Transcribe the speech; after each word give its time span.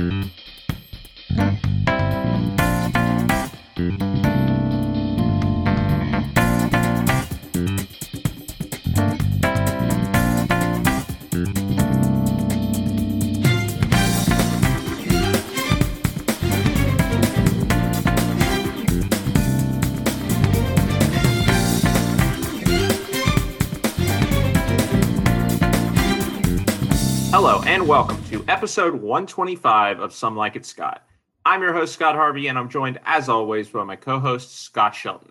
Hello 0.00 0.08
and 27.66 27.86
welcome 27.86 28.19
episode 28.50 28.94
125 28.94 30.00
of 30.00 30.12
Some 30.12 30.34
Like 30.34 30.56
It 30.56 30.66
Scott. 30.66 31.04
I'm 31.44 31.62
your 31.62 31.72
host, 31.72 31.94
Scott 31.94 32.16
Harvey, 32.16 32.48
and 32.48 32.58
I'm 32.58 32.68
joined, 32.68 32.98
as 33.04 33.28
always, 33.28 33.68
by 33.68 33.84
my 33.84 33.94
co 33.94 34.18
host, 34.18 34.62
Scott 34.62 34.92
Shelton. 34.92 35.30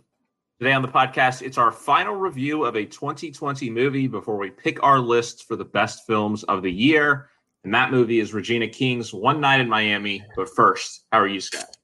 Today 0.57 0.71
on 0.71 0.81
the 0.81 0.87
podcast, 0.87 1.41
it's 1.41 1.57
our 1.57 1.69
final 1.69 2.15
review 2.15 2.63
of 2.63 2.77
a 2.77 2.85
2020 2.85 3.69
movie 3.71 4.07
before 4.07 4.37
we 4.37 4.49
pick 4.51 4.81
our 4.81 4.99
lists 4.99 5.41
for 5.41 5.57
the 5.57 5.65
best 5.65 6.07
films 6.07 6.43
of 6.45 6.63
the 6.63 6.71
year. 6.71 7.29
And 7.65 7.73
that 7.73 7.91
movie 7.91 8.21
is 8.21 8.33
Regina 8.33 8.69
King's 8.69 9.13
One 9.13 9.41
Night 9.41 9.59
in 9.59 9.67
Miami. 9.67 10.23
But 10.37 10.47
first, 10.47 11.03
how 11.11 11.19
are 11.19 11.27
you, 11.27 11.41
Scott? 11.41 11.75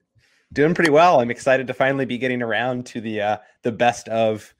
Doing 0.54 0.72
pretty 0.72 0.90
well. 0.90 1.20
I'm 1.20 1.30
excited 1.30 1.66
to 1.66 1.74
finally 1.74 2.06
be 2.06 2.16
getting 2.16 2.40
around 2.40 2.86
to 2.86 3.00
the 3.02 3.20
uh, 3.20 3.36
the 3.60 3.72
best 3.72 4.08
of 4.08 4.54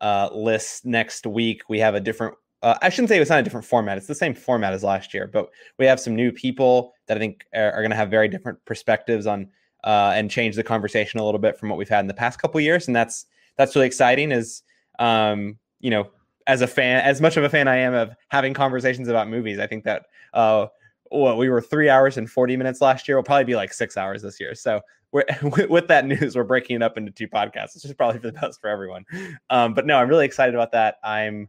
uh, 0.00 0.30
list 0.34 0.84
next 0.86 1.24
week. 1.24 1.62
We 1.68 1.78
have 1.78 1.94
a 1.94 2.00
different 2.00 2.34
uh, 2.66 2.76
I 2.82 2.88
shouldn't 2.88 3.10
say 3.10 3.20
it's 3.20 3.30
not 3.30 3.38
a 3.38 3.44
different 3.44 3.64
format. 3.64 3.96
It's 3.96 4.08
the 4.08 4.14
same 4.14 4.34
format 4.34 4.72
as 4.72 4.82
last 4.82 5.14
year, 5.14 5.30
but 5.32 5.50
we 5.78 5.86
have 5.86 6.00
some 6.00 6.16
new 6.16 6.32
people 6.32 6.94
that 7.06 7.16
I 7.16 7.20
think 7.20 7.46
are, 7.54 7.70
are 7.70 7.80
going 7.80 7.92
to 7.92 7.96
have 7.96 8.10
very 8.10 8.26
different 8.26 8.58
perspectives 8.64 9.24
on 9.24 9.48
uh, 9.84 10.14
and 10.16 10.28
change 10.28 10.56
the 10.56 10.64
conversation 10.64 11.20
a 11.20 11.24
little 11.24 11.38
bit 11.38 11.56
from 11.56 11.68
what 11.68 11.78
we've 11.78 11.88
had 11.88 12.00
in 12.00 12.08
the 12.08 12.14
past 12.14 12.42
couple 12.42 12.60
years, 12.60 12.88
and 12.88 12.96
that's 12.96 13.26
that's 13.56 13.76
really 13.76 13.86
exciting. 13.86 14.32
Is 14.32 14.64
um, 14.98 15.58
you 15.78 15.90
know, 15.90 16.10
as 16.48 16.60
a 16.60 16.66
fan, 16.66 17.04
as 17.04 17.20
much 17.20 17.36
of 17.36 17.44
a 17.44 17.48
fan 17.48 17.68
I 17.68 17.76
am 17.76 17.94
of 17.94 18.16
having 18.30 18.52
conversations 18.52 19.06
about 19.06 19.28
movies, 19.28 19.60
I 19.60 19.68
think 19.68 19.84
that 19.84 20.06
uh, 20.34 20.66
what 21.10 21.38
we 21.38 21.48
were 21.48 21.60
three 21.60 21.88
hours 21.88 22.16
and 22.16 22.28
forty 22.28 22.56
minutes 22.56 22.80
last 22.80 23.06
year 23.06 23.16
will 23.16 23.22
probably 23.22 23.44
be 23.44 23.54
like 23.54 23.72
six 23.72 23.96
hours 23.96 24.22
this 24.22 24.40
year. 24.40 24.56
So 24.56 24.80
we're, 25.12 25.24
with 25.68 25.86
that 25.86 26.04
news, 26.04 26.34
we're 26.34 26.42
breaking 26.42 26.74
it 26.74 26.82
up 26.82 26.98
into 26.98 27.12
two 27.12 27.28
podcasts, 27.28 27.76
which 27.76 27.84
is 27.84 27.94
probably 27.94 28.18
for 28.18 28.26
the 28.26 28.40
best 28.40 28.60
for 28.60 28.68
everyone. 28.68 29.04
Um, 29.50 29.72
but 29.72 29.86
no, 29.86 29.98
I'm 29.98 30.08
really 30.08 30.26
excited 30.26 30.56
about 30.56 30.72
that. 30.72 30.96
I'm 31.04 31.48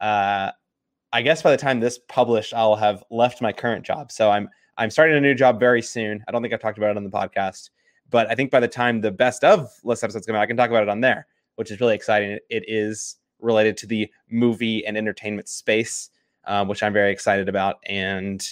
uh, 0.00 0.50
I 1.12 1.22
guess 1.22 1.42
by 1.42 1.50
the 1.50 1.56
time 1.56 1.80
this 1.80 1.98
published, 2.08 2.52
I'll 2.54 2.76
have 2.76 3.02
left 3.10 3.40
my 3.40 3.52
current 3.52 3.84
job. 3.84 4.12
So 4.12 4.30
I'm 4.30 4.48
I'm 4.78 4.90
starting 4.90 5.16
a 5.16 5.20
new 5.20 5.34
job 5.34 5.58
very 5.58 5.80
soon. 5.80 6.22
I 6.28 6.32
don't 6.32 6.42
think 6.42 6.52
I've 6.52 6.60
talked 6.60 6.78
about 6.78 6.90
it 6.90 6.96
on 6.96 7.04
the 7.04 7.10
podcast, 7.10 7.70
but 8.10 8.30
I 8.30 8.34
think 8.34 8.50
by 8.50 8.60
the 8.60 8.68
time 8.68 9.00
the 9.00 9.10
best 9.10 9.42
of 9.44 9.70
list 9.84 10.04
episodes 10.04 10.26
come 10.26 10.36
out, 10.36 10.42
I 10.42 10.46
can 10.46 10.56
talk 10.56 10.68
about 10.68 10.82
it 10.82 10.88
on 10.88 11.00
there, 11.00 11.26
which 11.54 11.70
is 11.70 11.80
really 11.80 11.94
exciting. 11.94 12.38
It 12.50 12.64
is 12.68 13.16
related 13.40 13.76
to 13.78 13.86
the 13.86 14.10
movie 14.30 14.84
and 14.86 14.96
entertainment 14.96 15.48
space, 15.48 16.10
uh, 16.44 16.64
which 16.64 16.82
I'm 16.82 16.92
very 16.92 17.10
excited 17.10 17.48
about. 17.48 17.76
And 17.86 18.46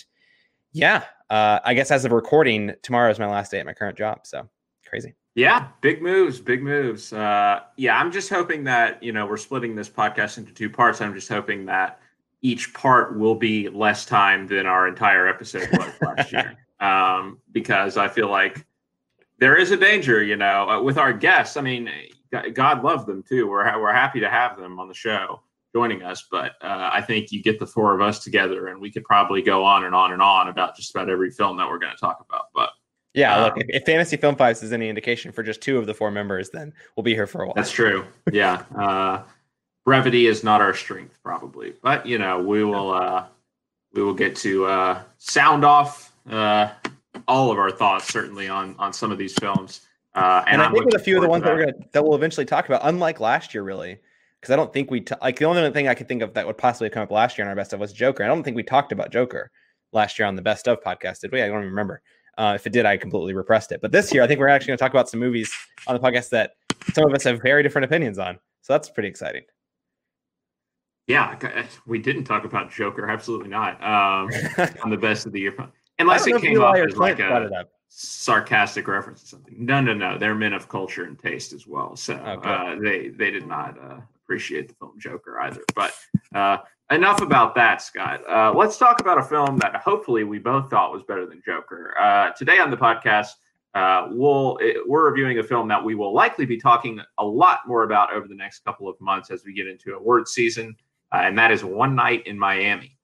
yeah, 0.72 1.04
uh, 1.30 1.60
I 1.64 1.74
guess 1.74 1.90
as 1.90 2.04
of 2.04 2.12
recording, 2.12 2.72
tomorrow 2.82 3.10
is 3.10 3.18
my 3.18 3.26
last 3.26 3.50
day 3.50 3.60
at 3.60 3.66
my 3.66 3.74
current 3.74 3.98
job. 3.98 4.20
So 4.24 4.48
crazy. 4.86 5.14
Yeah, 5.34 5.68
big 5.80 6.00
moves, 6.00 6.40
big 6.40 6.62
moves. 6.62 7.12
Uh, 7.12 7.60
yeah, 7.76 7.98
I'm 7.98 8.12
just 8.12 8.30
hoping 8.30 8.62
that 8.64 9.02
you 9.02 9.12
know 9.12 9.26
we're 9.26 9.36
splitting 9.36 9.74
this 9.74 9.88
podcast 9.88 10.38
into 10.38 10.52
two 10.52 10.70
parts. 10.70 11.00
I'm 11.00 11.12
just 11.12 11.28
hoping 11.28 11.66
that 11.66 12.00
each 12.42 12.72
part 12.72 13.18
will 13.18 13.34
be 13.34 13.68
less 13.68 14.06
time 14.06 14.46
than 14.46 14.66
our 14.66 14.86
entire 14.86 15.26
episode 15.26 15.68
was 15.72 15.92
last 16.00 16.32
year, 16.32 16.56
um, 16.78 17.40
because 17.50 17.96
I 17.96 18.06
feel 18.06 18.28
like 18.28 18.64
there 19.38 19.56
is 19.56 19.72
a 19.72 19.76
danger, 19.76 20.22
you 20.22 20.36
know, 20.36 20.68
uh, 20.68 20.80
with 20.80 20.98
our 20.98 21.12
guests. 21.12 21.56
I 21.56 21.62
mean, 21.62 21.90
God 22.52 22.84
love 22.84 23.04
them 23.04 23.24
too. 23.28 23.48
We're 23.48 23.80
we're 23.80 23.92
happy 23.92 24.20
to 24.20 24.30
have 24.30 24.56
them 24.56 24.78
on 24.78 24.86
the 24.86 24.94
show 24.94 25.40
joining 25.74 26.04
us, 26.04 26.28
but 26.30 26.52
uh, 26.62 26.90
I 26.92 27.00
think 27.00 27.32
you 27.32 27.42
get 27.42 27.58
the 27.58 27.66
four 27.66 27.92
of 27.92 28.00
us 28.00 28.22
together, 28.22 28.68
and 28.68 28.80
we 28.80 28.92
could 28.92 29.02
probably 29.02 29.42
go 29.42 29.64
on 29.64 29.84
and 29.84 29.96
on 29.96 30.12
and 30.12 30.22
on 30.22 30.46
about 30.46 30.76
just 30.76 30.94
about 30.94 31.10
every 31.10 31.32
film 31.32 31.56
that 31.56 31.68
we're 31.68 31.80
going 31.80 31.92
to 31.92 32.00
talk 32.00 32.24
about, 32.24 32.50
but. 32.54 32.70
Yeah, 33.14 33.36
um, 33.36 33.44
look, 33.44 33.54
if, 33.58 33.66
if, 33.68 33.84
Fantasy 33.84 34.16
Film 34.16 34.34
Fives 34.34 34.62
is 34.62 34.72
any 34.72 34.88
indication 34.88 35.30
for 35.30 35.42
just 35.42 35.60
two 35.60 35.78
of 35.78 35.86
the 35.86 35.94
four 35.94 36.10
members, 36.10 36.50
then 36.50 36.72
we'll 36.96 37.04
be 37.04 37.14
here 37.14 37.28
for 37.28 37.42
a 37.42 37.46
while. 37.46 37.54
That's 37.54 37.70
true. 37.70 38.04
Yeah. 38.32 38.64
Uh, 38.76 39.22
brevity 39.84 40.26
is 40.26 40.42
not 40.42 40.60
our 40.60 40.74
strength, 40.74 41.18
probably, 41.22 41.74
but 41.82 42.04
you 42.06 42.18
know, 42.18 42.42
we 42.42 42.64
will 42.64 42.92
uh, 42.92 43.26
we 43.92 44.02
will 44.02 44.14
get 44.14 44.34
to 44.36 44.66
uh, 44.66 45.02
sound 45.18 45.64
off 45.64 46.12
uh, 46.28 46.70
all 47.28 47.52
of 47.52 47.58
our 47.58 47.70
thoughts 47.70 48.12
certainly 48.12 48.48
on 48.48 48.74
on 48.78 48.92
some 48.92 49.12
of 49.12 49.18
these 49.18 49.34
films. 49.34 49.82
Uh, 50.14 50.42
and, 50.46 50.60
and 50.60 50.62
I 50.62 50.70
think 50.72 50.84
with 50.84 50.94
a 50.94 50.98
few 50.98 51.16
of 51.16 51.22
the 51.22 51.28
ones 51.28 51.42
that. 51.44 51.50
that 51.50 51.56
we're 51.56 51.64
gonna 51.66 51.86
that 51.92 52.04
we'll 52.04 52.14
eventually 52.14 52.46
talk 52.46 52.66
about, 52.66 52.80
unlike 52.84 53.20
last 53.20 53.54
year, 53.54 53.62
really, 53.62 53.98
because 54.40 54.52
I 54.52 54.56
don't 54.56 54.72
think 54.72 54.90
we 54.90 55.00
t- 55.00 55.14
like 55.22 55.38
the 55.38 55.44
only 55.44 55.70
thing 55.70 55.88
I 55.88 55.94
could 55.94 56.08
think 56.08 56.22
of 56.22 56.34
that 56.34 56.46
would 56.46 56.58
possibly 56.58 56.90
come 56.90 57.02
up 57.02 57.10
last 57.10 57.38
year 57.38 57.44
on 57.46 57.48
our 57.48 57.56
best 57.56 57.72
of 57.72 57.80
was 57.80 57.92
Joker. 57.92 58.24
I 58.24 58.26
don't 58.26 58.42
think 58.42 58.56
we 58.56 58.62
talked 58.62 58.92
about 58.92 59.10
Joker 59.10 59.50
last 59.92 60.18
year 60.18 60.26
on 60.26 60.36
the 60.36 60.42
best 60.42 60.68
of 60.68 60.82
podcast, 60.82 61.20
did 61.20 61.32
we? 61.32 61.42
I 61.42 61.46
don't 61.46 61.58
even 61.58 61.70
remember. 61.70 62.02
Uh, 62.36 62.52
if 62.54 62.66
it 62.66 62.72
did, 62.72 62.86
I 62.86 62.96
completely 62.96 63.34
repressed 63.34 63.72
it. 63.72 63.80
But 63.80 63.92
this 63.92 64.12
year, 64.12 64.22
I 64.22 64.26
think 64.26 64.40
we're 64.40 64.48
actually 64.48 64.68
going 64.68 64.78
to 64.78 64.82
talk 64.82 64.92
about 64.92 65.08
some 65.08 65.20
movies 65.20 65.52
on 65.86 65.94
the 65.94 66.00
podcast 66.00 66.30
that 66.30 66.54
some 66.92 67.06
of 67.06 67.14
us 67.14 67.24
have 67.24 67.42
very 67.42 67.62
different 67.62 67.84
opinions 67.84 68.18
on. 68.18 68.38
So 68.62 68.72
that's 68.72 68.88
pretty 68.88 69.08
exciting. 69.08 69.42
Yeah, 71.06 71.36
we 71.86 71.98
didn't 71.98 72.24
talk 72.24 72.44
about 72.44 72.70
Joker. 72.70 73.08
Absolutely 73.10 73.48
not. 73.48 73.74
Um, 73.82 74.30
on 74.82 74.90
the 74.90 74.96
best 74.96 75.26
of 75.26 75.32
the 75.32 75.40
year, 75.40 75.54
unless 75.98 76.26
it 76.26 76.40
came 76.40 76.62
off 76.62 76.76
as 76.76 76.96
like 76.96 77.20
a 77.20 77.66
sarcastic 77.88 78.88
reference 78.88 79.22
to 79.22 79.28
something. 79.28 79.54
No, 79.58 79.80
no, 79.80 79.92
no. 79.92 80.16
They're 80.18 80.34
men 80.34 80.54
of 80.54 80.68
culture 80.68 81.04
and 81.04 81.18
taste 81.18 81.52
as 81.52 81.66
well. 81.66 81.94
So 81.94 82.14
okay. 82.14 82.48
uh, 82.48 82.76
they 82.80 83.08
they 83.08 83.30
did 83.30 83.46
not 83.46 83.78
uh, 83.78 84.00
appreciate 84.24 84.68
the 84.68 84.74
film 84.74 84.98
Joker 84.98 85.38
either. 85.40 85.62
But 85.74 85.94
uh, 86.34 86.58
enough 86.90 87.20
about 87.20 87.54
that, 87.54 87.82
Scott. 87.82 88.22
Uh, 88.28 88.52
let's 88.54 88.76
talk 88.76 89.00
about 89.00 89.18
a 89.18 89.22
film 89.22 89.58
that 89.58 89.76
hopefully 89.76 90.24
we 90.24 90.38
both 90.38 90.70
thought 90.70 90.92
was 90.92 91.02
better 91.02 91.26
than 91.26 91.42
Joker. 91.44 91.94
Uh, 91.98 92.30
today 92.30 92.58
on 92.58 92.70
the 92.70 92.76
podcast, 92.76 93.30
uh, 93.74 94.08
we'll 94.10 94.56
it, 94.60 94.76
we're 94.86 95.08
reviewing 95.08 95.38
a 95.38 95.42
film 95.42 95.66
that 95.68 95.82
we 95.82 95.94
will 95.94 96.14
likely 96.14 96.46
be 96.46 96.56
talking 96.56 97.00
a 97.18 97.24
lot 97.24 97.60
more 97.66 97.82
about 97.82 98.12
over 98.12 98.28
the 98.28 98.34
next 98.34 98.64
couple 98.64 98.88
of 98.88 99.00
months 99.00 99.30
as 99.30 99.44
we 99.44 99.52
get 99.52 99.66
into 99.66 99.94
award 99.94 100.28
season, 100.28 100.76
uh, 101.12 101.22
and 101.24 101.36
that 101.36 101.50
is 101.50 101.64
One 101.64 101.94
Night 101.94 102.26
in 102.26 102.38
Miami. 102.38 102.96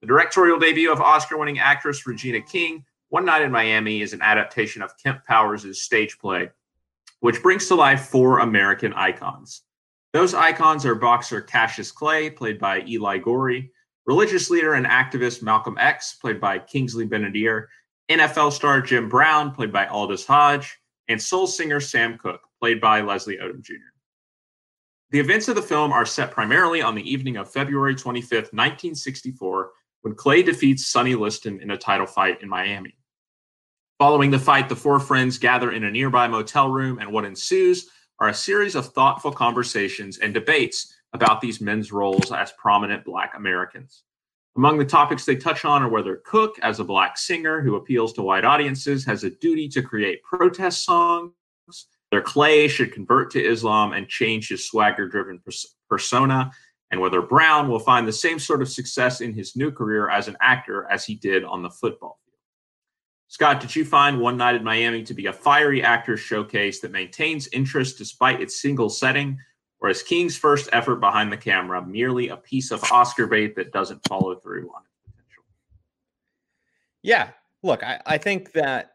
The 0.00 0.06
directorial 0.06 0.58
debut 0.58 0.92
of 0.92 1.00
Oscar-winning 1.00 1.58
actress 1.58 2.06
Regina 2.06 2.40
King. 2.40 2.84
One 3.08 3.24
Night 3.24 3.42
in 3.42 3.52
Miami 3.52 4.00
is 4.00 4.12
an 4.12 4.22
adaptation 4.22 4.82
of 4.82 4.96
Kemp 4.98 5.24
Powers' 5.24 5.80
stage 5.80 6.18
play, 6.18 6.50
which 7.20 7.42
brings 7.42 7.68
to 7.68 7.74
life 7.74 8.06
four 8.06 8.40
American 8.40 8.92
icons. 8.94 9.62
Those 10.14 10.32
icons 10.32 10.86
are 10.86 10.94
boxer 10.94 11.40
Cassius 11.40 11.90
Clay, 11.90 12.30
played 12.30 12.60
by 12.60 12.84
Eli 12.86 13.18
Goree, 13.18 13.70
religious 14.06 14.48
leader 14.48 14.74
and 14.74 14.86
activist 14.86 15.42
Malcolm 15.42 15.76
X, 15.76 16.14
played 16.14 16.40
by 16.40 16.60
Kingsley 16.60 17.04
Ben-Adir, 17.04 17.66
NFL 18.08 18.52
star 18.52 18.80
Jim 18.80 19.08
Brown, 19.08 19.50
played 19.50 19.72
by 19.72 19.88
Aldis 19.88 20.24
Hodge, 20.24 20.78
and 21.08 21.20
soul 21.20 21.48
singer 21.48 21.80
Sam 21.80 22.16
Cooke, 22.16 22.42
played 22.60 22.80
by 22.80 23.00
Leslie 23.00 23.38
Odom 23.38 23.60
Jr. 23.60 23.74
The 25.10 25.18
events 25.18 25.48
of 25.48 25.56
the 25.56 25.62
film 25.62 25.92
are 25.92 26.06
set 26.06 26.30
primarily 26.30 26.80
on 26.80 26.94
the 26.94 27.10
evening 27.10 27.36
of 27.36 27.50
February 27.50 27.96
25th, 27.96 28.52
1964, 28.54 29.72
when 30.02 30.14
Clay 30.14 30.44
defeats 30.44 30.86
Sonny 30.86 31.16
Liston 31.16 31.60
in 31.60 31.72
a 31.72 31.76
title 31.76 32.06
fight 32.06 32.40
in 32.40 32.48
Miami. 32.48 32.96
Following 33.98 34.30
the 34.30 34.38
fight, 34.38 34.68
the 34.68 34.76
four 34.76 35.00
friends 35.00 35.38
gather 35.38 35.72
in 35.72 35.82
a 35.82 35.90
nearby 35.90 36.28
motel 36.28 36.68
room, 36.68 37.00
and 37.00 37.12
what 37.12 37.24
ensues 37.24 37.90
are 38.20 38.28
a 38.28 38.34
series 38.34 38.74
of 38.74 38.86
thoughtful 38.86 39.32
conversations 39.32 40.18
and 40.18 40.32
debates 40.32 40.94
about 41.12 41.40
these 41.40 41.60
men's 41.60 41.92
roles 41.92 42.32
as 42.32 42.52
prominent 42.52 43.04
Black 43.04 43.34
Americans. 43.36 44.04
Among 44.56 44.78
the 44.78 44.84
topics 44.84 45.24
they 45.24 45.36
touch 45.36 45.64
on 45.64 45.82
are 45.82 45.88
whether 45.88 46.22
Cooke, 46.24 46.58
as 46.62 46.78
a 46.78 46.84
Black 46.84 47.18
singer 47.18 47.60
who 47.60 47.74
appeals 47.74 48.12
to 48.14 48.22
white 48.22 48.44
audiences, 48.44 49.04
has 49.04 49.24
a 49.24 49.30
duty 49.30 49.68
to 49.68 49.82
create 49.82 50.22
protest 50.22 50.84
songs, 50.84 51.32
whether 52.10 52.22
Clay 52.22 52.68
should 52.68 52.92
convert 52.92 53.32
to 53.32 53.44
Islam 53.44 53.92
and 53.92 54.08
change 54.08 54.48
his 54.48 54.68
swagger 54.68 55.08
driven 55.08 55.40
pers- 55.40 55.74
persona, 55.88 56.52
and 56.92 57.00
whether 57.00 57.20
Brown 57.20 57.68
will 57.68 57.80
find 57.80 58.06
the 58.06 58.12
same 58.12 58.38
sort 58.38 58.62
of 58.62 58.68
success 58.68 59.20
in 59.20 59.32
his 59.32 59.56
new 59.56 59.72
career 59.72 60.08
as 60.08 60.28
an 60.28 60.36
actor 60.40 60.86
as 60.88 61.04
he 61.04 61.16
did 61.16 61.42
on 61.42 61.62
the 61.62 61.70
football 61.70 62.20
Scott, 63.28 63.60
did 63.60 63.74
you 63.74 63.84
find 63.84 64.20
One 64.20 64.36
Night 64.36 64.54
in 64.54 64.64
Miami 64.64 65.02
to 65.04 65.14
be 65.14 65.26
a 65.26 65.32
fiery 65.32 65.82
actor 65.82 66.16
showcase 66.16 66.80
that 66.80 66.92
maintains 66.92 67.48
interest 67.48 67.98
despite 67.98 68.40
its 68.40 68.60
single 68.60 68.88
setting, 68.88 69.38
or 69.80 69.88
is 69.88 70.02
King's 70.02 70.36
first 70.36 70.68
effort 70.72 70.96
behind 70.96 71.32
the 71.32 71.36
camera 71.36 71.84
merely 71.84 72.28
a 72.28 72.36
piece 72.36 72.70
of 72.70 72.82
Oscar 72.92 73.26
bait 73.26 73.56
that 73.56 73.72
doesn't 73.72 74.06
follow 74.08 74.34
through 74.36 74.70
on 74.74 74.82
its 74.82 74.98
potential? 75.04 75.42
Yeah, 77.02 77.30
look, 77.62 77.82
I, 77.82 78.00
I 78.06 78.18
think 78.18 78.52
that 78.52 78.92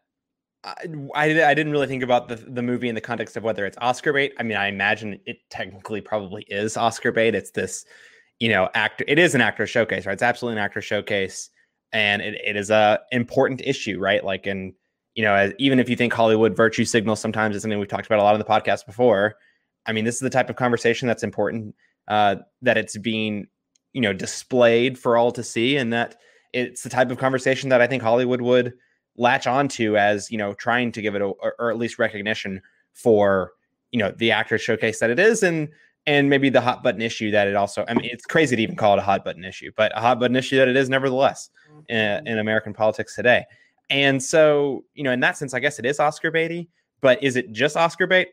I, 0.63 0.75
I, 1.15 1.53
didn't 1.53 1.71
really 1.71 1.87
think 1.87 2.03
about 2.03 2.27
the, 2.27 2.35
the 2.35 2.61
movie 2.61 2.89
in 2.89 2.95
the 2.95 3.01
context 3.01 3.37
of 3.37 3.43
whether 3.43 3.65
it's 3.65 3.77
Oscar 3.79 4.11
bait. 4.11 4.33
I 4.37 4.43
mean, 4.43 4.57
I 4.57 4.67
imagine 4.67 5.19
it 5.25 5.37
technically 5.49 6.01
probably 6.01 6.43
is 6.49 6.75
Oscar 6.75 7.13
bait. 7.13 7.33
It's 7.33 7.51
this, 7.51 7.85
you 8.39 8.49
know, 8.49 8.69
actor. 8.73 9.05
It 9.07 9.19
is 9.19 9.35
an 9.35 9.41
actor 9.41 9.65
showcase, 9.65 10.05
right? 10.05 10.13
It's 10.13 10.21
absolutely 10.21 10.59
an 10.59 10.65
actor 10.65 10.81
showcase 10.81 11.49
and 11.91 12.21
it, 12.21 12.35
it 12.45 12.55
is 12.55 12.69
a 12.69 12.99
important 13.11 13.61
issue, 13.63 13.99
right? 13.99 14.23
Like, 14.23 14.45
and 14.45 14.73
you 15.15 15.23
know, 15.23 15.33
as, 15.33 15.53
even 15.57 15.79
if 15.79 15.89
you 15.89 15.95
think 15.95 16.13
Hollywood 16.13 16.55
virtue 16.55 16.85
signals 16.85 17.19
sometimes 17.19 17.55
is 17.55 17.61
something 17.61 17.79
we've 17.79 17.87
talked 17.87 18.05
about 18.05 18.19
a 18.19 18.23
lot 18.23 18.33
on 18.33 18.39
the 18.39 18.45
podcast 18.45 18.85
before, 18.85 19.35
I 19.85 19.91
mean, 19.91 20.05
this 20.05 20.15
is 20.15 20.21
the 20.21 20.29
type 20.29 20.49
of 20.49 20.55
conversation 20.55 21.07
that's 21.07 21.23
important. 21.23 21.75
Uh, 22.07 22.37
that 22.61 22.77
it's 22.77 22.97
being, 22.97 23.47
you 23.93 24.01
know, 24.01 24.13
displayed 24.13 24.97
for 24.97 25.15
all 25.15 25.31
to 25.31 25.43
see, 25.43 25.77
and 25.77 25.93
that 25.93 26.15
it's 26.53 26.81
the 26.81 26.89
type 26.89 27.11
of 27.11 27.17
conversation 27.17 27.69
that 27.69 27.81
I 27.81 27.87
think 27.87 28.01
Hollywood 28.01 28.41
would 28.41 28.73
latch 29.15 29.45
onto 29.45 29.97
as 29.97 30.31
you 30.31 30.37
know, 30.37 30.53
trying 30.53 30.91
to 30.93 31.01
give 31.01 31.15
it 31.15 31.21
a, 31.21 31.25
or 31.25 31.69
at 31.69 31.77
least 31.77 31.99
recognition 31.99 32.61
for 32.93 33.51
you 33.91 33.99
know 33.99 34.11
the 34.17 34.31
actor 34.31 34.57
showcase 34.57 34.99
that 34.99 35.09
it 35.09 35.19
is, 35.19 35.43
and 35.43 35.69
and 36.09 36.27
maybe 36.27 36.49
the 36.49 36.59
hot 36.59 36.81
button 36.81 37.03
issue 37.03 37.29
that 37.29 37.47
it 37.47 37.55
also 37.55 37.85
i 37.87 37.93
mean 37.93 38.09
it's 38.11 38.25
crazy 38.25 38.55
to 38.55 38.61
even 38.61 38.75
call 38.75 38.93
it 38.93 38.99
a 38.99 39.03
hot 39.03 39.23
button 39.23 39.45
issue 39.45 39.71
but 39.77 39.95
a 39.95 40.01
hot 40.01 40.19
button 40.19 40.35
issue 40.35 40.57
that 40.57 40.67
it 40.67 40.75
is 40.75 40.89
nevertheless 40.89 41.51
in, 41.87 41.97
mm-hmm. 41.97 42.27
in, 42.27 42.39
american 42.39 42.73
politics 42.73 43.15
today 43.15 43.45
and 43.91 44.21
so 44.21 44.83
you 44.95 45.03
know 45.03 45.11
in 45.11 45.19
that 45.19 45.37
sense 45.37 45.53
i 45.53 45.59
guess 45.59 45.77
it 45.77 45.85
is 45.85 45.99
oscar 45.99 46.31
baity 46.31 46.67
but 46.99 47.23
is 47.23 47.35
it 47.35 47.51
just 47.51 47.77
oscar 47.77 48.07
bait 48.07 48.29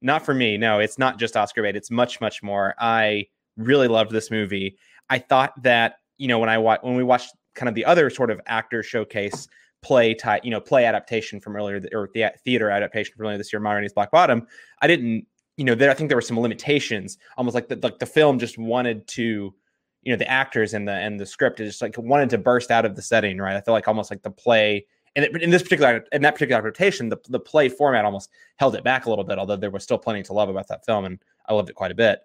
not 0.00 0.24
for 0.24 0.34
me 0.34 0.56
no 0.56 0.78
it's 0.78 0.98
not 0.98 1.18
just 1.18 1.36
oscar 1.36 1.62
bait 1.62 1.74
it's 1.74 1.90
much 1.90 2.20
much 2.20 2.44
more 2.44 2.74
i 2.78 3.26
really 3.56 3.88
loved 3.88 4.12
this 4.12 4.30
movie 4.30 4.78
i 5.10 5.18
thought 5.18 5.52
that 5.60 5.96
you 6.16 6.28
know 6.28 6.38
when 6.38 6.48
i 6.48 6.56
wa- 6.56 6.78
when 6.82 6.94
we 6.94 7.02
watched 7.02 7.34
kind 7.56 7.68
of 7.68 7.74
the 7.74 7.84
other 7.84 8.08
sort 8.08 8.30
of 8.30 8.40
actor 8.46 8.84
showcase 8.84 9.48
play 9.82 10.14
type, 10.14 10.44
you 10.44 10.50
know, 10.50 10.60
play 10.60 10.84
adaptation 10.84 11.40
from 11.40 11.56
earlier 11.56 11.82
or 11.92 12.10
the 12.12 12.30
theater 12.44 12.70
adaptation 12.70 13.14
from 13.16 13.24
earlier 13.24 13.38
this 13.38 13.52
year, 13.52 13.60
Rainey's 13.60 13.92
Black 13.92 14.10
Bottom. 14.10 14.46
I 14.82 14.86
didn't 14.86 15.26
you 15.60 15.66
know, 15.66 15.74
there 15.74 15.90
I 15.90 15.94
think 15.94 16.08
there 16.08 16.16
were 16.16 16.22
some 16.22 16.40
limitations, 16.40 17.18
almost 17.36 17.54
like 17.54 17.68
the 17.68 17.78
like 17.82 17.98
the 17.98 18.06
film 18.06 18.38
just 18.38 18.56
wanted 18.56 19.06
to, 19.08 19.54
you 20.02 20.10
know, 20.10 20.16
the 20.16 20.26
actors 20.26 20.72
and 20.72 20.88
the 20.88 20.92
and 20.92 21.20
the 21.20 21.26
script 21.26 21.58
just 21.58 21.82
like 21.82 21.98
wanted 21.98 22.30
to 22.30 22.38
burst 22.38 22.70
out 22.70 22.86
of 22.86 22.96
the 22.96 23.02
setting, 23.02 23.36
right? 23.36 23.56
I 23.56 23.60
feel 23.60 23.74
like 23.74 23.86
almost 23.86 24.10
like 24.10 24.22
the 24.22 24.30
play 24.30 24.86
and 25.16 25.26
in 25.36 25.50
this 25.50 25.62
particular 25.62 26.06
in 26.12 26.22
that 26.22 26.32
particular 26.32 26.62
adaptation, 26.62 27.10
the 27.10 27.18
the 27.28 27.38
play 27.38 27.68
format 27.68 28.06
almost 28.06 28.30
held 28.56 28.74
it 28.74 28.84
back 28.84 29.04
a 29.04 29.10
little 29.10 29.22
bit, 29.22 29.38
although 29.38 29.54
there 29.54 29.70
was 29.70 29.82
still 29.82 29.98
plenty 29.98 30.22
to 30.22 30.32
love 30.32 30.48
about 30.48 30.66
that 30.68 30.86
film, 30.86 31.04
and 31.04 31.18
I 31.46 31.52
loved 31.52 31.68
it 31.68 31.74
quite 31.74 31.92
a 31.92 31.94
bit. 31.94 32.22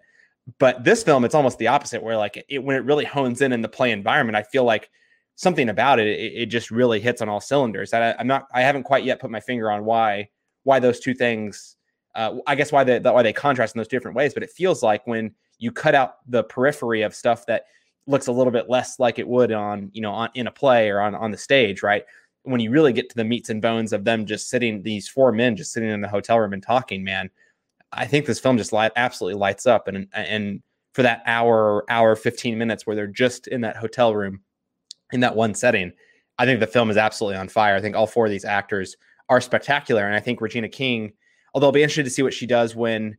But 0.58 0.82
this 0.82 1.02
film, 1.02 1.26
it's 1.26 1.34
almost 1.34 1.58
the 1.58 1.66
opposite, 1.66 2.02
where 2.02 2.16
like 2.16 2.42
it, 2.48 2.64
when 2.64 2.76
it 2.76 2.84
really 2.86 3.04
hones 3.04 3.42
in 3.42 3.52
in 3.52 3.60
the 3.60 3.68
play 3.68 3.92
environment, 3.92 4.36
I 4.36 4.44
feel 4.44 4.64
like 4.64 4.88
something 5.34 5.68
about 5.68 5.98
it, 5.98 6.06
it, 6.06 6.32
it 6.34 6.46
just 6.46 6.70
really 6.70 7.00
hits 7.00 7.20
on 7.20 7.28
all 7.28 7.42
cylinders. 7.42 7.92
I, 7.92 8.14
I'm 8.18 8.26
not, 8.26 8.46
I 8.54 8.62
haven't 8.62 8.84
quite 8.84 9.04
yet 9.04 9.20
put 9.20 9.30
my 9.30 9.40
finger 9.40 9.70
on 9.70 9.84
why 9.84 10.30
why 10.62 10.78
those 10.78 11.00
two 11.00 11.12
things 11.12 11.75
uh, 12.16 12.38
I 12.46 12.54
guess 12.54 12.72
why 12.72 12.82
they 12.82 12.98
why 12.98 13.22
they 13.22 13.32
contrast 13.32 13.76
in 13.76 13.78
those 13.78 13.88
different 13.88 14.16
ways. 14.16 14.34
But 14.34 14.42
it 14.42 14.50
feels 14.50 14.82
like 14.82 15.06
when 15.06 15.32
you 15.58 15.70
cut 15.70 15.94
out 15.94 16.16
the 16.26 16.42
periphery 16.44 17.02
of 17.02 17.14
stuff 17.14 17.46
that 17.46 17.66
looks 18.06 18.26
a 18.26 18.32
little 18.32 18.50
bit 18.50 18.70
less 18.70 18.98
like 18.98 19.18
it 19.18 19.28
would 19.28 19.52
on 19.52 19.90
you 19.92 20.00
know 20.00 20.12
on 20.12 20.30
in 20.34 20.46
a 20.46 20.50
play 20.50 20.90
or 20.90 21.00
on 21.00 21.14
on 21.14 21.30
the 21.30 21.36
stage, 21.36 21.82
right? 21.82 22.04
When 22.42 22.60
you 22.60 22.70
really 22.70 22.92
get 22.92 23.10
to 23.10 23.16
the 23.16 23.24
meats 23.24 23.50
and 23.50 23.60
bones 23.60 23.92
of 23.92 24.04
them 24.04 24.24
just 24.24 24.48
sitting, 24.48 24.82
these 24.82 25.08
four 25.08 25.30
men 25.30 25.56
just 25.56 25.72
sitting 25.72 25.90
in 25.90 26.00
the 26.00 26.08
hotel 26.08 26.38
room 26.38 26.52
and 26.52 26.62
talking, 26.62 27.04
man, 27.04 27.28
I 27.92 28.06
think 28.06 28.24
this 28.24 28.38
film 28.38 28.56
just 28.56 28.72
light, 28.72 28.92
absolutely 28.96 29.38
lights 29.38 29.66
up. 29.66 29.86
And 29.86 30.08
and 30.14 30.62
for 30.94 31.02
that 31.02 31.22
hour, 31.26 31.84
hour, 31.90 32.16
fifteen 32.16 32.56
minutes 32.56 32.86
where 32.86 32.96
they're 32.96 33.06
just 33.06 33.46
in 33.48 33.60
that 33.60 33.76
hotel 33.76 34.14
room, 34.14 34.40
in 35.12 35.20
that 35.20 35.36
one 35.36 35.54
setting, 35.54 35.92
I 36.38 36.46
think 36.46 36.60
the 36.60 36.66
film 36.66 36.88
is 36.88 36.96
absolutely 36.96 37.38
on 37.38 37.48
fire. 37.48 37.76
I 37.76 37.80
think 37.82 37.94
all 37.94 38.06
four 38.06 38.24
of 38.24 38.30
these 38.30 38.46
actors 38.46 38.96
are 39.28 39.40
spectacular, 39.42 40.06
and 40.06 40.14
I 40.14 40.20
think 40.20 40.40
Regina 40.40 40.68
King 40.68 41.12
Although 41.56 41.68
I'll 41.68 41.72
be 41.72 41.82
interested 41.82 42.04
to 42.04 42.10
see 42.10 42.22
what 42.22 42.34
she 42.34 42.46
does 42.46 42.76
when 42.76 43.16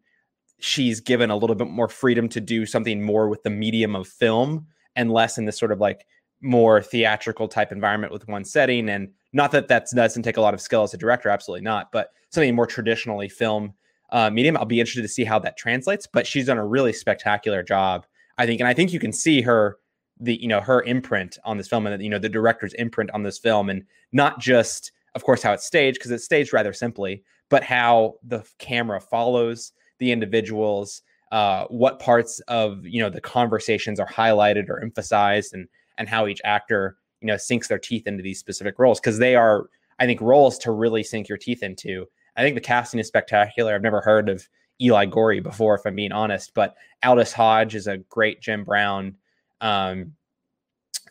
she's 0.60 1.02
given 1.02 1.32
a 1.32 1.36
little 1.36 1.56
bit 1.56 1.70
more 1.70 1.88
freedom 1.88 2.30
to 2.30 2.40
do 2.40 2.68
something 2.68 3.02
more 3.02 3.30
with 3.30 3.42
the 3.42 3.50
medium 3.50 3.96
of 3.96 4.08
film 4.08 4.68
and 4.96 5.12
less 5.12 5.40
in 5.40 5.46
this 5.46 5.58
sort 5.58 5.72
of 5.72 5.80
like 5.80 6.06
more 6.40 6.84
theatrical 6.84 7.48
type 7.48 7.72
environment 7.72 8.14
with 8.14 8.28
one 8.28 8.46
setting. 8.46 8.90
And 8.90 9.10
not 9.34 9.52
that 9.54 9.70
that 9.70 9.88
doesn't 9.92 10.22
take 10.22 10.38
a 10.38 10.42
lot 10.42 10.54
of 10.54 10.62
skill 10.62 10.84
as 10.84 10.94
a 10.94 11.00
director, 11.00 11.30
absolutely 11.30 11.64
not, 11.64 11.92
but 11.92 12.12
something 12.30 12.54
more 12.54 12.68
traditionally 12.68 13.28
film 13.28 13.74
uh, 14.12 14.30
medium. 14.30 14.56
I'll 14.56 14.66
be 14.66 14.80
interested 14.80 15.02
to 15.02 15.08
see 15.08 15.24
how 15.24 15.40
that 15.40 15.58
translates. 15.58 16.06
But 16.06 16.28
she's 16.28 16.46
done 16.46 16.60
a 16.60 16.66
really 16.66 16.94
spectacular 16.94 17.64
job, 17.64 18.06
I 18.38 18.46
think, 18.46 18.62
and 18.62 18.68
I 18.68 18.76
think 18.76 18.94
you 18.94 19.00
can 19.00 19.14
see 19.14 19.42
her 19.42 19.80
the 20.20 20.40
you 20.40 20.48
know 20.48 20.62
her 20.62 20.84
imprint 20.84 21.40
on 21.44 21.58
this 21.58 21.68
film 21.68 21.88
and 21.88 22.04
you 22.04 22.10
know 22.10 22.20
the 22.20 22.30
director's 22.30 22.74
imprint 22.74 23.10
on 23.12 23.24
this 23.24 23.40
film 23.40 23.68
and 23.68 23.84
not 24.12 24.40
just 24.40 24.92
of 25.16 25.24
course 25.24 25.44
how 25.44 25.54
it's 25.54 25.66
staged 25.66 26.00
because 26.00 26.12
it's 26.12 26.26
staged 26.26 26.54
rather 26.54 26.74
simply 26.74 27.24
but 27.50 27.64
how 27.64 28.16
the 28.24 28.44
camera 28.58 29.00
follows 29.00 29.72
the 30.00 30.12
individuals, 30.12 31.02
uh, 31.32 31.66
what 31.66 32.00
parts 32.00 32.40
of 32.48 32.86
you 32.86 33.02
know 33.02 33.10
the 33.10 33.22
conversations 33.22 34.00
are 34.00 34.08
highlighted 34.08 34.70
or 34.70 34.82
emphasized, 34.82 35.54
and 35.54 35.68
and 35.98 36.08
how 36.08 36.28
each 36.28 36.42
actor 36.44 36.98
you 37.22 37.28
know 37.28 37.38
sinks 37.38 37.68
their 37.68 37.80
teeth 37.80 38.08
into 38.08 38.24
these 38.24 38.40
specific 38.40 38.80
roles 38.80 39.00
because 39.00 39.18
they 39.18 39.36
are, 39.36 39.70
I 40.00 40.06
think, 40.06 40.22
roles 40.22 40.58
to 40.60 40.72
really 40.72 41.04
sink 41.04 41.28
your 41.28 41.38
teeth 41.38 41.64
into. 41.64 42.06
I 42.36 42.42
think 42.42 42.56
the 42.56 42.62
casting 42.62 43.00
is 43.00 43.08
spectacular. 43.08 43.74
I've 43.74 43.82
never 43.82 44.02
heard 44.02 44.30
of 44.30 44.48
Eli 44.80 45.08
Goree 45.08 45.42
before, 45.42 45.76
if 45.76 45.86
I'm 45.86 45.96
being 45.96 46.12
honest, 46.12 46.54
but 46.54 46.76
Aldis 47.04 47.34
Hodge 47.34 47.76
is 47.76 47.88
a 47.88 47.98
great 47.98 48.42
Jim 48.42 48.64
Brown. 48.64 49.16
Um, 49.60 50.14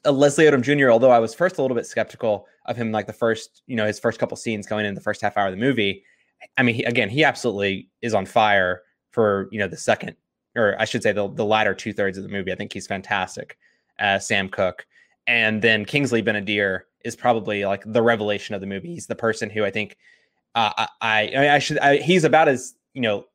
uh, 0.04 0.12
Leslie 0.12 0.44
Odom 0.44 0.62
Jr., 0.62 0.90
although 0.90 1.10
I 1.10 1.18
was 1.18 1.34
first 1.34 1.58
a 1.58 1.62
little 1.62 1.74
bit 1.74 1.86
skeptical 1.86 2.46
of 2.66 2.76
him, 2.76 2.92
like 2.92 3.08
the 3.08 3.12
first, 3.12 3.62
you 3.66 3.74
know, 3.74 3.86
his 3.86 3.98
first 3.98 4.20
couple 4.20 4.36
scenes 4.36 4.66
going 4.66 4.86
in 4.86 4.94
the 4.94 5.00
first 5.00 5.20
half 5.20 5.36
hour 5.36 5.46
of 5.46 5.52
the 5.52 5.58
movie, 5.58 6.04
I 6.56 6.62
mean, 6.62 6.74
he, 6.74 6.84
again, 6.84 7.08
he 7.08 7.24
absolutely 7.24 7.88
is 8.02 8.14
on 8.14 8.26
fire 8.26 8.82
for 9.10 9.48
you 9.50 9.58
know 9.58 9.68
the 9.68 9.76
second, 9.76 10.16
or 10.54 10.76
I 10.78 10.84
should 10.84 11.02
say 11.02 11.12
the 11.12 11.28
the 11.28 11.44
latter 11.44 11.74
two 11.74 11.92
thirds 11.92 12.18
of 12.18 12.24
the 12.24 12.30
movie. 12.30 12.52
I 12.52 12.54
think 12.54 12.72
he's 12.72 12.86
fantastic 12.86 13.58
as 13.98 14.26
Sam 14.26 14.48
Cooke, 14.48 14.86
and 15.26 15.62
then 15.62 15.84
Kingsley 15.84 16.22
Ben-Adir 16.22 16.82
is 17.04 17.16
probably 17.16 17.64
like 17.64 17.82
the 17.86 18.02
revelation 18.02 18.54
of 18.54 18.60
the 18.60 18.66
movie. 18.66 18.88
He's 18.88 19.06
the 19.06 19.14
person 19.14 19.48
who 19.48 19.64
I 19.64 19.70
think 19.70 19.96
uh, 20.54 20.86
I, 21.00 21.30
I 21.34 21.48
I 21.50 21.58
should 21.58 21.78
I, 21.78 21.98
he's 21.98 22.24
about 22.24 22.48
as 22.48 22.74
you 22.94 23.02
know 23.02 23.26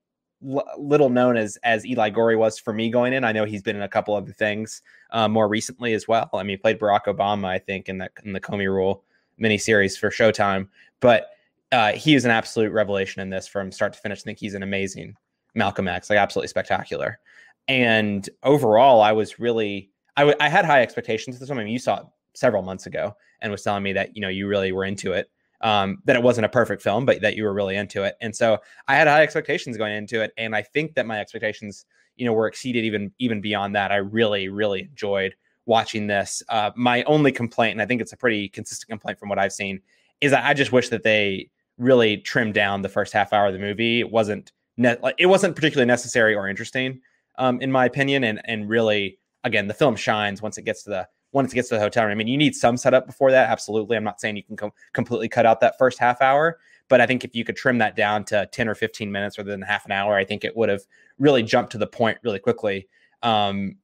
l- 0.48 0.68
little 0.78 1.10
known 1.10 1.38
as 1.38 1.58
as 1.64 1.86
Eli 1.86 2.10
Goree 2.10 2.38
was 2.38 2.60
for 2.60 2.74
me 2.74 2.90
going 2.90 3.14
in. 3.14 3.24
I 3.24 3.32
know 3.32 3.46
he's 3.46 3.64
been 3.64 3.76
in 3.76 3.82
a 3.82 3.88
couple 3.88 4.16
other 4.16 4.34
things 4.34 4.82
uh, 5.12 5.28
more 5.28 5.48
recently 5.48 5.94
as 5.94 6.08
well. 6.08 6.30
I 6.34 6.44
mean, 6.44 6.50
he 6.50 6.58
played 6.58 6.80
Barack 6.80 7.06
Obama, 7.06 7.48
I 7.48 7.60
think, 7.60 7.90
in 7.90 7.98
that 8.00 8.12
in 8.24 8.34
the 8.34 8.42
Comey 8.42 8.68
Rule 8.68 9.04
miniseries 9.40 9.98
for 9.98 10.10
Showtime, 10.10 10.68
but 11.00 11.30
uh, 11.72 11.94
he 11.94 12.16
is 12.16 12.26
an 12.26 12.32
absolute 12.32 12.72
revelation 12.72 13.22
in 13.22 13.30
this 13.30 13.48
from 13.48 13.72
start 13.72 13.94
to 13.94 14.00
finish. 14.00 14.20
I 14.20 14.24
think 14.24 14.40
he's 14.40 14.54
an 14.54 14.64
amazing 14.64 15.16
Malcolm 15.56 15.88
X, 15.88 16.10
like 16.10 16.20
absolutely 16.20 16.48
spectacular. 16.48 17.20
And 17.68 18.28
overall, 18.44 19.02
I 19.02 19.12
was 19.12 19.40
really, 19.40 19.92
I, 20.18 20.22
w- 20.22 20.38
I 20.40 20.50
had 20.50 20.66
high 20.66 20.82
expectations 20.82 21.40
this 21.40 21.50
one. 21.50 21.60
I 21.60 21.64
mean, 21.64 21.74
you 21.74 21.80
saw 21.80 22.00
it 22.00 22.06
several 22.34 22.64
months 22.64 22.86
ago 22.86 23.16
and 23.42 23.52
was 23.52 23.64
telling 23.64 23.84
me 23.84 23.94
that, 23.94 24.16
you 24.16 24.22
know, 24.22 24.30
you 24.30 24.48
really 24.48 24.72
were 24.72 24.86
into 24.86 25.14
it. 25.14 25.30
Um, 25.62 26.00
that 26.06 26.16
it 26.16 26.24
wasn't 26.24 26.46
a 26.46 26.50
perfect 26.50 26.82
film, 26.82 27.06
but 27.06 27.22
that 27.22 27.36
you 27.36 27.44
were 27.44 27.54
really 27.54 27.76
into 27.76 28.02
it. 28.02 28.16
And 28.20 28.36
so 28.36 28.58
I 28.88 28.96
had 28.96 29.08
high 29.08 29.22
expectations 29.22 29.78
going 29.78 29.94
into 29.94 30.24
it. 30.24 30.34
And 30.36 30.56
I 30.56 30.64
think 30.64 30.96
that 30.96 31.06
my 31.06 31.20
expectations, 31.20 31.86
you 32.16 32.26
know, 32.26 32.34
were 32.34 32.48
exceeded 32.48 32.84
even, 32.84 33.12
even 33.20 33.42
beyond 33.42 33.76
that. 33.76 33.92
I 33.92 33.98
really, 33.98 34.50
really 34.50 34.82
enjoyed 34.82 35.36
watching 35.68 36.08
this. 36.08 36.42
Uh, 36.50 36.72
my 36.76 37.04
only 37.04 37.32
complaint, 37.32 37.74
and 37.74 37.82
I 37.82 37.86
think 37.86 38.02
it's 38.02 38.12
a 38.12 38.18
pretty 38.18 38.50
consistent 38.50 38.90
complaint 38.90 39.20
from 39.20 39.30
what 39.30 39.38
I've 39.38 39.54
seen, 39.54 39.82
is 40.20 40.32
that 40.32 40.46
I 40.46 40.56
just 40.56 40.72
wish 40.72 40.90
that 40.90 41.04
they 41.04 41.52
really 41.82 42.18
trimmed 42.18 42.54
down 42.54 42.82
the 42.82 42.90
first 42.90 43.12
half 43.12 43.34
hour 43.34 43.48
of 43.48 43.54
the 43.54 43.60
movie. 43.60 44.00
It 44.00 44.12
wasn't 44.12 44.52
ne- 44.78 44.98
it 45.18 45.26
wasn't 45.26 45.56
particularly 45.56 45.88
necessary 45.88 46.36
or 46.36 46.48
interesting, 46.48 47.02
um, 47.38 47.60
in 47.60 47.72
my 47.72 47.86
opinion. 47.86 48.24
And 48.24 48.42
and 48.46 48.70
really, 48.70 49.20
again, 49.44 49.68
the 49.68 49.74
film 49.74 49.96
shines 49.96 50.42
once 50.42 50.58
it 50.58 50.64
gets 50.64 50.84
to 50.84 50.90
the 50.92 51.08
once 51.32 51.52
it 51.52 51.56
gets 51.56 51.70
to 51.70 51.76
the 51.76 51.82
hotel 51.82 52.04
room. 52.04 52.12
I 52.12 52.16
mean, 52.16 52.28
you 52.28 52.38
need 52.38 52.56
some 52.56 52.78
setup 52.78 53.08
before 53.08 53.32
that. 53.32 53.50
Absolutely, 53.50 53.98
I'm 53.98 54.04
not 54.04 54.22
saying 54.22 54.38
you 54.38 54.44
can 54.44 54.56
com- 54.56 54.74
completely 54.94 55.28
cut 55.28 55.46
out 55.46 55.60
that 55.62 55.78
first 55.78 55.98
half 55.98 56.22
hour, 56.22 56.60
but 56.88 57.02
I 57.02 57.08
think 57.08 57.24
if 57.24 57.36
you 57.36 57.44
could 57.44 57.56
trim 57.56 57.78
that 57.80 57.96
down 57.96 58.26
to 58.26 58.48
10 58.52 58.68
or 58.68 58.76
15 58.76 59.12
minutes 59.12 59.38
rather 59.38 59.50
than 59.50 59.62
half 59.62 59.86
an 59.86 59.92
hour, 59.92 60.16
I 60.16 60.26
think 60.26 60.44
it 60.44 60.56
would 60.56 60.70
have 60.70 60.82
really 61.20 61.42
jumped 61.42 61.72
to 61.72 61.78
the 61.78 61.88
point 61.88 62.18
really 62.24 62.40
quickly. 62.40 62.88
Um, 63.24 63.78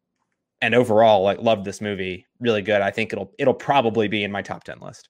and 0.62 0.76
overall, 0.76 1.24
like 1.24 1.40
loved 1.40 1.66
this 1.66 1.82
movie, 1.82 2.26
really 2.40 2.62
good. 2.62 2.82
I 2.82 2.92
think 2.92 3.14
it'll 3.14 3.34
it'll 3.38 3.54
probably 3.54 4.08
be 4.08 4.24
in 4.24 4.32
my 4.32 4.42
top 4.42 4.64
10 4.64 4.80
list. 4.80 5.10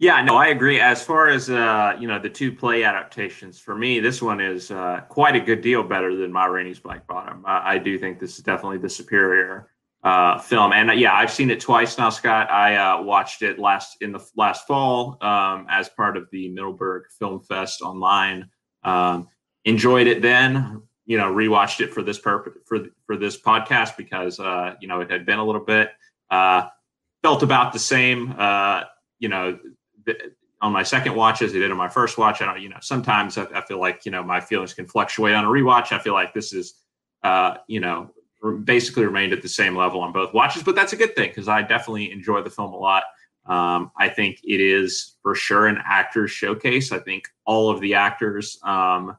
Yeah, 0.00 0.22
no, 0.22 0.36
I 0.36 0.48
agree. 0.48 0.80
As 0.80 1.04
far 1.04 1.28
as 1.28 1.48
uh, 1.48 1.96
you 2.00 2.08
know, 2.08 2.18
the 2.18 2.28
two 2.28 2.52
play 2.52 2.82
adaptations 2.82 3.60
for 3.60 3.76
me, 3.76 4.00
this 4.00 4.20
one 4.20 4.40
is 4.40 4.70
uh, 4.70 5.02
quite 5.08 5.36
a 5.36 5.40
good 5.40 5.60
deal 5.60 5.84
better 5.84 6.16
than 6.16 6.32
Ma 6.32 6.46
Rainey's 6.46 6.80
Black 6.80 7.06
Bottom. 7.06 7.44
I, 7.46 7.74
I 7.74 7.78
do 7.78 7.96
think 7.98 8.18
this 8.18 8.36
is 8.36 8.44
definitely 8.44 8.78
the 8.78 8.88
superior 8.88 9.70
uh, 10.02 10.38
film, 10.38 10.72
and 10.72 10.90
uh, 10.90 10.94
yeah, 10.94 11.14
I've 11.14 11.30
seen 11.30 11.48
it 11.48 11.60
twice 11.60 11.96
now, 11.96 12.10
Scott. 12.10 12.50
I 12.50 12.74
uh, 12.74 13.02
watched 13.02 13.42
it 13.42 13.60
last 13.60 13.98
in 14.00 14.10
the 14.10 14.22
last 14.36 14.66
fall 14.66 15.16
um, 15.20 15.66
as 15.70 15.88
part 15.88 16.16
of 16.16 16.28
the 16.32 16.48
Middleburg 16.48 17.04
Film 17.16 17.40
Fest 17.40 17.80
online. 17.80 18.50
Um, 18.82 19.28
enjoyed 19.64 20.08
it 20.08 20.22
then. 20.22 20.82
You 21.06 21.18
know, 21.18 21.32
rewatched 21.32 21.80
it 21.80 21.94
for 21.94 22.02
this 22.02 22.18
purpose 22.18 22.54
for 22.66 22.80
for 23.06 23.16
this 23.16 23.40
podcast 23.40 23.96
because 23.96 24.40
uh, 24.40 24.74
you 24.80 24.88
know 24.88 25.00
it 25.00 25.10
had 25.10 25.24
been 25.24 25.38
a 25.38 25.44
little 25.44 25.64
bit. 25.64 25.92
felt 26.30 27.42
about 27.44 27.72
the 27.72 27.78
same. 27.78 28.34
you 29.20 29.28
know 29.28 29.58
on 30.60 30.72
my 30.72 30.82
second 30.82 31.14
watch 31.14 31.42
as 31.42 31.50
I 31.50 31.58
did 31.58 31.70
on 31.70 31.76
my 31.76 31.88
first 31.88 32.16
watch. 32.16 32.40
I 32.40 32.46
don't, 32.46 32.60
you 32.62 32.70
know, 32.70 32.78
sometimes 32.80 33.36
I, 33.36 33.44
I, 33.54 33.60
feel 33.60 33.78
like, 33.78 34.06
you 34.06 34.12
know, 34.12 34.22
my 34.22 34.40
feelings 34.40 34.72
can 34.72 34.86
fluctuate 34.86 35.34
on 35.34 35.44
a 35.44 35.48
rewatch. 35.48 35.92
I 35.92 35.98
feel 35.98 36.14
like 36.14 36.32
this 36.32 36.54
is, 36.54 36.74
uh, 37.22 37.56
you 37.66 37.80
know, 37.80 38.10
basically 38.64 39.04
remained 39.04 39.32
at 39.32 39.42
the 39.42 39.48
same 39.48 39.76
level 39.76 40.00
on 40.00 40.12
both 40.12 40.32
watches, 40.32 40.62
but 40.62 40.74
that's 40.74 40.92
a 40.92 40.96
good 40.96 41.14
thing 41.14 41.28
because 41.28 41.48
I 41.48 41.62
definitely 41.62 42.10
enjoy 42.12 42.42
the 42.42 42.50
film 42.50 42.72
a 42.72 42.78
lot. 42.78 43.04
Um, 43.46 43.90
I 43.98 44.08
think 44.08 44.40
it 44.42 44.60
is 44.60 45.16
for 45.22 45.34
sure 45.34 45.66
an 45.66 45.78
actor's 45.84 46.30
showcase. 46.30 46.92
I 46.92 46.98
think 46.98 47.28
all 47.44 47.70
of 47.70 47.80
the 47.80 47.94
actors, 47.94 48.58
um, 48.62 49.16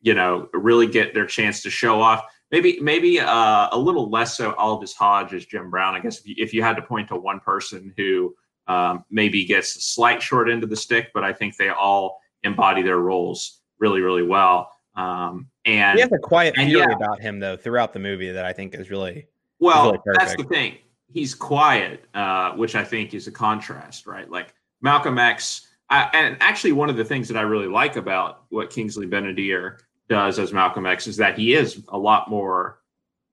you 0.00 0.14
know, 0.14 0.48
really 0.52 0.88
get 0.88 1.14
their 1.14 1.26
chance 1.26 1.62
to 1.62 1.70
show 1.70 2.00
off. 2.00 2.24
Maybe, 2.50 2.80
maybe 2.80 3.20
uh, 3.20 3.68
a 3.70 3.78
little 3.78 4.10
less 4.10 4.36
so 4.36 4.52
Aldis 4.54 4.94
Hodge 4.94 5.32
as 5.32 5.46
Jim 5.46 5.70
Brown. 5.70 5.94
I 5.94 6.00
guess 6.00 6.18
if 6.18 6.26
you, 6.26 6.34
if 6.38 6.52
you 6.52 6.62
had 6.62 6.74
to 6.76 6.82
point 6.82 7.08
to 7.08 7.16
one 7.16 7.38
person 7.40 7.94
who 7.96 8.34
um, 8.66 9.04
maybe 9.10 9.44
gets 9.44 9.76
a 9.76 9.80
slight 9.80 10.22
short 10.22 10.50
end 10.50 10.62
of 10.62 10.70
the 10.70 10.76
stick, 10.76 11.10
but 11.14 11.24
I 11.24 11.32
think 11.32 11.56
they 11.56 11.68
all 11.68 12.20
embody 12.42 12.82
their 12.82 12.98
roles 12.98 13.60
really, 13.78 14.00
really 14.00 14.22
well. 14.22 14.70
Um, 14.94 15.48
and 15.64 15.96
he 15.96 16.02
has 16.02 16.12
a 16.12 16.18
quiet 16.18 16.54
fury 16.54 16.70
yeah, 16.70 16.94
about 16.94 17.20
him 17.20 17.38
though 17.38 17.56
throughout 17.56 17.92
the 17.92 17.98
movie 17.98 18.30
that 18.30 18.44
I 18.44 18.52
think 18.52 18.74
is 18.74 18.90
really 18.90 19.26
well. 19.58 19.92
Really 19.92 20.18
that's 20.18 20.36
the 20.36 20.44
thing. 20.44 20.78
He's 21.12 21.34
quiet, 21.34 22.04
uh, 22.14 22.52
which 22.52 22.74
I 22.74 22.84
think 22.84 23.14
is 23.14 23.26
a 23.26 23.32
contrast, 23.32 24.06
right? 24.06 24.30
Like 24.30 24.54
Malcolm 24.80 25.18
X. 25.18 25.68
I, 25.90 26.08
and 26.14 26.36
actually, 26.40 26.72
one 26.72 26.88
of 26.88 26.96
the 26.96 27.04
things 27.04 27.28
that 27.28 27.36
I 27.36 27.42
really 27.42 27.66
like 27.66 27.96
about 27.96 28.44
what 28.48 28.70
Kingsley 28.70 29.06
Ben-Adir 29.06 29.78
does 30.08 30.38
as 30.38 30.52
Malcolm 30.52 30.86
X 30.86 31.06
is 31.06 31.16
that 31.18 31.38
he 31.38 31.54
is 31.54 31.82
a 31.88 31.98
lot 31.98 32.30
more 32.30 32.78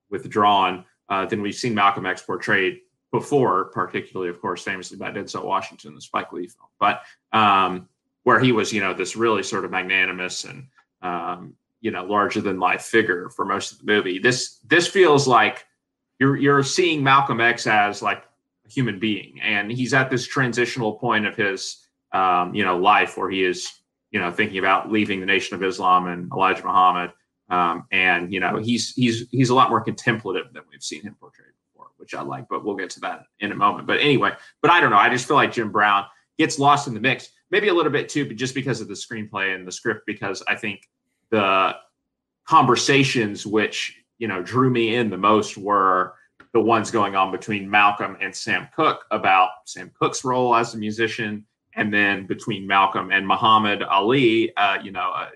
withdrawn 0.09 0.86
uh, 1.07 1.25
than 1.25 1.41
we've 1.41 1.55
seen 1.55 1.74
Malcolm 1.74 2.05
X 2.05 2.21
portrayed 2.21 2.81
before, 3.12 3.66
particularly, 3.66 4.30
of 4.30 4.39
course, 4.42 4.63
famously 4.63 4.98
by 4.98 5.12
Denzel 5.12 5.46
Washington, 5.46 5.96
the 5.96 6.01
Spike 6.01 6.32
Lee 6.32 6.48
film. 6.48 6.70
But 6.80 7.01
um, 7.34 7.89
where 8.24 8.39
he 8.39 8.51
was, 8.51 8.72
you 8.72 8.82
know, 8.82 8.94
this 8.94 9.16
really 9.16 9.44
sort 9.44 9.66
of 9.66 9.72
magnanimous 9.72 10.44
and 10.44 10.68
um, 11.01 11.56
you 11.82 11.92
know 11.92 12.04
larger 12.04 12.42
than 12.42 12.60
life 12.60 12.84
figure 12.84 13.30
for 13.30 13.46
most 13.46 13.72
of 13.72 13.80
the 13.80 13.86
movie. 13.86 14.20
This 14.20 14.60
this 14.68 14.88
feels 14.88 15.28
like 15.28 15.66
you're 16.20 16.36
you're 16.36 16.63
seeing 16.63 17.04
Malcolm 17.04 17.42
X 17.42 17.68
as 17.68 18.01
like 18.01 18.24
a 18.68 18.70
human 18.70 19.00
being, 19.00 19.39
and 19.42 19.72
he's 19.72 19.94
at 19.94 20.10
this 20.10 20.28
transitional 20.28 20.94
point 20.94 21.25
of 21.25 21.36
his 21.36 21.78
um, 22.12 22.54
you 22.54 22.63
know 22.63 22.78
life 22.78 23.18
where 23.18 23.30
he 23.30 23.44
is 23.44 23.72
you 24.12 24.20
know 24.20 24.32
thinking 24.32 24.60
about 24.60 24.92
leaving 24.92 25.20
the 25.20 25.25
Nation 25.25 25.56
of 25.56 25.63
Islam 25.63 26.08
and 26.08 26.32
Elijah 26.32 26.66
Muhammad, 26.66 27.12
um, 27.50 27.86
and 27.92 28.34
you 28.34 28.39
know 28.39 28.58
he's 28.58 28.94
he's 28.94 29.28
he's 29.32 29.50
a 29.50 29.56
lot 29.56 29.70
more 29.70 29.82
contemplative 29.82 30.54
than 30.54 30.63
we've 30.72 30.84
seen 30.84 31.01
him 31.01 31.16
portrayed 31.20 31.54
which 32.00 32.15
I 32.15 32.22
like. 32.22 32.48
But 32.50 32.63
we'll 32.63 32.75
get 32.75 32.89
to 32.91 33.00
that 33.01 33.25
in 33.39 33.51
a 33.51 33.56
moment. 33.56 33.88
But 33.88 34.00
anyway, 34.00 34.32
but 34.62 34.72
I 34.72 34.82
don't 34.82 34.89
know. 34.89 34.98
I 34.98 35.10
just 35.10 35.27
feel 35.27 35.38
like 35.38 35.51
Jim 35.51 35.72
Brown 35.72 36.06
gets 36.38 36.58
lost 36.58 36.88
in 36.88 36.94
the 36.94 37.00
mix 37.00 37.29
maybe 37.51 37.70
a 37.70 37.74
little 37.74 37.91
bit 37.91 38.10
too, 38.10 38.25
but 38.25 38.36
just 38.36 38.53
because 38.53 38.82
of 38.82 38.88
the 38.88 38.94
screenplay 38.94 39.56
and 39.56 39.68
the 39.68 39.72
script, 39.72 40.06
because 40.06 40.44
I 40.48 40.56
think 40.56 40.88
the 41.29 41.75
conversations 42.46 43.46
which 43.46 43.96
you 44.18 44.27
know 44.27 44.41
drew 44.41 44.70
me 44.70 44.96
in 44.96 45.10
the 45.10 45.18
most 45.18 45.58
were 45.58 46.15
the 46.53 46.60
ones 46.60 46.89
going 46.89 47.15
on 47.15 47.32
between 47.32 47.70
Malcolm 47.70 48.18
and 48.22 48.36
Sam 48.36 48.68
Cooke 48.75 49.06
about 49.12 49.50
Sam 49.65 49.91
Cooke's 50.00 50.24
role 50.24 50.56
as 50.56 50.74
a 50.74 50.77
musician, 50.77 51.46
and 51.75 51.94
then 51.94 52.25
between 52.25 52.65
Malcolm 52.65 53.12
and 53.12 53.27
Muhammad 53.27 53.84
Ali, 53.84 54.56
uh, 54.56 54.77
you 54.84 54.91
know, 54.91 55.12
uh, 55.15 55.29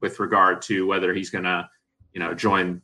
with 0.00 0.18
regard 0.20 0.60
to 0.62 0.86
whether 0.86 1.14
he's 1.14 1.30
going 1.30 1.44
to, 1.44 1.68
you 2.12 2.20
know, 2.20 2.34
join, 2.34 2.82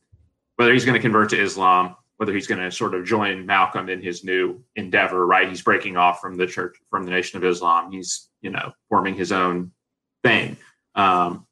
whether 0.57 0.73
he's 0.73 0.85
going 0.85 0.95
to 0.95 1.03
convert 1.03 1.31
to 1.31 1.41
Islam, 1.41 1.97
whether 2.21 2.35
he's 2.35 2.47
going 2.47 2.61
to 2.61 2.71
sort 2.71 2.93
of 2.93 3.03
join 3.03 3.47
Malcolm 3.47 3.89
in 3.89 4.03
his 4.03 4.25
new 4.25 4.63
endeavor, 4.77 5.27
right? 5.27 5.49
He's 5.49 5.63
breaking 5.63 5.97
off 5.97 6.21
from 6.21 6.37
the 6.37 6.47
church, 6.47 6.77
from 6.91 7.05
the 7.05 7.11
Nation 7.11 7.39
of 7.39 7.45
Islam. 7.47 7.91
He's, 7.91 8.29
you 8.43 8.51
know, 8.51 8.73
forming 8.91 9.15
his 9.15 9.33
own 9.33 9.73
thing. 10.23 10.59
Um, 10.95 11.47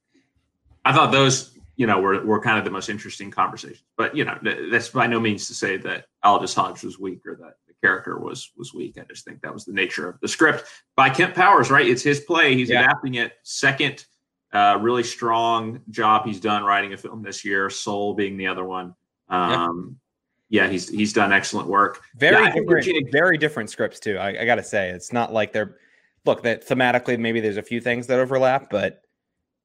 I 0.85 0.93
thought 0.93 1.11
those, 1.11 1.59
you 1.77 1.87
know, 1.87 2.03
were, 2.03 2.23
were 2.23 2.43
kind 2.43 2.59
of 2.59 2.67
the 2.67 2.71
most 2.71 2.91
interesting 2.91 3.31
conversations. 3.31 3.83
But, 3.97 4.15
you 4.15 4.27
know, 4.27 4.39
that's 4.71 4.91
by 4.91 5.07
no 5.07 5.19
means 5.19 5.47
to 5.47 5.55
say 5.55 5.79
that 5.79 6.05
Aldis 6.23 6.53
Hodge 6.53 6.85
was 6.85 6.99
weak 6.99 7.25
or 7.25 7.37
that 7.37 7.55
the 7.67 7.73
character 7.81 8.19
was 8.19 8.51
was 8.55 8.75
weak. 8.75 8.99
I 8.99 9.05
just 9.09 9.25
think 9.25 9.41
that 9.41 9.55
was 9.55 9.65
the 9.65 9.73
nature 9.73 10.07
of 10.07 10.21
the 10.21 10.29
script 10.29 10.65
by 10.97 11.09
Kemp 11.09 11.35
Powers, 11.35 11.71
right? 11.71 11.89
It's 11.89 12.03
his 12.03 12.21
play. 12.21 12.55
He's 12.55 12.69
yeah. 12.69 12.85
adapting 12.85 13.15
it. 13.15 13.33
Second, 13.43 14.05
uh, 14.53 14.77
really 14.83 15.03
strong 15.03 15.81
job 15.89 16.27
he's 16.27 16.41
done 16.41 16.63
writing 16.63 16.93
a 16.93 16.99
film 16.99 17.23
this 17.23 17.43
year. 17.43 17.71
Soul 17.71 18.13
being 18.13 18.37
the 18.37 18.49
other 18.49 18.67
one. 18.67 18.95
Um, 19.31 19.51
yeah, 19.51 20.08
he's 20.51 20.89
he's 20.89 21.13
done 21.13 21.33
excellent 21.33 21.69
work. 21.69 22.03
Very 22.17 22.43
yeah, 22.45 22.55
different, 22.55 23.13
very 23.13 23.37
different 23.39 23.71
scripts 23.71 24.01
too. 24.01 24.17
I, 24.17 24.43
I 24.43 24.45
got 24.45 24.57
to 24.57 24.63
say, 24.63 24.91
it's 24.91 25.13
not 25.13 25.33
like 25.33 25.53
they're 25.53 25.77
look 26.25 26.43
that 26.43 26.67
thematically 26.67 27.19
maybe 27.19 27.41
there's 27.41 27.57
a 27.57 27.63
few 27.63 27.81
things 27.81 28.07
that 28.07 28.19
overlap, 28.19 28.71
but 28.71 29.03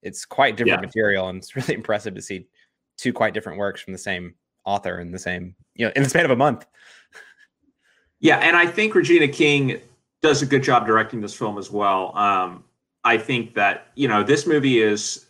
it's 0.01 0.25
quite 0.25 0.57
different 0.57 0.81
yeah. 0.81 0.85
material, 0.85 1.29
and 1.29 1.37
it's 1.37 1.55
really 1.55 1.73
impressive 1.73 2.15
to 2.15 2.21
see 2.21 2.47
two 2.97 3.13
quite 3.13 3.33
different 3.33 3.57
works 3.57 3.81
from 3.81 3.93
the 3.93 3.99
same 3.99 4.35
author 4.65 4.99
in 4.99 5.11
the 5.11 5.19
same 5.19 5.55
you 5.75 5.85
know 5.85 5.91
in 5.95 6.03
the 6.03 6.09
span 6.09 6.25
of 6.25 6.31
a 6.31 6.35
month. 6.35 6.65
Yeah, 8.19 8.37
and 8.37 8.55
I 8.55 8.67
think 8.67 8.95
Regina 8.95 9.27
King 9.27 9.81
does 10.21 10.41
a 10.41 10.45
good 10.45 10.63
job 10.63 10.87
directing 10.87 11.19
this 11.19 11.35
film 11.35 11.57
as 11.57 11.69
well. 11.69 12.17
Um, 12.17 12.63
I 13.03 13.17
think 13.17 13.53
that 13.55 13.87
you 13.95 14.07
know 14.07 14.23
this 14.23 14.47
movie 14.47 14.81
is 14.81 15.25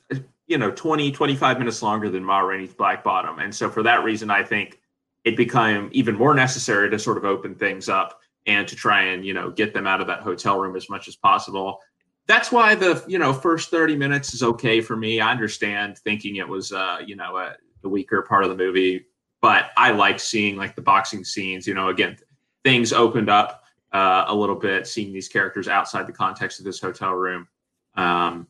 you 0.45 0.59
know 0.59 0.69
20 0.69 1.11
25 1.11 1.57
minutes 1.57 1.81
longer 1.81 2.11
than 2.11 2.23
Ma 2.23 2.41
Rainey's 2.41 2.75
Black 2.75 3.03
Bottom, 3.03 3.39
and 3.39 3.53
so 3.53 3.67
for 3.67 3.81
that 3.81 4.03
reason, 4.03 4.29
I 4.29 4.43
think 4.43 4.79
it 5.23 5.37
became 5.37 5.89
even 5.91 6.15
more 6.15 6.33
necessary 6.33 6.89
to 6.89 6.99
sort 6.99 7.17
of 7.17 7.25
open 7.25 7.55
things 7.55 7.89
up 7.89 8.19
and 8.45 8.67
to 8.67 8.75
try 8.75 9.03
and 9.03 9.25
you 9.25 9.33
know 9.33 9.51
get 9.51 9.73
them 9.73 9.87
out 9.87 10.01
of 10.01 10.07
that 10.07 10.21
hotel 10.21 10.59
room 10.59 10.75
as 10.75 10.89
much 10.89 11.07
as 11.07 11.15
possible. 11.15 11.79
That's 12.27 12.51
why 12.51 12.75
the 12.75 13.03
you 13.07 13.19
know 13.19 13.33
first 13.33 13.69
30 13.69 13.95
minutes 13.95 14.33
is 14.33 14.43
okay 14.43 14.81
for 14.81 14.95
me. 14.95 15.19
I 15.19 15.31
understand 15.31 15.97
thinking 15.99 16.37
it 16.37 16.47
was 16.47 16.71
uh 16.71 16.99
you 17.05 17.15
know 17.15 17.37
a, 17.37 17.55
the 17.81 17.89
weaker 17.89 18.21
part 18.21 18.43
of 18.43 18.49
the 18.49 18.55
movie 18.55 19.05
but 19.41 19.71
i 19.75 19.91
like 19.91 20.17
seeing 20.17 20.55
like 20.55 20.73
the 20.73 20.81
boxing 20.81 21.21
scenes 21.21 21.67
you 21.67 21.73
know 21.73 21.89
again 21.89 22.15
things 22.63 22.93
opened 22.93 23.29
up 23.29 23.63
uh, 23.93 24.25
a 24.27 24.35
little 24.35 24.55
bit 24.55 24.87
seeing 24.87 25.13
these 25.13 25.27
characters 25.27 25.67
outside 25.67 26.07
the 26.07 26.13
context 26.13 26.59
of 26.59 26.65
this 26.65 26.79
hotel 26.79 27.13
room. 27.13 27.47
Um, 27.95 28.47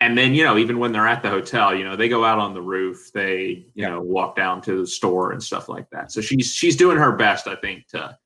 and 0.00 0.16
then 0.16 0.34
you 0.34 0.42
know 0.42 0.56
even 0.56 0.78
when 0.78 0.92
they're 0.92 1.06
at 1.06 1.22
the 1.22 1.28
hotel 1.28 1.74
you 1.74 1.84
know 1.84 1.94
they 1.94 2.08
go 2.08 2.24
out 2.24 2.38
on 2.38 2.54
the 2.54 2.62
roof 2.62 3.12
they 3.12 3.42
you 3.46 3.64
yeah. 3.74 3.90
know 3.90 4.00
walk 4.00 4.34
down 4.34 4.60
to 4.62 4.80
the 4.80 4.86
store 4.86 5.32
and 5.32 5.42
stuff 5.42 5.68
like 5.68 5.88
that. 5.90 6.10
So 6.10 6.20
she's 6.20 6.52
she's 6.52 6.76
doing 6.76 6.96
her 6.96 7.12
best 7.12 7.46
i 7.46 7.54
think 7.56 7.86
to 7.88 8.16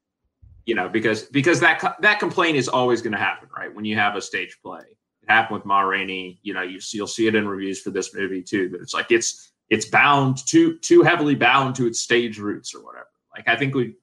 you 0.66 0.74
know 0.74 0.88
because 0.88 1.24
because 1.24 1.60
that 1.60 1.96
that 2.00 2.18
complaint 2.20 2.56
is 2.56 2.68
always 2.68 3.02
going 3.02 3.12
to 3.12 3.18
happen 3.18 3.48
right? 3.56 3.74
When 3.74 3.84
you 3.84 3.96
have 3.96 4.16
a 4.16 4.22
stage 4.22 4.58
play. 4.62 4.82
It 5.22 5.30
happened 5.30 5.58
with 5.58 5.64
ma 5.64 5.80
rainey 5.80 6.38
you 6.42 6.54
know 6.54 6.62
you 6.62 6.80
you'll 6.92 7.06
see 7.06 7.26
it 7.26 7.34
in 7.34 7.48
reviews 7.48 7.80
for 7.80 7.90
this 7.90 8.14
movie 8.14 8.42
too 8.42 8.70
but 8.70 8.80
it's 8.80 8.92
like 8.92 9.10
it's 9.10 9.52
it's 9.70 9.86
bound 9.86 10.46
too 10.46 10.78
too 10.78 11.02
heavily 11.02 11.34
bound 11.34 11.74
to 11.76 11.86
its 11.86 12.00
stage 12.00 12.38
roots 12.38 12.74
or 12.74 12.84
whatever. 12.84 13.08
Like 13.34 13.48
i 13.48 13.56
think 13.56 13.74
we 13.74 13.94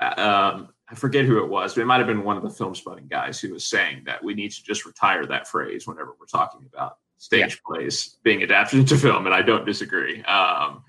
uh, 0.00 0.20
um 0.20 0.68
I 0.88 0.94
forget 0.94 1.24
who 1.24 1.42
it 1.42 1.48
was, 1.50 1.74
but 1.74 1.80
it 1.80 1.86
might 1.86 1.98
have 1.98 2.06
been 2.06 2.22
one 2.22 2.36
of 2.36 2.44
the 2.44 2.48
Filmspotting 2.48 3.08
guys 3.08 3.40
who 3.40 3.52
was 3.52 3.66
saying 3.66 4.04
that 4.06 4.22
we 4.22 4.34
need 4.34 4.52
to 4.52 4.62
just 4.62 4.86
retire 4.86 5.26
that 5.26 5.48
phrase 5.48 5.84
whenever 5.84 6.14
we're 6.20 6.26
talking 6.26 6.64
about 6.72 6.98
stage 7.18 7.54
yeah. 7.54 7.56
plays 7.66 8.16
being 8.22 8.42
adapted 8.42 8.80
into 8.80 8.96
film, 8.96 9.26
and 9.26 9.34
I 9.34 9.42
don't 9.42 9.64
disagree. 9.64 10.22
Um, 10.24 10.82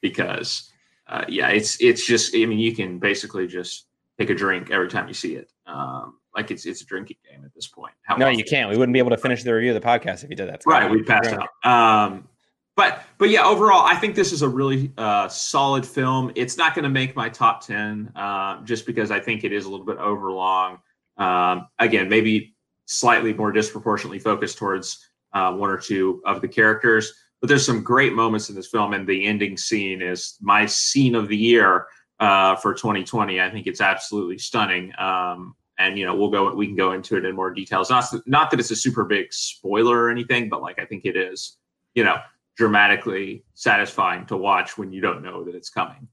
because 0.00 0.70
uh, 1.08 1.24
yeah, 1.28 1.48
it's 1.48 1.80
it's 1.80 2.06
just 2.06 2.34
I 2.34 2.46
mean 2.46 2.58
you 2.58 2.74
can 2.74 2.98
basically 2.98 3.46
just 3.46 3.86
take 4.18 4.30
a 4.30 4.34
drink 4.34 4.70
every 4.70 4.88
time 4.88 5.08
you 5.08 5.14
see 5.14 5.36
it. 5.36 5.50
Um, 5.66 6.18
like 6.34 6.50
it's 6.50 6.66
it's 6.66 6.82
a 6.82 6.86
drinking 6.86 7.16
game 7.28 7.44
at 7.44 7.54
this 7.54 7.66
point. 7.66 7.94
How 8.02 8.16
no, 8.16 8.28
you 8.28 8.44
can't. 8.44 8.70
We 8.70 8.76
wouldn't 8.76 8.92
be 8.92 8.98
able 8.98 9.10
to 9.10 9.16
finish 9.16 9.42
the 9.42 9.54
review 9.54 9.74
of 9.74 9.80
the 9.80 9.86
podcast 9.86 10.24
if 10.24 10.30
you 10.30 10.36
did 10.36 10.48
that. 10.48 10.62
right, 10.66 10.90
we'd 10.90 11.06
pass 11.06 11.28
out. 11.28 11.48
Um, 11.64 12.28
but 12.76 13.02
but 13.18 13.30
yeah, 13.30 13.44
overall, 13.44 13.84
I 13.86 13.96
think 13.96 14.14
this 14.14 14.32
is 14.32 14.42
a 14.42 14.48
really 14.48 14.92
uh, 14.98 15.28
solid 15.28 15.86
film. 15.86 16.30
It's 16.34 16.58
not 16.58 16.74
going 16.74 16.82
to 16.84 16.90
make 16.90 17.16
my 17.16 17.28
top 17.28 17.66
ten 17.66 18.12
uh, 18.14 18.62
just 18.64 18.86
because 18.86 19.10
I 19.10 19.18
think 19.18 19.44
it 19.44 19.52
is 19.52 19.64
a 19.64 19.70
little 19.70 19.86
bit 19.86 19.96
overlong. 19.96 20.78
Um, 21.16 21.68
again, 21.78 22.08
maybe 22.10 22.54
slightly 22.84 23.32
more 23.32 23.50
disproportionately 23.50 24.18
focused 24.18 24.58
towards 24.58 25.08
uh, 25.36 25.52
one 25.52 25.68
or 25.68 25.76
two 25.76 26.22
of 26.24 26.40
the 26.40 26.48
characters. 26.48 27.12
But 27.40 27.48
there's 27.48 27.66
some 27.66 27.82
great 27.82 28.14
moments 28.14 28.48
in 28.48 28.56
this 28.56 28.68
film, 28.68 28.94
and 28.94 29.06
the 29.06 29.26
ending 29.26 29.58
scene 29.58 30.00
is 30.00 30.36
my 30.40 30.64
scene 30.64 31.14
of 31.14 31.28
the 31.28 31.36
year 31.36 31.86
uh, 32.18 32.56
for 32.56 32.72
2020. 32.72 33.40
I 33.40 33.50
think 33.50 33.66
it's 33.66 33.82
absolutely 33.82 34.38
stunning. 34.38 34.92
Um, 34.98 35.54
and 35.78 35.98
you 35.98 36.06
know, 36.06 36.16
we'll 36.16 36.30
go, 36.30 36.54
we 36.54 36.66
can 36.66 36.76
go 36.76 36.92
into 36.92 37.18
it 37.18 37.26
in 37.26 37.36
more 37.36 37.52
details. 37.52 37.90
Not 37.90 38.06
not 38.24 38.50
that 38.50 38.60
it's 38.60 38.70
a 38.70 38.76
super 38.76 39.04
big 39.04 39.30
spoiler 39.30 40.04
or 40.04 40.10
anything, 40.10 40.48
but 40.48 40.62
like 40.62 40.78
I 40.78 40.86
think 40.86 41.04
it 41.04 41.16
is, 41.16 41.58
you 41.94 42.02
know, 42.02 42.16
dramatically 42.56 43.44
satisfying 43.52 44.24
to 44.26 44.38
watch 44.38 44.78
when 44.78 44.90
you 44.90 45.02
don't 45.02 45.22
know 45.22 45.44
that 45.44 45.54
it's 45.54 45.68
coming. 45.68 46.08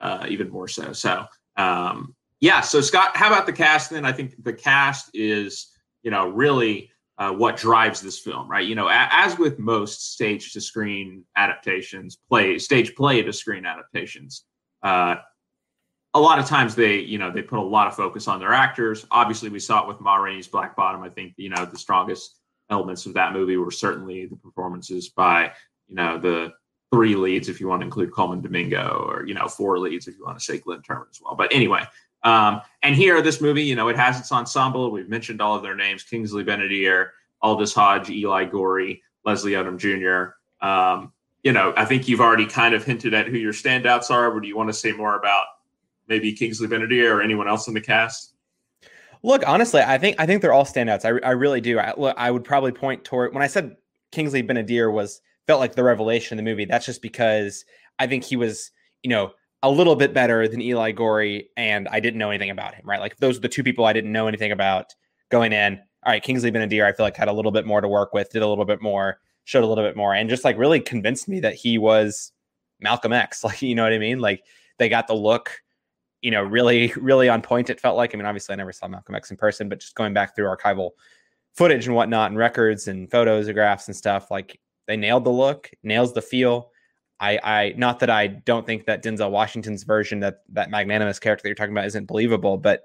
Uh, 0.00 0.24
even 0.28 0.48
more 0.48 0.68
so. 0.68 0.92
So 0.92 1.26
um, 1.56 2.14
yeah. 2.38 2.60
So 2.60 2.80
Scott, 2.80 3.16
how 3.16 3.26
about 3.26 3.46
the 3.46 3.52
cast? 3.52 3.90
Then 3.90 4.04
I 4.04 4.12
think 4.12 4.40
the 4.44 4.52
cast 4.52 5.10
is, 5.14 5.66
you 6.04 6.12
know, 6.12 6.28
really 6.28 6.92
uh, 7.18 7.32
what 7.32 7.56
drives 7.56 8.00
this 8.00 8.18
film, 8.18 8.48
right? 8.48 8.66
You 8.66 8.74
know, 8.74 8.88
a- 8.88 9.08
as 9.10 9.38
with 9.38 9.58
most 9.58 10.12
stage 10.12 10.52
to 10.52 10.60
screen 10.60 11.24
adaptations, 11.36 12.16
play 12.28 12.58
stage 12.58 12.94
play 12.94 13.22
to 13.22 13.32
screen 13.32 13.66
adaptations, 13.66 14.44
uh, 14.82 15.16
a 16.14 16.20
lot 16.20 16.38
of 16.38 16.46
times 16.46 16.74
they, 16.74 17.00
you 17.00 17.18
know, 17.18 17.30
they 17.30 17.42
put 17.42 17.58
a 17.58 17.62
lot 17.62 17.86
of 17.86 17.94
focus 17.94 18.28
on 18.28 18.40
their 18.40 18.52
actors. 18.52 19.06
Obviously, 19.10 19.48
we 19.48 19.58
saw 19.58 19.82
it 19.82 19.88
with 19.88 20.00
Ma 20.00 20.16
Rainey's 20.16 20.48
Black 20.48 20.74
Bottom. 20.76 21.02
I 21.02 21.08
think 21.10 21.34
you 21.36 21.50
know 21.50 21.64
the 21.64 21.78
strongest 21.78 22.40
elements 22.70 23.06
of 23.06 23.14
that 23.14 23.32
movie 23.32 23.56
were 23.56 23.70
certainly 23.70 24.26
the 24.26 24.36
performances 24.36 25.08
by 25.08 25.52
you 25.88 25.96
know 25.96 26.18
the 26.18 26.52
three 26.92 27.14
leads 27.14 27.48
if 27.48 27.60
you 27.60 27.68
want 27.68 27.80
to 27.82 27.84
include 27.84 28.12
Colman 28.12 28.40
Domingo, 28.40 29.06
or 29.08 29.26
you 29.26 29.34
know 29.34 29.48
four 29.48 29.78
leads 29.78 30.08
if 30.08 30.16
you 30.16 30.24
want 30.24 30.38
to 30.38 30.44
say 30.44 30.58
Glynn 30.58 30.82
Turman 30.82 31.10
as 31.10 31.20
well. 31.22 31.34
But 31.34 31.52
anyway, 31.52 31.84
Um, 32.24 32.60
and 32.82 32.94
here, 32.94 33.22
this 33.22 33.40
movie, 33.40 33.62
you 33.62 33.76
know, 33.76 33.88
it 33.88 33.96
has 33.96 34.18
its 34.18 34.32
ensemble. 34.32 34.90
We've 34.90 35.08
mentioned 35.08 35.40
all 35.40 35.54
of 35.54 35.62
their 35.62 35.74
names: 35.74 36.02
Kingsley 36.02 36.44
Ben-Adir, 36.44 37.10
Aldis 37.42 37.74
Hodge, 37.74 38.10
Eli 38.10 38.46
Goree, 38.46 39.00
Leslie 39.24 39.52
Odom 39.52 39.78
Jr. 39.78 40.34
Um, 40.66 41.12
you 41.42 41.52
know, 41.52 41.72
I 41.76 41.84
think 41.84 42.08
you've 42.08 42.20
already 42.20 42.46
kind 42.46 42.74
of 42.74 42.84
hinted 42.84 43.14
at 43.14 43.28
who 43.28 43.38
your 43.38 43.52
standouts 43.52 44.10
are. 44.10 44.30
But 44.30 44.42
do 44.42 44.48
you 44.48 44.56
want 44.56 44.68
to 44.68 44.74
say 44.74 44.92
more 44.92 45.16
about 45.16 45.46
maybe 46.08 46.32
Kingsley 46.32 46.66
Ben-Adir 46.66 47.10
or 47.10 47.22
anyone 47.22 47.48
else 47.48 47.68
in 47.68 47.74
the 47.74 47.80
cast? 47.80 48.34
Look, 49.22 49.42
honestly, 49.46 49.80
I 49.80 49.98
think 49.98 50.16
I 50.18 50.26
think 50.26 50.42
they're 50.42 50.52
all 50.52 50.64
standouts. 50.64 51.04
I, 51.04 51.26
I 51.26 51.32
really 51.32 51.60
do. 51.60 51.78
I, 51.78 51.94
look, 51.96 52.16
I 52.18 52.30
would 52.30 52.44
probably 52.44 52.72
point 52.72 53.04
toward 53.04 53.34
when 53.34 53.42
I 53.42 53.48
said 53.48 53.76
Kingsley 54.12 54.42
Ben-Adir 54.42 54.92
was 54.92 55.20
felt 55.46 55.60
like 55.60 55.74
the 55.74 55.82
revelation 55.82 56.38
in 56.38 56.44
the 56.44 56.50
movie. 56.50 56.64
That's 56.64 56.86
just 56.86 57.02
because 57.02 57.64
I 57.98 58.06
think 58.06 58.24
he 58.24 58.36
was, 58.36 58.70
you 59.02 59.10
know, 59.10 59.32
a 59.62 59.70
little 59.70 59.96
bit 59.96 60.14
better 60.14 60.46
than 60.46 60.60
Eli 60.60 60.92
Goree, 60.92 61.46
and 61.56 61.88
I 61.88 62.00
didn't 62.00 62.18
know 62.18 62.30
anything 62.30 62.50
about 62.50 62.74
him. 62.74 62.82
Right, 62.84 63.00
like 63.00 63.16
those 63.16 63.38
are 63.38 63.40
the 63.40 63.48
two 63.48 63.62
people 63.62 63.84
I 63.84 63.92
didn't 63.92 64.12
know 64.12 64.28
anything 64.28 64.52
about 64.52 64.94
going 65.30 65.52
in. 65.52 65.80
All 66.04 66.12
right, 66.12 66.22
Kingsley 66.22 66.50
Ben-Adir, 66.50 66.86
I 66.86 66.92
feel 66.92 67.04
like 67.04 67.16
had 67.16 67.28
a 67.28 67.32
little 67.32 67.50
bit 67.50 67.66
more 67.66 67.80
to 67.80 67.88
work 67.88 68.12
with, 68.12 68.30
did 68.30 68.42
a 68.42 68.48
little 68.48 68.64
bit 68.64 68.80
more, 68.80 69.18
showed 69.44 69.64
a 69.64 69.66
little 69.66 69.84
bit 69.84 69.96
more, 69.96 70.14
and 70.14 70.30
just 70.30 70.44
like 70.44 70.56
really 70.56 70.80
convinced 70.80 71.28
me 71.28 71.40
that 71.40 71.54
he 71.54 71.76
was 71.76 72.32
Malcolm 72.80 73.12
X. 73.12 73.42
Like, 73.44 73.62
you 73.62 73.74
know 73.74 73.82
what 73.82 73.92
I 73.92 73.98
mean? 73.98 74.20
Like 74.20 74.44
they 74.78 74.88
got 74.88 75.08
the 75.08 75.14
look 75.14 75.60
you 76.20 76.30
know, 76.30 76.42
really, 76.42 76.92
really 76.96 77.28
on 77.28 77.42
point. 77.42 77.70
It 77.70 77.80
felt 77.80 77.96
like. 77.96 78.14
I 78.14 78.16
mean, 78.16 78.26
obviously, 78.26 78.52
I 78.52 78.56
never 78.56 78.72
saw 78.72 78.88
Malcolm 78.88 79.14
X 79.14 79.30
in 79.30 79.36
person, 79.36 79.68
but 79.68 79.80
just 79.80 79.94
going 79.94 80.14
back 80.14 80.34
through 80.34 80.46
archival 80.46 80.90
footage 81.54 81.86
and 81.86 81.96
whatnot, 81.96 82.30
and 82.30 82.38
records 82.38 82.88
and 82.88 83.10
photos, 83.10 83.50
graphs 83.50 83.88
and 83.88 83.96
stuff, 83.96 84.30
like 84.30 84.60
they 84.86 84.96
nailed 84.96 85.24
the 85.24 85.30
look, 85.30 85.70
nails 85.82 86.12
the 86.12 86.22
feel. 86.22 86.70
I, 87.20 87.38
I, 87.42 87.74
not 87.76 87.98
that 88.00 88.10
I 88.10 88.28
don't 88.28 88.64
think 88.64 88.86
that 88.86 89.02
Denzel 89.02 89.30
Washington's 89.30 89.82
version 89.82 90.20
that 90.20 90.42
that 90.50 90.70
magnanimous 90.70 91.18
character 91.18 91.42
that 91.42 91.48
you're 91.48 91.56
talking 91.56 91.72
about 91.72 91.86
isn't 91.86 92.06
believable, 92.06 92.58
but 92.58 92.82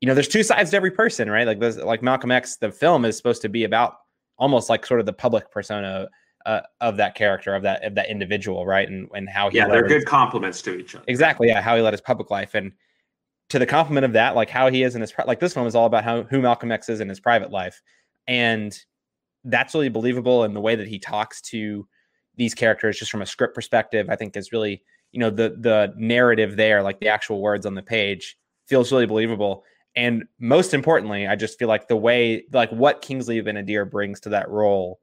you 0.00 0.08
know, 0.08 0.14
there's 0.14 0.28
two 0.28 0.42
sides 0.42 0.70
to 0.70 0.76
every 0.76 0.90
person, 0.90 1.30
right? 1.30 1.46
Like, 1.46 1.60
there's 1.60 1.76
like 1.76 2.02
Malcolm 2.02 2.32
X, 2.32 2.56
the 2.56 2.72
film 2.72 3.04
is 3.04 3.16
supposed 3.16 3.40
to 3.42 3.48
be 3.48 3.62
about 3.62 3.94
almost 4.36 4.68
like 4.68 4.84
sort 4.84 4.98
of 4.98 5.06
the 5.06 5.12
public 5.12 5.50
persona 5.52 6.08
uh, 6.44 6.60
of 6.80 6.96
that 6.96 7.14
character 7.14 7.54
of 7.54 7.62
that 7.62 7.84
of 7.84 7.94
that 7.94 8.10
individual, 8.10 8.66
right? 8.66 8.88
And 8.88 9.08
and 9.14 9.28
how 9.28 9.50
he 9.50 9.58
yeah, 9.58 9.68
they're 9.68 9.86
good 9.86 10.06
compliments 10.06 10.60
to 10.62 10.76
each 10.76 10.94
other. 10.94 11.04
Exactly, 11.06 11.48
yeah, 11.48 11.60
how 11.60 11.76
he 11.76 11.82
led 11.82 11.92
his 11.92 12.00
public 12.00 12.30
life 12.30 12.54
and 12.54 12.72
to 13.48 13.58
the 13.58 13.66
compliment 13.66 14.04
of 14.04 14.14
that, 14.14 14.34
like 14.34 14.48
how 14.48 14.70
he 14.70 14.82
is 14.82 14.94
in 14.94 15.00
his 15.00 15.12
like 15.26 15.38
this 15.38 15.54
film 15.54 15.66
is 15.66 15.74
all 15.74 15.86
about 15.86 16.04
how 16.04 16.22
who 16.24 16.40
Malcolm 16.40 16.72
X 16.72 16.88
is 16.88 17.00
in 17.00 17.08
his 17.08 17.20
private 17.20 17.50
life, 17.50 17.80
and 18.26 18.76
that's 19.44 19.74
really 19.74 19.88
believable. 19.88 20.44
in 20.44 20.54
the 20.54 20.60
way 20.60 20.74
that 20.74 20.88
he 20.88 20.98
talks 20.98 21.40
to 21.42 21.86
these 22.36 22.54
characters, 22.54 22.98
just 22.98 23.10
from 23.10 23.22
a 23.22 23.26
script 23.26 23.54
perspective, 23.54 24.08
I 24.10 24.16
think 24.16 24.36
is 24.36 24.52
really 24.52 24.82
you 25.12 25.20
know 25.20 25.30
the 25.30 25.56
the 25.58 25.94
narrative 25.96 26.56
there, 26.56 26.82
like 26.82 27.00
the 27.00 27.08
actual 27.08 27.40
words 27.40 27.66
on 27.66 27.74
the 27.74 27.82
page, 27.82 28.36
feels 28.66 28.90
really 28.90 29.06
believable. 29.06 29.64
And 29.94 30.24
most 30.38 30.72
importantly, 30.72 31.26
I 31.26 31.36
just 31.36 31.58
feel 31.58 31.68
like 31.68 31.86
the 31.86 31.96
way, 31.96 32.44
like 32.52 32.70
what 32.70 33.02
Kingsley 33.02 33.40
Ben-Adir 33.42 33.90
brings 33.90 34.20
to 34.20 34.30
that 34.30 34.48
role 34.48 35.00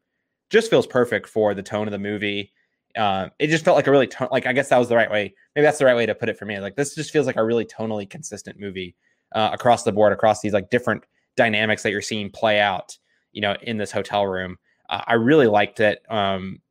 just 0.50 0.70
feels 0.70 0.88
perfect 0.88 1.30
for 1.30 1.54
the 1.54 1.62
tone 1.62 1.88
of 1.88 1.92
the 1.92 2.00
movie. 2.00 2.52
Uh, 2.98 3.30
it 3.38 3.48
just 3.48 3.64
felt 3.64 3.76
like 3.76 3.86
a 3.86 3.92
really 3.92 4.08
to- 4.08 4.28
like 4.32 4.48
I 4.48 4.54
guess 4.54 4.70
that 4.70 4.80
was 4.80 4.90
the 4.90 4.96
right 4.96 5.12
way. 5.12 5.34
Maybe 5.56 5.64
that's 5.64 5.78
the 5.78 5.86
right 5.86 5.96
way 5.96 6.08
to 6.08 6.16
put 6.16 6.30
it 6.30 6.38
for 6.38 6.46
me. 6.46 6.60
Like 6.60 6.76
this 6.76 6.96
just 6.96 7.12
feels 7.12 7.28
like 7.28 7.36
a 7.38 7.44
really 7.44 7.66
tonally 7.66 8.10
consistent 8.10 8.60
movie 8.60 8.96
uh, 9.36 9.52
across 9.54 9.84
the 9.84 9.92
board, 9.92 10.12
across 10.12 10.42
these 10.42 10.54
like 10.54 10.72
different 10.72 11.04
dynamics 11.38 11.84
that 11.84 11.92
you're 11.92 12.02
seeing 12.02 12.32
play 12.32 12.60
out. 12.60 12.98
You 13.32 13.42
know, 13.42 13.56
in 13.62 13.78
this 13.78 13.92
hotel 13.92 14.26
room, 14.26 14.58
uh, 14.90 15.04
I 15.06 15.14
really 15.14 15.46
liked 15.46 15.80
it. 15.80 16.02
Um, 16.10 16.62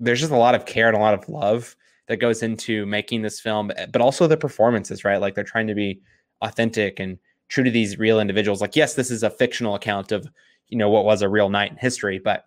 there's 0.00 0.20
just 0.20 0.32
a 0.32 0.36
lot 0.36 0.54
of 0.54 0.66
care 0.66 0.88
and 0.88 0.96
a 0.96 1.00
lot 1.00 1.14
of 1.14 1.28
love 1.28 1.76
that 2.08 2.18
goes 2.18 2.42
into 2.42 2.86
making 2.86 3.22
this 3.22 3.40
film, 3.40 3.70
but 3.90 4.00
also 4.00 4.26
the 4.26 4.36
performances, 4.36 5.04
right? 5.04 5.20
Like 5.20 5.34
they're 5.34 5.44
trying 5.44 5.66
to 5.66 5.74
be 5.74 6.00
authentic 6.42 7.00
and 7.00 7.18
true 7.48 7.64
to 7.64 7.70
these 7.70 7.98
real 7.98 8.20
individuals. 8.20 8.60
Like, 8.60 8.76
yes, 8.76 8.94
this 8.94 9.10
is 9.10 9.22
a 9.22 9.30
fictional 9.30 9.74
account 9.74 10.12
of 10.12 10.28
you 10.68 10.78
know 10.78 10.90
what 10.90 11.04
was 11.04 11.22
a 11.22 11.28
real 11.28 11.48
night 11.48 11.70
in 11.70 11.76
history, 11.76 12.18
but 12.18 12.46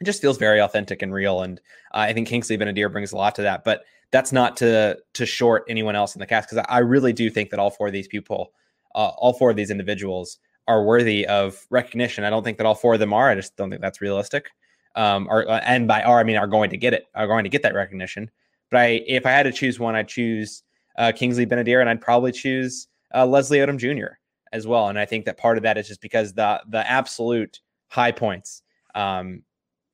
it 0.00 0.04
just 0.04 0.20
feels 0.20 0.38
very 0.38 0.60
authentic 0.60 1.02
and 1.02 1.12
real. 1.12 1.42
And 1.42 1.60
uh, 1.92 1.98
I 1.98 2.12
think 2.12 2.28
Kingsley 2.28 2.56
Ben-Adir 2.56 2.92
brings 2.92 3.12
a 3.12 3.16
lot 3.16 3.34
to 3.36 3.42
that. 3.42 3.64
But 3.64 3.84
that's 4.10 4.32
not 4.32 4.56
to 4.58 4.98
to 5.14 5.26
short 5.26 5.64
anyone 5.68 5.96
else 5.96 6.14
in 6.14 6.20
the 6.20 6.26
cast 6.26 6.48
because 6.48 6.64
I 6.68 6.78
really 6.78 7.12
do 7.12 7.30
think 7.30 7.50
that 7.50 7.58
all 7.58 7.70
four 7.70 7.88
of 7.88 7.92
these 7.92 8.08
people, 8.08 8.52
uh, 8.94 9.08
all 9.16 9.32
four 9.32 9.50
of 9.50 9.56
these 9.56 9.70
individuals, 9.70 10.38
are 10.66 10.84
worthy 10.84 11.26
of 11.26 11.66
recognition. 11.70 12.24
I 12.24 12.30
don't 12.30 12.44
think 12.44 12.58
that 12.58 12.66
all 12.66 12.74
four 12.74 12.94
of 12.94 13.00
them 13.00 13.12
are. 13.12 13.28
I 13.28 13.34
just 13.34 13.56
don't 13.56 13.70
think 13.70 13.82
that's 13.82 14.00
realistic. 14.00 14.50
Um, 14.98 15.28
or 15.30 15.48
uh, 15.48 15.60
and 15.64 15.86
by 15.86 16.02
are 16.02 16.18
I 16.18 16.24
mean 16.24 16.36
are 16.36 16.48
going 16.48 16.70
to 16.70 16.76
get 16.76 16.92
it, 16.92 17.04
are 17.14 17.28
going 17.28 17.44
to 17.44 17.50
get 17.50 17.62
that 17.62 17.74
recognition. 17.74 18.30
But 18.70 18.80
I, 18.80 18.86
if 19.06 19.24
I 19.24 19.30
had 19.30 19.44
to 19.44 19.52
choose 19.52 19.78
one, 19.78 19.94
I'd 19.94 20.08
choose 20.08 20.64
uh, 20.98 21.12
Kingsley 21.14 21.46
Ben-Adir, 21.46 21.80
and 21.80 21.88
I'd 21.88 22.00
probably 22.00 22.32
choose 22.32 22.88
uh, 23.14 23.24
Leslie 23.24 23.58
Odom 23.58 23.78
Jr. 23.78 24.14
as 24.52 24.66
well. 24.66 24.88
And 24.88 24.98
I 24.98 25.06
think 25.06 25.24
that 25.24 25.38
part 25.38 25.56
of 25.56 25.62
that 25.62 25.78
is 25.78 25.86
just 25.86 26.00
because 26.00 26.34
the 26.34 26.60
the 26.68 26.88
absolute 26.90 27.60
high 27.86 28.12
points 28.12 28.62
um, 28.96 29.42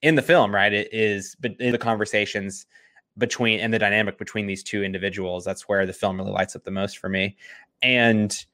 in 0.01 0.15
the 0.15 0.23
film, 0.23 0.55
right? 0.55 0.73
It 0.73 0.89
is 0.93 1.37
in 1.61 1.73
the 1.73 1.79
conversations 1.79 2.67
between 3.19 3.61
and 3.61 3.73
the 3.73 3.79
dynamic 3.79 4.19
between 4.19 4.47
these 4.47 4.63
two 4.63 4.83
individuals. 4.83 5.45
That's 5.45 5.69
where 5.69 5.87
the 5.87 5.93
film 5.93 6.19
really 6.19 6.33
lights 6.33 6.57
up 6.57 6.65
the 6.65 6.71
most 6.71 6.99
for 6.99 7.09
me. 7.09 7.37
And 7.83 8.45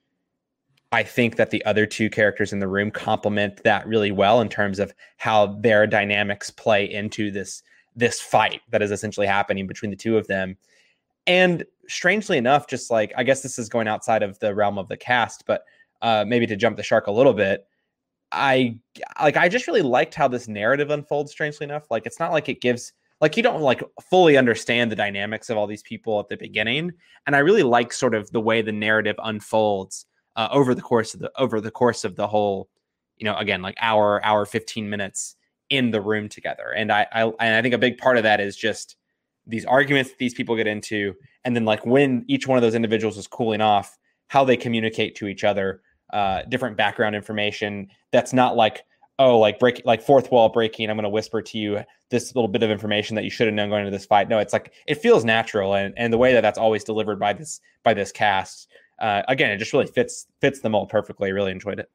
I 0.92 1.04
think 1.04 1.36
that 1.36 1.50
the 1.50 1.64
other 1.64 1.86
two 1.86 2.10
characters 2.10 2.52
in 2.52 2.58
the 2.58 2.68
room 2.68 2.90
complement 2.90 3.62
that 3.62 3.86
really 3.86 4.10
well 4.10 4.40
in 4.40 4.48
terms 4.48 4.78
of 4.80 4.92
how 5.18 5.46
their 5.60 5.86
dynamics 5.86 6.50
play 6.50 6.90
into 6.90 7.30
this 7.30 7.62
this 7.96 8.20
fight 8.20 8.60
that 8.70 8.82
is 8.82 8.90
essentially 8.90 9.26
happening 9.26 9.66
between 9.66 9.90
the 9.90 9.96
two 9.96 10.16
of 10.16 10.26
them. 10.26 10.56
And 11.26 11.64
strangely 11.88 12.38
enough, 12.38 12.66
just 12.66 12.90
like 12.90 13.12
I 13.16 13.22
guess 13.22 13.42
this 13.42 13.58
is 13.58 13.68
going 13.68 13.88
outside 13.88 14.22
of 14.22 14.38
the 14.40 14.54
realm 14.54 14.78
of 14.78 14.88
the 14.88 14.96
cast, 14.96 15.44
but 15.46 15.64
uh, 16.02 16.24
maybe 16.26 16.46
to 16.46 16.56
jump 16.56 16.76
the 16.76 16.82
shark 16.82 17.06
a 17.06 17.12
little 17.12 17.34
bit, 17.34 17.66
I 18.32 18.78
like 19.20 19.36
I 19.36 19.48
just 19.48 19.68
really 19.68 19.82
liked 19.82 20.14
how 20.14 20.26
this 20.28 20.48
narrative 20.48 20.90
unfolds 20.90 21.30
strangely 21.30 21.64
enough. 21.64 21.90
Like 21.90 22.06
it's 22.06 22.18
not 22.18 22.32
like 22.32 22.48
it 22.48 22.60
gives 22.60 22.92
like 23.20 23.36
you 23.36 23.42
don't 23.42 23.60
like 23.60 23.82
fully 24.10 24.36
understand 24.36 24.90
the 24.90 24.96
dynamics 24.96 25.50
of 25.50 25.56
all 25.56 25.66
these 25.66 25.82
people 25.82 26.18
at 26.20 26.28
the 26.28 26.36
beginning 26.36 26.92
and 27.26 27.36
I 27.36 27.40
really 27.40 27.62
like 27.62 27.92
sort 27.92 28.14
of 28.14 28.30
the 28.30 28.40
way 28.40 28.62
the 28.62 28.72
narrative 28.72 29.16
unfolds 29.22 30.06
uh, 30.40 30.48
over 30.52 30.74
the 30.74 30.80
course 30.80 31.12
of 31.12 31.20
the 31.20 31.30
over 31.36 31.60
the 31.60 31.70
course 31.70 32.02
of 32.02 32.16
the 32.16 32.26
whole 32.26 32.70
you 33.18 33.26
know 33.26 33.36
again 33.36 33.60
like 33.60 33.76
hour 33.78 34.24
hour 34.24 34.46
15 34.46 34.88
minutes 34.88 35.36
in 35.68 35.90
the 35.90 36.00
room 36.00 36.30
together. 36.30 36.72
And 36.74 36.90
I 36.90 37.06
I 37.12 37.24
and 37.24 37.54
I 37.56 37.60
think 37.60 37.74
a 37.74 37.78
big 37.78 37.98
part 37.98 38.16
of 38.16 38.22
that 38.22 38.40
is 38.40 38.56
just 38.56 38.96
these 39.46 39.66
arguments 39.66 40.10
that 40.10 40.18
these 40.18 40.32
people 40.32 40.56
get 40.56 40.66
into 40.66 41.14
and 41.44 41.54
then 41.54 41.64
like 41.66 41.84
when 41.84 42.24
each 42.26 42.46
one 42.46 42.56
of 42.56 42.62
those 42.62 42.74
individuals 42.74 43.18
is 43.18 43.26
cooling 43.26 43.60
off 43.60 43.98
how 44.28 44.44
they 44.44 44.56
communicate 44.56 45.14
to 45.16 45.26
each 45.26 45.44
other 45.44 45.82
uh, 46.12 46.42
different 46.48 46.76
background 46.76 47.14
information 47.14 47.88
that's 48.12 48.32
not 48.32 48.56
like 48.56 48.84
oh 49.18 49.38
like 49.38 49.58
break 49.58 49.80
like 49.84 50.02
fourth 50.02 50.30
wall 50.30 50.48
breaking 50.48 50.90
i'm 50.90 50.96
going 50.96 51.04
to 51.04 51.08
whisper 51.08 51.40
to 51.40 51.56
you 51.56 51.80
this 52.10 52.34
little 52.34 52.48
bit 52.48 52.62
of 52.62 52.70
information 52.70 53.14
that 53.14 53.24
you 53.24 53.30
should 53.30 53.46
have 53.46 53.54
known 53.54 53.70
going 53.70 53.86
into 53.86 53.96
this 53.96 54.06
fight 54.06 54.28
no 54.28 54.38
it's 54.38 54.52
like 54.52 54.72
it 54.86 54.96
feels 54.96 55.24
natural 55.24 55.74
and 55.74 55.94
and 55.96 56.12
the 56.12 56.18
way 56.18 56.32
that 56.32 56.42
that's 56.42 56.58
always 56.58 56.84
delivered 56.84 57.18
by 57.18 57.32
this 57.32 57.60
by 57.82 57.94
this 57.94 58.12
cast 58.12 58.68
uh, 59.00 59.22
again 59.28 59.50
it 59.50 59.58
just 59.58 59.72
really 59.72 59.86
fits 59.86 60.26
fits 60.40 60.60
the 60.60 60.68
mold 60.68 60.88
perfectly 60.88 61.28
I 61.28 61.32
really 61.32 61.52
enjoyed 61.52 61.78
it 61.78 61.90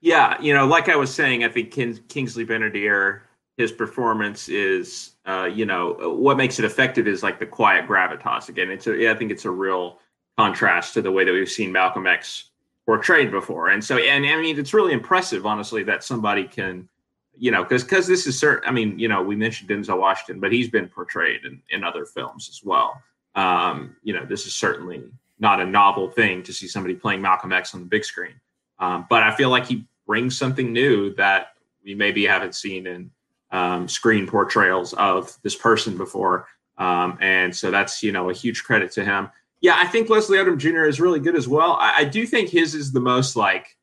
yeah 0.00 0.40
you 0.40 0.54
know 0.54 0.66
like 0.66 0.88
i 0.88 0.96
was 0.96 1.12
saying 1.12 1.44
i 1.44 1.48
think 1.48 1.70
King, 1.70 1.98
kingsley 2.08 2.44
Ben-Adir 2.44 3.22
his 3.56 3.72
performance 3.72 4.48
is 4.48 5.12
uh, 5.26 5.44
you 5.52 5.66
know 5.66 6.16
what 6.18 6.36
makes 6.36 6.58
it 6.58 6.64
effective 6.64 7.06
is 7.06 7.22
like 7.22 7.38
the 7.38 7.46
quiet 7.46 7.86
gravitas 7.86 8.48
again 8.48 8.70
it's 8.70 8.86
a, 8.86 9.10
i 9.10 9.14
think 9.14 9.30
it's 9.30 9.44
a 9.44 9.50
real 9.50 9.98
contrast 10.40 10.94
to 10.94 11.02
the 11.02 11.12
way 11.12 11.24
that 11.24 11.32
we've 11.32 11.50
seen 11.50 11.70
Malcolm 11.70 12.06
X 12.06 12.50
portrayed 12.86 13.30
before. 13.30 13.68
And 13.68 13.84
so, 13.84 13.98
and 13.98 14.24
I 14.24 14.40
mean, 14.40 14.58
it's 14.58 14.72
really 14.72 14.92
impressive, 14.92 15.44
honestly, 15.44 15.82
that 15.84 16.02
somebody 16.02 16.44
can, 16.44 16.88
you 17.36 17.50
know, 17.50 17.62
because 17.62 17.84
because 17.84 18.06
this 18.06 18.26
is 18.26 18.38
certain. 18.38 18.68
I 18.68 18.72
mean, 18.72 18.98
you 18.98 19.08
know, 19.08 19.22
we 19.22 19.36
mentioned 19.36 19.70
Denzel 19.70 19.98
Washington, 19.98 20.40
but 20.40 20.52
he's 20.52 20.68
been 20.68 20.88
portrayed 20.88 21.44
in, 21.44 21.62
in 21.70 21.84
other 21.84 22.06
films 22.06 22.48
as 22.48 22.62
well. 22.64 23.02
Um, 23.34 23.96
you 24.02 24.12
know, 24.12 24.24
this 24.24 24.46
is 24.46 24.54
certainly 24.54 25.02
not 25.38 25.60
a 25.60 25.64
novel 25.64 26.10
thing 26.10 26.42
to 26.44 26.52
see 26.52 26.66
somebody 26.68 26.94
playing 26.94 27.22
Malcolm 27.22 27.52
X 27.52 27.74
on 27.74 27.80
the 27.80 27.86
big 27.86 28.04
screen. 28.04 28.34
Um, 28.78 29.06
but 29.08 29.22
I 29.22 29.34
feel 29.34 29.50
like 29.50 29.66
he 29.66 29.84
brings 30.06 30.36
something 30.36 30.72
new 30.72 31.14
that 31.14 31.54
we 31.84 31.94
maybe 31.94 32.26
haven't 32.26 32.54
seen 32.54 32.86
in 32.86 33.10
um, 33.50 33.88
screen 33.88 34.26
portrayals 34.26 34.92
of 34.94 35.36
this 35.42 35.56
person 35.56 35.96
before. 35.96 36.46
Um, 36.78 37.18
and 37.20 37.54
so 37.54 37.70
that's 37.70 38.02
you 38.02 38.12
know 38.12 38.30
a 38.30 38.34
huge 38.34 38.64
credit 38.64 38.90
to 38.92 39.04
him. 39.04 39.30
Yeah, 39.60 39.76
I 39.78 39.86
think 39.86 40.08
Leslie 40.08 40.38
Odom 40.38 40.56
Jr. 40.56 40.84
is 40.84 41.00
really 41.00 41.20
good 41.20 41.36
as 41.36 41.46
well. 41.46 41.72
I, 41.72 41.94
I 41.98 42.04
do 42.04 42.26
think 42.26 42.48
his 42.48 42.74
is 42.74 42.92
the 42.92 43.00
most 43.00 43.36
like 43.36 43.76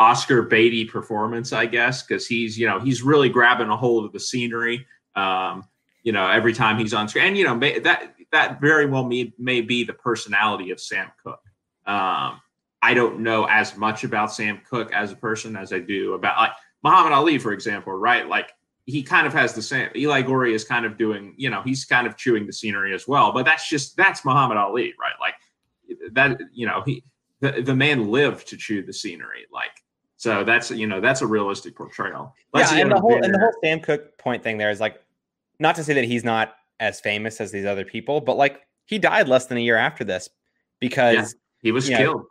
Oscar 0.00 0.44
baity 0.46 0.88
performance, 0.88 1.52
I 1.52 1.66
guess, 1.66 2.02
because 2.02 2.26
he's 2.26 2.58
you 2.58 2.66
know 2.66 2.80
he's 2.80 3.02
really 3.02 3.28
grabbing 3.28 3.68
a 3.68 3.76
hold 3.76 4.04
of 4.04 4.12
the 4.12 4.20
scenery. 4.20 4.86
Um, 5.14 5.64
you 6.02 6.12
know, 6.12 6.26
every 6.28 6.54
time 6.54 6.78
he's 6.78 6.94
on 6.94 7.08
screen, 7.08 7.26
and 7.26 7.36
you 7.36 7.44
know 7.44 7.58
that 7.80 8.14
that 8.32 8.60
very 8.60 8.86
well 8.86 9.04
may 9.04 9.32
may 9.38 9.60
be 9.60 9.84
the 9.84 9.92
personality 9.92 10.70
of 10.70 10.80
Sam 10.80 11.10
Cooke. 11.22 11.42
Um, 11.86 12.40
I 12.82 12.94
don't 12.94 13.20
know 13.20 13.46
as 13.46 13.76
much 13.76 14.04
about 14.04 14.32
Sam 14.32 14.60
Cooke 14.68 14.92
as 14.92 15.12
a 15.12 15.16
person 15.16 15.56
as 15.56 15.72
I 15.72 15.78
do 15.78 16.14
about 16.14 16.38
like 16.38 16.52
Muhammad 16.82 17.12
Ali, 17.12 17.38
for 17.38 17.52
example. 17.52 17.92
Right, 17.92 18.28
like 18.28 18.50
he 18.84 19.02
kind 19.02 19.26
of 19.26 19.32
has 19.32 19.54
the 19.54 19.62
same. 19.62 19.90
Eli 19.94 20.22
Goree 20.22 20.54
is 20.54 20.64
kind 20.64 20.86
of 20.86 20.96
doing, 20.96 21.34
you 21.36 21.50
know, 21.50 21.60
he's 21.62 21.84
kind 21.84 22.06
of 22.06 22.16
chewing 22.16 22.46
the 22.46 22.52
scenery 22.52 22.94
as 22.94 23.06
well. 23.06 23.32
But 23.32 23.44
that's 23.44 23.68
just 23.68 23.96
that's 23.96 24.24
Muhammad 24.24 24.56
Ali, 24.56 24.94
right? 25.00 25.14
Like 25.20 25.34
that 26.12 26.38
you 26.52 26.66
know 26.66 26.82
he 26.84 27.02
the, 27.40 27.62
the 27.62 27.74
man 27.74 28.10
lived 28.10 28.48
to 28.48 28.56
chew 28.56 28.82
the 28.82 28.92
scenery 28.92 29.46
like 29.52 29.70
so 30.18 30.42
that's 30.42 30.70
you 30.72 30.86
know 30.86 31.00
that's 31.00 31.22
a 31.22 31.26
realistic 31.26 31.76
portrayal. 31.76 32.34
Let's 32.52 32.72
yeah, 32.72 32.80
and 32.80 32.90
the 32.90 33.00
whole 33.00 33.14
and 33.14 33.32
the 33.32 33.38
whole 33.38 33.52
Sam 33.62 33.78
Cook 33.78 34.18
point 34.18 34.42
thing 34.42 34.58
there 34.58 34.70
is 34.70 34.80
like 34.80 35.00
not 35.60 35.76
to 35.76 35.84
say 35.84 35.94
that 35.94 36.04
he's 36.04 36.24
not 36.24 36.56
as 36.80 37.00
famous 37.00 37.40
as 37.40 37.50
these 37.50 37.64
other 37.64 37.84
people, 37.84 38.20
but 38.20 38.36
like 38.36 38.60
he 38.86 38.98
died 38.98 39.28
less 39.28 39.46
than 39.46 39.58
a 39.58 39.62
year 39.62 39.76
after 39.76 40.04
this 40.04 40.28
because 40.80 41.14
yeah, 41.14 41.24
he 41.62 41.72
was 41.72 41.88
killed. 41.88 42.16
Know, 42.16 42.26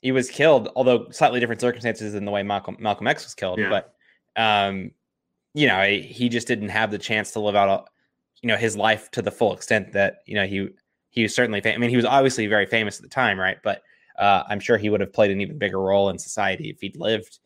he 0.00 0.12
was 0.12 0.30
killed, 0.30 0.68
although 0.76 1.08
slightly 1.10 1.40
different 1.40 1.60
circumstances 1.60 2.12
than 2.12 2.24
the 2.24 2.30
way 2.30 2.42
Malcolm 2.42 2.76
Malcolm 2.78 3.06
X 3.06 3.24
was 3.24 3.34
killed. 3.34 3.58
Yeah. 3.58 3.70
But 3.70 3.94
um, 4.40 4.90
you 5.54 5.66
know, 5.66 5.84
he 5.84 6.28
just 6.28 6.46
didn't 6.46 6.68
have 6.70 6.90
the 6.90 6.98
chance 6.98 7.30
to 7.32 7.40
live 7.40 7.54
out, 7.54 7.88
you 8.42 8.48
know, 8.48 8.56
his 8.56 8.76
life 8.76 9.10
to 9.12 9.22
the 9.22 9.30
full 9.30 9.54
extent 9.54 9.92
that 9.92 10.18
you 10.26 10.34
know 10.34 10.46
he 10.46 10.68
he 11.10 11.22
was 11.22 11.34
certainly. 11.34 11.60
Fam- 11.60 11.76
I 11.76 11.78
mean, 11.78 11.90
he 11.90 11.96
was 11.96 12.04
obviously 12.04 12.46
very 12.46 12.66
famous 12.66 12.96
at 12.96 13.02
the 13.02 13.08
time, 13.08 13.38
right? 13.38 13.58
But 13.62 13.82
uh, 14.18 14.42
I'm 14.48 14.60
sure 14.60 14.76
he 14.76 14.90
would 14.90 15.00
have 15.00 15.12
played 15.12 15.30
an 15.30 15.40
even 15.40 15.58
bigger 15.58 15.80
role 15.80 16.10
in 16.10 16.18
society 16.18 16.70
if 16.70 16.80
he'd 16.80 16.96
lived 16.96 17.38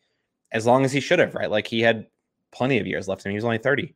as 0.52 0.66
long 0.66 0.84
as 0.84 0.92
he 0.92 1.00
should 1.00 1.18
have, 1.18 1.34
right? 1.34 1.50
Like 1.50 1.66
he 1.66 1.80
had 1.80 2.06
plenty 2.52 2.78
of 2.78 2.86
years 2.86 3.08
left 3.08 3.24
and 3.24 3.32
he 3.32 3.36
was 3.36 3.44
only 3.44 3.58
30. 3.58 3.94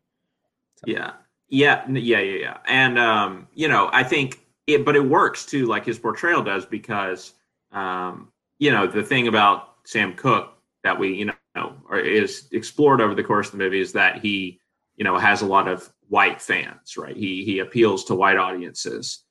So. 0.77 0.85
Yeah. 0.87 1.13
Yeah. 1.53 1.85
Yeah. 1.87 2.19
Yeah. 2.19 2.39
Yeah. 2.39 2.57
And, 2.67 2.99
um, 2.99 3.47
you 3.55 3.69
know, 3.69 3.91
I 3.93 4.03
think 4.03 4.41
it, 4.67 4.87
but 4.87 4.97
it 4.97 5.05
works 5.05 5.45
too, 5.45 5.67
like 5.67 5.85
his 5.85 5.99
portrayal 5.99 6.43
does, 6.43 6.65
because, 6.65 7.35
um, 7.73 8.33
you 8.59 8.73
know, 8.73 8.87
the 8.87 9.03
thing 9.03 9.29
about 9.29 9.75
Sam 9.85 10.15
Cooke 10.15 10.55
that 10.83 10.99
we, 10.99 11.15
you 11.15 11.31
know, 11.55 11.75
is 11.93 12.49
explored 12.53 13.03
over 13.03 13.15
the 13.15 13.23
course 13.23 13.49
of 13.49 13.53
the 13.53 13.59
movie 13.59 13.81
is 13.81 13.93
that 13.93 14.23
he, 14.23 14.61
you 14.97 15.05
know, 15.05 15.19
has 15.19 15.43
a 15.43 15.47
lot 15.47 15.69
of 15.69 15.93
white 16.09 16.41
fans, 16.41 16.97
right? 16.97 17.17
He, 17.17 17.45
he 17.45 17.59
appeals 17.59 18.05
to 18.07 18.15
white 18.15 18.39
audiences. 18.39 19.25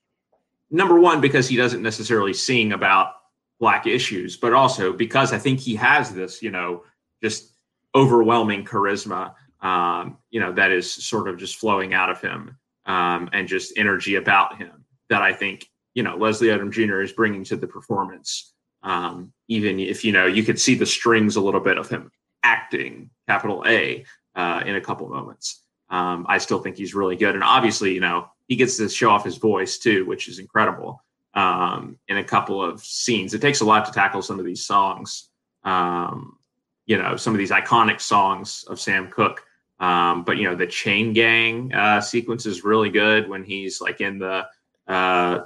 Number 0.70 1.00
one, 1.00 1.22
because 1.22 1.48
he 1.48 1.56
doesn't 1.58 1.82
necessarily 1.82 2.34
sing 2.34 2.72
about 2.74 3.14
black 3.60 3.88
issues, 3.88 4.38
but 4.38 4.54
also 4.54 4.94
because 4.94 5.34
I 5.34 5.40
think 5.40 5.60
he 5.60 5.76
has 5.76 6.14
this, 6.14 6.44
you 6.44 6.52
know, 6.52 6.84
just 7.24 7.54
overwhelming 7.96 8.64
charisma, 8.64 9.34
um, 9.62 10.17
you 10.30 10.39
know, 10.39 10.52
that 10.54 10.71
is 10.71 10.91
sort 10.91 11.28
of 11.28 11.38
just 11.38 11.58
flowing 11.58 11.93
out 11.93 12.10
of 12.10 12.21
him 12.21 12.58
um, 12.86 13.30
and 13.34 13.47
just 13.47 13.78
energy 13.78 14.15
about 14.15 14.58
him 14.58 14.86
that 15.10 15.21
I 15.21 15.34
think, 15.34 15.67
you 15.93 16.04
know, 16.04 16.15
Leslie 16.15 16.47
Odom 16.47 16.71
Jr. 16.71 17.02
is 17.02 17.12
bringing 17.12 17.43
to 17.45 17.56
the 17.56 17.67
performance. 17.67 18.54
Um, 18.84 19.32
even 19.47 19.80
if, 19.80 20.04
you 20.04 20.12
know, 20.12 20.26
you 20.26 20.43
could 20.43 20.60
see 20.60 20.74
the 20.74 20.86
strings 20.86 21.36
a 21.36 21.41
little 21.41 21.60
bit 21.60 21.78
of 21.78 21.89
him 21.89 22.12
acting, 22.43 23.12
capital 23.28 23.63
A, 23.67 24.06
uh, 24.36 24.63
in 24.65 24.76
a 24.76 24.82
couple 24.82 25.08
moments. 25.10 25.63
Um, 25.89 26.26
I 26.30 26.38
still 26.38 26.60
think 26.60 26.78
he's 26.78 26.95
really 26.95 27.15
good. 27.15 27.36
And 27.36 27.43
obviously, 27.43 27.93
you 27.93 28.00
know, 28.00 28.30
he 28.47 28.56
gets 28.56 28.78
to 28.78 28.89
show 28.89 29.12
off 29.12 29.26
his 29.26 29.38
voice 29.38 29.78
too, 29.78 30.06
which 30.06 30.28
is 30.28 30.39
incredible 30.39 31.04
um, 31.34 31.97
in 32.08 32.17
a 32.17 32.24
couple 32.24 32.63
of 32.63 32.84
scenes. 32.84 33.34
It 33.34 33.41
takes 33.41 33.62
a 33.62 33.65
lot 33.65 33.86
to 33.86 33.91
tackle 33.91 34.21
some 34.21 34.39
of 34.39 34.45
these 34.45 34.65
songs. 34.65 35.30
Um, 35.63 36.38
you 36.86 36.97
know, 36.97 37.15
some 37.15 37.34
of 37.34 37.38
these 37.38 37.52
iconic 37.52 38.02
songs 38.02 38.65
of 38.67 38.80
Sam 38.80 39.10
Cooke. 39.10 39.43
Um, 39.82 40.24
but 40.24 40.38
you 40.38 40.44
know, 40.44 40.56
the 40.56 40.67
Chain 40.67 41.12
Gang 41.12 41.74
uh, 41.74 42.00
sequence 42.00 42.46
is 42.46 42.63
really 42.63 42.89
good 42.89 43.28
when 43.28 43.44
he's 43.44 43.82
like 43.82 44.00
in 44.00 44.20
the 44.20 44.46
uh, 44.88 45.39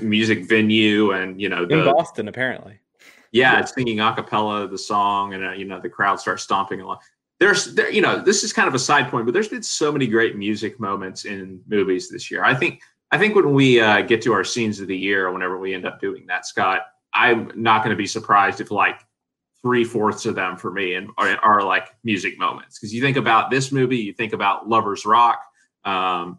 music 0.00 0.48
venue 0.48 1.10
and 1.10 1.40
you 1.40 1.48
know 1.48 1.66
the, 1.66 1.78
in 1.78 1.84
Boston 1.84 2.28
apparently. 2.28 2.78
Yeah, 3.32 3.58
yeah. 3.58 3.64
singing 3.64 4.00
a 4.00 4.14
cappella 4.14 4.68
the 4.68 4.78
song, 4.78 5.34
and 5.34 5.44
uh, 5.44 5.52
you 5.52 5.64
know 5.64 5.80
the 5.80 5.88
crowd 5.88 6.20
starts 6.20 6.44
stomping 6.44 6.80
along. 6.80 6.98
There's 7.40 7.74
there, 7.74 7.90
you 7.90 8.00
know, 8.00 8.20
this 8.20 8.44
is 8.44 8.52
kind 8.52 8.68
of 8.68 8.74
a 8.74 8.78
side 8.78 9.10
point, 9.10 9.26
but 9.26 9.34
there's 9.34 9.48
been 9.48 9.62
so 9.62 9.90
many 9.90 10.06
great 10.06 10.36
music 10.36 10.78
moments 10.78 11.24
in 11.24 11.60
movies 11.66 12.08
this 12.08 12.30
year. 12.30 12.44
I 12.44 12.54
think 12.54 12.80
I 13.10 13.18
think 13.18 13.34
when 13.34 13.52
we 13.54 13.80
uh, 13.80 14.02
get 14.02 14.22
to 14.22 14.32
our 14.32 14.44
scenes 14.44 14.78
of 14.78 14.86
the 14.86 14.96
year, 14.96 15.32
whenever 15.32 15.58
we 15.58 15.74
end 15.74 15.84
up 15.84 16.00
doing 16.00 16.26
that, 16.28 16.46
Scott, 16.46 16.82
I'm 17.12 17.50
not 17.56 17.82
going 17.82 17.90
to 17.90 17.98
be 17.98 18.06
surprised 18.06 18.60
if 18.60 18.70
like 18.70 19.00
three 19.62 19.84
fourths 19.84 20.26
of 20.26 20.34
them 20.34 20.56
for 20.56 20.70
me 20.70 20.94
and 20.94 21.10
are, 21.18 21.36
are 21.38 21.62
like 21.62 21.88
music 22.04 22.38
moments. 22.38 22.78
Because 22.78 22.94
you 22.94 23.00
think 23.00 23.16
about 23.16 23.50
this 23.50 23.72
movie, 23.72 23.98
you 23.98 24.12
think 24.12 24.32
about 24.32 24.68
Lovers 24.68 25.04
Rock. 25.04 25.40
Um, 25.84 26.38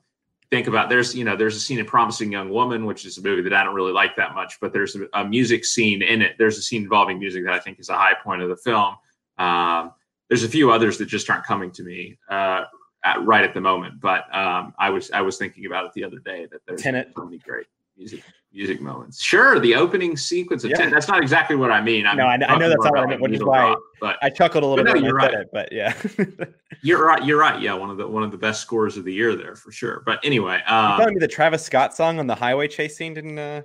think 0.51 0.67
about 0.67 0.89
there's 0.89 1.15
you 1.15 1.23
know 1.23 1.36
there's 1.36 1.55
a 1.55 1.60
scene 1.60 1.79
in 1.79 1.86
Promising 1.86 2.32
Young 2.32 2.49
Woman, 2.49 2.86
which 2.86 3.05
is 3.05 3.17
a 3.17 3.21
movie 3.21 3.41
that 3.43 3.53
I 3.53 3.63
don't 3.63 3.75
really 3.75 3.91
like 3.91 4.15
that 4.15 4.34
much, 4.34 4.60
but 4.62 4.73
there's 4.73 4.95
a, 4.95 5.08
a 5.13 5.25
music 5.25 5.65
scene 5.65 6.01
in 6.01 6.21
it. 6.21 6.36
There's 6.38 6.58
a 6.58 6.62
scene 6.62 6.84
involving 6.84 7.19
music 7.19 7.43
that 7.45 7.53
I 7.53 7.60
think 7.60 7.79
is 7.79 7.89
a 7.89 7.95
high 7.95 8.15
point 8.23 8.41
of 8.41 8.49
the 8.49 8.58
film. 8.58 8.95
Um, 9.38 9.93
there's 10.27 10.43
a 10.43 10.49
few 10.49 10.71
others 10.71 10.97
that 10.99 11.05
just 11.05 11.29
aren't 11.29 11.45
coming 11.45 11.71
to 11.71 11.84
me 11.84 12.17
uh, 12.29 12.65
at, 13.03 13.23
right 13.25 13.43
at 13.43 13.53
the 13.53 13.62
moment. 13.62 13.99
But 13.99 14.34
um, 14.36 14.73
I 14.77 14.89
was 14.89 15.12
I 15.12 15.21
was 15.21 15.38
thinking 15.38 15.65
about 15.65 15.86
it 15.86 15.91
the 15.93 16.03
other 16.03 16.19
day 16.19 16.47
that 16.51 16.62
there's 16.67 16.82
Tenet. 16.82 17.12
so 17.15 17.25
many 17.25 17.38
great 17.39 17.67
music 17.99 18.23
music 18.51 18.81
moments. 18.81 19.21
Sure, 19.21 19.59
the 19.59 19.75
opening 19.75 20.17
sequence 20.17 20.63
of 20.63 20.71
yeah. 20.71 20.77
Tenet. 20.77 20.93
That's 20.93 21.07
not 21.07 21.21
exactly 21.21 21.55
what 21.55 21.71
I 21.71 21.81
mean. 21.81 22.07
I'm 22.07 22.17
no, 22.17 22.25
I, 22.25 22.33
I 22.33 22.57
know 22.57 22.69
that's 22.69 22.83
not 22.83 22.93
what 22.93 23.01
I 23.01 23.05
meant, 23.05 23.21
which 23.21 23.33
is 23.33 23.43
why 23.43 23.75
but, 23.99 24.17
I 24.21 24.29
chuckled 24.29 24.63
a 24.63 24.67
little 24.67 24.83
bit. 24.83 24.95
No, 24.95 25.01
you're 25.01 25.13
right. 25.13 25.33
It, 25.33 25.49
but 25.51 25.71
yeah, 25.71 25.93
you're 26.81 27.05
right. 27.05 27.23
You're 27.23 27.39
right. 27.39 27.62
Yeah, 27.62 27.73
one 27.73 27.89
of 27.89 27.97
the 27.97 28.07
one 28.07 28.23
of 28.23 28.31
the 28.31 28.38
best 28.38 28.62
scores 28.62 28.97
of 28.97 29.03
the 29.03 29.13
year 29.13 29.35
there 29.35 29.55
for 29.55 29.71
sure. 29.71 30.01
But 30.05 30.19
anyway, 30.23 30.62
um, 30.65 30.97
telling 30.97 31.15
me 31.15 31.19
the 31.19 31.27
Travis 31.27 31.63
Scott 31.63 31.95
song 31.95 32.19
on 32.19 32.27
the 32.27 32.35
highway 32.35 32.67
chase 32.67 32.97
scene 32.97 33.13
didn't 33.13 33.38
uh, 33.38 33.62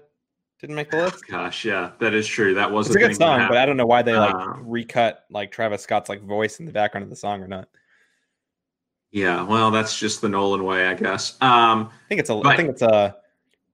didn't 0.61 0.77
make 0.77 0.91
the 0.91 0.99
list. 0.99 1.25
Oh, 1.29 1.33
gosh, 1.33 1.65
yeah, 1.65 1.93
that 2.01 2.13
is 2.13 2.27
true. 2.27 2.55
That 2.55 2.71
was 2.71 2.89
it's 2.89 2.97
a, 2.97 2.99
a 2.99 3.09
good 3.09 3.17
song, 3.17 3.47
but 3.49 3.57
I 3.57 3.65
don't 3.65 3.77
know 3.77 3.87
why 3.87 4.03
they 4.03 4.15
like 4.15 4.35
um, 4.35 4.65
recut 4.67 5.25
like 5.31 5.51
Travis 5.53 5.83
Scott's 5.83 6.09
like 6.09 6.23
voice 6.23 6.59
in 6.59 6.67
the 6.67 6.73
background 6.73 7.05
of 7.05 7.11
the 7.11 7.17
song 7.17 7.43
or 7.43 7.49
not. 7.49 7.69
Yeah, 9.11 9.45
well, 9.45 9.71
that's 9.71 9.97
just 9.97 10.21
the 10.23 10.29
Nolan 10.29 10.65
way, 10.65 10.89
I 10.89 10.95
guess. 10.95 11.41
Um, 11.41 11.89
I 11.93 12.09
think 12.09 12.21
it's 12.21 12.31
a. 12.31 12.35
But, 12.35 12.47
I 12.47 12.57
think 12.57 12.71
it's 12.71 12.83
a 12.83 13.17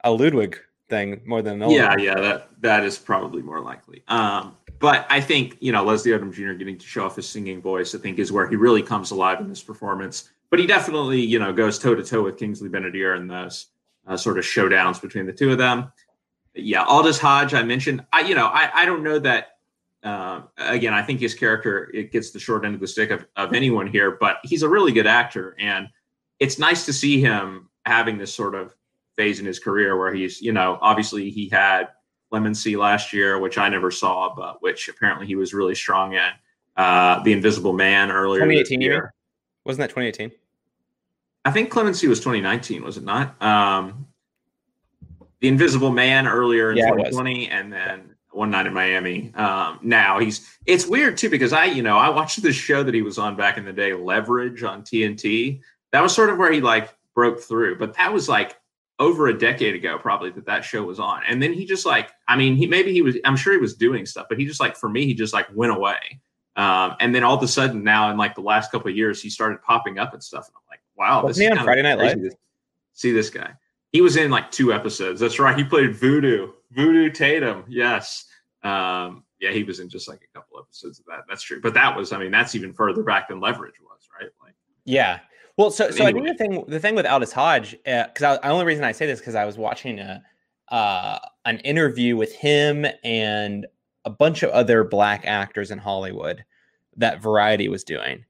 a 0.04 0.10
Ludwig 0.10 0.58
thing 0.88 1.20
more 1.24 1.42
than 1.42 1.58
Nolan. 1.58 1.76
Yeah, 1.76 1.96
yeah, 1.96 2.20
that 2.20 2.48
that 2.60 2.84
is 2.84 2.98
probably 2.98 3.42
more 3.42 3.60
likely. 3.60 4.02
Um, 4.08 4.56
but 4.78 5.06
I 5.08 5.20
think 5.20 5.56
you 5.60 5.72
know 5.72 5.84
Leslie 5.84 6.12
Odom 6.12 6.32
Jr. 6.32 6.52
getting 6.52 6.78
to 6.78 6.86
show 6.86 7.04
off 7.04 7.16
his 7.16 7.28
singing 7.28 7.62
voice, 7.62 7.94
I 7.94 7.98
think, 7.98 8.18
is 8.18 8.32
where 8.32 8.48
he 8.48 8.56
really 8.56 8.82
comes 8.82 9.10
alive 9.10 9.40
in 9.40 9.48
this 9.48 9.62
performance. 9.62 10.30
But 10.50 10.58
he 10.58 10.66
definitely, 10.66 11.20
you 11.20 11.38
know, 11.38 11.52
goes 11.52 11.78
toe 11.78 11.94
to 11.94 12.02
toe 12.02 12.24
with 12.24 12.36
Kingsley 12.36 12.68
Ben-Adir 12.68 13.16
in 13.16 13.28
those 13.28 13.66
uh, 14.08 14.16
sort 14.16 14.36
of 14.36 14.44
showdowns 14.44 15.00
between 15.00 15.24
the 15.24 15.32
two 15.32 15.52
of 15.52 15.58
them. 15.58 15.92
Yeah, 16.54 16.82
Aldis 16.82 17.20
Hodge, 17.20 17.54
I 17.54 17.62
mentioned. 17.62 18.04
I, 18.12 18.22
you 18.22 18.34
know, 18.34 18.46
I, 18.46 18.68
I 18.74 18.84
don't 18.84 19.04
know 19.04 19.20
that 19.20 19.58
uh, 20.02 20.42
again, 20.56 20.94
I 20.94 21.02
think 21.02 21.20
his 21.20 21.34
character 21.34 21.90
it 21.94 22.10
gets 22.10 22.30
the 22.30 22.40
short 22.40 22.64
end 22.64 22.74
of 22.74 22.80
the 22.80 22.88
stick 22.88 23.10
of, 23.10 23.26
of 23.36 23.52
anyone 23.52 23.86
here, 23.86 24.12
but 24.12 24.38
he's 24.42 24.62
a 24.62 24.68
really 24.68 24.92
good 24.92 25.06
actor, 25.06 25.54
and 25.58 25.88
it's 26.38 26.58
nice 26.58 26.86
to 26.86 26.92
see 26.92 27.20
him 27.20 27.68
having 27.84 28.18
this 28.18 28.32
sort 28.32 28.54
of 28.54 28.74
phase 29.20 29.38
in 29.38 29.44
his 29.44 29.58
career 29.58 29.98
where 29.98 30.14
he's, 30.14 30.40
you 30.40 30.50
know, 30.50 30.78
obviously 30.80 31.28
he 31.28 31.46
had 31.46 31.88
Clemency 32.30 32.74
last 32.74 33.12
year, 33.12 33.38
which 33.38 33.58
I 33.58 33.68
never 33.68 33.90
saw, 33.90 34.34
but 34.34 34.62
which 34.62 34.88
apparently 34.88 35.26
he 35.26 35.36
was 35.36 35.52
really 35.52 35.74
strong 35.74 36.14
in. 36.14 36.30
Uh, 36.74 37.22
the 37.22 37.34
Invisible 37.34 37.74
Man 37.74 38.10
earlier 38.10 38.40
2018 38.40 38.80
year. 38.80 39.12
Wasn't 39.66 39.80
that 39.80 39.90
2018? 39.90 40.30
I 41.44 41.50
think 41.50 41.70
Clemency 41.70 42.08
was 42.08 42.20
2019, 42.20 42.82
was 42.82 42.96
it 42.96 43.04
not? 43.04 43.40
Um, 43.42 44.06
the 45.40 45.48
Invisible 45.48 45.90
Man 45.90 46.26
earlier 46.26 46.70
in 46.70 46.78
yeah, 46.78 46.90
2020, 46.90 47.48
and 47.48 47.70
then 47.70 48.14
one 48.30 48.50
night 48.50 48.66
in 48.66 48.72
Miami. 48.72 49.34
Um, 49.34 49.80
now 49.82 50.18
he's 50.18 50.48
it's 50.64 50.86
weird 50.86 51.18
too 51.18 51.28
because 51.28 51.52
I 51.52 51.66
you 51.66 51.82
know 51.82 51.98
I 51.98 52.08
watched 52.08 52.40
this 52.42 52.56
show 52.56 52.82
that 52.82 52.94
he 52.94 53.02
was 53.02 53.18
on 53.18 53.36
back 53.36 53.58
in 53.58 53.66
the 53.66 53.72
day, 53.72 53.92
Leverage 53.92 54.62
on 54.62 54.82
TNT. 54.82 55.60
That 55.92 56.02
was 56.02 56.14
sort 56.14 56.30
of 56.30 56.38
where 56.38 56.52
he 56.52 56.62
like 56.62 56.94
broke 57.14 57.40
through, 57.40 57.76
but 57.78 57.96
that 57.96 58.14
was 58.14 58.30
like 58.30 58.56
over 59.00 59.26
a 59.26 59.36
decade 59.36 59.74
ago 59.74 59.98
probably 59.98 60.30
that 60.30 60.46
that 60.46 60.64
show 60.64 60.84
was 60.84 61.00
on. 61.00 61.22
And 61.26 61.42
then 61.42 61.52
he 61.52 61.64
just 61.64 61.84
like 61.84 62.10
I 62.28 62.36
mean 62.36 62.54
he 62.54 62.66
maybe 62.66 62.92
he 62.92 63.02
was 63.02 63.16
I'm 63.24 63.36
sure 63.36 63.52
he 63.52 63.58
was 63.58 63.74
doing 63.74 64.06
stuff, 64.06 64.26
but 64.28 64.38
he 64.38 64.44
just 64.44 64.60
like 64.60 64.76
for 64.76 64.88
me 64.88 65.06
he 65.06 65.14
just 65.14 65.32
like 65.32 65.48
went 65.54 65.72
away. 65.72 66.20
Um, 66.56 66.94
and 67.00 67.14
then 67.14 67.24
all 67.24 67.36
of 67.36 67.42
a 67.42 67.48
sudden 67.48 67.82
now 67.82 68.10
in 68.10 68.18
like 68.18 68.34
the 68.34 68.42
last 68.42 68.70
couple 68.70 68.90
of 68.90 68.96
years 68.96 69.22
he 69.22 69.30
started 69.30 69.62
popping 69.62 69.98
up 69.98 70.12
and 70.12 70.22
stuff, 70.22 70.46
and 70.46 70.54
I'm 70.54 70.62
like 70.68 70.80
wow, 70.96 71.26
this 71.26 71.38
he 71.38 71.48
on 71.48 71.64
Friday 71.64 71.82
Night 71.82 71.98
Lights? 71.98 72.36
See 72.92 73.10
this 73.10 73.30
guy. 73.30 73.54
He 73.92 74.02
was 74.02 74.16
in 74.16 74.30
like 74.30 74.50
two 74.50 74.72
episodes. 74.72 75.20
That's 75.20 75.38
right. 75.38 75.56
He 75.56 75.64
played 75.64 75.96
Voodoo. 75.96 76.52
Voodoo 76.70 77.10
Tatum. 77.10 77.64
Yes. 77.68 78.26
Um, 78.62 79.24
yeah, 79.40 79.50
he 79.50 79.64
was 79.64 79.80
in 79.80 79.88
just 79.88 80.06
like 80.06 80.20
a 80.22 80.38
couple 80.38 80.60
episodes 80.60 81.00
of 81.00 81.06
that. 81.06 81.20
That's 81.28 81.42
true. 81.42 81.60
But 81.60 81.74
that 81.74 81.96
was, 81.96 82.12
I 82.12 82.18
mean, 82.18 82.30
that's 82.30 82.54
even 82.54 82.72
further 82.72 83.02
back 83.02 83.28
than 83.28 83.40
Leverage 83.40 83.80
was, 83.80 84.08
right? 84.20 84.30
Like, 84.42 84.54
yeah. 84.84 85.20
Well, 85.60 85.70
so 85.70 85.90
so 85.90 86.06
anyway. 86.06 86.22
I 86.22 86.24
think 86.24 86.38
the 86.38 86.44
thing 86.44 86.64
the 86.68 86.80
thing 86.80 86.94
with 86.94 87.04
Aldis 87.04 87.32
Hodge, 87.32 87.72
because 87.84 88.22
uh, 88.22 88.38
the 88.38 88.48
only 88.48 88.64
reason 88.64 88.82
I 88.82 88.92
say 88.92 89.04
this 89.04 89.18
because 89.18 89.34
I 89.34 89.44
was 89.44 89.58
watching 89.58 89.98
a 89.98 90.22
uh, 90.70 91.18
an 91.44 91.58
interview 91.58 92.16
with 92.16 92.34
him 92.34 92.86
and 93.04 93.66
a 94.06 94.10
bunch 94.10 94.42
of 94.42 94.48
other 94.52 94.84
black 94.84 95.26
actors 95.26 95.70
in 95.70 95.76
Hollywood 95.76 96.46
that 96.96 97.20
Variety 97.20 97.68
was 97.68 97.84
doing, 97.84 98.24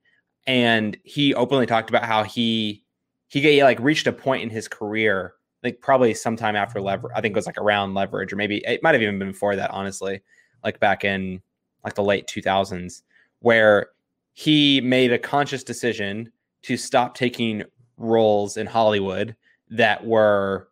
and 0.48 0.96
he 1.04 1.32
openly 1.32 1.66
talked 1.66 1.88
about 1.88 2.02
how 2.02 2.24
he 2.24 2.82
he 3.28 3.62
like 3.62 3.78
reached 3.78 4.08
a 4.08 4.12
point 4.12 4.42
in 4.42 4.50
his 4.50 4.66
career 4.66 5.34
like 5.62 5.80
probably 5.80 6.14
sometime 6.14 6.56
after 6.56 6.80
leverage. 6.80 7.12
I 7.14 7.20
think 7.20 7.30
it 7.30 7.36
was 7.36 7.46
like 7.46 7.58
around 7.58 7.94
leverage, 7.94 8.32
or 8.32 8.36
maybe 8.36 8.60
it 8.66 8.82
might 8.82 8.96
have 8.96 9.02
even 9.02 9.20
been 9.20 9.30
before 9.30 9.54
that, 9.54 9.70
honestly, 9.70 10.20
like 10.64 10.80
back 10.80 11.04
in 11.04 11.40
like 11.84 11.94
the 11.94 12.02
late 12.02 12.26
2000s, 12.26 13.02
where 13.38 13.90
he 14.32 14.80
made 14.80 15.12
a 15.12 15.18
conscious 15.18 15.62
decision 15.62 16.32
to 16.62 16.76
stop 16.76 17.14
taking 17.14 17.64
roles 17.96 18.56
in 18.56 18.66
Hollywood 18.66 19.36
that 19.70 20.04
were 20.04 20.68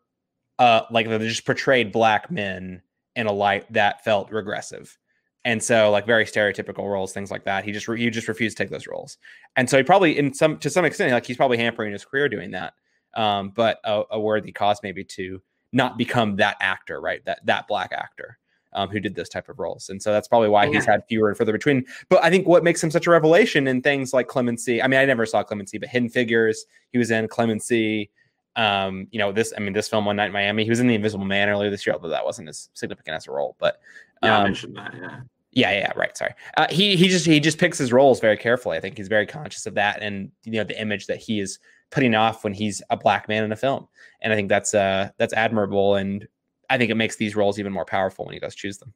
uh 0.58 0.82
like 0.90 1.08
that 1.08 1.20
just 1.20 1.46
portrayed 1.46 1.92
black 1.92 2.30
men 2.30 2.82
in 3.16 3.26
a 3.26 3.32
light 3.32 3.70
that 3.72 4.04
felt 4.04 4.30
regressive. 4.30 4.96
And 5.44 5.62
so, 5.62 5.90
like 5.90 6.06
very 6.06 6.24
stereotypical 6.24 6.90
roles, 6.90 7.12
things 7.12 7.30
like 7.30 7.44
that. 7.44 7.64
He 7.64 7.72
just 7.72 7.88
re- 7.88 8.00
he 8.00 8.10
just 8.10 8.28
refused 8.28 8.56
to 8.56 8.62
take 8.62 8.70
those 8.70 8.86
roles, 8.86 9.18
and 9.56 9.68
so 9.68 9.76
he 9.76 9.82
probably, 9.82 10.18
in 10.18 10.34
some 10.34 10.58
to 10.58 10.68
some 10.68 10.84
extent, 10.84 11.12
like 11.12 11.26
he's 11.26 11.36
probably 11.36 11.56
hampering 11.58 11.92
his 11.92 12.04
career 12.04 12.28
doing 12.28 12.50
that. 12.52 12.74
Um, 13.14 13.50
but 13.54 13.78
a, 13.84 14.02
a 14.12 14.20
worthy 14.20 14.52
cause 14.52 14.80
maybe 14.82 15.04
to 15.04 15.40
not 15.72 15.96
become 15.96 16.36
that 16.36 16.56
actor, 16.60 17.00
right? 17.00 17.24
That 17.24 17.44
that 17.46 17.66
black 17.66 17.92
actor 17.92 18.38
um, 18.72 18.88
who 18.88 19.00
did 19.00 19.14
those 19.14 19.28
type 19.28 19.48
of 19.48 19.58
roles, 19.58 19.88
and 19.88 20.02
so 20.02 20.12
that's 20.12 20.28
probably 20.28 20.48
why 20.48 20.64
yeah. 20.64 20.72
he's 20.72 20.84
had 20.84 21.02
fewer 21.08 21.28
and 21.28 21.36
further 21.36 21.52
between. 21.52 21.84
But 22.08 22.22
I 22.22 22.30
think 22.30 22.46
what 22.46 22.64
makes 22.64 22.82
him 22.82 22.90
such 22.90 23.06
a 23.06 23.10
revelation 23.10 23.66
in 23.66 23.82
things 23.82 24.12
like 24.12 24.28
Clemency. 24.28 24.82
I 24.82 24.86
mean, 24.88 25.00
I 25.00 25.04
never 25.04 25.26
saw 25.26 25.42
Clemency, 25.42 25.78
but 25.78 25.88
Hidden 25.88 26.10
Figures, 26.10 26.64
he 26.92 26.98
was 26.98 27.10
in 27.10 27.28
Clemency. 27.28 28.10
Um, 28.56 29.06
you 29.10 29.18
know, 29.18 29.30
this, 29.30 29.52
I 29.56 29.60
mean, 29.60 29.72
this 29.72 29.88
film, 29.88 30.04
One 30.04 30.16
Night 30.16 30.26
in 30.26 30.32
Miami, 30.32 30.64
he 30.64 30.70
was 30.70 30.80
in 30.80 30.88
The 30.88 30.94
Invisible 30.94 31.24
Man 31.24 31.48
earlier 31.48 31.70
this 31.70 31.86
year, 31.86 31.94
although 31.94 32.08
that 32.08 32.24
wasn't 32.24 32.48
as 32.48 32.70
significant 32.74 33.16
as 33.16 33.28
a 33.28 33.30
role. 33.30 33.54
But 33.58 33.76
um, 34.22 34.28
yeah, 34.28 34.38
I 34.38 34.44
mentioned 34.44 34.76
that. 34.76 34.94
Yeah. 34.94 35.20
Yeah, 35.52 35.72
yeah, 35.72 35.92
right. 35.96 36.16
Sorry. 36.16 36.34
Uh, 36.56 36.66
he 36.70 36.94
he 36.94 37.08
just 37.08 37.24
he 37.24 37.40
just 37.40 37.58
picks 37.58 37.78
his 37.78 37.92
roles 37.92 38.20
very 38.20 38.36
carefully. 38.36 38.76
I 38.76 38.80
think 38.80 38.96
he's 38.96 39.08
very 39.08 39.26
conscious 39.26 39.66
of 39.66 39.74
that, 39.74 40.02
and 40.02 40.30
you 40.44 40.52
know 40.52 40.64
the 40.64 40.80
image 40.80 41.06
that 41.06 41.16
he 41.18 41.40
is 41.40 41.58
putting 41.90 42.14
off 42.14 42.44
when 42.44 42.52
he's 42.52 42.82
a 42.90 42.96
black 42.96 43.28
man 43.28 43.44
in 43.44 43.50
a 43.50 43.56
film. 43.56 43.88
And 44.20 44.32
I 44.32 44.36
think 44.36 44.48
that's 44.48 44.74
uh 44.74 45.10
that's 45.16 45.32
admirable, 45.32 45.94
and 45.96 46.28
I 46.70 46.78
think 46.78 46.90
it 46.90 46.96
makes 46.96 47.16
these 47.16 47.34
roles 47.34 47.58
even 47.58 47.72
more 47.72 47.84
powerful 47.84 48.26
when 48.26 48.34
he 48.34 48.40
does 48.40 48.54
choose 48.54 48.78
them. 48.78 48.92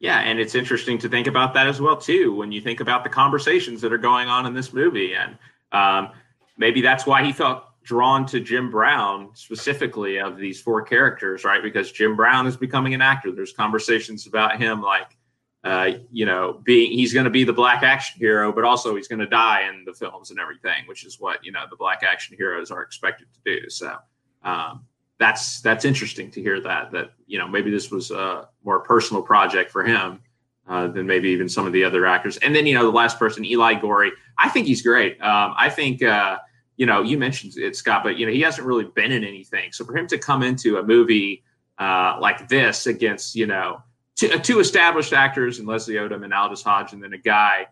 Yeah, 0.00 0.20
and 0.20 0.38
it's 0.38 0.54
interesting 0.54 0.98
to 0.98 1.08
think 1.08 1.26
about 1.26 1.54
that 1.54 1.66
as 1.66 1.80
well 1.80 1.96
too 1.96 2.34
when 2.34 2.52
you 2.52 2.60
think 2.60 2.80
about 2.80 3.02
the 3.02 3.10
conversations 3.10 3.80
that 3.80 3.92
are 3.92 3.98
going 3.98 4.28
on 4.28 4.46
in 4.46 4.54
this 4.54 4.72
movie, 4.72 5.14
and 5.14 5.36
um, 5.72 6.10
maybe 6.56 6.80
that's 6.80 7.06
why 7.06 7.24
he 7.24 7.32
felt 7.32 7.64
drawn 7.82 8.26
to 8.26 8.38
Jim 8.38 8.70
Brown 8.70 9.30
specifically 9.32 10.18
of 10.18 10.36
these 10.36 10.60
four 10.60 10.82
characters, 10.82 11.42
right? 11.42 11.62
Because 11.62 11.90
Jim 11.90 12.16
Brown 12.16 12.46
is 12.46 12.56
becoming 12.56 12.92
an 12.92 13.00
actor. 13.00 13.32
There's 13.32 13.54
conversations 13.54 14.26
about 14.26 14.60
him 14.60 14.82
like, 14.82 15.16
uh, 15.64 15.92
you 16.12 16.26
know, 16.26 16.60
being 16.64 16.92
he's 16.92 17.14
going 17.14 17.24
to 17.24 17.30
be 17.30 17.44
the 17.44 17.52
black 17.52 17.82
action 17.82 18.20
hero, 18.20 18.52
but 18.52 18.62
also 18.62 18.94
he's 18.94 19.08
going 19.08 19.20
to 19.20 19.26
die 19.26 19.68
in 19.68 19.84
the 19.84 19.94
films 19.94 20.30
and 20.30 20.38
everything, 20.38 20.86
which 20.86 21.04
is 21.04 21.18
what 21.18 21.44
you 21.44 21.50
know 21.50 21.64
the 21.70 21.76
black 21.76 22.02
action 22.02 22.36
heroes 22.36 22.70
are 22.70 22.82
expected 22.82 23.26
to 23.32 23.40
do. 23.60 23.70
So 23.70 23.96
um, 24.44 24.84
that's 25.18 25.60
that's 25.60 25.84
interesting 25.84 26.30
to 26.30 26.40
hear 26.40 26.60
that 26.60 26.92
that 26.92 27.10
you 27.26 27.38
know 27.38 27.48
maybe 27.48 27.70
this 27.70 27.90
was 27.90 28.10
a 28.10 28.48
more 28.64 28.80
personal 28.80 29.22
project 29.22 29.70
for 29.70 29.84
him. 29.84 30.20
Uh, 30.68 30.86
than 30.86 31.06
maybe 31.06 31.30
even 31.30 31.48
some 31.48 31.66
of 31.66 31.72
the 31.72 31.82
other 31.82 32.04
actors. 32.04 32.36
And 32.36 32.54
then, 32.54 32.66
you 32.66 32.74
know, 32.74 32.84
the 32.84 32.92
last 32.92 33.18
person, 33.18 33.42
Eli 33.42 33.76
Goree, 33.76 34.10
I 34.36 34.50
think 34.50 34.66
he's 34.66 34.82
great. 34.82 35.12
Um, 35.22 35.54
I 35.56 35.70
think, 35.70 36.02
uh, 36.02 36.36
you 36.76 36.84
know, 36.84 37.00
you 37.00 37.16
mentioned 37.16 37.54
it, 37.56 37.74
Scott, 37.74 38.04
but 38.04 38.18
you 38.18 38.26
know, 38.26 38.32
he 38.32 38.42
hasn't 38.42 38.66
really 38.66 38.84
been 38.84 39.10
in 39.10 39.24
anything. 39.24 39.72
So 39.72 39.82
for 39.86 39.96
him 39.96 40.06
to 40.08 40.18
come 40.18 40.42
into 40.42 40.76
a 40.76 40.82
movie 40.82 41.42
uh, 41.78 42.18
like 42.20 42.48
this 42.48 42.86
against, 42.86 43.34
you 43.34 43.46
know, 43.46 43.82
two, 44.14 44.30
uh, 44.30 44.38
two, 44.38 44.60
established 44.60 45.14
actors 45.14 45.58
and 45.58 45.66
Leslie 45.66 45.94
Odom 45.94 46.22
and 46.22 46.34
Aldis 46.34 46.62
Hodge, 46.62 46.92
and 46.92 47.02
then 47.02 47.14
a 47.14 47.18
guy 47.18 47.66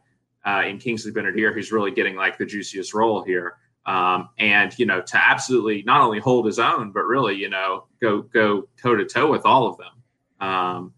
uh, 0.47 0.63
in 0.67 0.79
Kingsley 0.79 1.13
Ben-Adir 1.13 1.53
who's 1.53 1.71
really 1.73 1.91
getting 1.91 2.17
like 2.17 2.39
the 2.39 2.47
juiciest 2.47 2.95
role 2.95 3.23
here. 3.23 3.57
Um, 3.87 4.31
and 4.39 4.77
you 4.79 4.85
know, 4.85 5.01
to 5.01 5.17
absolutely 5.17 5.83
not 5.85 6.01
only 6.01 6.19
hold 6.19 6.47
his 6.47 6.59
own, 6.59 6.91
but 6.93 7.05
really, 7.05 7.37
you 7.37 7.49
know, 7.49 7.87
go 8.01 8.23
go 8.23 8.69
toe 8.83 8.97
to 8.97 9.05
toe 9.05 9.31
with 9.31 9.47
all 9.47 9.69
of 9.69 9.79
them. 9.79 10.49
Um, 10.49 10.93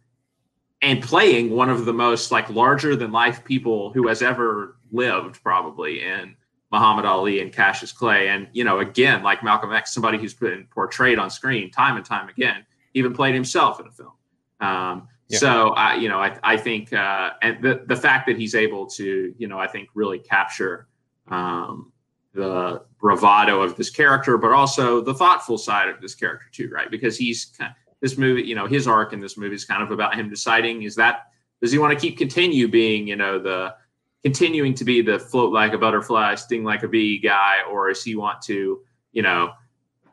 and 0.81 1.03
playing 1.03 1.51
one 1.51 1.71
of 1.71 1.85
the 1.85 1.93
most 1.93 2.31
like 2.31 2.49
larger 2.51 2.97
than 2.97 3.13
life 3.13 3.45
people 3.45 3.93
who 3.93 4.09
has 4.09 4.23
ever 4.23 4.77
lived, 4.93 5.43
probably 5.43 6.03
in 6.03 6.37
Muhammad 6.71 7.05
Ali 7.05 7.41
and 7.41 7.53
Cassius 7.53 7.93
Clay. 7.93 8.29
And, 8.29 8.49
you 8.53 8.65
know, 8.65 8.79
again, 8.79 9.23
like 9.23 9.43
Malcolm 9.43 9.73
X, 9.73 9.93
somebody 9.93 10.19
who's 10.19 10.35
been 10.35 10.67
portrayed 10.71 11.19
on 11.19 11.31
screen 11.31 11.71
time 11.71 11.97
and 11.97 12.05
time 12.05 12.29
again, 12.29 12.65
even 12.95 13.13
played 13.13 13.35
himself 13.35 13.81
in 13.81 13.87
a 13.87 13.91
film. 13.91 14.13
Um, 14.61 15.09
yeah. 15.29 15.39
So, 15.39 15.71
I, 15.71 15.97
you 15.97 16.09
know, 16.09 16.19
I, 16.19 16.39
I 16.43 16.57
think, 16.57 16.93
uh, 16.93 17.31
and 17.43 17.63
the, 17.63 17.83
the 17.87 17.97
fact 17.97 18.27
that 18.29 18.39
he's 18.39 18.55
able 18.55 18.87
to, 18.91 19.35
you 19.37 19.49
know, 19.49 19.59
I 19.59 19.67
think 19.67 19.89
really 19.95 20.19
capture 20.19 20.89
um, 21.29 21.93
the 22.35 22.83
bravado 23.01 23.63
of 23.63 23.77
this 23.77 23.91
character, 23.91 24.39
but 24.39 24.53
also 24.53 25.01
the 25.01 25.15
thoughtful 25.15 25.59
side 25.59 25.89
of 25.89 26.01
this 26.01 26.15
character 26.15 26.47
too, 26.53 26.69
right? 26.71 26.91
Because 26.91 27.17
he's 27.17 27.47
kind 27.59 27.71
of, 27.71 27.77
this 28.01 28.17
movie, 28.17 28.43
you 28.43 28.55
know, 28.55 28.67
his 28.67 28.87
arc 28.87 29.13
in 29.13 29.21
this 29.21 29.37
movie 29.37 29.55
is 29.55 29.65
kind 29.65 29.83
of 29.83 29.91
about 29.91 30.15
him 30.15 30.29
deciding 30.31 30.83
is 30.83 30.95
that 30.95 31.33
does 31.61 31.73
he 31.73 31.79
want 31.79 31.93
to 31.93 32.01
keep 32.01 32.17
continue 32.17 32.69
being, 32.69 33.09
you 33.09 33.17
know, 33.17 33.39
the 33.39 33.75
continuing 34.23 34.75
to 34.75 34.85
be 34.85 35.03
the 35.03 35.19
float 35.19 35.53
like 35.53 35.73
a 35.73 35.79
butterfly, 35.79 36.35
sting 36.35 36.65
like 36.65 36.83
a 36.83 36.89
bee 36.89 37.19
guy, 37.19 37.63
or 37.71 37.89
does 37.89 38.05
he 38.05 38.15
want 38.15 38.41
to, 38.43 38.81
you 39.13 39.23
know, 39.23 39.53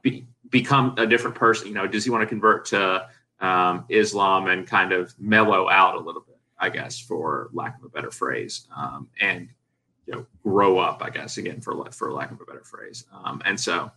be, 0.02 0.26
become 0.50 0.96
a 0.98 1.06
different 1.06 1.36
person? 1.36 1.68
You 1.68 1.74
know, 1.74 1.88
does 1.88 2.04
he 2.04 2.10
want 2.10 2.22
to 2.22 2.28
convert 2.28 2.66
to 2.68 3.08
um, 3.40 3.86
Islam 3.90 4.48
and 4.48 4.66
kind 4.66 4.92
of 4.92 5.14
mellow 5.20 5.70
out 5.70 5.96
a 5.96 6.00
little 6.00 6.22
bit? 6.22 6.36
I 6.58 6.70
guess, 6.70 6.98
for 6.98 7.50
lack 7.52 7.78
of 7.78 7.84
a 7.84 7.90
better 7.90 8.10
phrase, 8.10 8.68
um, 8.76 9.10
and 9.20 9.50
you 10.06 10.14
know, 10.14 10.26
grow 10.44 10.78
up. 10.78 11.02
I 11.04 11.10
guess 11.10 11.38
again, 11.38 11.62
for 11.62 11.92
for 11.92 12.12
lack 12.12 12.32
of 12.32 12.42
a 12.42 12.46
better 12.46 12.64
phrase. 12.64 13.06
Um, 13.14 13.42
and 13.46 13.60
so, 13.60 13.92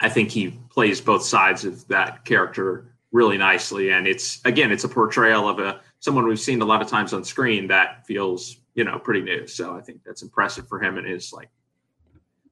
I 0.00 0.08
think 0.08 0.30
he 0.30 0.58
plays 0.70 1.00
both 1.00 1.22
sides 1.22 1.64
of 1.64 1.86
that 1.88 2.24
character 2.24 2.92
really 3.12 3.38
nicely. 3.38 3.90
And 3.90 4.06
it's 4.06 4.40
again, 4.44 4.72
it's 4.72 4.84
a 4.84 4.88
portrayal 4.88 5.48
of 5.48 5.58
a 5.58 5.80
someone 6.00 6.26
we've 6.26 6.40
seen 6.40 6.60
a 6.62 6.66
lot 6.66 6.82
of 6.82 6.88
times 6.88 7.12
on 7.12 7.24
screen 7.24 7.66
that 7.68 8.06
feels 8.06 8.58
you 8.76 8.84
know, 8.84 8.98
pretty 8.98 9.22
new. 9.22 9.46
So 9.48 9.74
I 9.74 9.80
think 9.80 10.04
that's 10.04 10.22
impressive 10.22 10.68
for 10.68 10.80
him 10.80 10.98
and 10.98 11.06
his 11.06 11.32
like. 11.32 11.50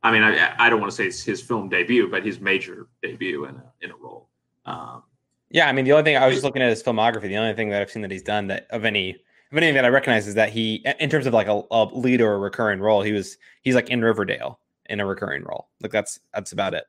I 0.03 0.11
mean, 0.11 0.23
I, 0.23 0.55
I 0.59 0.69
don't 0.69 0.81
want 0.81 0.91
to 0.91 0.97
say 0.97 1.07
it's 1.07 1.23
his 1.23 1.41
film 1.41 1.69
debut, 1.69 2.11
but 2.11 2.27
his 2.27 2.41
major 2.41 2.89
debut 3.03 3.45
in 3.45 3.55
a 3.55 3.73
in 3.83 3.91
a 3.91 3.97
role. 3.97 4.29
Um, 4.67 5.03
yeah, 5.51 5.69
I 5.69 5.73
mean, 5.73 5.85
the 5.85 5.93
only 5.93 6.03
thing 6.03 6.17
I 6.17 6.27
was 6.27 6.35
just 6.35 6.45
looking 6.45 6.63
at 6.63 6.69
his 6.69 6.83
filmography. 6.83 7.23
The 7.23 7.37
only 7.37 7.55
thing 7.55 7.69
that 7.71 7.81
I've 7.81 7.91
seen 7.91 8.03
that 8.03 8.11
he's 8.11 8.23
done 8.23 8.49
that 8.49 8.67
of 8.71 8.85
any 8.85 9.23
of 9.55 9.59
anything 9.59 9.77
that 9.77 9.85
I 9.85 9.89
recognize 9.89 10.27
is 10.27 10.35
that 10.35 10.49
he, 10.49 10.85
in 10.99 11.09
terms 11.09 11.27
of 11.27 11.33
like 11.33 11.47
a, 11.47 11.63
a 11.71 11.85
lead 11.85 12.21
or 12.21 12.35
a 12.35 12.39
recurring 12.39 12.81
role, 12.81 13.03
he 13.03 13.13
was 13.13 13.39
he's 13.63 13.77
like 13.77 13.89
in 13.89 14.03
Riverdale 14.03 14.59
in 14.87 14.99
a 14.99 15.07
recurring 15.07 15.45
role. 15.45 15.69
Like 15.81 15.93
that's 15.93 16.19
that's 16.35 16.51
about 16.51 16.75
it. 16.75 16.87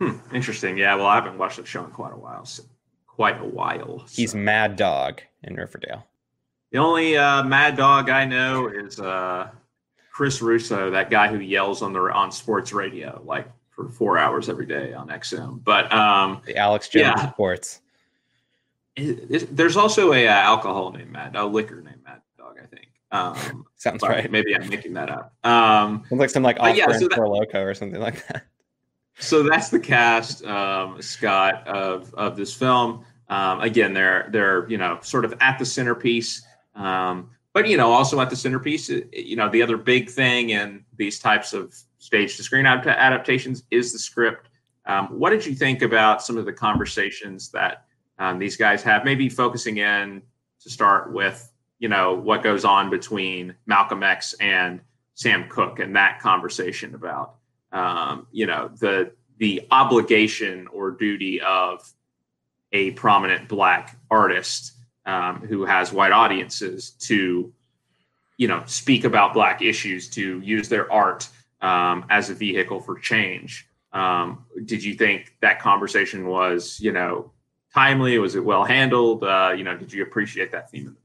Hmm, 0.00 0.16
interesting. 0.32 0.78
Yeah. 0.78 0.94
Well, 0.94 1.06
I 1.06 1.16
haven't 1.16 1.38
watched 1.38 1.56
the 1.56 1.66
show 1.66 1.84
in 1.84 1.90
quite 1.90 2.12
a 2.12 2.16
while. 2.16 2.44
So 2.44 2.62
quite 3.08 3.40
a 3.40 3.44
while. 3.44 3.98
So. 4.06 4.14
He's 4.14 4.32
Mad 4.32 4.76
Dog 4.76 5.22
in 5.42 5.56
Riverdale. 5.56 6.06
The 6.70 6.78
only 6.78 7.16
uh, 7.16 7.42
Mad 7.42 7.76
Dog 7.76 8.10
I 8.10 8.24
know 8.24 8.68
is 8.68 9.00
uh, 9.00 9.50
Chris 10.12 10.40
Russo, 10.40 10.88
that 10.92 11.10
guy 11.10 11.26
who 11.26 11.40
yells 11.40 11.82
on 11.82 11.92
the 11.92 12.00
on 12.00 12.30
sports 12.30 12.72
radio 12.72 13.20
like 13.24 13.50
for 13.70 13.88
four 13.88 14.18
hours 14.18 14.48
every 14.48 14.66
day 14.66 14.92
on 14.92 15.08
XM. 15.08 15.64
But 15.64 15.92
um, 15.92 16.42
the 16.46 16.56
Alex 16.56 16.88
Jones 16.88 17.14
yeah. 17.16 17.32
Sports. 17.32 17.80
It, 19.00 19.56
there's 19.56 19.76
also 19.76 20.12
a 20.12 20.28
uh, 20.28 20.32
alcohol 20.32 20.92
named 20.92 21.10
Mad, 21.10 21.36
a 21.36 21.44
liquor 21.44 21.80
named 21.82 22.02
Mad 22.04 22.20
Dog, 22.36 22.56
I 22.62 22.66
think. 22.66 22.88
Um, 23.10 23.66
Sounds 23.76 24.02
right. 24.02 24.30
Maybe 24.30 24.54
I'm 24.54 24.68
making 24.68 24.94
that 24.94 25.10
up. 25.10 25.34
Um, 25.44 26.04
Sounds 26.08 26.20
like 26.20 26.30
some 26.30 26.42
like 26.42 26.60
off 26.60 26.76
yeah, 26.76 26.86
so 26.92 27.08
that, 27.08 27.18
loco 27.18 27.62
or 27.62 27.74
something 27.74 28.00
like 28.00 28.26
that. 28.28 28.44
So 29.22 29.42
that's 29.42 29.68
the 29.68 29.78
cast, 29.78 30.42
um, 30.46 31.02
Scott, 31.02 31.68
of 31.68 32.14
of 32.14 32.38
this 32.38 32.54
film. 32.54 33.04
Um, 33.28 33.60
again, 33.60 33.92
they're 33.92 34.30
they're 34.32 34.66
you 34.70 34.78
know 34.78 34.98
sort 35.02 35.26
of 35.26 35.34
at 35.40 35.58
the 35.58 35.66
centerpiece. 35.66 36.42
Um, 36.74 37.28
but 37.52 37.68
you 37.68 37.76
know, 37.76 37.90
also 37.90 38.20
at 38.20 38.30
the 38.30 38.36
centerpiece, 38.36 38.88
you 38.88 39.36
know, 39.36 39.50
the 39.50 39.62
other 39.62 39.76
big 39.76 40.08
thing 40.08 40.50
in 40.50 40.84
these 40.96 41.18
types 41.18 41.52
of 41.52 41.76
stage 41.98 42.36
to 42.36 42.42
screen 42.42 42.64
adaptations 42.64 43.64
is 43.70 43.92
the 43.92 43.98
script. 43.98 44.48
Um, 44.86 45.06
what 45.08 45.30
did 45.30 45.44
you 45.44 45.54
think 45.54 45.82
about 45.82 46.22
some 46.22 46.36
of 46.36 46.46
the 46.46 46.52
conversations 46.52 47.50
that 47.50 47.84
um, 48.20 48.38
these 48.38 48.56
guys 48.56 48.84
have? 48.84 49.04
Maybe 49.04 49.28
focusing 49.28 49.78
in 49.78 50.22
to 50.60 50.70
start 50.70 51.12
with, 51.12 51.50
you 51.80 51.88
know, 51.88 52.14
what 52.14 52.44
goes 52.44 52.64
on 52.64 52.90
between 52.90 53.56
Malcolm 53.66 54.04
X 54.04 54.34
and 54.34 54.80
Sam 55.14 55.48
Cooke 55.48 55.80
and 55.80 55.96
that 55.96 56.20
conversation 56.20 56.94
about, 56.94 57.34
um, 57.72 58.28
you 58.30 58.46
know, 58.46 58.70
the 58.78 59.12
the 59.38 59.66
obligation 59.70 60.68
or 60.68 60.90
duty 60.90 61.40
of 61.40 61.90
a 62.72 62.90
prominent 62.92 63.48
black 63.48 63.96
artist 64.10 64.72
um, 65.06 65.40
who 65.40 65.64
has 65.64 65.92
white 65.92 66.12
audiences 66.12 66.90
to, 66.90 67.52
you 68.36 68.48
know, 68.48 68.62
speak 68.66 69.04
about 69.04 69.32
black 69.32 69.62
issues, 69.62 70.10
to 70.10 70.40
use 70.40 70.68
their 70.68 70.92
art 70.92 71.26
um, 71.62 72.04
as 72.10 72.30
a 72.30 72.34
vehicle 72.34 72.80
for 72.80 72.98
change. 72.98 73.66
Um, 73.92 74.44
did 74.66 74.84
you 74.84 74.94
think 74.94 75.34
that 75.40 75.58
conversation 75.60 76.26
was, 76.26 76.78
you 76.80 76.92
know, 76.92 77.32
timely? 77.74 78.18
Was 78.18 78.34
it 78.34 78.44
well 78.44 78.64
handled? 78.64 79.24
Uh, 79.24 79.52
you 79.56 79.64
know, 79.64 79.76
did 79.76 79.92
you 79.92 80.02
appreciate 80.02 80.52
that 80.52 80.70
theme? 80.70 80.96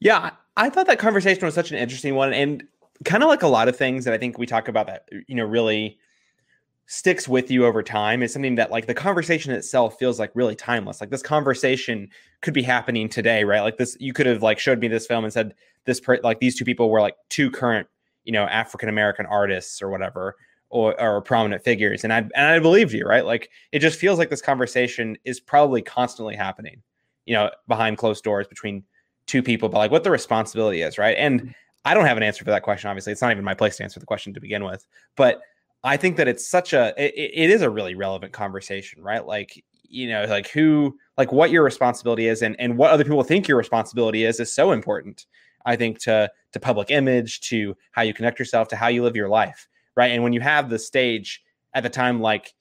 Yeah, 0.00 0.30
I 0.56 0.68
thought 0.68 0.86
that 0.86 0.98
conversation 0.98 1.44
was 1.44 1.54
such 1.54 1.70
an 1.70 1.78
interesting 1.78 2.14
one, 2.14 2.32
and 2.32 2.64
kind 3.04 3.22
of 3.22 3.28
like 3.28 3.42
a 3.42 3.48
lot 3.48 3.68
of 3.68 3.76
things 3.76 4.04
that 4.04 4.14
I 4.14 4.18
think 4.18 4.38
we 4.38 4.46
talk 4.46 4.68
about 4.68 4.86
that 4.86 5.08
you 5.26 5.34
know 5.34 5.44
really 5.44 5.98
sticks 6.86 7.26
with 7.28 7.50
you 7.50 7.64
over 7.64 7.82
time 7.82 8.22
is 8.22 8.32
something 8.32 8.56
that 8.56 8.70
like 8.70 8.86
the 8.86 8.94
conversation 8.94 9.52
itself 9.52 9.98
feels 9.98 10.18
like 10.18 10.30
really 10.34 10.54
timeless 10.54 11.00
like 11.00 11.10
this 11.10 11.22
conversation 11.22 12.08
could 12.40 12.52
be 12.52 12.62
happening 12.62 13.08
today 13.08 13.44
right 13.44 13.60
like 13.60 13.78
this 13.78 13.96
you 14.00 14.12
could 14.12 14.26
have 14.26 14.42
like 14.42 14.58
showed 14.58 14.80
me 14.80 14.88
this 14.88 15.06
film 15.06 15.24
and 15.24 15.32
said 15.32 15.54
this 15.86 16.00
per- 16.00 16.20
like 16.22 16.40
these 16.40 16.56
two 16.56 16.64
people 16.64 16.90
were 16.90 17.00
like 17.00 17.16
two 17.28 17.50
current 17.50 17.86
you 18.24 18.32
know 18.32 18.44
african 18.44 18.88
american 18.88 19.24
artists 19.26 19.80
or 19.80 19.90
whatever 19.90 20.36
or, 20.72 20.98
or 20.98 21.20
prominent 21.20 21.62
figures. 21.62 22.02
And 22.02 22.12
I 22.12 22.18
and 22.18 22.46
I 22.46 22.58
believed 22.58 22.92
you, 22.92 23.04
right? 23.04 23.24
Like 23.24 23.50
it 23.72 23.80
just 23.80 23.98
feels 23.98 24.18
like 24.18 24.30
this 24.30 24.40
conversation 24.40 25.18
is 25.24 25.38
probably 25.38 25.82
constantly 25.82 26.34
happening, 26.34 26.82
you 27.26 27.34
know, 27.34 27.50
behind 27.68 27.98
closed 27.98 28.24
doors 28.24 28.48
between 28.48 28.82
two 29.26 29.42
people, 29.42 29.68
but 29.68 29.78
like 29.78 29.90
what 29.90 30.02
the 30.02 30.10
responsibility 30.10 30.80
is, 30.80 30.96
right? 30.96 31.16
And 31.18 31.40
mm-hmm. 31.42 31.50
I 31.84 31.92
don't 31.92 32.06
have 32.06 32.16
an 32.16 32.22
answer 32.22 32.42
for 32.42 32.50
that 32.50 32.62
question. 32.62 32.88
Obviously, 32.88 33.12
it's 33.12 33.20
not 33.20 33.32
even 33.32 33.44
my 33.44 33.54
place 33.54 33.76
to 33.76 33.82
answer 33.84 34.00
the 34.00 34.06
question 34.06 34.32
to 34.32 34.40
begin 34.40 34.64
with. 34.64 34.86
But 35.14 35.42
I 35.84 35.98
think 35.98 36.16
that 36.16 36.26
it's 36.26 36.48
such 36.48 36.72
a 36.72 36.94
it, 36.96 37.12
it 37.16 37.50
is 37.50 37.60
a 37.60 37.68
really 37.68 37.94
relevant 37.94 38.32
conversation, 38.32 39.02
right? 39.02 39.24
Like 39.24 39.62
you 39.82 40.08
know, 40.08 40.24
like 40.24 40.48
who, 40.48 40.96
like 41.18 41.32
what 41.32 41.50
your 41.50 41.62
responsibility 41.62 42.28
is, 42.28 42.40
and 42.40 42.56
and 42.58 42.78
what 42.78 42.92
other 42.92 43.04
people 43.04 43.22
think 43.22 43.46
your 43.46 43.58
responsibility 43.58 44.24
is, 44.24 44.40
is 44.40 44.54
so 44.54 44.72
important. 44.72 45.26
I 45.66 45.76
think 45.76 45.98
to 46.04 46.30
to 46.52 46.60
public 46.60 46.90
image, 46.90 47.40
to 47.50 47.76
how 47.90 48.02
you 48.02 48.14
connect 48.14 48.38
yourself, 48.38 48.68
to 48.68 48.76
how 48.76 48.88
you 48.88 49.02
live 49.02 49.16
your 49.16 49.28
life, 49.28 49.68
right? 49.96 50.12
And 50.12 50.22
when 50.22 50.32
you 50.32 50.40
have 50.40 50.70
the 50.70 50.78
stage 50.78 51.42
at 51.74 51.82
the 51.82 51.90
time, 51.90 52.20
like 52.20 52.54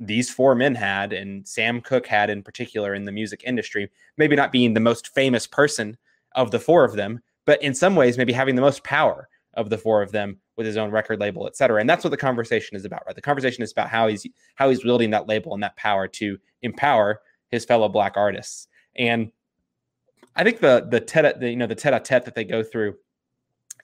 these 0.00 0.30
four 0.30 0.54
men 0.54 0.74
had, 0.74 1.12
and 1.12 1.46
Sam 1.46 1.80
Cooke 1.80 2.06
had 2.06 2.30
in 2.30 2.42
particular 2.42 2.94
in 2.94 3.04
the 3.04 3.12
music 3.12 3.42
industry, 3.44 3.90
maybe 4.16 4.36
not 4.36 4.52
being 4.52 4.74
the 4.74 4.80
most 4.80 5.08
famous 5.14 5.46
person 5.46 5.96
of 6.34 6.50
the 6.50 6.58
four 6.58 6.84
of 6.84 6.96
them, 6.96 7.20
but 7.44 7.62
in 7.62 7.74
some 7.74 7.94
ways, 7.94 8.18
maybe 8.18 8.32
having 8.32 8.54
the 8.56 8.62
most 8.62 8.82
power 8.84 9.28
of 9.54 9.70
the 9.70 9.78
four 9.78 10.02
of 10.02 10.12
them 10.12 10.36
with 10.56 10.66
his 10.66 10.76
own 10.76 10.90
record 10.90 11.20
label, 11.20 11.46
et 11.46 11.56
cetera. 11.56 11.80
And 11.80 11.88
that's 11.88 12.04
what 12.04 12.10
the 12.10 12.16
conversation 12.16 12.76
is 12.76 12.84
about, 12.84 13.02
right? 13.06 13.14
The 13.14 13.22
conversation 13.22 13.62
is 13.62 13.72
about 13.72 13.88
how 13.88 14.08
he's 14.08 14.26
how 14.56 14.68
he's 14.68 14.84
wielding 14.84 15.10
that 15.10 15.28
label 15.28 15.54
and 15.54 15.62
that 15.62 15.76
power 15.76 16.08
to 16.08 16.38
empower 16.62 17.20
his 17.50 17.64
fellow 17.64 17.88
black 17.88 18.16
artists. 18.16 18.68
And 18.96 19.30
I 20.36 20.44
think 20.44 20.60
the 20.60 20.86
the 20.90 21.00
tete 21.00 21.38
the, 21.40 21.50
you 21.50 21.56
know 21.56 21.66
the 21.66 21.74
tete 21.74 21.94
a 21.94 22.00
tete 22.00 22.24
that 22.24 22.34
they 22.34 22.44
go 22.44 22.62
through 22.62 22.96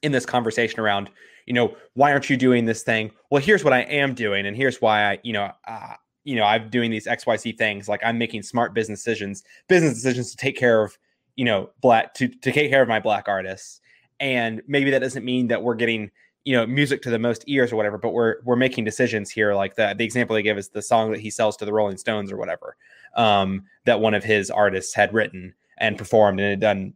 in 0.02 0.12
this 0.12 0.26
conversation 0.26 0.80
around 0.80 1.10
you 1.50 1.54
know 1.54 1.74
why 1.94 2.12
aren't 2.12 2.30
you 2.30 2.36
doing 2.36 2.64
this 2.64 2.84
thing? 2.84 3.10
Well, 3.28 3.42
here's 3.42 3.64
what 3.64 3.72
I 3.72 3.80
am 3.80 4.14
doing, 4.14 4.46
and 4.46 4.56
here's 4.56 4.80
why 4.80 5.10
I 5.10 5.18
you 5.24 5.32
know. 5.32 5.50
Uh, 5.66 5.94
you 6.22 6.36
know, 6.36 6.44
I'm 6.44 6.68
doing 6.68 6.92
these 6.92 7.06
XYZ 7.06 7.58
things. 7.58 7.88
Like 7.88 8.02
I'm 8.04 8.18
making 8.18 8.42
smart 8.42 8.72
business 8.72 9.00
decisions, 9.00 9.42
business 9.68 9.94
decisions 9.94 10.30
to 10.30 10.36
take 10.36 10.56
care 10.56 10.84
of, 10.84 10.96
you 11.34 11.44
know, 11.44 11.70
black 11.80 12.14
to 12.14 12.28
to 12.28 12.52
take 12.52 12.70
care 12.70 12.82
of 12.82 12.88
my 12.88 13.00
black 13.00 13.26
artists. 13.26 13.80
And 14.20 14.62
maybe 14.68 14.90
that 14.90 15.00
doesn't 15.00 15.24
mean 15.24 15.48
that 15.48 15.62
we're 15.62 15.74
getting, 15.74 16.10
you 16.44 16.54
know, 16.54 16.66
music 16.66 17.02
to 17.02 17.10
the 17.10 17.18
most 17.18 17.42
ears 17.48 17.72
or 17.72 17.76
whatever, 17.76 17.98
but 17.98 18.10
we're 18.10 18.36
we're 18.44 18.54
making 18.54 18.84
decisions 18.84 19.28
here. 19.28 19.54
Like 19.54 19.74
the 19.74 19.92
the 19.98 20.04
example 20.04 20.34
they 20.34 20.42
give 20.42 20.56
is 20.56 20.68
the 20.68 20.82
song 20.82 21.10
that 21.10 21.20
he 21.20 21.30
sells 21.30 21.56
to 21.56 21.64
the 21.64 21.72
Rolling 21.72 21.96
Stones 21.96 22.30
or 22.30 22.36
whatever, 22.36 22.76
um, 23.16 23.64
that 23.86 23.98
one 23.98 24.14
of 24.14 24.22
his 24.22 24.52
artists 24.52 24.94
had 24.94 25.12
written 25.12 25.54
and 25.78 25.98
performed 25.98 26.38
and 26.38 26.50
had 26.50 26.60
done 26.60 26.94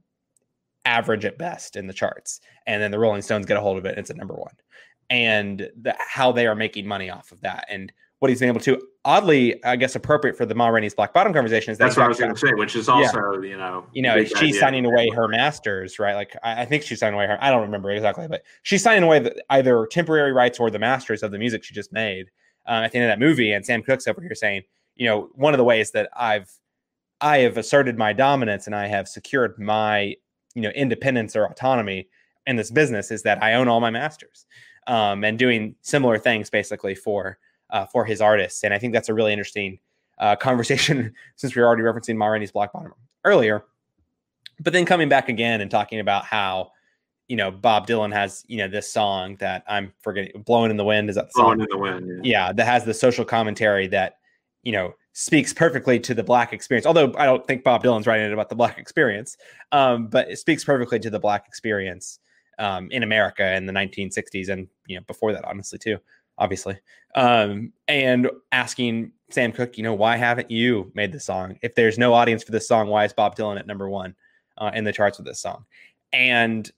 average 0.84 1.24
at 1.24 1.38
best 1.38 1.76
in 1.76 1.86
the 1.86 1.92
charts. 1.92 2.40
And 2.66 2.82
then 2.82 2.90
the 2.90 2.98
Rolling 2.98 3.22
Stones 3.22 3.46
get 3.46 3.56
a 3.56 3.60
hold 3.60 3.78
of 3.78 3.84
it 3.84 3.90
and 3.90 3.98
it's 3.98 4.10
at 4.10 4.16
number 4.16 4.34
one. 4.34 4.54
And 5.10 5.70
the, 5.80 5.94
how 5.98 6.32
they 6.32 6.46
are 6.46 6.54
making 6.54 6.86
money 6.86 7.10
off 7.10 7.32
of 7.32 7.40
that 7.42 7.66
and 7.68 7.92
what 8.24 8.30
he's 8.30 8.40
been 8.40 8.48
able 8.48 8.60
to. 8.60 8.80
Oddly, 9.04 9.62
I 9.64 9.76
guess 9.76 9.94
appropriate 9.94 10.34
for 10.34 10.46
the 10.46 10.54
Ma 10.54 10.68
Rainey's 10.68 10.94
Black 10.94 11.12
Bottom 11.12 11.34
conversation 11.34 11.72
is 11.72 11.78
that 11.78 11.84
that's 11.84 11.96
what 11.98 12.06
I 12.06 12.08
was 12.08 12.18
going 12.18 12.32
to 12.32 12.38
say, 12.38 12.54
which 12.54 12.74
is 12.74 12.88
also 12.88 13.42
yeah. 13.42 13.50
you 13.50 13.56
know 13.58 13.84
you 13.92 14.00
know 14.00 14.24
she's 14.24 14.36
idea. 14.36 14.60
signing 14.60 14.86
away 14.86 15.10
her 15.10 15.28
masters, 15.28 15.98
right? 15.98 16.14
Like 16.14 16.34
I, 16.42 16.62
I, 16.62 16.64
think 16.64 16.84
she's 16.84 17.00
signing 17.00 17.16
away 17.16 17.26
her. 17.26 17.36
I 17.42 17.50
don't 17.50 17.60
remember 17.60 17.90
exactly, 17.90 18.26
but 18.26 18.42
she's 18.62 18.82
signing 18.82 19.02
away 19.02 19.18
the, 19.18 19.44
either 19.50 19.86
temporary 19.90 20.32
rights 20.32 20.58
or 20.58 20.70
the 20.70 20.78
masters 20.78 21.22
of 21.22 21.32
the 21.32 21.38
music 21.38 21.64
she 21.64 21.74
just 21.74 21.92
made 21.92 22.30
uh, 22.66 22.80
at 22.84 22.92
the 22.92 22.98
end 22.98 23.04
of 23.04 23.10
that 23.10 23.22
movie. 23.22 23.52
And 23.52 23.62
Sam 23.62 23.82
Cooke's 23.82 24.06
over 24.08 24.22
here 24.22 24.34
saying, 24.34 24.62
you 24.96 25.06
know, 25.06 25.28
one 25.34 25.52
of 25.52 25.58
the 25.58 25.64
ways 25.64 25.90
that 25.90 26.08
I've 26.16 26.50
I 27.20 27.38
have 27.38 27.58
asserted 27.58 27.98
my 27.98 28.14
dominance 28.14 28.66
and 28.66 28.74
I 28.74 28.86
have 28.86 29.06
secured 29.06 29.58
my 29.58 30.16
you 30.54 30.62
know 30.62 30.70
independence 30.70 31.36
or 31.36 31.44
autonomy 31.46 32.08
in 32.46 32.56
this 32.56 32.70
business 32.70 33.10
is 33.10 33.22
that 33.22 33.42
I 33.42 33.54
own 33.54 33.68
all 33.68 33.80
my 33.80 33.90
masters, 33.90 34.46
um, 34.86 35.24
and 35.24 35.38
doing 35.38 35.74
similar 35.82 36.18
things 36.18 36.50
basically 36.50 36.94
for 36.94 37.38
uh, 37.70 37.86
for 37.86 38.04
his 38.04 38.20
artists. 38.20 38.64
And 38.64 38.72
I 38.72 38.78
think 38.78 38.92
that's 38.92 39.08
a 39.08 39.14
really 39.14 39.32
interesting 39.32 39.78
uh, 40.18 40.36
conversation 40.40 41.12
since 41.36 41.54
we 41.54 41.62
were 41.62 41.68
already 41.68 41.82
referencing 41.82 42.16
Ma 42.16 42.26
Rainey's 42.26 42.52
Black 42.52 42.72
Bottom 42.72 42.92
earlier. 43.24 43.64
But 44.60 44.72
then 44.72 44.86
coming 44.86 45.08
back 45.08 45.28
again 45.28 45.60
and 45.60 45.70
talking 45.70 46.00
about 46.00 46.24
how 46.24 46.70
you 47.28 47.36
know 47.36 47.50
Bob 47.50 47.86
Dylan 47.86 48.12
has 48.12 48.44
you 48.46 48.58
know 48.58 48.68
this 48.68 48.92
song 48.92 49.36
that 49.36 49.64
I'm 49.66 49.92
forgetting, 50.00 50.42
"Blowing 50.42 50.70
in 50.70 50.76
the 50.76 50.84
Wind." 50.84 51.08
Is 51.08 51.16
that 51.16 51.26
the 51.26 51.32
song? 51.32 51.44
Blowing 51.44 51.60
in 51.60 51.66
the 51.70 51.78
Wind? 51.78 52.24
Yeah. 52.24 52.46
yeah, 52.46 52.52
that 52.52 52.66
has 52.66 52.84
the 52.84 52.94
social 52.94 53.24
commentary 53.24 53.86
that 53.88 54.18
you 54.62 54.72
know 54.72 54.94
speaks 55.14 55.52
perfectly 55.52 55.98
to 56.00 56.12
the 56.12 56.22
black 56.22 56.52
experience. 56.52 56.86
Although 56.86 57.14
I 57.16 57.24
don't 57.24 57.46
think 57.46 57.64
Bob 57.64 57.82
Dylan's 57.82 58.06
writing 58.06 58.26
it 58.26 58.32
about 58.32 58.48
the 58.48 58.56
black 58.56 58.78
experience, 58.78 59.36
um, 59.72 60.08
but 60.08 60.28
it 60.28 60.38
speaks 60.38 60.64
perfectly 60.64 60.98
to 60.98 61.08
the 61.08 61.20
black 61.20 61.46
experience 61.48 62.18
um, 62.58 62.88
in 62.90 63.02
America 63.02 63.54
in 63.54 63.64
the 63.64 63.72
1960s 63.72 64.48
and 64.48 64.68
you 64.86 64.96
know 64.96 65.02
before 65.06 65.32
that, 65.32 65.44
honestly 65.44 65.78
too, 65.78 65.98
obviously. 66.36 66.78
Um, 67.14 67.72
and 67.88 68.28
asking 68.52 69.12
Sam 69.30 69.52
Cooke, 69.52 69.78
you 69.78 69.84
know, 69.84 69.94
why 69.94 70.16
haven't 70.16 70.50
you 70.50 70.90
made 70.94 71.12
the 71.12 71.20
song? 71.20 71.58
If 71.62 71.76
there's 71.76 71.96
no 71.96 72.12
audience 72.12 72.42
for 72.42 72.52
this 72.52 72.68
song, 72.68 72.88
why 72.88 73.04
is 73.04 73.12
Bob 73.12 73.36
Dylan 73.36 73.58
at 73.58 73.68
number 73.68 73.88
one 73.88 74.16
uh, 74.58 74.72
in 74.74 74.84
the 74.84 74.92
charts 74.92 75.18
with 75.18 75.26
this 75.26 75.40
song? 75.40 75.64
And 76.12 76.70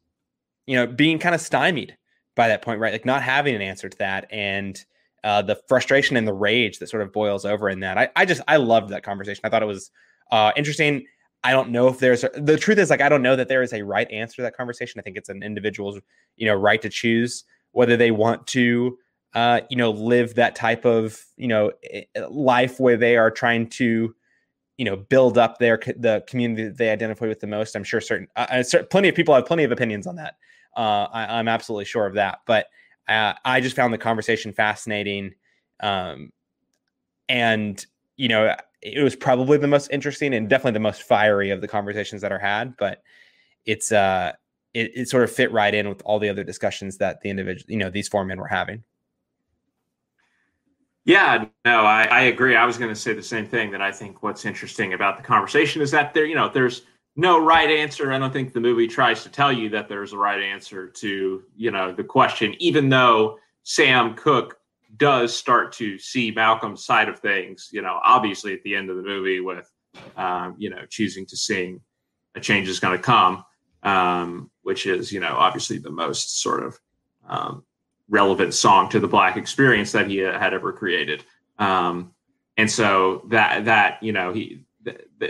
you 0.66 0.76
know, 0.76 0.86
being 0.86 1.18
kind 1.18 1.34
of 1.34 1.40
stymied 1.40 1.96
by 2.34 2.48
that 2.48 2.60
point, 2.60 2.80
right? 2.80 2.92
Like 2.92 3.06
not 3.06 3.22
having 3.22 3.54
an 3.54 3.62
answer 3.62 3.88
to 3.88 3.98
that 3.98 4.26
and 4.30 4.84
uh, 5.26 5.42
the 5.42 5.60
frustration 5.66 6.16
and 6.16 6.26
the 6.26 6.32
rage 6.32 6.78
that 6.78 6.88
sort 6.88 7.02
of 7.02 7.12
boils 7.12 7.44
over 7.44 7.68
in 7.68 7.80
that. 7.80 7.98
I, 7.98 8.08
I 8.14 8.24
just 8.24 8.40
I 8.46 8.58
loved 8.58 8.90
that 8.90 9.02
conversation. 9.02 9.40
I 9.42 9.48
thought 9.48 9.60
it 9.60 9.66
was 9.66 9.90
uh, 10.30 10.52
interesting. 10.56 11.04
I 11.42 11.50
don't 11.50 11.70
know 11.70 11.88
if 11.88 11.98
there's 11.98 12.24
the 12.34 12.56
truth 12.56 12.78
is 12.78 12.90
like 12.90 13.00
I 13.00 13.08
don't 13.08 13.22
know 13.22 13.34
that 13.34 13.48
there 13.48 13.62
is 13.62 13.72
a 13.72 13.82
right 13.82 14.08
answer 14.12 14.36
to 14.36 14.42
that 14.42 14.56
conversation. 14.56 15.00
I 15.00 15.02
think 15.02 15.16
it's 15.16 15.28
an 15.28 15.42
individual's 15.42 15.98
you 16.36 16.46
know 16.46 16.54
right 16.54 16.80
to 16.80 16.88
choose 16.88 17.42
whether 17.72 17.96
they 17.96 18.12
want 18.12 18.46
to 18.48 18.96
uh, 19.34 19.62
you 19.68 19.76
know 19.76 19.90
live 19.90 20.36
that 20.36 20.54
type 20.54 20.84
of 20.84 21.20
you 21.36 21.48
know 21.48 21.72
life 22.30 22.78
where 22.78 22.96
they 22.96 23.16
are 23.16 23.30
trying 23.32 23.68
to 23.70 24.14
you 24.76 24.84
know 24.84 24.94
build 24.94 25.38
up 25.38 25.58
their 25.58 25.80
the 25.96 26.22
community 26.28 26.68
that 26.68 26.78
they 26.78 26.90
identify 26.90 27.26
with 27.26 27.40
the 27.40 27.48
most. 27.48 27.74
I'm 27.74 27.82
sure 27.82 28.00
certain 28.00 28.28
uh, 28.36 28.62
plenty 28.90 29.08
of 29.08 29.16
people 29.16 29.34
have 29.34 29.44
plenty 29.44 29.64
of 29.64 29.72
opinions 29.72 30.06
on 30.06 30.14
that. 30.16 30.36
Uh, 30.76 31.08
I, 31.12 31.38
I'm 31.40 31.48
absolutely 31.48 31.86
sure 31.86 32.06
of 32.06 32.14
that, 32.14 32.42
but 32.46 32.66
uh, 33.08 33.34
I 33.44 33.60
just 33.60 33.76
found 33.76 33.92
the 33.92 33.98
conversation 33.98 34.52
fascinating. 34.52 35.34
Um, 35.80 36.32
and, 37.28 37.84
you 38.16 38.28
know, 38.28 38.54
it 38.82 39.02
was 39.02 39.16
probably 39.16 39.58
the 39.58 39.66
most 39.66 39.90
interesting 39.90 40.34
and 40.34 40.48
definitely 40.48 40.72
the 40.72 40.80
most 40.80 41.02
fiery 41.02 41.50
of 41.50 41.60
the 41.60 41.68
conversations 41.68 42.22
that 42.22 42.32
are 42.32 42.38
had, 42.38 42.76
but 42.76 43.02
it's, 43.64 43.92
uh, 43.92 44.32
it, 44.74 44.92
it 44.94 45.08
sort 45.08 45.24
of 45.24 45.30
fit 45.30 45.50
right 45.52 45.74
in 45.74 45.88
with 45.88 46.02
all 46.04 46.18
the 46.18 46.28
other 46.28 46.44
discussions 46.44 46.98
that 46.98 47.20
the 47.22 47.30
individual, 47.30 47.70
you 47.70 47.78
know, 47.78 47.90
these 47.90 48.08
four 48.08 48.24
men 48.24 48.38
were 48.38 48.46
having. 48.46 48.84
Yeah, 51.04 51.46
no, 51.64 51.82
I, 51.82 52.04
I 52.04 52.20
agree. 52.22 52.56
I 52.56 52.66
was 52.66 52.78
going 52.78 52.92
to 52.92 53.00
say 53.00 53.12
the 53.12 53.22
same 53.22 53.46
thing 53.46 53.70
that 53.70 53.80
I 53.80 53.92
think 53.92 54.22
what's 54.22 54.44
interesting 54.44 54.92
about 54.92 55.16
the 55.16 55.22
conversation 55.22 55.80
is 55.80 55.90
that 55.92 56.12
there, 56.14 56.26
you 56.26 56.34
know, 56.34 56.48
there's, 56.48 56.82
no 57.16 57.42
right 57.42 57.70
answer. 57.70 58.12
I 58.12 58.18
don't 58.18 58.32
think 58.32 58.52
the 58.52 58.60
movie 58.60 58.86
tries 58.86 59.22
to 59.22 59.30
tell 59.30 59.50
you 59.50 59.70
that 59.70 59.88
there's 59.88 60.12
a 60.12 60.18
right 60.18 60.40
answer 60.40 60.86
to, 60.88 61.42
you 61.56 61.70
know, 61.70 61.92
the 61.92 62.04
question, 62.04 62.54
even 62.58 62.90
though 62.90 63.38
Sam 63.62 64.14
Cooke 64.14 64.58
does 64.98 65.34
start 65.34 65.72
to 65.72 65.98
see 65.98 66.30
Malcolm's 66.30 66.84
side 66.84 67.08
of 67.08 67.18
things, 67.18 67.70
you 67.72 67.82
know, 67.82 67.98
obviously 68.04 68.52
at 68.52 68.62
the 68.62 68.76
end 68.76 68.90
of 68.90 68.96
the 68.96 69.02
movie 69.02 69.40
with, 69.40 69.70
um, 70.16 70.54
you 70.58 70.68
know, 70.68 70.84
choosing 70.88 71.24
to 71.26 71.36
sing 71.36 71.80
A 72.34 72.40
Change 72.40 72.68
is 72.68 72.80
Going 72.80 72.96
to 72.96 73.02
Come, 73.02 73.44
um, 73.82 74.50
which 74.62 74.86
is, 74.86 75.10
you 75.10 75.20
know, 75.20 75.34
obviously 75.36 75.78
the 75.78 75.90
most 75.90 76.40
sort 76.40 76.62
of 76.62 76.78
um, 77.26 77.64
relevant 78.08 78.52
song 78.52 78.90
to 78.90 79.00
the 79.00 79.08
Black 79.08 79.36
experience 79.36 79.90
that 79.92 80.08
he 80.08 80.18
had 80.18 80.52
ever 80.52 80.72
created. 80.72 81.24
Um, 81.58 82.12
and 82.58 82.70
so 82.70 83.22
that, 83.28 83.64
that, 83.64 84.02
you 84.02 84.12
know, 84.12 84.32
he, 84.32 84.65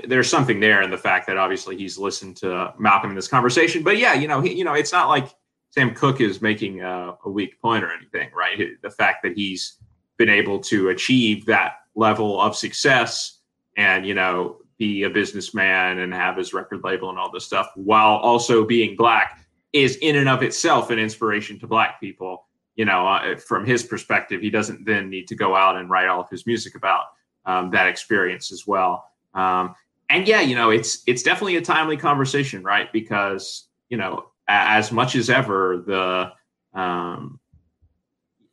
there's 0.07 0.29
something 0.29 0.61
there 0.61 0.83
in 0.83 0.91
the 0.91 0.99
fact 0.99 1.27
that 1.27 1.37
obviously 1.37 1.77
he's 1.77 1.99
listened 1.99 2.37
to 2.39 2.75
Malcolm 2.79 3.11
in 3.11 3.17
this 3.17 3.29
conversation. 3.29 3.83
But 3.83 3.99
yeah, 3.99 4.15
you 4.15 4.29
know, 4.29 4.41
he, 4.41 4.53
you 4.53 4.65
know, 4.65 4.75
it's 4.75 4.93
not 4.93 5.09
like 5.09 5.29
Sam 5.71 5.95
Cooke 5.95 6.21
is 6.21 6.43
making 6.43 6.83
a, 6.83 7.17
a 7.25 7.31
weak 7.31 7.61
point 7.61 7.85
or 7.85 7.93
anything, 7.93 8.31
right? 8.35 8.81
The 8.83 8.91
fact 8.91 9.23
that 9.23 9.33
he's 9.35 9.79
been 10.17 10.31
able 10.31 10.59
to 10.61 10.89
achieve 10.89 11.47
that 11.47 11.75
level 11.95 12.41
of 12.41 12.57
success 12.57 13.41
and 13.77 14.07
you 14.07 14.15
know 14.15 14.59
be 14.79 15.05
a 15.05 15.11
businessman 15.11 15.99
and 16.01 16.13
have 16.13 16.37
his 16.37 16.53
record 16.53 16.85
label 16.85 17.09
and 17.09 17.19
all 17.19 17.31
this 17.31 17.47
stuff 17.47 17.71
while 17.75 18.17
also 18.17 18.65
being 18.65 18.95
black 18.97 19.41
is 19.73 19.97
in 19.97 20.17
and 20.17 20.29
of 20.29 20.43
itself 20.43 20.91
an 20.91 20.99
inspiration 20.99 21.59
to 21.59 21.67
black 21.67 21.99
people 21.99 22.47
you 22.77 22.85
know 22.85 23.07
uh, 23.07 23.37
from 23.37 23.65
his 23.65 23.83
perspective 23.83 24.41
he 24.41 24.51
doesn't 24.51 24.85
then 24.85 25.09
need 25.09 25.27
to 25.27 25.35
go 25.35 25.57
out 25.57 25.77
and 25.77 25.91
write 25.91 26.09
all 26.09 26.21
of 26.21 26.29
his 26.29 26.47
music 26.47 26.75
about 26.75 27.05
um, 27.47 27.71
that 27.71 27.87
experience 27.87 28.53
as 28.53 28.67
well 28.67 29.11
um, 29.37 29.75
and 30.09 30.27
yeah, 30.27 30.41
you 30.41 30.57
know, 30.57 30.71
it's 30.71 31.03
it's 31.07 31.23
definitely 31.23 31.57
a 31.57 31.63
timely 31.63 31.97
conversation, 31.97 32.63
right? 32.63 32.93
Because 32.93 33.69
you 33.89 33.97
know, 33.97 34.27
as 34.49 34.91
much 34.91 35.15
as 35.15 35.31
ever, 35.31 35.85
the 35.87 36.33
um, 36.79 37.39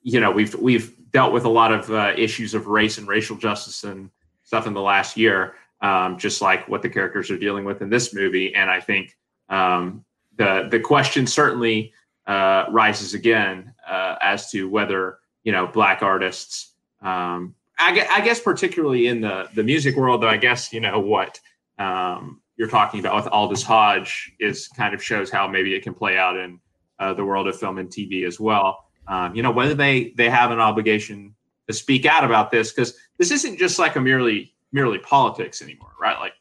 you 0.01 0.19
know 0.19 0.31
we've 0.31 0.53
we've 0.55 0.95
dealt 1.11 1.31
with 1.31 1.45
a 1.45 1.49
lot 1.49 1.71
of 1.71 1.89
uh, 1.89 2.13
issues 2.17 2.53
of 2.53 2.67
race 2.67 2.97
and 2.97 3.07
racial 3.07 3.37
justice 3.37 3.83
and 3.83 4.09
stuff 4.43 4.67
in 4.67 4.73
the 4.73 4.81
last 4.81 5.15
year, 5.15 5.55
um, 5.81 6.17
just 6.17 6.41
like 6.41 6.67
what 6.67 6.81
the 6.81 6.89
characters 6.89 7.31
are 7.31 7.37
dealing 7.37 7.65
with 7.65 7.81
in 7.81 7.89
this 7.89 8.13
movie. 8.13 8.53
And 8.53 8.69
I 8.69 8.79
think 8.79 9.15
um, 9.49 10.03
the 10.37 10.67
the 10.69 10.79
question 10.79 11.27
certainly 11.27 11.93
uh, 12.25 12.65
rises 12.69 13.13
again 13.13 13.73
uh, 13.87 14.15
as 14.21 14.49
to 14.51 14.67
whether 14.67 15.19
you 15.43 15.51
know 15.51 15.67
black 15.67 16.01
artists. 16.01 16.71
Um, 17.01 17.55
I, 17.79 18.07
I, 18.09 18.21
guess 18.21 18.39
particularly 18.39 19.07
in 19.07 19.21
the 19.21 19.49
the 19.55 19.63
music 19.63 19.95
world, 19.95 20.21
though. 20.21 20.29
I 20.29 20.37
guess 20.37 20.71
you 20.71 20.79
know 20.79 20.99
what 20.99 21.39
um, 21.79 22.41
you're 22.55 22.67
talking 22.67 22.99
about 22.99 23.15
with 23.15 23.27
Aldis 23.27 23.63
Hodge 23.63 24.31
is 24.39 24.67
kind 24.69 24.93
of 24.93 25.03
shows 25.03 25.31
how 25.31 25.47
maybe 25.47 25.73
it 25.73 25.83
can 25.83 25.93
play 25.93 26.17
out 26.17 26.37
in 26.37 26.59
uh, 26.99 27.13
the 27.13 27.25
world 27.25 27.47
of 27.47 27.59
film 27.59 27.77
and 27.77 27.89
TV 27.89 28.25
as 28.25 28.39
well. 28.39 28.85
Um, 29.07 29.35
you 29.35 29.43
know 29.43 29.51
whether 29.51 29.73
they 29.73 30.13
they 30.17 30.29
have 30.29 30.51
an 30.51 30.59
obligation 30.59 31.35
to 31.67 31.73
speak 31.73 32.05
out 32.05 32.23
about 32.23 32.51
this 32.51 32.71
because 32.71 32.95
this 33.17 33.31
isn't 33.31 33.57
just 33.57 33.79
like 33.79 33.95
a 33.95 34.01
merely 34.01 34.53
merely 34.71 34.99
politics 34.99 35.61
anymore, 35.61 35.91
right? 35.99 36.19
Like 36.19 36.33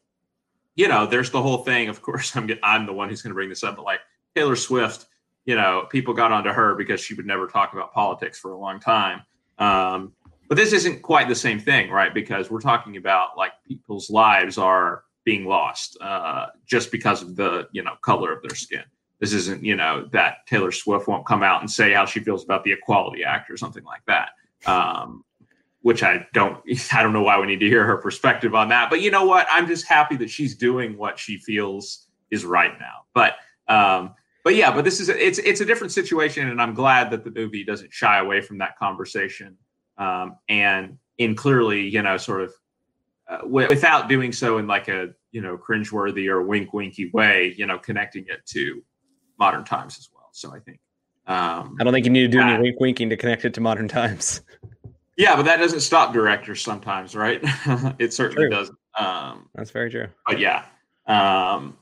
you 0.75 0.89
know, 0.89 1.07
there's 1.07 1.31
the 1.31 1.43
whole 1.43 1.59
thing. 1.59 1.89
Of 1.89 2.03
course, 2.03 2.35
I'm 2.37 2.51
I'm 2.63 2.87
the 2.87 2.93
one 2.93 3.09
who's 3.09 3.23
going 3.23 3.31
to 3.31 3.35
bring 3.35 3.49
this 3.49 3.65
up, 3.65 3.77
but 3.77 3.85
like 3.85 4.01
Taylor 4.35 4.57
Swift, 4.57 5.07
you 5.45 5.55
know, 5.55 5.87
people 5.91 6.15
got 6.15 6.33
onto 6.33 6.51
her 6.51 6.75
because 6.75 7.01
she 7.01 7.15
would 7.15 7.27
never 7.27 7.47
talk 7.47 7.73
about 7.73 7.93
politics 7.93 8.39
for 8.39 8.53
a 8.53 8.59
long 8.59 8.81
time. 8.81 9.23
Um, 9.59 10.13
but 10.53 10.59
this 10.59 10.75
isn't 10.75 11.01
quite 11.01 11.29
the 11.29 11.35
same 11.35 11.59
thing, 11.59 11.91
right? 11.91 12.13
Because 12.13 12.51
we're 12.51 12.61
talking 12.61 12.99
about 12.99 13.39
like 13.39 13.53
people's 13.67 14.11
lives 14.11 14.59
are 14.59 15.05
being 15.25 15.47
lost 15.47 15.97
uh, 16.03 16.49
just 16.67 16.93
because 16.93 17.23
of 17.23 17.37
the 17.37 17.69
you 17.73 17.83
know 17.83 17.95
color 18.03 18.35
of 18.35 18.43
their 18.43 18.55
skin. 18.55 18.83
This 19.19 19.33
isn't 19.33 19.65
you 19.65 19.77
know 19.77 20.11
that 20.13 20.47
Taylor 20.47 20.71
Swift 20.71 21.09
won't 21.09 21.25
come 21.25 21.43
out 21.43 21.63
and 21.63 21.71
say 21.71 21.95
how 21.95 22.05
she 22.05 22.21
feels 22.21 22.45
about 22.45 22.65
the 22.65 22.73
Equality 22.73 23.25
Act 23.25 23.51
or 23.51 23.57
something 23.57 23.83
like 23.85 24.03
that. 24.07 24.33
Um, 24.67 25.25
which 25.81 26.03
I 26.03 26.27
don't 26.35 26.63
I 26.93 27.03
don't 27.03 27.15
know 27.15 27.23
why 27.23 27.41
we 27.41 27.47
need 27.47 27.61
to 27.61 27.69
hear 27.69 27.87
her 27.87 27.97
perspective 27.97 28.55
on 28.55 28.69
that. 28.69 28.91
But 28.91 29.01
you 29.01 29.11
know 29.11 29.25
what? 29.25 29.47
I'm 29.51 29.67
just 29.67 29.87
happy 29.87 30.17
that 30.17 30.29
she's 30.29 30.55
doing 30.55 30.99
what 30.99 31.19
she 31.19 31.39
feels 31.39 32.09
is 32.31 32.45
right 32.45 32.79
now. 32.79 33.07
But 33.15 33.37
um, 33.69 34.15
but 34.45 34.55
yeah, 34.55 34.71
but 34.71 34.85
this 34.85 35.01
is 35.01 35.09
it's 35.09 35.39
it's 35.39 35.63
a 35.63 35.65
different 35.65 35.95
situation, 35.95 36.51
and 36.51 36.61
I'm 36.61 36.75
glad 36.75 37.11
that 37.11 37.25
the 37.25 37.31
movie 37.31 37.65
doesn't 37.65 37.91
shy 37.91 38.19
away 38.19 38.43
from 38.43 38.59
that 38.59 38.79
conversation, 38.79 39.57
um, 40.03 40.37
and 40.49 40.99
in 41.19 41.35
clearly 41.35 41.89
you 41.89 42.03
know 42.03 42.17
sort 42.17 42.43
of 42.43 42.55
uh, 43.29 43.39
w- 43.39 43.69
without 43.69 44.09
doing 44.09 44.33
so 44.33 44.59
in 44.59 44.67
like 44.67 44.89
a 44.89 45.11
you 45.31 45.41
know 45.41 45.57
cringeworthy 45.57 46.29
or 46.29 46.43
wink 46.43 46.73
winky 46.73 47.11
way, 47.11 47.55
you 47.57 47.67
know, 47.67 47.79
connecting 47.79 48.25
it 48.29 48.45
to 48.47 48.83
modern 49.39 49.65
times 49.65 49.99
as 49.99 50.09
well. 50.15 50.29
So 50.33 50.55
I 50.55 50.61
think 50.61 50.79
um, 51.27 51.77
I 51.81 51.85
don't 51.85 51.93
think 51.93 52.05
you 52.05 52.13
need 52.13 52.33
to 52.33 52.39
do 52.39 52.41
any 52.41 52.61
wink 52.63 52.81
winking 52.81 53.11
to 53.11 53.17
connect 53.17 53.45
it 53.45 53.55
to 53.55 53.61
modern 53.61 53.89
times. 53.89 54.43
Yeah, 55.17 55.37
but 55.37 55.43
that 55.43 55.59
doesn't 55.59 55.81
stop 55.81 56.13
directors 56.13 56.63
sometimes, 56.63 57.15
right? 57.15 57.41
it 57.99 58.13
certainly 58.13 58.45
true. 58.45 58.51
doesn't. 58.51 58.79
Um, 58.99 59.49
That's 59.55 59.71
very 59.71 59.91
true. 59.91 60.09
But 60.27 60.39
yeah. 60.39 60.65
Um, 61.07 61.77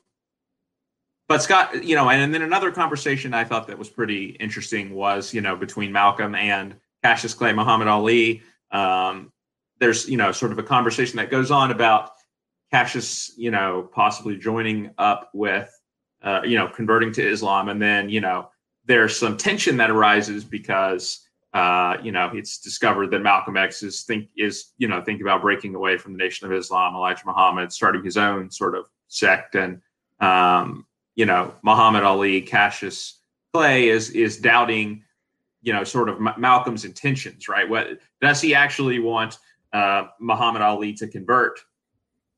but 1.29 1.41
Scott, 1.43 1.85
you 1.85 1.95
know, 1.95 2.11
and, 2.11 2.21
and 2.21 2.35
then 2.35 2.43
another 2.43 2.73
conversation 2.73 3.33
I 3.33 3.45
thought 3.45 3.69
that 3.69 3.79
was 3.79 3.89
pretty 3.89 4.31
interesting 4.41 4.93
was, 4.93 5.33
you 5.33 5.41
know, 5.41 5.55
between 5.55 5.93
Malcolm 5.93 6.35
and 6.35 6.75
Cassius 7.03 7.35
Clay, 7.35 7.53
Muhammad 7.53 7.89
Ali. 7.89 8.43
Um, 8.71 9.33
there's, 9.79 10.09
you 10.09 10.17
know, 10.17 10.33
sort 10.33 10.53
of 10.53 10.59
a 10.59 10.63
conversation 10.63 11.17
that 11.17 11.31
goes 11.31 11.51
on 11.51 11.71
about 11.71 12.11
Cassius, 12.71 13.33
you 13.37 13.51
know, 13.51 13.89
possibly 13.93 14.37
joining 14.37 14.91
up 14.99 15.31
with, 15.33 15.71
uh, 16.23 16.43
you 16.45 16.57
know, 16.57 16.69
converting 16.69 17.13
to 17.13 17.27
Islam. 17.27 17.69
And 17.69 17.81
then, 17.81 18.11
you 18.11 18.21
know, 18.21 18.51
there's 18.85 19.17
some 19.17 19.37
tension 19.37 19.77
that 19.79 19.91
arises 19.91 20.45
because 20.45 21.27
uh, 21.53 21.97
you 22.03 22.13
know, 22.13 22.31
it's 22.33 22.59
discovered 22.59 23.11
that 23.11 23.21
Malcolm 23.21 23.57
X 23.57 23.83
is 23.83 24.03
think 24.03 24.29
is 24.37 24.73
you 24.79 24.87
know 24.87 25.03
thinking 25.03 25.27
about 25.27 25.43
breaking 25.43 25.75
away 25.75 25.99
from 25.99 26.13
the 26.13 26.19
Nation 26.19 26.47
of 26.47 26.53
Islam. 26.53 26.95
Elijah 26.95 27.27
Muhammad 27.27 27.73
starting 27.73 28.05
his 28.05 28.17
own 28.17 28.51
sort 28.51 28.77
of 28.77 28.87
sect, 29.09 29.57
and 29.57 29.81
um, 30.21 30.87
you 31.17 31.27
know, 31.27 31.53
Muhammad 31.63 32.05
Ali, 32.05 32.41
Cassius 32.43 33.19
Clay 33.53 33.89
is 33.89 34.11
is 34.11 34.39
doubting, 34.39 35.03
you 35.63 35.73
know, 35.73 35.85
sort 35.85 36.09
of 36.09 36.17
M- 36.17 36.35
Malcolm's 36.39 36.85
intentions. 36.85 37.49
Right? 37.49 37.69
What 37.69 37.99
does 38.21 38.41
he 38.41 38.55
actually 38.55 38.99
want 38.99 39.39
uh, 39.73 40.07
Muhammad 40.21 40.63
Ali 40.63 40.93
to 40.95 41.09
convert? 41.09 41.61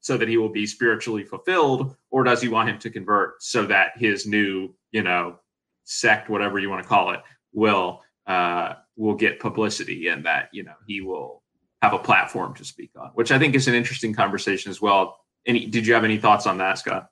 So 0.01 0.17
that 0.17 0.27
he 0.27 0.37
will 0.37 0.49
be 0.49 0.67
spiritually 0.67 1.23
fulfilled, 1.23 1.95
or 2.11 2.25
does 2.25 2.43
he 2.43 2.49
want 2.49 2.69
him 2.69 2.79
to 2.81 2.91
convert 2.91 3.41
so 3.41 3.65
that 3.67 3.93
his 3.95 4.27
new, 4.27 4.75
you 4.91 5.05
know, 5.05 5.39
sect, 5.85 6.29
whatever 6.29 6.59
you 6.59 6.69
want 6.69 6.83
to 6.83 6.89
call 6.89 7.13
it, 7.13 7.21
will 7.53 8.03
uh, 8.27 8.75
will 8.97 9.15
get 9.15 9.41
publicity 9.41 10.09
and 10.09 10.25
that 10.25 10.49
you 10.53 10.65
know 10.65 10.75
he 10.87 11.01
will 11.01 11.43
have 11.83 11.93
a 11.93 11.99
platform 11.99 12.55
to 12.55 12.65
speak 12.65 12.91
on, 12.97 13.11
which 13.15 13.33
I 13.33 13.39
think 13.39 13.55
is 13.55 13.69
an 13.69 13.75
interesting 13.75 14.15
conversation 14.15 14.71
as 14.71 14.81
well. 14.81 15.19
Any 15.47 15.67
did 15.67 15.87
you 15.87 15.95
have 15.95 16.05
any 16.05 16.19
thoughts 16.19 16.47
on 16.47 16.59
that, 16.59 16.79
Scott? 16.79 17.09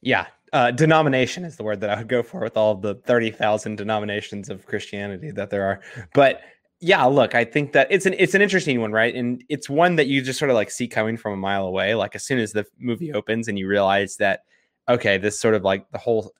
Yeah, 0.00 0.26
uh, 0.52 0.70
denomination 0.70 1.44
is 1.44 1.56
the 1.56 1.62
word 1.62 1.80
that 1.80 1.90
I 1.90 1.98
would 1.98 2.08
go 2.08 2.22
for 2.22 2.40
with 2.40 2.56
all 2.56 2.74
the 2.74 2.94
thirty 2.94 3.30
thousand 3.30 3.76
denominations 3.76 4.48
of 4.48 4.66
Christianity 4.66 5.30
that 5.32 5.50
there 5.50 5.64
are. 5.64 5.80
But 6.14 6.42
yeah, 6.80 7.04
look, 7.04 7.34
I 7.34 7.44
think 7.44 7.72
that 7.72 7.88
it's 7.90 8.06
an 8.06 8.14
it's 8.18 8.34
an 8.34 8.42
interesting 8.42 8.80
one, 8.80 8.92
right? 8.92 9.14
And 9.14 9.44
it's 9.48 9.68
one 9.68 9.96
that 9.96 10.06
you 10.06 10.22
just 10.22 10.38
sort 10.38 10.50
of 10.50 10.54
like 10.54 10.70
see 10.70 10.88
coming 10.88 11.16
from 11.16 11.34
a 11.34 11.36
mile 11.36 11.66
away. 11.66 11.94
Like 11.94 12.14
as 12.14 12.24
soon 12.24 12.38
as 12.38 12.52
the 12.52 12.66
movie 12.78 13.12
opens 13.12 13.48
and 13.48 13.58
you 13.58 13.68
realize 13.68 14.16
that 14.16 14.40
okay, 14.88 15.18
this 15.18 15.38
sort 15.38 15.54
of 15.54 15.62
like 15.62 15.88
the 15.90 15.98
whole 15.98 16.32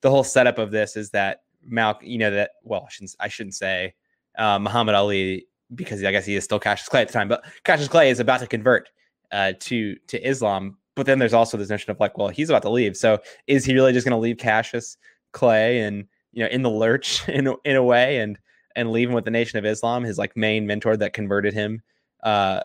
the 0.00 0.10
whole 0.10 0.24
setup 0.24 0.58
of 0.58 0.70
this 0.70 0.96
is 0.96 1.10
that 1.10 1.40
Mal, 1.66 1.98
you 2.02 2.18
know 2.18 2.30
that 2.30 2.52
well, 2.62 2.84
I 2.86 2.90
shouldn't 2.90 3.14
I 3.20 3.28
shouldn't 3.28 3.54
say 3.54 3.94
uh, 4.36 4.58
Muhammad 4.58 4.94
Ali 4.94 5.46
because 5.74 6.02
I 6.02 6.10
guess 6.10 6.26
he 6.26 6.36
is 6.36 6.44
still 6.44 6.58
Cassius 6.58 6.88
Clay 6.88 7.02
at 7.02 7.08
the 7.08 7.14
time, 7.14 7.28
but 7.28 7.44
Cassius 7.64 7.88
Clay 7.88 8.10
is 8.10 8.20
about 8.20 8.40
to 8.40 8.46
convert 8.46 8.90
uh, 9.32 9.52
to 9.60 9.96
to 10.08 10.28
Islam. 10.28 10.78
But 10.96 11.06
then 11.06 11.18
there's 11.18 11.34
also 11.34 11.56
this 11.56 11.70
notion 11.70 11.90
of 11.90 12.00
like, 12.00 12.16
well, 12.16 12.28
he's 12.28 12.50
about 12.50 12.62
to 12.62 12.70
leave, 12.70 12.96
so 12.96 13.18
is 13.46 13.64
he 13.64 13.74
really 13.74 13.92
just 13.92 14.06
going 14.06 14.16
to 14.16 14.22
leave 14.22 14.38
Cassius 14.38 14.96
Clay 15.32 15.80
and 15.80 16.06
you 16.32 16.42
know 16.42 16.48
in 16.48 16.62
the 16.62 16.70
lurch 16.70 17.28
in 17.28 17.54
in 17.64 17.76
a 17.76 17.82
way 17.82 18.18
and 18.18 18.38
and 18.76 18.90
leave 18.90 19.08
him 19.08 19.14
with 19.14 19.24
the 19.24 19.30
Nation 19.30 19.58
of 19.58 19.64
Islam, 19.64 20.04
his 20.04 20.18
like 20.18 20.36
main 20.36 20.66
mentor 20.66 20.96
that 20.96 21.12
converted 21.12 21.54
him, 21.54 21.80
uh, 22.24 22.60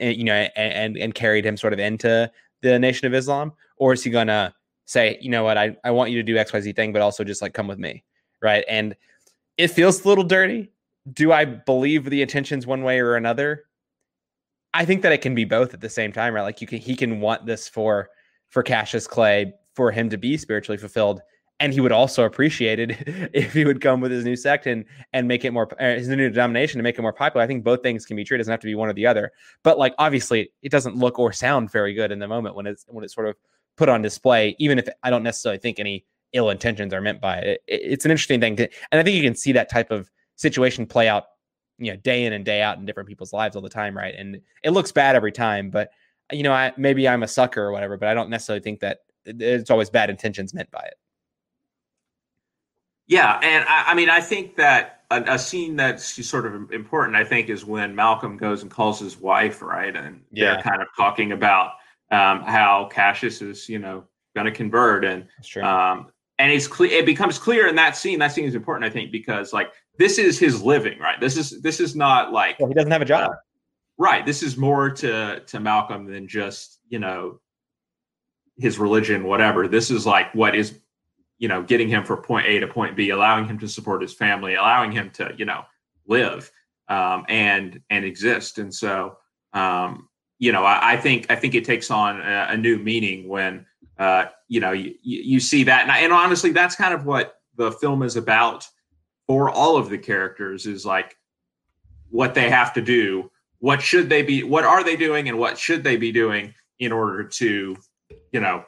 and, 0.00 0.16
you 0.16 0.24
know, 0.24 0.34
and, 0.56 0.96
and 0.96 1.14
carried 1.14 1.46
him 1.46 1.56
sort 1.56 1.72
of 1.72 1.78
into 1.78 2.30
the 2.62 2.78
Nation 2.78 3.06
of 3.06 3.14
Islam, 3.14 3.52
or 3.76 3.92
is 3.92 4.02
he 4.02 4.10
gonna 4.10 4.54
say, 4.86 5.18
you 5.20 5.30
know 5.30 5.44
what, 5.44 5.58
I 5.58 5.76
I 5.84 5.90
want 5.90 6.10
you 6.10 6.18
to 6.18 6.22
do 6.22 6.36
X 6.36 6.52
Y 6.52 6.60
Z 6.60 6.72
thing, 6.72 6.92
but 6.92 7.02
also 7.02 7.24
just 7.24 7.42
like 7.42 7.54
come 7.54 7.68
with 7.68 7.78
me? 7.78 8.04
right? 8.42 8.64
And 8.68 8.94
it 9.56 9.68
feels 9.68 10.04
a 10.04 10.08
little 10.08 10.24
dirty. 10.24 10.70
Do 11.12 11.32
I 11.32 11.44
believe 11.44 12.04
the 12.04 12.20
intentions 12.20 12.66
one 12.66 12.82
way 12.82 13.00
or 13.00 13.14
another? 13.14 13.64
I 14.74 14.84
think 14.84 15.02
that 15.02 15.12
it 15.12 15.20
can 15.20 15.34
be 15.34 15.44
both 15.44 15.74
at 15.74 15.80
the 15.80 15.88
same 15.88 16.12
time, 16.12 16.34
right? 16.34 16.42
Like 16.42 16.60
you 16.60 16.66
can 16.66 16.78
he 16.78 16.96
can 16.96 17.20
want 17.20 17.46
this 17.46 17.68
for 17.68 18.08
for 18.48 18.62
Cassius 18.62 19.06
Clay 19.06 19.52
for 19.74 19.90
him 19.90 20.10
to 20.10 20.16
be 20.16 20.36
spiritually 20.36 20.78
fulfilled, 20.78 21.20
and 21.60 21.72
he 21.72 21.80
would 21.80 21.92
also 21.92 22.24
appreciate 22.24 22.78
it 22.78 22.96
if 23.34 23.52
he 23.52 23.64
would 23.64 23.80
come 23.80 24.00
with 24.00 24.10
his 24.10 24.24
new 24.24 24.36
sect 24.36 24.66
and 24.66 24.84
and 25.12 25.28
make 25.28 25.44
it 25.44 25.52
more 25.52 25.68
his 25.78 26.08
new 26.08 26.28
denomination 26.28 26.78
to 26.78 26.82
make 26.82 26.98
it 26.98 27.02
more 27.02 27.12
popular. 27.12 27.44
I 27.44 27.46
think 27.46 27.64
both 27.64 27.82
things 27.82 28.06
can 28.06 28.16
be 28.16 28.24
true. 28.24 28.36
It 28.36 28.38
doesn't 28.38 28.50
have 28.50 28.60
to 28.60 28.66
be 28.66 28.74
one 28.74 28.88
or 28.88 28.94
the 28.94 29.06
other. 29.06 29.32
But 29.62 29.78
like 29.78 29.94
obviously, 29.98 30.52
it 30.62 30.72
doesn't 30.72 30.96
look 30.96 31.18
or 31.18 31.32
sound 31.32 31.70
very 31.70 31.94
good 31.94 32.12
in 32.12 32.18
the 32.18 32.28
moment 32.28 32.54
when 32.54 32.66
it's 32.66 32.84
when 32.88 33.04
it's 33.04 33.14
sort 33.14 33.28
of 33.28 33.36
put 33.76 33.88
on 33.88 34.02
display. 34.02 34.56
Even 34.58 34.78
if 34.78 34.88
I 35.02 35.10
don't 35.10 35.22
necessarily 35.22 35.58
think 35.58 35.78
any 35.78 36.04
ill 36.32 36.50
intentions 36.50 36.92
are 36.92 37.00
meant 37.00 37.20
by 37.20 37.36
it. 37.36 37.62
it. 37.66 37.80
It's 37.84 38.04
an 38.04 38.10
interesting 38.10 38.40
thing, 38.40 38.56
to, 38.56 38.68
and 38.90 39.00
I 39.00 39.02
think 39.02 39.16
you 39.16 39.22
can 39.22 39.34
see 39.34 39.52
that 39.52 39.70
type 39.70 39.90
of 39.90 40.10
situation 40.36 40.86
play 40.86 41.08
out, 41.08 41.24
you 41.82 41.92
know, 41.92 41.96
day 41.96 42.24
in 42.24 42.32
and 42.32 42.44
day 42.44 42.62
out 42.62 42.78
in 42.78 42.86
different 42.86 43.08
people's 43.08 43.32
lives 43.32 43.56
all 43.56 43.62
the 43.62 43.68
time, 43.68 43.96
right? 43.96 44.14
And 44.16 44.40
it 44.62 44.70
looks 44.70 44.92
bad 44.92 45.16
every 45.16 45.32
time, 45.32 45.70
but 45.70 45.90
you 46.30 46.42
know, 46.42 46.52
I, 46.52 46.72
maybe 46.76 47.08
I'm 47.08 47.22
a 47.22 47.28
sucker 47.28 47.62
or 47.62 47.72
whatever, 47.72 47.96
but 47.96 48.08
I 48.08 48.14
don't 48.14 48.30
necessarily 48.30 48.62
think 48.62 48.80
that 48.80 49.00
it's 49.24 49.70
always 49.70 49.90
bad 49.90 50.10
intentions 50.10 50.54
meant 50.54 50.70
by 50.70 50.80
it. 50.80 50.94
Yeah, 53.06 53.38
and 53.42 53.64
I, 53.68 53.84
I 53.88 53.94
mean, 53.94 54.08
I 54.08 54.20
think 54.20 54.56
that 54.56 55.02
a, 55.10 55.22
a, 55.34 55.38
scene 55.38 55.76
that's 55.76 56.24
sort 56.26 56.46
of 56.46 56.70
important, 56.72 57.16
I 57.16 57.24
think, 57.24 57.48
is 57.48 57.64
when 57.64 57.94
Malcolm 57.94 58.36
goes 58.36 58.62
and 58.62 58.70
calls 58.70 59.00
his 59.00 59.18
wife, 59.18 59.60
right? 59.60 59.94
And 59.94 60.22
yeah. 60.30 60.54
they're 60.54 60.62
kind 60.62 60.80
of 60.80 60.88
talking 60.96 61.32
about 61.32 61.72
um, 62.10 62.42
how 62.42 62.88
Cassius 62.90 63.42
is, 63.42 63.68
you 63.68 63.78
know, 63.78 64.04
going 64.34 64.46
to 64.46 64.52
convert, 64.52 65.04
and 65.04 65.26
um, 65.62 66.11
and 66.42 66.52
it's 66.52 66.66
clear 66.66 66.90
it 66.90 67.06
becomes 67.06 67.38
clear 67.38 67.66
in 67.68 67.76
that 67.76 67.96
scene 67.96 68.18
that 68.18 68.32
scene 68.32 68.44
is 68.44 68.54
important 68.54 68.84
i 68.84 68.90
think 68.90 69.10
because 69.10 69.52
like 69.52 69.72
this 69.98 70.18
is 70.18 70.38
his 70.38 70.62
living 70.62 70.98
right? 70.98 71.20
This 71.20 71.36
is 71.36 71.60
this 71.62 71.80
is 71.80 71.94
not 71.94 72.32
like 72.32 72.58
well, 72.58 72.68
he 72.68 72.74
doesn't 72.74 72.90
have 72.90 73.02
a 73.02 73.06
job. 73.06 73.30
Uh, 73.30 73.34
right 73.98 74.24
this 74.24 74.42
is 74.42 74.56
more 74.56 74.90
to 74.90 75.40
to 75.40 75.60
malcolm 75.60 76.06
than 76.06 76.26
just 76.26 76.80
you 76.88 76.98
know 76.98 77.40
his 78.56 78.78
religion 78.78 79.24
whatever. 79.24 79.68
This 79.68 79.90
is 79.90 80.06
like 80.06 80.34
what 80.34 80.54
is 80.54 80.78
you 81.38 81.48
know 81.48 81.62
getting 81.62 81.88
him 81.88 82.04
from 82.04 82.22
point 82.22 82.46
a 82.46 82.60
to 82.60 82.66
point 82.66 82.96
b 82.96 83.10
allowing 83.10 83.46
him 83.46 83.58
to 83.58 83.68
support 83.68 84.02
his 84.02 84.14
family 84.14 84.54
allowing 84.54 84.92
him 84.92 85.10
to 85.10 85.32
you 85.36 85.44
know 85.44 85.62
live 86.06 86.50
um, 86.88 87.24
and 87.28 87.80
and 87.90 88.04
exist. 88.04 88.58
And 88.58 88.74
so 88.74 89.18
um, 89.52 90.08
you 90.44 90.52
know 90.52 90.64
I, 90.64 90.92
I, 90.92 90.96
think 90.96 91.30
i 91.30 91.36
think 91.36 91.54
it 91.54 91.64
takes 91.64 91.90
on 91.90 92.20
a, 92.20 92.48
a 92.50 92.56
new 92.56 92.76
meaning 92.78 93.28
when 93.28 93.66
uh, 93.98 94.26
you 94.48 94.60
know, 94.60 94.72
you, 94.72 94.94
you 95.02 95.38
see 95.38 95.64
that. 95.64 95.82
And, 95.82 95.90
I, 95.92 95.98
and 96.00 96.12
honestly, 96.12 96.50
that's 96.50 96.74
kind 96.74 96.92
of 96.92 97.04
what 97.06 97.36
the 97.56 97.70
film 97.70 98.02
is 98.02 98.16
about 98.16 98.66
for 99.26 99.48
all 99.48 99.76
of 99.76 99.90
the 99.90 99.98
characters 99.98 100.66
is 100.66 100.84
like 100.84 101.16
what 102.10 102.34
they 102.34 102.50
have 102.50 102.72
to 102.74 102.82
do. 102.82 103.30
What 103.60 103.80
should 103.80 104.08
they 104.08 104.22
be? 104.22 104.42
What 104.42 104.64
are 104.64 104.82
they 104.82 104.96
doing? 104.96 105.28
And 105.28 105.38
what 105.38 105.56
should 105.56 105.84
they 105.84 105.96
be 105.96 106.10
doing 106.10 106.52
in 106.80 106.90
order 106.90 107.22
to, 107.22 107.76
you 108.32 108.40
know, 108.40 108.64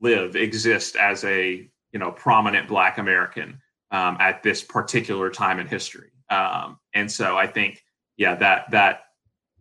live, 0.00 0.34
exist 0.34 0.96
as 0.96 1.22
a, 1.24 1.70
you 1.92 1.98
know, 2.00 2.10
prominent 2.10 2.66
Black 2.66 2.98
American 2.98 3.60
um, 3.92 4.16
at 4.18 4.42
this 4.42 4.60
particular 4.62 5.30
time 5.30 5.60
in 5.60 5.68
history. 5.68 6.10
Um, 6.30 6.80
and 6.94 7.10
so 7.10 7.38
I 7.38 7.46
think, 7.46 7.84
yeah, 8.16 8.34
that 8.34 8.72
that 8.72 9.04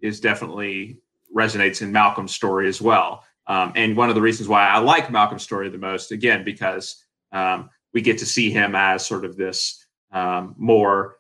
is 0.02 0.20
definitely 0.20 1.03
resonates 1.36 1.82
in 1.82 1.92
Malcolm's 1.92 2.34
story 2.34 2.68
as 2.68 2.82
well. 2.82 3.24
Um, 3.48 3.74
and 3.76 3.98
one 3.98 4.10
of 4.10 4.16
the 4.16 4.22
reasons 4.22 4.48
why 4.48 4.68
I 4.68 4.78
like 4.80 5.12
Malcolm's 5.12 5.44
story 5.44 5.70
the 5.70 5.78
most, 5.78 6.12
again, 6.12 6.44
because 6.44 7.04
um, 7.32 7.70
we 7.94 8.02
get 8.02 8.18
to 8.20 8.26
see 8.26 8.52
him 8.52 8.76
as 8.76 9.06
sort 9.06 9.26
of 9.26 9.36
this 9.36 9.86
um, 10.12 10.56
more 10.58 11.18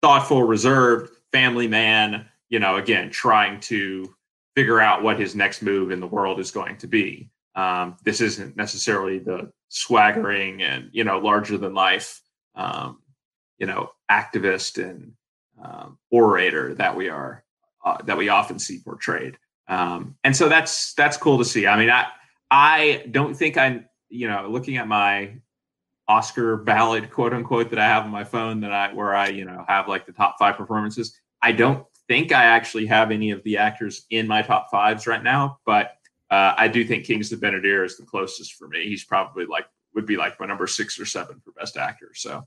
thoughtful, 0.00 0.42
reserved 0.42 1.14
family 1.30 1.68
man, 1.68 2.26
you 2.48 2.58
know, 2.58 2.76
again, 2.76 3.10
trying 3.10 3.60
to 3.60 4.14
figure 4.54 4.80
out 4.80 5.02
what 5.02 5.18
his 5.18 5.34
next 5.34 5.62
move 5.62 5.90
in 5.90 6.00
the 6.00 6.06
world 6.06 6.38
is 6.38 6.50
going 6.50 6.76
to 6.78 6.86
be. 6.86 7.30
Um, 7.54 7.96
this 8.04 8.20
isn't 8.20 8.56
necessarily 8.56 9.18
the 9.18 9.52
swaggering 9.68 10.62
and, 10.62 10.90
you 10.92 11.04
know, 11.04 11.18
larger 11.18 11.58
than 11.58 11.74
life, 11.74 12.20
um, 12.54 13.00
you 13.58 13.66
know, 13.66 13.90
activist 14.10 14.82
and 14.82 15.12
um, 15.62 15.98
orator 16.10 16.74
that 16.74 16.96
we 16.96 17.08
are, 17.08 17.44
uh, 17.84 17.98
that 18.04 18.16
we 18.16 18.28
often 18.28 18.58
see 18.58 18.80
portrayed. 18.84 19.36
Um, 19.68 20.16
and 20.24 20.36
so 20.36 20.48
that's 20.48 20.94
that's 20.94 21.16
cool 21.16 21.38
to 21.38 21.44
see. 21.44 21.66
I 21.66 21.78
mean, 21.78 21.90
I 21.90 22.06
I 22.50 23.06
don't 23.10 23.34
think 23.34 23.56
I'm 23.56 23.86
you 24.08 24.28
know 24.28 24.46
looking 24.48 24.76
at 24.76 24.88
my 24.88 25.34
Oscar 26.08 26.56
ballot 26.56 27.10
quote 27.10 27.32
unquote 27.32 27.70
that 27.70 27.78
I 27.78 27.86
have 27.86 28.04
on 28.04 28.10
my 28.10 28.24
phone 28.24 28.60
that 28.60 28.72
I 28.72 28.92
where 28.92 29.14
I 29.14 29.28
you 29.28 29.44
know 29.44 29.64
have 29.68 29.88
like 29.88 30.06
the 30.06 30.12
top 30.12 30.36
five 30.38 30.56
performances. 30.56 31.16
I 31.40 31.52
don't 31.52 31.86
think 32.08 32.32
I 32.32 32.44
actually 32.44 32.86
have 32.86 33.10
any 33.10 33.30
of 33.30 33.42
the 33.44 33.56
actors 33.56 34.06
in 34.10 34.26
my 34.26 34.42
top 34.42 34.70
fives 34.70 35.06
right 35.06 35.22
now, 35.22 35.58
but 35.64 35.92
uh, 36.30 36.54
I 36.56 36.68
do 36.68 36.84
think 36.84 37.04
Kingsley 37.04 37.36
Ben-Adir 37.36 37.84
is 37.84 37.96
the 37.96 38.06
closest 38.06 38.54
for 38.54 38.66
me. 38.68 38.86
He's 38.86 39.04
probably 39.04 39.44
like 39.44 39.66
would 39.94 40.06
be 40.06 40.16
like 40.16 40.38
my 40.40 40.46
number 40.46 40.66
six 40.66 40.98
or 40.98 41.04
seven 41.04 41.40
for 41.44 41.52
best 41.52 41.76
actor. 41.76 42.12
So, 42.14 42.46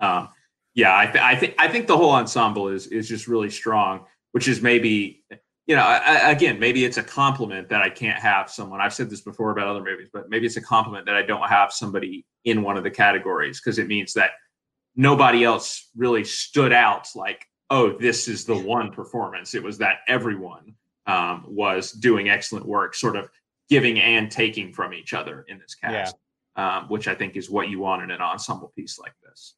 um, 0.00 0.28
yeah, 0.74 0.96
I, 0.96 1.06
th- 1.06 1.22
I 1.22 1.36
think 1.36 1.54
I 1.58 1.68
think 1.68 1.86
the 1.86 1.96
whole 1.96 2.10
ensemble 2.10 2.68
is 2.68 2.86
is 2.88 3.08
just 3.08 3.28
really 3.28 3.50
strong, 3.50 4.06
which 4.32 4.48
is 4.48 4.62
maybe 4.62 5.24
you 5.70 5.76
know, 5.76 5.82
I, 5.82 6.32
again, 6.32 6.58
maybe 6.58 6.84
it's 6.84 6.96
a 6.96 7.02
compliment 7.02 7.68
that 7.68 7.80
I 7.80 7.90
can't 7.90 8.18
have 8.18 8.50
someone. 8.50 8.80
I've 8.80 8.92
said 8.92 9.08
this 9.08 9.20
before 9.20 9.52
about 9.52 9.68
other 9.68 9.84
movies, 9.84 10.08
but 10.12 10.28
maybe 10.28 10.46
it's 10.46 10.56
a 10.56 10.60
compliment 10.60 11.06
that 11.06 11.14
I 11.14 11.22
don't 11.22 11.48
have 11.48 11.72
somebody 11.72 12.26
in 12.44 12.62
one 12.62 12.76
of 12.76 12.82
the 12.82 12.90
categories 12.90 13.60
because 13.60 13.78
it 13.78 13.86
means 13.86 14.12
that 14.14 14.32
nobody 14.96 15.44
else 15.44 15.88
really 15.96 16.24
stood 16.24 16.72
out 16.72 17.06
like, 17.14 17.46
oh, 17.70 17.96
this 17.98 18.26
is 18.26 18.44
the 18.44 18.56
one 18.56 18.90
performance. 18.90 19.54
It 19.54 19.62
was 19.62 19.78
that 19.78 19.98
everyone 20.08 20.74
um, 21.06 21.44
was 21.46 21.92
doing 21.92 22.28
excellent 22.28 22.66
work, 22.66 22.96
sort 22.96 23.14
of 23.14 23.28
giving 23.68 24.00
and 24.00 24.28
taking 24.28 24.72
from 24.72 24.92
each 24.92 25.14
other 25.14 25.44
in 25.46 25.60
this 25.60 25.76
cast, 25.76 26.16
yeah. 26.56 26.78
um, 26.78 26.88
which 26.88 27.06
I 27.06 27.14
think 27.14 27.36
is 27.36 27.48
what 27.48 27.68
you 27.68 27.78
want 27.78 28.02
in 28.02 28.10
an 28.10 28.20
ensemble 28.20 28.72
piece 28.74 28.98
like 28.98 29.14
this. 29.22 29.54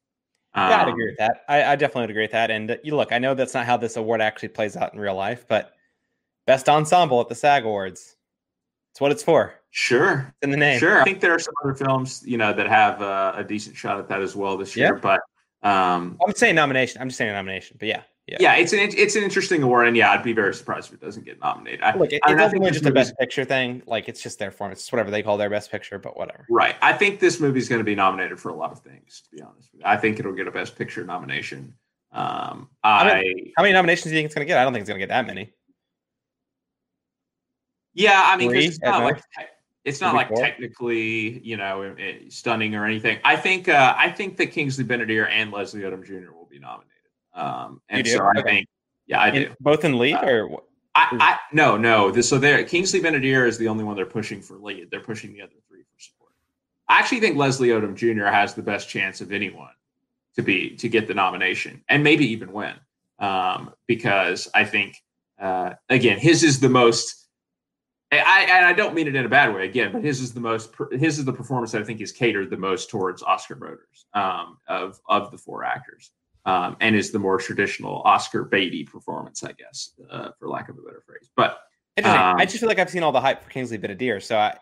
Um, 0.55 0.69
yeah, 0.69 0.81
I'd 0.83 0.89
agree 0.89 1.07
with 1.07 1.17
that. 1.17 1.43
I, 1.49 1.63
I, 1.63 1.75
definitely 1.75 2.01
would 2.03 2.09
agree 2.11 2.23
with 2.23 2.31
that. 2.31 2.51
And 2.51 2.71
uh, 2.71 2.77
you 2.83 2.95
look, 2.95 3.11
I 3.11 3.17
know 3.17 3.33
that's 3.33 3.55
not 3.55 3.65
how 3.65 3.75
this 3.75 3.95
award 3.95 4.21
actually 4.21 4.49
plays 4.49 4.77
out 4.77 4.93
in 4.93 4.99
real 4.99 5.15
life, 5.15 5.45
but 5.47 5.73
Best 6.45 6.67
ensemble 6.67 7.21
at 7.21 7.29
the 7.29 7.35
SAG 7.35 7.63
Awards. 7.63 8.17
It's 8.91 8.99
what 9.01 9.11
it's 9.11 9.23
for. 9.23 9.53
Sure. 9.71 10.27
It's 10.27 10.43
in 10.43 10.51
the 10.51 10.57
name. 10.57 10.77
Sure. 10.77 11.01
I 11.01 11.03
think 11.03 11.21
there 11.21 11.33
are 11.33 11.39
some 11.39 11.53
other 11.63 11.73
films, 11.73 12.21
you 12.25 12.37
know, 12.37 12.53
that 12.53 12.67
have 12.67 13.01
uh, 13.01 13.33
a 13.35 13.43
decent 13.43 13.75
shot 13.75 13.97
at 13.97 14.09
that 14.09 14.21
as 14.21 14.35
well 14.35 14.57
this 14.57 14.75
year. 14.75 14.93
Yeah. 14.93 14.99
But 15.01 15.67
um, 15.67 16.17
I'm 16.25 16.35
saying 16.35 16.55
nomination. 16.55 17.01
I'm 17.01 17.07
just 17.07 17.17
saying 17.17 17.31
nomination. 17.31 17.77
But 17.79 17.87
yeah. 17.87 18.01
Yeah. 18.27 18.37
yeah, 18.39 18.55
it's 18.55 18.71
an 18.71 18.79
it's 18.79 19.17
an 19.17 19.23
interesting 19.23 19.63
award, 19.63 19.85
and 19.85 19.97
yeah, 19.97 20.11
I'd 20.11 20.23
be 20.23 20.31
very 20.31 20.53
surprised 20.53 20.87
if 20.87 20.93
it 20.93 21.01
doesn't 21.01 21.25
get 21.25 21.41
nominated. 21.41 21.81
I, 21.81 21.93
Look, 21.93 22.13
it, 22.13 22.21
it 22.25 22.37
doesn't 22.37 22.63
just 22.63 22.85
a 22.85 22.91
best 22.91 23.17
picture 23.17 23.43
thing. 23.43 23.83
Like 23.85 24.07
it's 24.07 24.23
just 24.23 24.39
their 24.39 24.49
form. 24.49 24.71
It's 24.71 24.89
whatever 24.89 25.11
they 25.11 25.21
call 25.21 25.35
their 25.35 25.49
best 25.49 25.69
picture, 25.69 25.99
but 25.99 26.15
whatever. 26.15 26.45
Right. 26.49 26.75
I 26.81 26.93
think 26.93 27.19
this 27.19 27.41
movie 27.41 27.59
is 27.59 27.67
going 27.67 27.79
to 27.81 27.85
be 27.85 27.95
nominated 27.95 28.39
for 28.39 28.47
a 28.47 28.55
lot 28.55 28.71
of 28.71 28.79
things. 28.79 29.23
To 29.25 29.35
be 29.35 29.41
honest, 29.41 29.69
I 29.83 29.97
think 29.97 30.19
it'll 30.19 30.31
get 30.31 30.47
a 30.47 30.51
best 30.51 30.77
picture 30.77 31.03
nomination. 31.03 31.73
Um, 32.13 32.69
I, 32.81 33.09
I 33.11 33.23
mean, 33.23 33.53
how 33.57 33.63
many 33.63 33.73
nominations 33.73 34.03
do 34.05 34.09
you 34.11 34.15
think 34.19 34.27
it's 34.27 34.35
going 34.35 34.47
to 34.47 34.49
get? 34.49 34.57
I 34.57 34.63
don't 34.63 34.71
think 34.71 34.83
it's 34.83 34.89
going 34.89 35.01
to 35.01 35.05
get 35.05 35.13
that 35.13 35.27
many. 35.27 35.51
Yeah, 37.93 38.21
I 38.25 38.37
mean, 38.37 38.55
it's 38.55 38.79
not 38.79 39.03
like 39.03 39.21
it's 39.83 39.99
not 39.99 40.15
like 40.15 40.33
technically, 40.33 41.39
you 41.39 41.57
know, 41.57 41.93
stunning 42.29 42.73
or 42.73 42.85
anything. 42.85 43.19
I 43.25 43.35
think 43.35 43.67
uh, 43.67 43.93
I 43.97 44.09
think 44.11 44.37
that 44.37 44.47
Kingsley 44.47 44.85
Ben-Adir 44.85 45.29
and 45.29 45.51
Leslie 45.51 45.81
Odom 45.81 46.05
Jr. 46.05 46.31
will 46.31 46.47
be 46.49 46.59
nominated. 46.59 46.92
Um, 47.33 47.81
and 47.89 48.07
so 48.07 48.29
I 48.35 48.41
think, 48.41 48.67
yeah, 49.07 49.21
I 49.21 49.31
do. 49.31 49.55
both 49.59 49.83
in 49.85 49.97
lead 49.97 50.15
uh, 50.15 50.25
or? 50.25 50.61
I, 50.95 51.07
I 51.19 51.39
no 51.51 51.75
no. 51.75 52.11
This, 52.11 52.29
so 52.29 52.37
there, 52.37 52.63
Kingsley 52.63 52.99
Ben-Adir 52.99 53.47
is 53.47 53.57
the 53.57 53.67
only 53.67 53.83
one 53.83 53.95
they're 53.95 54.05
pushing 54.05 54.41
for 54.41 54.57
lead. 54.57 54.89
They're 54.91 54.99
pushing 54.99 55.33
the 55.33 55.41
other 55.41 55.53
three 55.67 55.81
for 55.81 55.99
support. 55.99 56.31
I 56.87 56.99
actually 56.99 57.19
think 57.19 57.35
Leslie 57.35 57.69
Odom 57.69 57.95
Jr. 57.95 58.25
has 58.25 58.53
the 58.53 58.61
best 58.61 58.87
chance 58.87 59.19
of 59.19 59.31
anyone 59.31 59.71
to 60.35 60.43
be 60.43 60.75
to 60.77 60.87
get 60.89 61.07
the 61.07 61.13
nomination 61.13 61.81
and 61.89 62.03
maybe 62.03 62.25
even 62.31 62.51
win. 62.51 62.75
Um, 63.17 63.73
because 63.87 64.49
I 64.53 64.65
think 64.65 65.01
uh, 65.39 65.73
again, 65.89 66.19
his 66.19 66.43
is 66.43 66.59
the 66.59 66.69
most 66.69 67.23
I, 68.11 68.45
and 68.49 68.65
I 68.65 68.73
don't 68.73 68.93
mean 68.93 69.07
it 69.07 69.15
in 69.15 69.25
a 69.25 69.29
bad 69.29 69.53
way 69.53 69.65
again, 69.65 69.91
but 69.91 70.03
his 70.03 70.21
is 70.21 70.33
the 70.33 70.39
most 70.39 70.73
his 70.91 71.19
is 71.19 71.25
the 71.25 71.33
performance 71.33 71.71
that 71.71 71.81
I 71.81 71.85
think 71.85 72.01
is 72.01 72.11
catered 72.11 72.49
the 72.49 72.57
most 72.57 72.89
towards 72.89 73.23
Oscar 73.23 73.55
voters 73.55 74.05
um, 74.13 74.57
of 74.67 74.99
of 75.07 75.31
the 75.31 75.37
four 75.37 75.63
actors, 75.63 76.11
um, 76.45 76.77
and 76.81 76.95
is 76.95 77.11
the 77.11 77.19
more 77.19 77.37
traditional 77.37 78.01
Oscar 78.05 78.45
baity 78.45 78.85
performance, 78.89 79.43
I 79.43 79.53
guess, 79.53 79.91
uh, 80.09 80.29
for 80.37 80.49
lack 80.49 80.69
of 80.69 80.77
a 80.77 80.81
better 80.81 81.01
phrase. 81.05 81.29
But 81.35 81.59
um, 82.03 82.37
I 82.37 82.45
just 82.45 82.59
feel 82.59 82.69
like 82.69 82.79
I've 82.79 82.89
seen 82.89 83.03
all 83.03 83.11
the 83.11 83.21
hype 83.21 83.43
for 83.43 83.49
Kingsley 83.49 83.77
Ben-Adir, 83.77 84.21
so 84.21 84.37
I, 84.37 84.57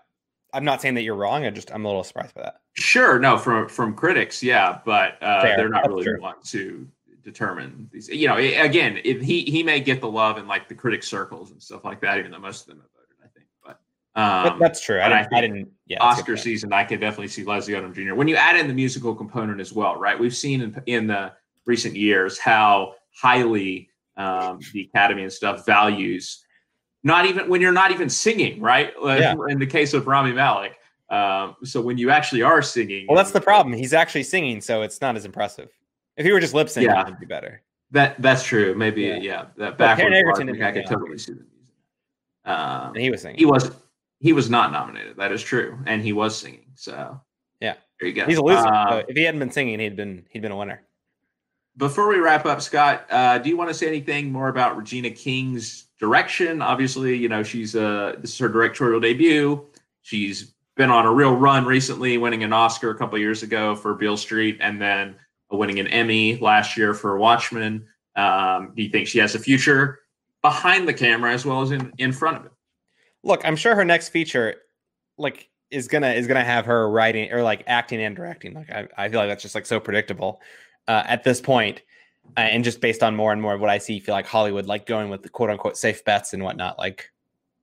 I'm 0.53 0.65
not 0.65 0.81
saying 0.81 0.95
that 0.95 1.03
you're 1.03 1.15
wrong. 1.15 1.45
I 1.45 1.49
just 1.49 1.71
I'm 1.71 1.85
a 1.85 1.87
little 1.87 2.03
surprised 2.03 2.35
by 2.35 2.41
that. 2.41 2.55
Sure, 2.73 3.19
no, 3.19 3.37
from 3.37 3.67
from 3.67 3.93
critics, 3.93 4.43
yeah, 4.43 4.79
but 4.85 5.21
uh, 5.21 5.43
they're 5.43 5.69
not 5.69 5.83
That's 5.83 5.89
really 5.89 6.03
true. 6.03 6.15
the 6.17 6.21
one 6.21 6.35
to 6.45 6.87
determine 7.23 7.89
these. 7.91 8.09
You 8.09 8.27
know, 8.27 8.37
again, 8.37 8.99
if 9.03 9.21
he 9.21 9.43
he 9.43 9.63
may 9.63 9.79
get 9.79 10.01
the 10.01 10.09
love 10.09 10.37
in 10.37 10.47
like 10.47 10.67
the 10.67 10.75
critic 10.75 11.03
circles 11.03 11.51
and 11.51 11.61
stuff 11.61 11.85
like 11.85 12.01
that, 12.01 12.17
even 12.19 12.31
though 12.31 12.39
most 12.39 12.61
of 12.61 12.67
them 12.67 12.81
have 12.81 12.89
voted, 12.91 13.15
I 13.23 13.27
think. 13.33 13.47
But, 13.63 14.51
um, 14.53 14.59
that's 14.59 14.81
true. 14.81 14.99
I 15.01 15.09
didn't, 15.09 15.33
I, 15.33 15.37
I 15.37 15.41
didn't, 15.41 15.69
yeah. 15.87 16.01
Oscar 16.01 16.35
season, 16.35 16.73
I 16.73 16.83
could 16.83 16.99
definitely 16.99 17.29
see 17.29 17.43
Leslie 17.43 17.73
Odom 17.73 17.93
Jr. 17.93 18.15
When 18.15 18.27
you 18.27 18.35
add 18.35 18.57
in 18.57 18.67
the 18.67 18.73
musical 18.73 19.15
component 19.15 19.59
as 19.61 19.71
well, 19.73 19.97
right? 19.97 20.19
We've 20.19 20.35
seen 20.35 20.61
in, 20.61 20.83
in 20.85 21.07
the 21.07 21.31
recent 21.65 21.95
years 21.95 22.37
how 22.37 22.93
highly 23.15 23.89
um, 24.17 24.59
the 24.73 24.89
Academy 24.93 25.23
and 25.23 25.31
stuff 25.31 25.65
values 25.65 26.43
not 27.03 27.25
even 27.25 27.49
when 27.49 27.61
you're 27.61 27.71
not 27.71 27.91
even 27.91 28.09
singing, 28.09 28.61
right? 28.61 28.93
Yeah. 29.03 29.35
In 29.49 29.59
the 29.59 29.65
case 29.65 29.93
of 29.93 30.07
Rami 30.07 30.33
Malek. 30.33 30.77
Um, 31.09 31.55
so 31.63 31.81
when 31.81 31.97
you 31.97 32.09
actually 32.09 32.41
are 32.41 32.61
singing, 32.61 33.05
well, 33.07 33.17
that's 33.17 33.31
the 33.31 33.41
problem. 33.41 33.75
He's 33.75 33.93
actually 33.93 34.23
singing, 34.23 34.61
so 34.61 34.81
it's 34.81 35.01
not 35.01 35.17
as 35.17 35.25
impressive. 35.25 35.69
If 36.15 36.25
he 36.25 36.31
were 36.31 36.39
just 36.39 36.53
lip 36.53 36.69
singing, 36.69 36.89
yeah. 36.89 37.01
it'd 37.01 37.19
be 37.19 37.25
better. 37.25 37.61
That 37.91 38.21
that's 38.21 38.43
true. 38.43 38.75
Maybe 38.75 39.01
yeah. 39.01 39.17
yeah 39.17 39.45
that 39.57 39.77
backward 39.77 40.13
part, 40.23 40.61
I 40.61 40.71
could 40.71 40.85
totally 40.85 41.17
see 41.17 41.33
the 41.33 41.39
music. 41.39 41.47
Um, 42.45 42.93
and 42.93 43.01
he 43.01 43.09
was 43.09 43.21
singing. 43.21 43.37
He 43.37 43.45
was 43.45 43.71
he 44.19 44.31
was 44.31 44.49
not 44.49 44.71
nominated. 44.71 45.17
That 45.17 45.33
is 45.33 45.43
true, 45.43 45.77
and 45.85 46.01
he 46.01 46.13
was 46.13 46.37
singing. 46.37 46.67
So 46.75 47.19
yeah, 47.59 47.75
there 47.99 48.07
you 48.07 48.15
go. 48.15 48.25
He's 48.25 48.37
a 48.37 48.43
loser. 48.43 48.65
Uh, 48.65 49.03
if 49.07 49.17
he 49.17 49.23
hadn't 49.23 49.39
been 49.39 49.51
singing, 49.51 49.79
he'd 49.79 49.97
been 49.97 50.25
he'd 50.29 50.41
been 50.41 50.53
a 50.53 50.57
winner. 50.57 50.81
Before 51.77 52.07
we 52.07 52.17
wrap 52.17 52.45
up, 52.45 52.61
Scott, 52.61 53.05
uh, 53.09 53.37
do 53.37 53.49
you 53.49 53.57
want 53.57 53.69
to 53.69 53.73
say 53.73 53.87
anything 53.87 54.31
more 54.31 54.49
about 54.49 54.77
Regina 54.77 55.09
King's 55.09 55.85
direction? 55.99 56.61
Obviously, 56.61 57.15
you 57.15 57.29
know 57.29 57.43
she's 57.43 57.75
uh 57.75 58.15
this 58.19 58.31
is 58.33 58.39
her 58.39 58.49
directorial 58.49 58.99
debut. 58.99 59.65
She's 60.01 60.53
been 60.75 60.89
on 60.89 61.05
a 61.05 61.11
real 61.11 61.35
run 61.35 61.65
recently, 61.65 62.17
winning 62.17 62.43
an 62.43 62.53
Oscar 62.53 62.89
a 62.89 62.97
couple 62.97 63.17
years 63.19 63.43
ago 63.43 63.75
for 63.75 63.93
Beale 63.93 64.17
Street, 64.17 64.57
and 64.59 64.81
then 64.81 65.15
winning 65.49 65.79
an 65.79 65.87
Emmy 65.87 66.37
last 66.37 66.77
year 66.77 66.93
for 66.93 67.17
Watchmen. 67.17 67.85
Um, 68.15 68.73
do 68.75 68.83
you 68.83 68.89
think 68.89 69.07
she 69.07 69.19
has 69.19 69.35
a 69.35 69.39
future 69.39 69.99
behind 70.41 70.87
the 70.87 70.93
camera 70.93 71.33
as 71.33 71.45
well 71.45 71.61
as 71.61 71.71
in 71.71 71.93
in 71.97 72.11
front 72.11 72.37
of 72.37 72.45
it? 72.45 72.51
look, 73.23 73.41
I'm 73.45 73.55
sure 73.55 73.75
her 73.75 73.85
next 73.85 74.09
feature, 74.09 74.55
like, 75.17 75.49
is 75.69 75.87
gonna 75.87 76.09
is 76.09 76.27
gonna 76.27 76.43
have 76.43 76.65
her 76.65 76.89
writing 76.89 77.31
or 77.31 77.43
like 77.43 77.63
acting 77.67 78.01
and 78.01 78.15
directing. 78.15 78.53
Like, 78.53 78.69
I, 78.69 78.87
I 78.97 79.09
feel 79.09 79.19
like 79.19 79.29
that's 79.29 79.41
just 79.41 79.55
like 79.55 79.65
so 79.65 79.79
predictable 79.79 80.41
uh, 80.87 81.03
at 81.05 81.23
this 81.23 81.41
point. 81.41 81.81
Uh, 82.37 82.41
and 82.41 82.63
just 82.63 82.79
based 82.79 83.03
on 83.03 83.13
more 83.15 83.33
and 83.33 83.41
more 83.41 83.53
of 83.53 83.59
what 83.59 83.69
I 83.69 83.77
see, 83.77 83.99
feel 83.99 84.15
like 84.15 84.25
Hollywood 84.25 84.65
like 84.65 84.85
going 84.85 85.09
with 85.09 85.21
the 85.21 85.27
quote 85.27 85.49
unquote 85.49 85.75
safe 85.75 86.05
bets 86.05 86.33
and 86.33 86.43
whatnot. 86.43 86.77
Like, 86.77 87.11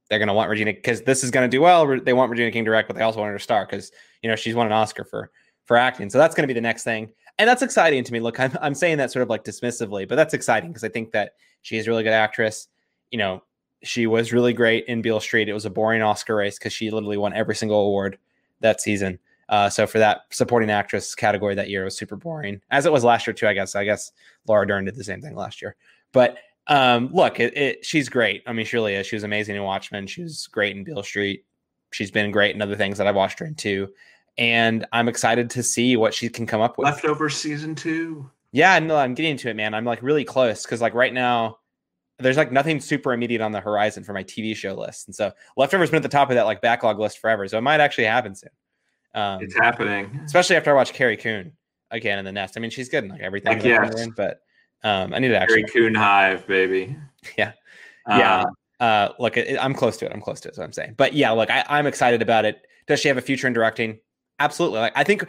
they're 0.09 0.19
gonna 0.19 0.35
want 0.35 0.51
Regina 0.51 0.73
because 0.73 1.03
this 1.03 1.23
is 1.23 1.31
gonna 1.31 1.49
do 1.49 1.61
well. 1.61 1.99
They 2.01 2.13
want 2.13 2.31
Regina 2.31 2.51
King 2.51 2.65
direct, 2.65 2.89
but 2.89 2.97
they 2.97 3.03
also 3.03 3.21
want 3.21 3.31
her 3.31 3.39
to 3.39 3.43
star 3.43 3.67
because 3.67 3.93
you 4.23 4.29
know 4.29 4.37
she's 4.37 4.55
won 4.55 4.67
an 4.67 4.73
Oscar 4.73 5.05
for 5.05 5.31
for 5.65 5.77
acting. 5.77 6.11
So 6.11 6.19
that's 6.19 6.35
gonna 6.35 6.49
be 6.49 6.55
the 6.55 6.61
next 6.61 6.85
thing, 6.85 7.11
and 7.39 7.49
that's 7.49 7.63
exciting 7.63 8.05
to 8.05 8.13
me. 8.13 8.21
Look, 8.21 8.41
I'm 8.41 8.57
I'm 8.61 8.75
saying 8.75 8.99
that 8.99 9.11
sort 9.11 9.23
of 9.23 9.29
like 9.29 9.45
dismissively, 9.45 10.09
but 10.09 10.17
that's 10.17 10.35
exciting 10.35 10.71
because 10.71 10.85
I 10.85 10.89
think 10.89 11.13
that 11.13 11.33
she 11.63 11.77
is 11.77 11.87
a 11.87 11.91
really 11.91 12.03
good 12.03 12.13
actress. 12.13 12.69
You 13.11 13.19
know, 13.19 13.43
she 13.83 14.07
was 14.07 14.33
really 14.33 14.53
great 14.53 14.87
in 14.87 15.03
Beale 15.03 15.21
Street. 15.21 15.49
It 15.49 15.55
was 15.55 15.67
a 15.67 15.71
boring 15.71 16.03
Oscar 16.03 16.37
race 16.37 16.59
because 16.59 16.73
she 16.73 16.91
literally 16.91 17.17
won 17.17 17.35
every 17.35 17.55
single 17.55 17.81
award 17.81 18.19
that 18.61 18.81
season. 18.81 19.19
Uh, 19.49 19.71
so 19.71 19.87
for 19.87 19.99
that 19.99 20.23
supporting 20.31 20.71
actress 20.71 21.15
category 21.15 21.55
that 21.55 21.71
year, 21.71 21.83
it 21.83 21.87
was 21.87 21.97
super 21.97 22.17
boring, 22.17 22.61
as 22.71 22.87
it 22.87 22.93
was 22.93 23.05
last 23.05 23.27
year 23.27 23.35
too. 23.35 23.49
I 23.49 23.55
guess. 23.55 23.75
I 23.75 23.85
guess 23.85 24.13
Laura 24.47 24.67
Dern 24.67 24.85
did 24.85 24.97
the 24.97 25.05
same 25.05 25.21
thing 25.21 25.35
last 25.35 25.63
year. 25.63 25.77
But 26.13 26.39
um, 26.67 27.11
look, 27.13 27.41
it, 27.41 27.57
it, 27.57 27.85
she's 27.85 28.09
great. 28.09 28.43
I 28.47 28.53
mean, 28.53 28.67
she 28.67 28.77
really 28.77 28.95
is. 28.95 29.07
She 29.07 29.17
was 29.17 29.25
amazing 29.25 29.57
in 29.57 29.63
Watchmen. 29.63 30.07
She 30.07 30.23
was 30.23 30.47
great 30.49 30.77
in 30.77 30.85
Beale 30.85 31.03
Street. 31.03 31.45
She's 31.93 32.11
been 32.11 32.31
great 32.31 32.55
in 32.55 32.61
other 32.61 32.77
things 32.77 32.99
that 32.99 33.07
I've 33.07 33.15
watched 33.15 33.39
her 33.39 33.47
in 33.47 33.55
too. 33.55 33.89
And 34.37 34.87
I'm 34.93 35.09
excited 35.09 35.51
to 35.51 35.63
see 35.63 35.97
what 35.97 36.15
she 36.15 36.29
can 36.29 36.47
come 36.47 36.61
up 36.61 36.79
with. 36.79 36.85
Leftover 36.85 37.31
season 37.31 37.75
two. 37.75 38.31
Yeah, 38.53 38.79
no, 38.79 38.97
I'm 38.97 39.15
getting 39.15 39.37
to 39.39 39.51
it, 39.51 39.57
man. 39.57 39.75
I'm 39.75 39.85
like 39.85 40.03
really 40.03 40.25
close 40.25 40.63
because 40.63 40.81
like 40.81 40.95
right 40.95 41.13
now, 41.13 41.59
there's 42.19 42.37
like 42.37 42.53
nothing 42.53 42.81
super 42.81 43.13
immediate 43.13 43.41
on 43.41 43.53
the 43.53 43.61
horizon 43.61 44.05
for 44.05 44.13
my 44.13 44.25
TV 44.25 44.55
show 44.55 44.75
list, 44.75 45.07
and 45.07 45.15
so 45.15 45.33
Leftovers 45.57 45.91
been 45.91 45.99
at 45.99 46.03
the 46.03 46.09
top 46.09 46.31
of 46.31 46.35
that 46.35 46.47
like 46.47 46.61
backlog 46.61 46.99
list 46.99 47.19
forever, 47.19 47.47
so 47.47 47.59
it 47.59 47.63
might 47.63 47.81
actually 47.81 48.05
happen 48.05 48.35
soon. 48.35 48.51
Um, 49.19 49.43
it's 49.43 49.57
happening, 49.57 50.21
especially 50.25 50.55
after 50.55 50.71
I 50.71 50.75
watch 50.75 50.93
Carrie 50.93 51.17
Coon 51.17 51.53
again 51.91 52.21
in 52.21 52.25
the 52.25 52.31
nest. 52.31 52.57
I 52.57 52.61
mean, 52.61 52.71
she's 52.71 52.89
good 52.89 53.03
in 53.03 53.11
like 53.11 53.21
everything, 53.21 53.61
yes. 53.63 54.01
in, 54.01 54.13
but 54.13 54.41
um, 54.85 55.13
I 55.13 55.19
need 55.19 55.29
to 55.29 55.37
actually 55.37 55.65
Carrie 55.65 55.87
Coon 55.87 55.95
Hive, 55.95 56.47
baby. 56.47 56.97
Yeah, 57.37 57.53
yeah. 58.09 58.45
Uh, 58.79 58.83
uh, 58.83 59.13
look, 59.19 59.37
it, 59.37 59.59
I'm 59.61 59.75
close 59.75 59.97
to 59.97 60.07
it. 60.07 60.13
I'm 60.13 60.21
close 60.21 60.41
to 60.43 60.49
it. 60.49 60.55
So 60.55 60.63
I'm 60.63 60.73
saying, 60.73 60.95
but 60.97 61.15
yeah, 61.15 61.33
look, 61.33 61.51
I, 61.51 61.65
I'm 61.69 61.89
excited 61.89 62.23
about 62.23 62.45
it. 62.45 62.65
Does 62.87 63.01
she 63.01 63.09
have 63.09 63.17
a 63.17 63.23
future 63.23 63.49
in 63.49 63.53
directing? 63.53 63.99
Absolutely. 64.39 64.79
Like 64.79 64.93
I 64.95 65.03
think 65.03 65.25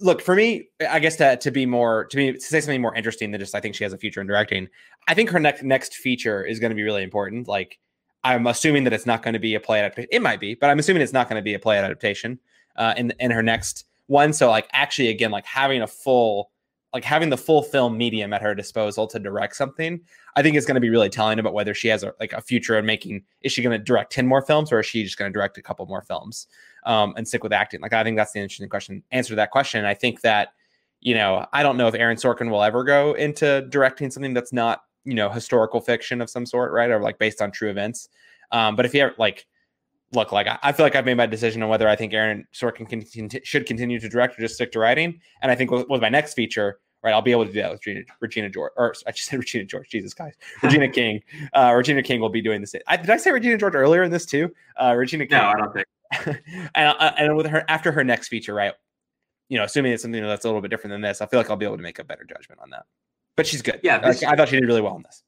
look, 0.00 0.20
for 0.20 0.34
me, 0.34 0.68
I 0.90 0.98
guess 0.98 1.14
to 1.16 1.36
to 1.36 1.50
be 1.52 1.64
more 1.64 2.06
to 2.06 2.16
be 2.16 2.32
to 2.32 2.40
say 2.40 2.60
something 2.60 2.82
more 2.82 2.96
interesting 2.96 3.30
than 3.30 3.40
just 3.40 3.54
I 3.54 3.60
think 3.60 3.76
she 3.76 3.84
has 3.84 3.92
a 3.92 3.98
future 3.98 4.20
in 4.20 4.26
directing. 4.26 4.68
I 5.06 5.14
think 5.14 5.30
her 5.30 5.38
next 5.38 5.62
next 5.62 5.94
feature 5.94 6.44
is 6.44 6.58
going 6.58 6.70
to 6.70 6.74
be 6.76 6.82
really 6.82 7.04
important. 7.04 7.46
Like 7.46 7.78
I'm 8.24 8.48
assuming 8.48 8.82
that 8.82 8.92
it's 8.92 9.06
not 9.06 9.22
going 9.22 9.34
to 9.34 9.38
be 9.38 9.54
a 9.54 9.60
play 9.60 9.78
adaptation. 9.78 10.08
It 10.10 10.22
might 10.22 10.40
be, 10.40 10.56
but 10.56 10.70
I'm 10.70 10.80
assuming 10.80 11.02
it's 11.02 11.12
not 11.12 11.28
going 11.28 11.38
to 11.38 11.44
be 11.44 11.54
a 11.54 11.60
play 11.60 11.78
adaptation 11.78 12.40
uh, 12.78 12.94
in 12.96 13.12
in 13.20 13.30
her 13.30 13.42
next 13.42 13.84
one. 14.06 14.32
So 14.32 14.48
like 14.48 14.66
actually 14.72 15.08
again 15.08 15.30
like 15.30 15.44
having 15.44 15.82
a 15.82 15.86
full 15.86 16.50
like 16.94 17.04
having 17.04 17.28
the 17.28 17.36
full 17.36 17.62
film 17.62 17.98
medium 17.98 18.32
at 18.32 18.40
her 18.40 18.54
disposal 18.54 19.06
to 19.06 19.18
direct 19.18 19.54
something, 19.54 20.00
I 20.36 20.42
think 20.42 20.56
is 20.56 20.64
going 20.64 20.76
to 20.76 20.80
be 20.80 20.88
really 20.88 21.10
telling 21.10 21.38
about 21.38 21.52
whether 21.52 21.74
she 21.74 21.88
has 21.88 22.02
a, 22.02 22.14
like 22.18 22.32
a 22.32 22.40
future 22.40 22.78
in 22.78 22.86
making. 22.86 23.24
Is 23.42 23.52
she 23.52 23.60
going 23.60 23.78
to 23.78 23.84
direct 23.84 24.10
ten 24.10 24.26
more 24.26 24.40
films, 24.40 24.72
or 24.72 24.80
is 24.80 24.86
she 24.86 25.04
just 25.04 25.18
going 25.18 25.30
to 25.30 25.36
direct 25.38 25.58
a 25.58 25.62
couple 25.62 25.84
more 25.84 26.00
films? 26.00 26.46
um, 26.88 27.14
and 27.16 27.28
stick 27.28 27.42
with 27.42 27.52
acting? 27.52 27.80
Like, 27.80 27.92
I 27.92 28.02
think 28.02 28.16
that's 28.16 28.32
the 28.32 28.40
interesting 28.40 28.68
question. 28.68 29.02
Answer 29.10 29.30
to 29.30 29.36
that 29.36 29.50
question. 29.50 29.84
I 29.84 29.94
think 29.94 30.22
that, 30.22 30.54
you 31.00 31.14
know, 31.14 31.46
I 31.52 31.62
don't 31.62 31.76
know 31.76 31.86
if 31.86 31.94
Aaron 31.94 32.16
Sorkin 32.16 32.50
will 32.50 32.62
ever 32.62 32.82
go 32.82 33.12
into 33.12 33.62
directing 33.68 34.10
something 34.10 34.34
that's 34.34 34.52
not, 34.52 34.82
you 35.04 35.14
know, 35.14 35.28
historical 35.28 35.80
fiction 35.80 36.20
of 36.20 36.30
some 36.30 36.46
sort, 36.46 36.72
right? 36.72 36.90
Or 36.90 37.00
like 37.00 37.18
based 37.18 37.40
on 37.40 37.50
true 37.50 37.70
events. 37.70 38.08
Um, 38.52 38.74
but 38.74 38.86
if 38.86 38.94
you 38.94 39.02
ever, 39.02 39.14
like, 39.18 39.46
look, 40.12 40.32
like, 40.32 40.46
I, 40.62 40.72
feel 40.72 40.86
like 40.86 40.96
I've 40.96 41.04
made 41.04 41.16
my 41.16 41.26
decision 41.26 41.62
on 41.62 41.68
whether 41.68 41.88
I 41.88 41.96
think 41.96 42.12
Aaron 42.14 42.46
Sorkin 42.52 42.88
can, 42.88 43.42
should 43.44 43.66
continue 43.66 44.00
to 44.00 44.08
direct 44.08 44.38
or 44.38 44.42
just 44.42 44.54
stick 44.54 44.72
to 44.72 44.78
writing. 44.78 45.20
And 45.42 45.50
I 45.50 45.54
think 45.54 45.70
with, 45.70 45.88
with 45.88 46.00
my 46.00 46.08
next 46.08 46.34
feature, 46.34 46.78
right? 47.02 47.12
I'll 47.12 47.22
be 47.22 47.32
able 47.32 47.46
to 47.46 47.52
do 47.52 47.60
that 47.60 47.70
with 47.70 47.86
Regina, 47.86 48.04
Regina 48.20 48.50
George, 48.50 48.72
or 48.76 48.94
I 49.06 49.12
just 49.12 49.28
said 49.28 49.38
Regina 49.38 49.64
George. 49.64 49.88
Jesus, 49.88 50.14
guys, 50.14 50.34
Regina 50.62 50.88
King. 50.88 51.20
Uh, 51.52 51.72
Regina 51.76 52.02
King 52.02 52.20
will 52.20 52.28
be 52.28 52.42
doing 52.42 52.60
this. 52.60 52.74
I, 52.86 52.96
did 52.96 53.10
I 53.10 53.16
say 53.16 53.30
Regina 53.30 53.58
George 53.58 53.74
earlier 53.74 54.02
in 54.02 54.10
this 54.10 54.26
too? 54.26 54.52
Uh, 54.80 54.94
Regina 54.94 55.26
King. 55.26 55.38
No, 55.38 55.44
I 55.44 55.54
don't 55.56 55.72
think. 55.72 55.86
and 56.74 56.96
uh, 56.98 57.12
and 57.18 57.36
with 57.36 57.46
her 57.46 57.64
after 57.68 57.92
her 57.92 58.02
next 58.02 58.28
feature, 58.28 58.54
right? 58.54 58.72
You 59.50 59.58
know, 59.58 59.64
assuming 59.64 59.92
it's 59.92 60.02
something 60.02 60.22
that's 60.22 60.44
a 60.44 60.48
little 60.48 60.62
bit 60.62 60.70
different 60.70 60.92
than 60.92 61.00
this, 61.02 61.20
I 61.20 61.26
feel 61.26 61.38
like 61.38 61.50
I'll 61.50 61.56
be 61.56 61.66
able 61.66 61.76
to 61.76 61.82
make 61.82 61.98
a 61.98 62.04
better 62.04 62.24
judgment 62.24 62.60
on 62.62 62.70
that. 62.70 62.84
But 63.36 63.46
she's 63.46 63.62
good. 63.62 63.80
Yeah, 63.82 63.98
like, 63.98 64.22
I 64.24 64.34
thought 64.34 64.48
she 64.48 64.58
did 64.58 64.66
really 64.66 64.80
well 64.80 64.96
in 64.96 65.02
this. 65.02 65.22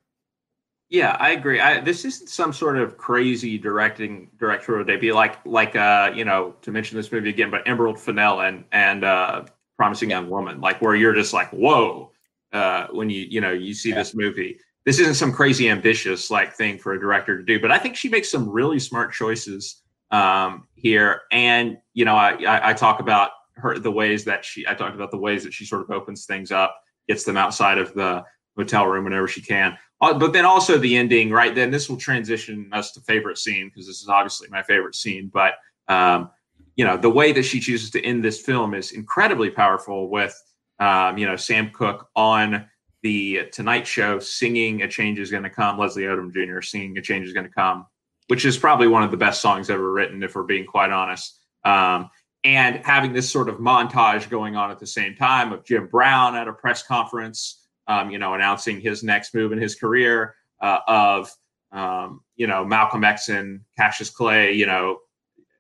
Yeah, 0.91 1.17
I 1.21 1.31
agree. 1.31 1.61
I, 1.61 1.81
this 1.81 2.05
isn't 2.05 2.29
some 2.29 2.53
sort 2.53 2.77
of 2.77 2.97
crazy 2.97 3.57
directing 3.57 4.29
directorial 4.41 4.85
debut, 4.85 5.15
like 5.15 5.39
like 5.47 5.77
uh, 5.77 6.11
you 6.13 6.25
know, 6.25 6.57
to 6.63 6.73
mention 6.73 6.97
this 6.97 7.13
movie 7.13 7.29
again, 7.29 7.49
but 7.49 7.67
Emerald 7.67 7.99
Fennell 7.99 8.41
and 8.41 8.65
and 8.73 9.05
uh, 9.05 9.45
Promising 9.77 10.11
Young 10.11 10.29
Woman, 10.29 10.61
like 10.61 10.83
where 10.83 10.97
you're 10.97 11.15
just 11.15 11.33
like, 11.33 11.49
whoa, 11.51 12.11
uh, 12.53 12.89
when 12.91 13.09
you 13.09 13.23
you 13.23 13.41
know 13.41 13.53
you 13.53 13.73
see 13.73 13.91
yeah. 13.91 13.95
this 13.95 14.15
movie. 14.15 14.59
This 14.85 14.99
isn't 14.99 15.15
some 15.15 15.31
crazy 15.31 15.69
ambitious 15.69 16.29
like 16.31 16.55
thing 16.55 16.77
for 16.79 16.95
a 16.95 17.01
director 17.01 17.39
to 17.39 17.45
do, 17.45 17.61
but 17.61 17.71
I 17.71 17.79
think 17.79 17.95
she 17.95 18.09
makes 18.09 18.29
some 18.29 18.49
really 18.49 18.81
smart 18.81 19.13
choices 19.13 19.83
um, 20.11 20.67
here. 20.75 21.21
And 21.31 21.79
you 21.95 22.05
know, 22.05 22.17
I, 22.17 22.33
I, 22.43 22.71
I 22.71 22.73
talk 22.73 22.99
about 22.99 23.31
her 23.55 23.79
the 23.79 23.93
ways 23.93 24.25
that 24.25 24.45
she 24.45 24.67
I 24.67 24.75
talked 24.75 24.97
about 24.97 25.13
the 25.13 25.19
ways 25.19 25.45
that 25.45 25.53
she 25.55 25.65
sort 25.67 25.83
of 25.83 25.91
opens 25.91 26.25
things 26.27 26.51
up, 26.51 26.83
gets 27.07 27.23
them 27.23 27.37
outside 27.37 27.79
of 27.79 27.95
the 27.95 28.25
hotel 28.57 28.87
room 28.87 29.05
whenever 29.05 29.29
she 29.29 29.41
can. 29.41 29.79
Uh, 30.01 30.19
but 30.19 30.33
then 30.33 30.47
also 30.47 30.79
the 30.79 30.97
ending, 30.97 31.31
right? 31.31 31.55
Then 31.55 31.71
this 31.71 31.89
will 31.89 31.99
transition 31.99 32.71
us 32.73 32.93
to 32.93 33.01
favorite 33.01 33.37
scene 33.37 33.69
because 33.69 33.87
this 33.87 34.01
is 34.01 34.09
obviously 34.09 34.49
my 34.51 34.63
favorite 34.63 34.95
scene. 34.95 35.31
But 35.33 35.55
um, 35.89 36.31
you 36.77 36.85
know, 36.85 36.97
the 36.97 37.11
way 37.11 37.33
that 37.33 37.43
she 37.43 37.61
chooses 37.61 37.91
to 37.91 38.05
end 38.05 38.25
this 38.25 38.41
film 38.41 38.75
is 38.75 38.93
incredibly 38.93 39.51
powerful. 39.51 40.09
With 40.09 40.35
um, 40.79 41.19
you 41.19 41.27
know 41.27 41.37
Sam 41.37 41.71
Cooke 41.71 42.09
on 42.17 42.67
the 43.03 43.49
Tonight 43.53 43.87
Show 43.87 44.19
singing 44.19 44.83
"A 44.83 44.89
Change 44.89 45.19
Is 45.19 45.31
Going 45.31 45.43
to 45.43 45.51
Come," 45.51 45.79
Leslie 45.79 46.05
Odom 46.05 46.33
Jr. 46.33 46.63
singing 46.63 46.97
"A 46.97 47.03
Change 47.03 47.27
Is 47.27 47.35
Going 47.35 47.47
to 47.47 47.53
Come," 47.53 47.87
which 48.29 48.45
is 48.45 48.57
probably 48.57 48.89
one 48.89 49.03
of 49.03 49.11
the 49.11 49.17
best 49.19 49.43
songs 49.43 49.69
ever 49.69 49.93
written, 49.93 50.23
if 50.23 50.35
we're 50.35 50.45
being 50.45 50.65
quite 50.65 50.91
honest. 50.91 51.39
Um, 51.65 52.09
and 52.43 52.77
having 52.87 53.13
this 53.13 53.31
sort 53.31 53.51
of 53.51 53.57
montage 53.57 54.31
going 54.31 54.57
on 54.57 54.71
at 54.71 54.79
the 54.79 54.87
same 54.87 55.15
time 55.15 55.53
of 55.53 55.65
Jim 55.65 55.87
Brown 55.87 56.35
at 56.37 56.49
a 56.49 56.53
press 56.55 56.83
conference, 56.83 57.60
um, 57.91 58.11
you 58.11 58.19
know, 58.19 58.35
announcing 58.35 58.81
his 58.81 59.03
next 59.03 59.35
move 59.35 59.51
in 59.51 59.61
his 59.61 59.75
career, 59.75 60.37
uh, 60.61 60.79
of 60.87 61.35
um, 61.73 62.21
you 62.37 62.47
know 62.47 62.65
Malcolm 62.65 63.03
X 63.03 63.29
and 63.29 63.61
Cassius 63.77 64.11
Clay, 64.11 64.53
you 64.53 64.65
know, 64.65 64.99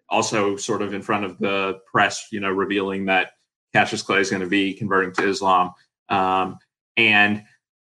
also 0.09 0.57
sort 0.57 0.81
of 0.81 0.95
in 0.95 1.03
front 1.03 1.24
of 1.24 1.39
the 1.39 1.81
press, 1.91 2.28
you 2.31 2.39
know, 2.39 2.51
revealing 2.51 3.07
that 3.07 3.33
Cassius 3.72 4.03
Clay 4.03 4.20
is 4.20 4.31
going 4.31 4.43
to 4.43 4.49
be 4.49 4.72
converting 4.72 5.12
to 5.14 5.28
Islam, 5.28 5.72
um, 6.09 6.59
and 6.97 7.43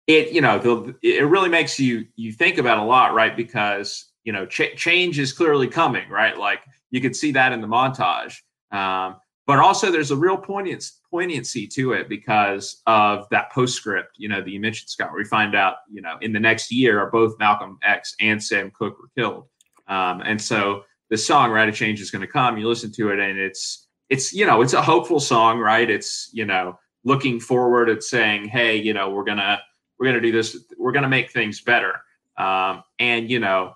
it, 0.08 0.32
you 0.32 0.40
know, 0.40 0.92
it 1.02 1.26
really 1.28 1.48
makes 1.48 1.78
you 1.78 2.06
you 2.16 2.32
think 2.32 2.58
about 2.58 2.78
a 2.78 2.84
lot, 2.84 3.14
right? 3.14 3.36
Because 3.36 4.10
you 4.24 4.32
know, 4.32 4.44
ch- 4.46 4.74
change 4.76 5.20
is 5.20 5.32
clearly 5.32 5.68
coming, 5.68 6.08
right? 6.08 6.36
Like 6.36 6.62
you 6.90 7.00
could 7.00 7.14
see 7.14 7.30
that 7.32 7.52
in 7.52 7.60
the 7.60 7.68
montage. 7.68 8.38
Um, 8.72 9.16
but 9.46 9.58
also 9.58 9.90
there's 9.90 10.12
a 10.12 10.16
real 10.16 10.36
poignancy, 10.36 10.94
poignancy 11.10 11.66
to 11.66 11.92
it 11.92 12.08
because 12.08 12.82
of 12.86 13.26
that 13.30 13.50
postscript, 13.50 14.16
you 14.16 14.28
know, 14.28 14.40
that 14.40 14.50
you 14.50 14.60
mentioned, 14.60 14.88
Scott, 14.88 15.10
where 15.10 15.18
we 15.18 15.24
find 15.24 15.54
out, 15.54 15.76
you 15.90 16.00
know, 16.00 16.16
in 16.20 16.32
the 16.32 16.40
next 16.40 16.70
year, 16.70 17.00
are 17.00 17.10
both 17.10 17.38
Malcolm 17.38 17.78
X 17.82 18.14
and 18.20 18.42
Sam 18.42 18.70
Cooke 18.70 18.98
were 19.00 19.10
killed. 19.16 19.46
Um, 19.88 20.22
and 20.24 20.40
so 20.40 20.84
the 21.10 21.16
song, 21.16 21.50
right, 21.50 21.68
of 21.68 21.74
change 21.74 22.00
is 22.00 22.10
going 22.10 22.22
to 22.22 22.28
come. 22.28 22.56
You 22.56 22.68
listen 22.68 22.92
to 22.92 23.10
it 23.10 23.18
and 23.18 23.38
it's, 23.38 23.88
it's, 24.08 24.32
you 24.32 24.46
know, 24.46 24.62
it's 24.62 24.74
a 24.74 24.82
hopeful 24.82 25.20
song, 25.20 25.58
right? 25.58 25.90
It's, 25.90 26.30
you 26.32 26.44
know, 26.44 26.78
looking 27.04 27.40
forward 27.40 27.88
at 27.90 28.04
saying, 28.04 28.48
Hey, 28.48 28.76
you 28.76 28.94
know, 28.94 29.10
we're 29.10 29.24
to, 29.38 29.60
we're 29.98 30.12
to 30.12 30.20
do 30.20 30.32
this. 30.32 30.56
We're 30.78 30.92
to 31.02 31.08
make 31.08 31.32
things 31.32 31.60
better. 31.60 32.00
Um, 32.36 32.84
and, 32.98 33.28
you 33.28 33.40
know, 33.40 33.74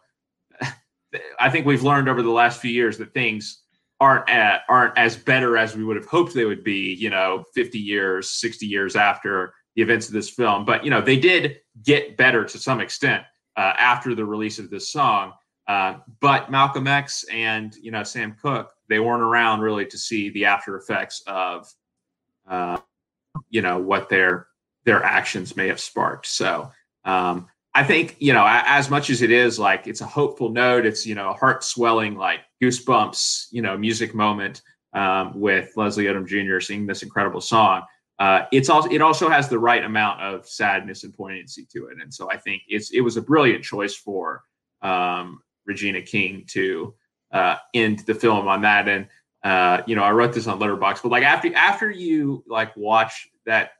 I 1.40 1.50
think 1.50 1.66
we've 1.66 1.82
learned 1.82 2.08
over 2.08 2.22
the 2.22 2.30
last 2.30 2.60
few 2.60 2.70
years 2.70 2.98
that 2.98 3.12
things 3.12 3.62
aren't 4.00 4.28
at, 4.28 4.62
aren't 4.68 4.96
as 4.98 5.16
better 5.16 5.56
as 5.56 5.74
we 5.74 5.84
would 5.84 5.96
have 5.96 6.06
hoped 6.06 6.34
they 6.34 6.44
would 6.44 6.64
be. 6.64 6.94
You 6.94 7.10
know, 7.10 7.44
50 7.54 7.78
years, 7.78 8.30
60 8.30 8.66
years 8.66 8.96
after 8.96 9.54
the 9.74 9.82
events 9.82 10.06
of 10.06 10.14
this 10.14 10.30
film, 10.30 10.64
but 10.64 10.84
you 10.84 10.90
know 10.90 11.00
they 11.00 11.18
did 11.18 11.58
get 11.82 12.16
better 12.16 12.44
to 12.44 12.58
some 12.58 12.80
extent 12.80 13.24
uh, 13.56 13.74
after 13.76 14.14
the 14.14 14.24
release 14.24 14.58
of 14.58 14.70
this 14.70 14.90
song. 14.90 15.32
Uh, 15.68 15.96
but 16.20 16.50
Malcolm 16.50 16.86
X 16.86 17.24
and 17.30 17.74
you 17.76 17.90
know 17.90 18.02
Sam 18.02 18.36
Cooke, 18.40 18.72
they 18.88 19.00
weren't 19.00 19.22
around 19.22 19.60
really 19.60 19.86
to 19.86 19.98
see 19.98 20.30
the 20.30 20.44
after 20.44 20.76
effects 20.76 21.22
of 21.26 21.68
uh, 22.48 22.78
you 23.50 23.62
know 23.62 23.78
what 23.78 24.08
their 24.08 24.46
their 24.84 25.02
actions 25.02 25.56
may 25.56 25.68
have 25.68 25.80
sparked. 25.80 26.26
So 26.26 26.70
um, 27.04 27.48
I 27.74 27.84
think, 27.84 28.16
you 28.18 28.32
know, 28.32 28.46
as 28.48 28.88
much 28.88 29.10
as 29.10 29.20
it 29.20 29.30
is 29.30 29.58
like 29.58 29.86
it's 29.86 30.00
a 30.00 30.06
hopeful 30.06 30.48
note, 30.48 30.86
it's, 30.86 31.04
you 31.04 31.14
know, 31.14 31.28
a 31.28 31.34
heart 31.34 31.62
swelling, 31.62 32.16
like 32.16 32.40
goosebumps, 32.62 33.46
you 33.50 33.62
know, 33.62 33.76
music 33.76 34.14
moment 34.14 34.62
um, 34.92 35.38
with 35.38 35.72
Leslie 35.76 36.04
Odom 36.04 36.26
Jr. 36.26 36.60
singing 36.60 36.86
this 36.86 37.02
incredible 37.02 37.40
song. 37.40 37.82
Uh, 38.18 38.46
it's 38.50 38.70
also 38.70 38.88
it 38.90 39.02
also 39.02 39.28
has 39.28 39.48
the 39.48 39.58
right 39.58 39.84
amount 39.84 40.22
of 40.22 40.48
sadness 40.48 41.04
and 41.04 41.12
poignancy 41.14 41.66
to 41.70 41.86
it, 41.88 41.98
and 42.00 42.12
so 42.12 42.30
I 42.30 42.38
think 42.38 42.62
it's 42.66 42.90
it 42.92 43.02
was 43.02 43.18
a 43.18 43.22
brilliant 43.22 43.62
choice 43.62 43.94
for 43.94 44.42
um, 44.80 45.40
Regina 45.66 46.00
King 46.00 46.44
to 46.48 46.94
uh, 47.32 47.56
end 47.74 48.00
the 48.00 48.14
film 48.14 48.48
on 48.48 48.62
that. 48.62 48.88
And 48.88 49.06
uh, 49.44 49.82
you 49.86 49.96
know, 49.96 50.02
I 50.02 50.12
wrote 50.12 50.32
this 50.32 50.46
on 50.46 50.58
Letterboxd, 50.58 51.02
but 51.02 51.10
like 51.10 51.24
after 51.24 51.54
after 51.54 51.90
you 51.90 52.42
like 52.48 52.74
watch 52.74 53.28
that 53.44 53.72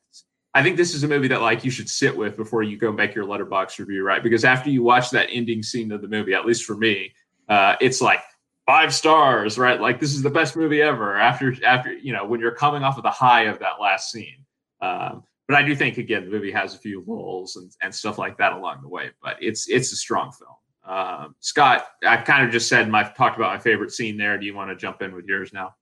I 0.52 0.62
think 0.62 0.76
this 0.76 0.94
is 0.94 1.02
a 1.02 1.08
movie 1.08 1.28
that 1.28 1.42
like 1.42 1.64
you 1.64 1.70
should 1.70 1.88
sit 1.88 2.16
with 2.16 2.36
before 2.36 2.62
you 2.62 2.76
go 2.76 2.92
make 2.92 3.14
your 3.14 3.26
Letterboxd 3.26 3.78
review, 3.78 4.02
right? 4.02 4.22
Because 4.22 4.44
after 4.44 4.70
you 4.70 4.82
watch 4.82 5.10
that 5.10 5.28
ending 5.30 5.62
scene 5.62 5.92
of 5.92 6.00
the 6.00 6.08
movie, 6.08 6.32
at 6.34 6.46
least 6.46 6.64
for 6.64 6.76
me, 6.76 7.12
uh, 7.48 7.76
it's 7.80 8.00
like 8.00 8.20
five 8.66 8.94
stars, 8.94 9.58
right? 9.58 9.80
Like 9.80 10.00
this 10.00 10.12
is 10.12 10.22
the 10.22 10.30
best 10.30 10.56
movie 10.56 10.82
ever. 10.82 11.16
After 11.16 11.54
after 11.64 11.92
you 11.92 12.12
know 12.12 12.26
when 12.26 12.40
you're 12.40 12.54
coming 12.54 12.82
off 12.82 12.96
of 12.96 13.04
the 13.04 13.10
high 13.10 13.44
of 13.44 13.58
that 13.60 13.80
last 13.80 14.10
scene. 14.10 14.44
Um, 14.80 15.22
but 15.48 15.56
I 15.56 15.62
do 15.62 15.76
think 15.76 15.96
again 15.98 16.24
the 16.24 16.30
movie 16.30 16.50
has 16.50 16.74
a 16.74 16.78
few 16.78 17.04
lulls 17.06 17.56
and, 17.56 17.70
and 17.82 17.94
stuff 17.94 18.18
like 18.18 18.36
that 18.38 18.52
along 18.52 18.82
the 18.82 18.88
way. 18.88 19.10
But 19.22 19.36
it's 19.40 19.68
it's 19.68 19.92
a 19.92 19.96
strong 19.96 20.32
film. 20.32 20.96
Um, 20.96 21.34
Scott, 21.40 21.86
I 22.06 22.18
kind 22.18 22.44
of 22.44 22.52
just 22.52 22.68
said 22.68 22.88
my 22.88 23.02
talked 23.04 23.36
about 23.36 23.52
my 23.52 23.58
favorite 23.58 23.92
scene 23.92 24.16
there. 24.16 24.38
Do 24.38 24.46
you 24.46 24.54
want 24.54 24.70
to 24.70 24.76
jump 24.76 25.02
in 25.02 25.14
with 25.14 25.26
yours 25.26 25.52
now? 25.52 25.74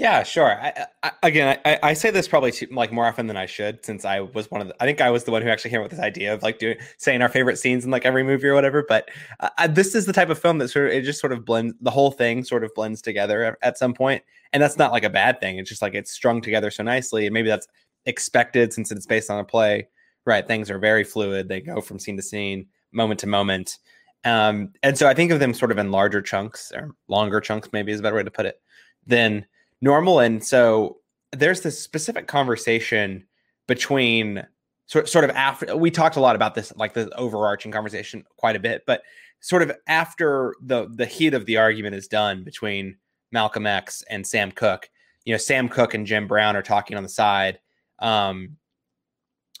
Yeah, 0.00 0.22
sure. 0.22 0.58
I, 0.58 0.86
I, 1.02 1.12
again, 1.22 1.58
I, 1.66 1.78
I, 1.82 1.92
say 1.92 2.10
this 2.10 2.26
probably 2.26 2.52
too, 2.52 2.66
like 2.70 2.90
more 2.90 3.04
often 3.04 3.26
than 3.26 3.36
I 3.36 3.44
should, 3.44 3.84
since 3.84 4.06
I 4.06 4.20
was 4.20 4.50
one 4.50 4.62
of 4.62 4.68
the. 4.68 4.74
I 4.82 4.86
think 4.86 5.02
I 5.02 5.10
was 5.10 5.24
the 5.24 5.30
one 5.30 5.42
who 5.42 5.50
actually 5.50 5.72
came 5.72 5.80
up 5.80 5.84
with 5.84 5.90
this 5.90 6.00
idea 6.00 6.32
of 6.32 6.42
like 6.42 6.58
doing 6.58 6.78
saying 6.96 7.20
our 7.20 7.28
favorite 7.28 7.58
scenes 7.58 7.84
in 7.84 7.90
like 7.90 8.06
every 8.06 8.22
movie 8.22 8.48
or 8.48 8.54
whatever. 8.54 8.82
But 8.88 9.10
uh, 9.40 9.66
this 9.66 9.94
is 9.94 10.06
the 10.06 10.14
type 10.14 10.30
of 10.30 10.38
film 10.38 10.56
that 10.56 10.68
sort 10.68 10.86
of 10.86 10.92
it 10.94 11.04
just 11.04 11.20
sort 11.20 11.34
of 11.34 11.44
blends 11.44 11.74
the 11.82 11.90
whole 11.90 12.10
thing 12.10 12.44
sort 12.44 12.64
of 12.64 12.74
blends 12.74 13.02
together 13.02 13.58
at, 13.60 13.76
some 13.76 13.92
point, 13.92 14.22
and 14.54 14.62
that's 14.62 14.78
not 14.78 14.90
like 14.90 15.04
a 15.04 15.10
bad 15.10 15.38
thing. 15.38 15.58
It's 15.58 15.68
just 15.68 15.82
like 15.82 15.92
it's 15.92 16.10
strung 16.10 16.40
together 16.40 16.70
so 16.70 16.82
nicely, 16.82 17.26
and 17.26 17.34
maybe 17.34 17.50
that's 17.50 17.68
expected 18.06 18.72
since 18.72 18.90
it's 18.90 19.04
based 19.04 19.28
on 19.28 19.38
a 19.38 19.44
play. 19.44 19.86
Right, 20.24 20.48
things 20.48 20.70
are 20.70 20.78
very 20.78 21.04
fluid. 21.04 21.46
They 21.46 21.60
go 21.60 21.82
from 21.82 21.98
scene 21.98 22.16
to 22.16 22.22
scene, 22.22 22.68
moment 22.90 23.20
to 23.20 23.26
moment. 23.26 23.76
Um, 24.24 24.72
and 24.82 24.96
so 24.96 25.08
I 25.08 25.12
think 25.12 25.30
of 25.30 25.40
them 25.40 25.52
sort 25.52 25.70
of 25.70 25.76
in 25.76 25.90
larger 25.90 26.22
chunks 26.22 26.72
or 26.74 26.94
longer 27.08 27.38
chunks, 27.38 27.68
maybe 27.74 27.92
is 27.92 28.00
a 28.00 28.02
better 28.02 28.16
way 28.16 28.22
to 28.22 28.30
put 28.30 28.46
it, 28.46 28.62
than 29.06 29.44
normal. 29.80 30.20
And 30.20 30.44
so 30.44 30.98
there's 31.32 31.60
this 31.60 31.80
specific 31.80 32.26
conversation 32.26 33.26
between 33.66 34.46
sort 34.86 35.08
sort 35.08 35.24
of 35.24 35.30
after 35.30 35.76
we 35.76 35.90
talked 35.90 36.16
a 36.16 36.20
lot 36.20 36.36
about 36.36 36.54
this, 36.54 36.72
like 36.76 36.94
the 36.94 37.14
overarching 37.16 37.72
conversation 37.72 38.24
quite 38.36 38.56
a 38.56 38.60
bit, 38.60 38.82
but 38.86 39.02
sort 39.40 39.62
of 39.62 39.72
after 39.86 40.54
the 40.62 40.88
the 40.94 41.06
heat 41.06 41.34
of 41.34 41.46
the 41.46 41.56
argument 41.56 41.94
is 41.94 42.08
done 42.08 42.44
between 42.44 42.96
Malcolm 43.32 43.66
X 43.66 44.02
and 44.10 44.26
Sam 44.26 44.50
Cooke, 44.50 44.90
you 45.24 45.32
know, 45.32 45.38
Sam 45.38 45.68
Cooke 45.68 45.94
and 45.94 46.06
Jim 46.06 46.26
Brown 46.26 46.56
are 46.56 46.62
talking 46.62 46.96
on 46.96 47.02
the 47.02 47.08
side. 47.08 47.60
Um, 48.00 48.56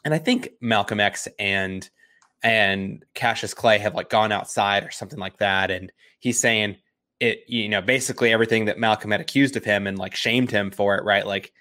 and 0.04 0.14
I 0.14 0.18
think 0.18 0.50
Malcolm 0.60 1.00
X 1.00 1.28
and 1.38 1.88
and 2.42 3.04
Cassius 3.14 3.54
Clay 3.54 3.78
have 3.78 3.94
like 3.94 4.08
gone 4.08 4.32
outside 4.32 4.84
or 4.84 4.90
something 4.90 5.18
like 5.18 5.36
that. 5.38 5.70
And 5.70 5.92
he's 6.18 6.40
saying 6.40 6.76
it, 7.20 7.44
you 7.46 7.68
know, 7.68 7.82
basically 7.82 8.32
everything 8.32 8.64
that 8.64 8.78
Malcolm 8.78 9.10
had 9.10 9.20
accused 9.20 9.56
of 9.56 9.64
him 9.64 9.86
and 9.86 9.98
like 9.98 10.16
shamed 10.16 10.50
him 10.50 10.70
for 10.70 10.96
it, 10.96 11.04
right? 11.04 11.26
Like 11.26 11.52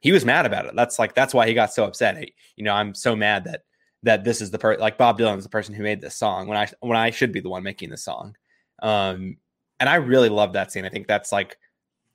he 0.00 0.12
was 0.12 0.24
mad 0.24 0.46
about 0.46 0.66
it. 0.66 0.72
That's 0.74 0.98
like 0.98 1.14
that's 1.14 1.34
why 1.34 1.46
he 1.46 1.54
got 1.54 1.72
so 1.72 1.84
upset. 1.84 2.24
You 2.56 2.64
know, 2.64 2.72
I'm 2.72 2.94
so 2.94 3.14
mad 3.14 3.44
that 3.44 3.62
that 4.02 4.24
this 4.24 4.40
is 4.40 4.50
the 4.50 4.58
person 4.58 4.80
like 4.80 4.96
Bob 4.96 5.18
Dylan 5.18 5.36
is 5.36 5.44
the 5.44 5.50
person 5.50 5.74
who 5.74 5.82
made 5.82 6.00
this 6.00 6.16
song 6.16 6.46
when 6.46 6.56
I 6.56 6.68
when 6.80 6.96
I 6.96 7.10
should 7.10 7.32
be 7.32 7.40
the 7.40 7.50
one 7.50 7.62
making 7.62 7.90
the 7.90 7.96
song. 7.96 8.36
Um, 8.82 9.36
and 9.78 9.88
I 9.88 9.96
really 9.96 10.28
love 10.28 10.54
that 10.54 10.72
scene. 10.72 10.84
I 10.84 10.88
think 10.88 11.06
that's 11.06 11.32
like 11.32 11.58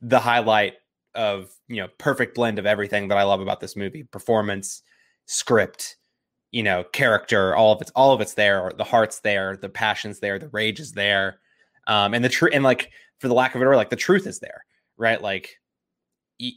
the 0.01 0.19
highlight 0.19 0.75
of 1.13 1.49
you 1.67 1.81
know 1.81 1.87
perfect 1.97 2.35
blend 2.35 2.59
of 2.59 2.65
everything 2.65 3.09
that 3.09 3.17
I 3.17 3.23
love 3.23 3.41
about 3.41 3.59
this 3.59 3.75
movie: 3.75 4.03
performance, 4.03 4.81
script, 5.25 5.97
you 6.51 6.63
know, 6.63 6.83
character. 6.83 7.55
All 7.55 7.73
of 7.73 7.81
it's 7.81 7.91
all 7.91 8.13
of 8.13 8.21
it's 8.21 8.33
there. 8.33 8.71
The 8.77 8.83
heart's 8.83 9.19
there. 9.19 9.57
The 9.57 9.69
passion's 9.69 10.19
there. 10.19 10.39
The 10.39 10.49
rage 10.49 10.79
is 10.79 10.93
there. 10.93 11.39
Um, 11.87 12.13
and 12.13 12.23
the 12.23 12.29
truth 12.29 12.53
and 12.53 12.63
like 12.63 12.91
for 13.19 13.27
the 13.27 13.33
lack 13.33 13.55
of 13.55 13.61
it, 13.61 13.65
or 13.65 13.75
like 13.75 13.89
the 13.89 13.95
truth 13.95 14.27
is 14.27 14.39
there, 14.39 14.65
right? 14.97 15.21
Like 15.21 15.59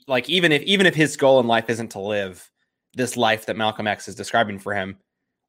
like 0.07 0.29
even 0.29 0.53
if 0.53 0.63
even 0.63 0.87
if 0.87 0.95
his 0.95 1.17
goal 1.17 1.41
in 1.41 1.47
life 1.47 1.71
isn't 1.71 1.91
to 1.93 2.01
live 2.01 2.51
this 2.95 3.17
life 3.17 3.47
that 3.47 3.57
Malcolm 3.57 3.87
X 3.87 4.09
is 4.09 4.15
describing 4.15 4.59
for 4.59 4.75
him, 4.75 4.97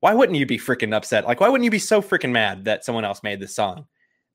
why 0.02 0.14
wouldn't 0.14 0.38
you 0.38 0.46
be 0.46 0.58
freaking 0.58 0.94
upset? 0.94 1.26
Like, 1.26 1.40
why 1.40 1.50
wouldn't 1.50 1.66
you 1.66 1.72
be 1.72 1.80
so 1.80 2.02
freaking 2.02 2.32
mad 2.32 2.66
that 2.66 2.86
someone 2.86 3.06
else 3.06 3.24
made 3.24 3.40
this 3.40 3.56
song 3.56 3.86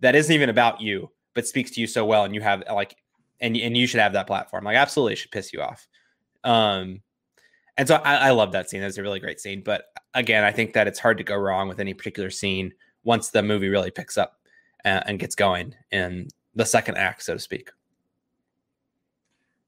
that 0.01 0.14
isn't 0.14 0.34
even 0.34 0.51
about 0.51 0.80
you, 0.80 1.11
but 1.34 1.47
speaks 1.47 1.70
to 1.72 1.80
you 1.80 1.86
so 1.86 2.05
well, 2.05 2.24
and 2.24 2.34
you 2.34 2.40
have 2.40 2.64
like, 2.72 2.97
and 3.40 3.57
and 3.57 3.76
you 3.76 3.86
should 3.86 4.01
have 4.01 4.12
that 4.14 4.26
platform. 4.26 4.64
Like, 4.64 4.76
absolutely, 4.76 5.14
it 5.14 5.16
should 5.16 5.30
piss 5.30 5.53
you 5.53 5.61
off. 5.61 5.86
Um, 6.42 7.01
and 7.76 7.88
so 7.88 7.97
I, 7.97 8.28
I 8.28 8.30
love 8.30 8.53
that 8.53 8.68
scene. 8.68 8.80
That's 8.80 8.99
a 8.99 9.03
really 9.03 9.20
great 9.20 9.40
scene. 9.40 9.62
But 9.64 9.86
again, 10.14 10.45
I 10.45 10.53
think 10.53 10.74
that 10.74 10.86
it's 10.86 10.99
hard 10.99 11.18
to 11.18 11.24
go 11.24 11.36
wrong 11.36 11.68
with 11.68 11.80
any 11.80 11.95
particular 11.95 12.30
scene 12.30 12.72
once 13.03 13.30
the 13.30 13.42
movie 13.42 13.68
really 13.68 13.90
picks 13.90 14.16
up 14.16 14.38
and, 14.85 15.03
and 15.07 15.18
gets 15.18 15.35
going 15.35 15.74
in 15.91 16.28
the 16.55 16.64
second 16.64 16.97
act, 16.97 17.22
so 17.22 17.35
to 17.35 17.41
speak. 17.41 17.70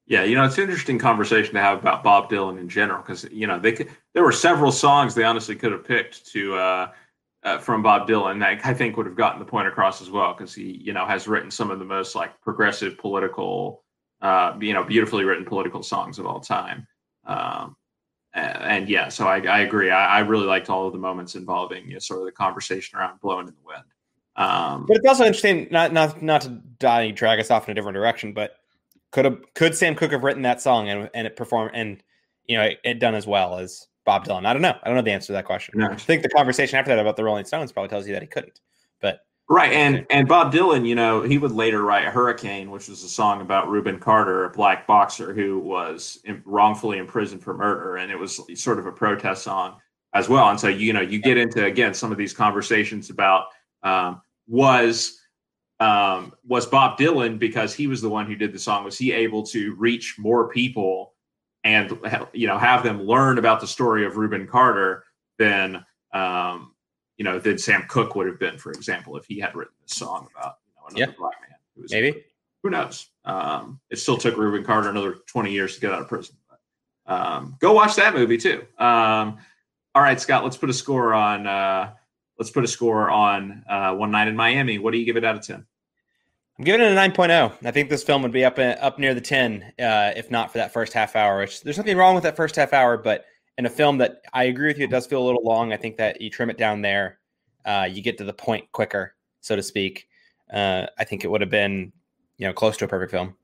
Yeah, 0.06 0.22
you 0.22 0.36
know, 0.36 0.44
it's 0.44 0.56
an 0.56 0.64
interesting 0.64 0.98
conversation 0.98 1.54
to 1.54 1.60
have 1.60 1.78
about 1.78 2.04
Bob 2.04 2.30
Dylan 2.30 2.60
in 2.60 2.68
general 2.68 3.02
because 3.02 3.24
you 3.32 3.46
know 3.46 3.58
they 3.58 3.72
could, 3.72 3.88
there 4.14 4.22
were 4.22 4.32
several 4.32 4.70
songs 4.70 5.14
they 5.14 5.24
honestly 5.24 5.56
could 5.56 5.72
have 5.72 5.84
picked 5.84 6.26
to 6.26 6.54
uh, 6.54 6.92
uh, 7.42 7.58
from 7.58 7.82
Bob 7.82 8.08
Dylan 8.08 8.38
that 8.38 8.64
I 8.64 8.72
think 8.72 8.96
would 8.96 9.06
have 9.06 9.16
gotten 9.16 9.40
the 9.40 9.44
point 9.44 9.66
across 9.66 10.00
as 10.00 10.08
well 10.08 10.32
because 10.32 10.54
he 10.54 10.80
you 10.84 10.92
know 10.92 11.04
has 11.06 11.26
written 11.26 11.50
some 11.50 11.72
of 11.72 11.80
the 11.80 11.84
most 11.84 12.14
like 12.14 12.40
progressive 12.40 12.96
political, 12.98 13.82
uh, 14.22 14.56
you 14.60 14.74
know, 14.74 14.84
beautifully 14.84 15.24
written 15.24 15.44
political 15.44 15.82
songs 15.82 16.20
of 16.20 16.26
all 16.26 16.38
time. 16.38 16.86
Um, 17.24 17.74
and, 18.32 18.62
and, 18.62 18.88
yeah, 18.88 19.08
so 19.08 19.26
I, 19.26 19.40
I 19.40 19.60
agree. 19.60 19.90
I, 19.90 20.18
I, 20.18 20.20
really 20.20 20.46
liked 20.46 20.70
all 20.70 20.86
of 20.86 20.92
the 20.92 20.98
moments 20.98 21.34
involving 21.34 21.86
you 21.88 21.94
know, 21.94 21.98
sort 21.98 22.20
of 22.20 22.26
the 22.26 22.32
conversation 22.32 22.96
around 22.96 23.20
blowing 23.20 23.48
in 23.48 23.54
the 23.54 23.66
wind. 23.66 23.82
Um, 24.36 24.84
but 24.86 24.98
it's 24.98 25.06
also 25.06 25.24
interesting, 25.24 25.66
not 25.70 25.92
not 25.92 26.22
not 26.22 26.42
to 26.42 26.50
die, 26.78 27.10
drag 27.10 27.40
us 27.40 27.50
off 27.50 27.68
in 27.68 27.72
a 27.72 27.74
different 27.74 27.94
direction, 27.94 28.32
but 28.32 28.56
could 29.10 29.24
have 29.24 29.38
could 29.54 29.74
Sam 29.74 29.94
Cooke 29.94 30.12
have 30.12 30.24
written 30.24 30.42
that 30.42 30.60
song 30.60 30.88
and 30.88 31.08
and 31.14 31.26
it 31.26 31.36
performed 31.36 31.70
and 31.74 32.02
you 32.46 32.58
know 32.58 32.64
it, 32.64 32.78
it, 32.84 32.98
done 32.98 33.14
as 33.14 33.26
well 33.26 33.58
as 33.58 33.86
Bob 34.04 34.26
Dylan? 34.26 34.44
I 34.44 34.52
don't 34.52 34.62
know. 34.62 34.76
I 34.82 34.86
don't 34.86 34.96
know 34.96 35.02
the 35.02 35.12
answer 35.12 35.28
to 35.28 35.32
that 35.32 35.46
question. 35.46 35.78
No. 35.78 35.88
I 35.88 35.96
think 35.96 36.22
the 36.22 36.28
conversation 36.28 36.78
after 36.78 36.90
that 36.90 36.98
about 36.98 37.16
the 37.16 37.24
Rolling 37.24 37.46
Stones 37.46 37.72
probably 37.72 37.88
tells 37.88 38.06
you 38.06 38.12
that 38.12 38.22
he 38.22 38.28
couldn't. 38.28 38.60
But 39.00 39.20
right, 39.48 39.72
and 39.72 40.06
and 40.10 40.28
Bob 40.28 40.52
Dylan, 40.52 40.86
you 40.86 40.94
know, 40.94 41.22
he 41.22 41.38
would 41.38 41.52
later 41.52 41.82
write 41.82 42.04
"Hurricane," 42.04 42.70
which 42.70 42.88
was 42.88 43.02
a 43.04 43.08
song 43.08 43.40
about 43.40 43.70
Rubin 43.70 43.98
Carter, 43.98 44.44
a 44.44 44.50
black 44.50 44.86
boxer 44.86 45.32
who 45.32 45.60
was 45.60 46.22
wrongfully 46.44 46.98
imprisoned 46.98 47.42
for 47.42 47.54
murder, 47.54 47.96
and 47.96 48.12
it 48.12 48.18
was 48.18 48.38
sort 48.54 48.78
of 48.78 48.84
a 48.84 48.92
protest 48.92 49.44
song 49.44 49.76
as 50.12 50.28
well. 50.28 50.50
And 50.50 50.60
so 50.60 50.68
you 50.68 50.92
know, 50.92 51.00
you 51.00 51.20
get 51.20 51.38
into 51.38 51.64
again 51.64 51.94
some 51.94 52.12
of 52.12 52.18
these 52.18 52.34
conversations 52.34 53.08
about 53.08 53.46
um, 53.82 54.20
was 54.46 55.20
um, 55.78 56.32
was 56.46 56.66
Bob 56.66 56.98
Dylan 56.98 57.38
because 57.38 57.74
he 57.74 57.86
was 57.86 58.00
the 58.00 58.08
one 58.08 58.26
who 58.26 58.34
did 58.34 58.52
the 58.52 58.58
song. 58.58 58.84
Was 58.84 58.96
he 58.96 59.12
able 59.12 59.42
to 59.44 59.74
reach 59.74 60.16
more 60.18 60.48
people 60.48 61.14
and 61.64 61.98
you 62.32 62.46
know 62.46 62.58
have 62.58 62.82
them 62.82 63.02
learn 63.02 63.38
about 63.38 63.60
the 63.60 63.66
story 63.66 64.06
of 64.06 64.16
Rubin 64.16 64.46
Carter 64.46 65.04
than 65.38 65.84
um, 66.12 66.74
you 67.16 67.24
know 67.24 67.38
than 67.38 67.58
Sam 67.58 67.84
Cooke 67.88 68.14
would 68.14 68.26
have 68.26 68.38
been, 68.38 68.56
for 68.56 68.72
example, 68.72 69.16
if 69.16 69.26
he 69.26 69.38
had 69.38 69.54
written 69.54 69.74
this 69.82 69.98
song 69.98 70.28
about 70.36 70.56
you 70.66 70.72
know 70.74 70.86
another 70.88 71.12
yeah. 71.12 71.18
black 71.18 71.34
man. 71.40 71.58
Who 71.74 71.82
was 71.82 71.92
Maybe 71.92 72.24
who 72.62 72.70
knows? 72.70 73.08
Um, 73.24 73.80
it 73.90 73.98
still 73.98 74.16
took 74.16 74.36
Rubin 74.36 74.64
Carter 74.64 74.88
another 74.88 75.16
twenty 75.26 75.52
years 75.52 75.74
to 75.74 75.80
get 75.80 75.92
out 75.92 76.00
of 76.00 76.08
prison. 76.08 76.36
But, 76.48 77.12
um, 77.12 77.56
go 77.60 77.72
watch 77.72 77.96
that 77.96 78.14
movie 78.14 78.38
too. 78.38 78.64
Um, 78.78 79.38
all 79.94 80.02
right, 80.02 80.20
Scott, 80.20 80.44
let's 80.44 80.56
put 80.56 80.70
a 80.70 80.74
score 80.74 81.14
on. 81.14 81.46
Uh, 81.46 81.92
let's 82.38 82.50
put 82.50 82.64
a 82.64 82.68
score 82.68 83.10
on 83.10 83.64
uh, 83.68 83.94
One 83.94 84.10
Night 84.10 84.28
in 84.28 84.36
Miami. 84.36 84.78
What 84.78 84.92
do 84.92 84.98
you 84.98 85.04
give 85.04 85.16
it 85.16 85.24
out 85.24 85.36
of 85.36 85.42
10? 85.42 85.64
I'm 86.58 86.64
giving 86.64 86.80
it 86.80 86.92
a 86.92 86.94
9.0. 86.94 87.52
I 87.64 87.70
think 87.70 87.90
this 87.90 88.02
film 88.02 88.22
would 88.22 88.32
be 88.32 88.44
up 88.44 88.58
uh, 88.58 88.76
up 88.80 88.98
near 88.98 89.14
the 89.14 89.20
10 89.20 89.62
uh, 89.78 90.12
if 90.16 90.30
not 90.30 90.52
for 90.52 90.58
that 90.58 90.72
first 90.72 90.92
half 90.92 91.14
hour. 91.14 91.38
Which, 91.38 91.62
there's 91.62 91.76
nothing 91.76 91.96
wrong 91.96 92.14
with 92.14 92.24
that 92.24 92.36
first 92.36 92.56
half 92.56 92.72
hour, 92.72 92.96
but 92.96 93.26
in 93.58 93.66
a 93.66 93.70
film 93.70 93.98
that 93.98 94.22
I 94.32 94.44
agree 94.44 94.68
with 94.68 94.78
you, 94.78 94.84
it 94.84 94.90
does 94.90 95.06
feel 95.06 95.22
a 95.22 95.26
little 95.26 95.44
long. 95.44 95.72
I 95.72 95.76
think 95.76 95.96
that 95.98 96.20
you 96.20 96.30
trim 96.30 96.50
it 96.50 96.58
down 96.58 96.82
there, 96.82 97.18
uh, 97.64 97.88
you 97.90 98.02
get 98.02 98.18
to 98.18 98.24
the 98.24 98.32
point 98.32 98.70
quicker, 98.72 99.14
so 99.40 99.56
to 99.56 99.62
speak. 99.62 100.08
Uh, 100.52 100.86
I 100.98 101.04
think 101.04 101.24
it 101.24 101.30
would 101.30 101.40
have 101.40 101.50
been, 101.50 101.92
you 102.38 102.46
know, 102.46 102.52
close 102.52 102.76
to 102.78 102.84
a 102.84 102.88
perfect 102.88 103.10
film. 103.10 103.34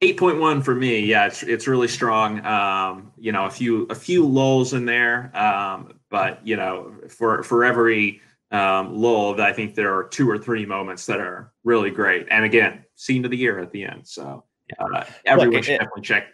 8.1 0.00 0.64
for 0.64 0.74
me. 0.74 1.00
Yeah, 1.00 1.26
it's 1.26 1.42
it's 1.42 1.66
really 1.66 1.88
strong. 1.88 2.44
Um, 2.44 3.12
you 3.16 3.32
know, 3.32 3.46
a 3.46 3.50
few 3.50 3.84
a 3.84 3.94
few 3.94 4.26
lulls 4.26 4.74
in 4.74 4.84
there, 4.84 5.34
um, 5.36 5.98
but 6.14 6.46
you 6.46 6.54
know, 6.54 6.94
for 7.08 7.42
for 7.42 7.64
every 7.64 8.20
um, 8.52 8.94
lull, 8.94 9.40
I 9.40 9.52
think 9.52 9.74
there 9.74 9.92
are 9.92 10.04
two 10.04 10.30
or 10.30 10.38
three 10.38 10.64
moments 10.64 11.06
that 11.06 11.18
are 11.18 11.52
really 11.64 11.90
great. 11.90 12.28
And 12.30 12.44
again, 12.44 12.84
scene 12.94 13.24
of 13.24 13.32
the 13.32 13.36
year 13.36 13.58
at 13.58 13.72
the 13.72 13.84
end. 13.84 14.06
So 14.06 14.44
uh, 14.78 15.02
everyone 15.26 15.56
Look, 15.56 15.64
should 15.64 15.74
it, 15.74 15.78
definitely 15.78 16.02
check. 16.02 16.28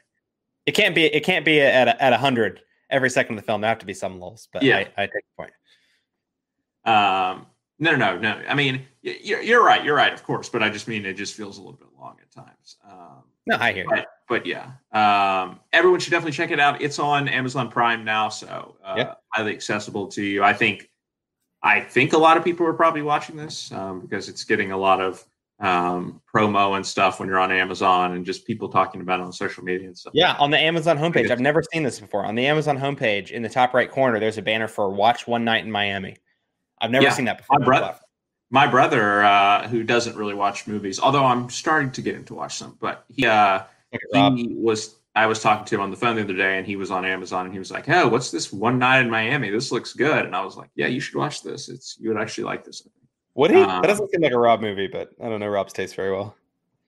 It 0.66 0.72
can't 0.72 0.94
be 0.94 1.06
it 1.06 1.24
can't 1.24 1.46
be 1.46 1.62
at 1.62 1.88
a, 1.88 2.02
at 2.02 2.12
a 2.12 2.18
hundred 2.18 2.60
every 2.90 3.08
second 3.08 3.38
of 3.38 3.42
the 3.42 3.46
film. 3.46 3.62
There 3.62 3.70
have 3.70 3.78
to 3.78 3.86
be 3.86 3.94
some 3.94 4.20
lulls, 4.20 4.48
but 4.52 4.62
yeah, 4.62 4.76
I, 4.98 5.04
I 5.04 5.06
take 5.06 5.12
the 5.12 5.38
point. 5.38 5.52
Um, 6.84 7.46
no, 7.78 7.96
no, 7.96 8.18
no. 8.18 8.42
I 8.46 8.52
mean, 8.52 8.82
you're, 9.00 9.40
you're 9.40 9.64
right. 9.64 9.82
You're 9.82 9.96
right, 9.96 10.12
of 10.12 10.22
course. 10.24 10.50
But 10.50 10.62
I 10.62 10.68
just 10.68 10.88
mean 10.88 11.06
it 11.06 11.14
just 11.14 11.32
feels 11.32 11.56
a 11.56 11.62
little 11.62 11.78
bit 11.78 11.88
long 11.98 12.18
at 12.20 12.30
times. 12.30 12.76
Um, 12.86 13.22
no, 13.46 13.56
I 13.58 13.72
hear 13.72 13.86
but, 13.88 14.00
you. 14.00 14.04
But 14.30 14.46
yeah, 14.46 14.70
um, 14.92 15.58
everyone 15.72 15.98
should 15.98 16.12
definitely 16.12 16.36
check 16.36 16.52
it 16.52 16.60
out. 16.60 16.80
It's 16.80 17.00
on 17.00 17.26
Amazon 17.26 17.68
Prime 17.68 18.04
now, 18.04 18.28
so 18.28 18.76
uh, 18.84 19.14
highly 19.34 19.52
accessible 19.52 20.06
to 20.06 20.22
you. 20.22 20.44
I 20.44 20.52
think, 20.52 20.88
I 21.64 21.80
think 21.80 22.12
a 22.12 22.16
lot 22.18 22.36
of 22.36 22.44
people 22.44 22.64
are 22.64 22.72
probably 22.72 23.02
watching 23.02 23.34
this 23.34 23.72
um, 23.72 24.00
because 24.00 24.28
it's 24.28 24.44
getting 24.44 24.70
a 24.70 24.76
lot 24.76 25.00
of 25.00 25.26
um, 25.58 26.22
promo 26.32 26.76
and 26.76 26.86
stuff 26.86 27.18
when 27.18 27.28
you're 27.28 27.40
on 27.40 27.50
Amazon 27.50 28.12
and 28.12 28.24
just 28.24 28.46
people 28.46 28.68
talking 28.68 29.00
about 29.00 29.18
it 29.18 29.24
on 29.24 29.32
social 29.32 29.64
media 29.64 29.88
and 29.88 29.98
stuff. 29.98 30.12
Yeah, 30.14 30.36
on 30.38 30.52
the 30.52 30.58
Amazon 30.58 30.96
homepage. 30.96 31.28
I've 31.32 31.40
never 31.40 31.64
seen 31.72 31.82
this 31.82 31.98
before. 31.98 32.24
On 32.24 32.36
the 32.36 32.46
Amazon 32.46 32.78
homepage, 32.78 33.32
in 33.32 33.42
the 33.42 33.48
top 33.48 33.74
right 33.74 33.90
corner, 33.90 34.20
there's 34.20 34.38
a 34.38 34.42
banner 34.42 34.68
for 34.68 34.90
"Watch 34.90 35.26
One 35.26 35.44
Night 35.44 35.64
in 35.64 35.72
Miami." 35.72 36.16
I've 36.80 36.92
never 36.92 37.06
yeah, 37.06 37.10
seen 37.10 37.24
that 37.24 37.38
before. 37.38 37.58
My 37.58 37.64
brother, 37.64 37.96
my 38.50 38.68
brother 38.68 39.24
uh, 39.24 39.66
who 39.66 39.82
doesn't 39.82 40.14
really 40.14 40.34
watch 40.34 40.68
movies, 40.68 41.00
although 41.00 41.24
I'm 41.24 41.50
starting 41.50 41.90
to 41.90 42.00
get 42.00 42.14
into 42.14 42.34
watch 42.34 42.54
some, 42.54 42.78
but 42.80 43.04
he 43.08 43.26
uh, 43.26 43.64
he 43.92 44.48
was 44.54 44.96
I 45.14 45.26
was 45.26 45.42
talking 45.42 45.64
to 45.66 45.74
him 45.74 45.80
on 45.80 45.90
the 45.90 45.96
phone 45.96 46.16
the 46.16 46.22
other 46.22 46.36
day, 46.36 46.58
and 46.58 46.66
he 46.66 46.76
was 46.76 46.90
on 46.90 47.04
Amazon, 47.04 47.44
and 47.44 47.52
he 47.52 47.58
was 47.58 47.70
like, 47.70 47.88
"Oh, 47.88 48.08
what's 48.08 48.30
this 48.30 48.52
One 48.52 48.78
Night 48.78 49.00
in 49.00 49.10
Miami? 49.10 49.50
This 49.50 49.72
looks 49.72 49.92
good." 49.92 50.24
And 50.24 50.36
I 50.36 50.44
was 50.44 50.56
like, 50.56 50.70
"Yeah, 50.76 50.86
you 50.86 51.00
should 51.00 51.16
watch 51.16 51.42
this. 51.42 51.68
It's 51.68 51.96
you 51.98 52.10
would 52.10 52.20
actually 52.20 52.44
like 52.44 52.64
this." 52.64 52.86
Would 53.34 53.50
he? 53.50 53.56
Um, 53.56 53.82
that 53.82 53.88
doesn't 53.88 54.10
seem 54.10 54.22
like 54.22 54.32
a 54.32 54.38
Rob 54.38 54.60
movie, 54.60 54.86
but 54.86 55.10
I 55.20 55.28
don't 55.28 55.40
know 55.40 55.48
Rob's 55.48 55.72
taste 55.72 55.96
very 55.96 56.12
well. 56.12 56.36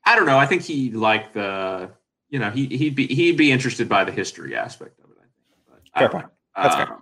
I 0.04 0.16
don't 0.16 0.26
know. 0.26 0.38
I 0.38 0.46
think 0.46 0.62
he 0.62 0.90
like 0.92 1.32
the 1.32 1.90
you 2.30 2.38
know 2.38 2.50
he 2.50 2.66
he'd 2.66 2.94
be 2.94 3.08
he'd 3.08 3.36
be 3.36 3.50
interested 3.50 3.88
by 3.88 4.04
the 4.04 4.12
history 4.12 4.56
aspect 4.56 5.00
of 5.00 5.10
it. 5.10 5.16
I 5.20 5.74
think. 5.74 5.90
But 5.94 5.98
fair 5.98 6.08
point. 6.08 6.26
That's 6.56 6.74
um, 6.76 6.86
fair. 6.86 6.96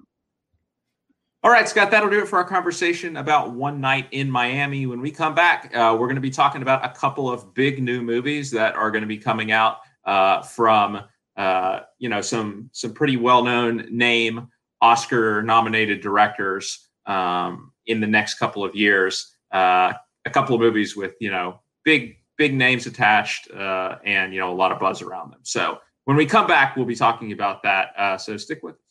All 1.43 1.51
right, 1.51 1.67
Scott, 1.67 1.91
that'll 1.91 2.11
do 2.11 2.21
it 2.21 2.29
for 2.29 2.37
our 2.37 2.45
conversation 2.45 3.17
about 3.17 3.53
One 3.53 3.81
Night 3.81 4.09
in 4.11 4.31
Miami. 4.31 4.85
When 4.85 5.01
we 5.01 5.11
come 5.11 5.35
back, 5.35 5.75
uh, 5.75 5.97
we're 5.99 6.07
going 6.07 6.17
to 6.17 6.21
be 6.21 6.31
talking 6.31 6.61
about 6.61 6.85
a 6.85 6.91
couple 6.91 7.31
of 7.31 7.55
big 7.55 7.83
new 7.83 8.03
movies 8.03 8.51
that 8.51 8.75
are 8.75 8.91
going 8.91 9.01
to 9.01 9.09
be 9.09 9.17
coming 9.17 9.51
out 9.51 9.79
uh, 10.05 10.43
from 10.43 11.03
uh, 11.37 11.81
you 11.99 12.09
know 12.09 12.21
some 12.21 12.71
some 12.73 12.93
pretty 12.93 13.17
well 13.17 13.43
known 13.43 13.87
name 13.91 14.49
Oscar 14.81 15.43
nominated 15.43 16.01
directors 16.01 16.89
um, 17.07 17.73
in 17.87 18.01
the 18.01 18.07
next 18.07 18.35
couple 18.35 18.65
of 18.65 18.75
years. 18.75 19.37
Uh, 19.53 19.93
a 20.27 20.31
couple 20.31 20.55
of 20.55 20.61
movies 20.61 20.97
with 20.97 21.15
you 21.21 21.31
know 21.31 21.61
big 21.85 22.17
big 22.37 22.55
names 22.55 22.87
attached 22.87 23.51
uh, 23.51 23.97
and 24.05 24.33
you 24.33 24.41
know 24.41 24.53
a 24.53 24.55
lot 24.55 24.73
of 24.73 24.79
buzz 24.79 25.03
around 25.03 25.31
them. 25.31 25.41
So 25.43 25.79
when 26.05 26.17
we 26.17 26.27
come 26.27 26.47
back, 26.47 26.77
we'll 26.77 26.87
be 26.87 26.97
talking 26.97 27.33
about 27.33 27.63
that. 27.63 27.89
Uh, 27.97 28.17
so 28.17 28.37
stick 28.37 28.63
with 28.63 28.77
us. 28.77 28.90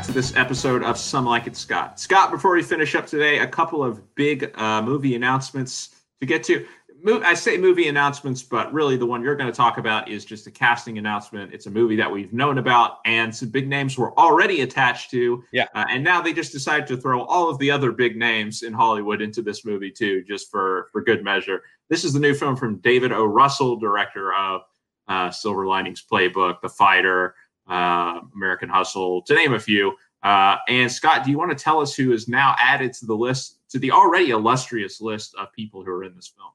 Back 0.00 0.06
to 0.06 0.12
this 0.12 0.34
episode 0.34 0.82
of 0.82 0.96
Some 0.96 1.26
Like 1.26 1.46
It 1.46 1.54
Scott. 1.54 2.00
Scott, 2.00 2.30
before 2.30 2.54
we 2.54 2.62
finish 2.62 2.94
up 2.94 3.06
today, 3.06 3.40
a 3.40 3.46
couple 3.46 3.84
of 3.84 4.14
big 4.14 4.50
uh, 4.54 4.80
movie 4.80 5.14
announcements 5.14 5.96
to 6.20 6.26
get 6.26 6.42
to. 6.44 6.66
I 7.06 7.34
say 7.34 7.58
movie 7.58 7.86
announcements, 7.86 8.42
but 8.42 8.72
really 8.72 8.96
the 8.96 9.04
one 9.04 9.22
you're 9.22 9.36
going 9.36 9.50
to 9.50 9.54
talk 9.54 9.76
about 9.76 10.08
is 10.08 10.24
just 10.24 10.46
a 10.46 10.50
casting 10.50 10.96
announcement. 10.96 11.52
It's 11.52 11.66
a 11.66 11.70
movie 11.70 11.96
that 11.96 12.10
we've 12.10 12.32
known 12.32 12.56
about, 12.56 13.00
and 13.04 13.34
some 13.34 13.50
big 13.50 13.68
names 13.68 13.98
were 13.98 14.18
already 14.18 14.62
attached 14.62 15.10
to. 15.10 15.44
Yeah. 15.52 15.66
Uh, 15.74 15.84
and 15.90 16.02
now 16.02 16.22
they 16.22 16.32
just 16.32 16.52
decided 16.52 16.86
to 16.86 16.96
throw 16.96 17.22
all 17.24 17.50
of 17.50 17.58
the 17.58 17.70
other 17.70 17.92
big 17.92 18.16
names 18.16 18.62
in 18.62 18.72
Hollywood 18.72 19.20
into 19.20 19.42
this 19.42 19.66
movie 19.66 19.90
too, 19.90 20.24
just 20.26 20.50
for 20.50 20.88
for 20.92 21.02
good 21.02 21.22
measure. 21.22 21.60
This 21.90 22.04
is 22.04 22.14
the 22.14 22.20
new 22.20 22.32
film 22.32 22.56
from 22.56 22.78
David 22.78 23.12
O. 23.12 23.26
Russell, 23.26 23.76
director 23.76 24.32
of 24.32 24.62
uh, 25.08 25.30
Silver 25.30 25.66
Linings 25.66 26.02
Playbook, 26.10 26.62
The 26.62 26.70
Fighter 26.70 27.34
uh, 27.70 28.20
American 28.34 28.68
Hustle, 28.68 29.22
to 29.22 29.34
name 29.34 29.54
a 29.54 29.60
few. 29.60 29.96
Uh, 30.22 30.56
and 30.68 30.90
Scott, 30.90 31.24
do 31.24 31.30
you 31.30 31.38
want 31.38 31.56
to 31.56 31.64
tell 31.64 31.80
us 31.80 31.94
who 31.94 32.12
is 32.12 32.28
now 32.28 32.54
added 32.58 32.92
to 32.94 33.06
the 33.06 33.14
list, 33.14 33.58
to 33.70 33.78
the 33.78 33.90
already 33.90 34.30
illustrious 34.30 35.00
list 35.00 35.34
of 35.36 35.50
people 35.52 35.82
who 35.82 35.90
are 35.90 36.04
in 36.04 36.14
this 36.14 36.28
film? 36.28 36.50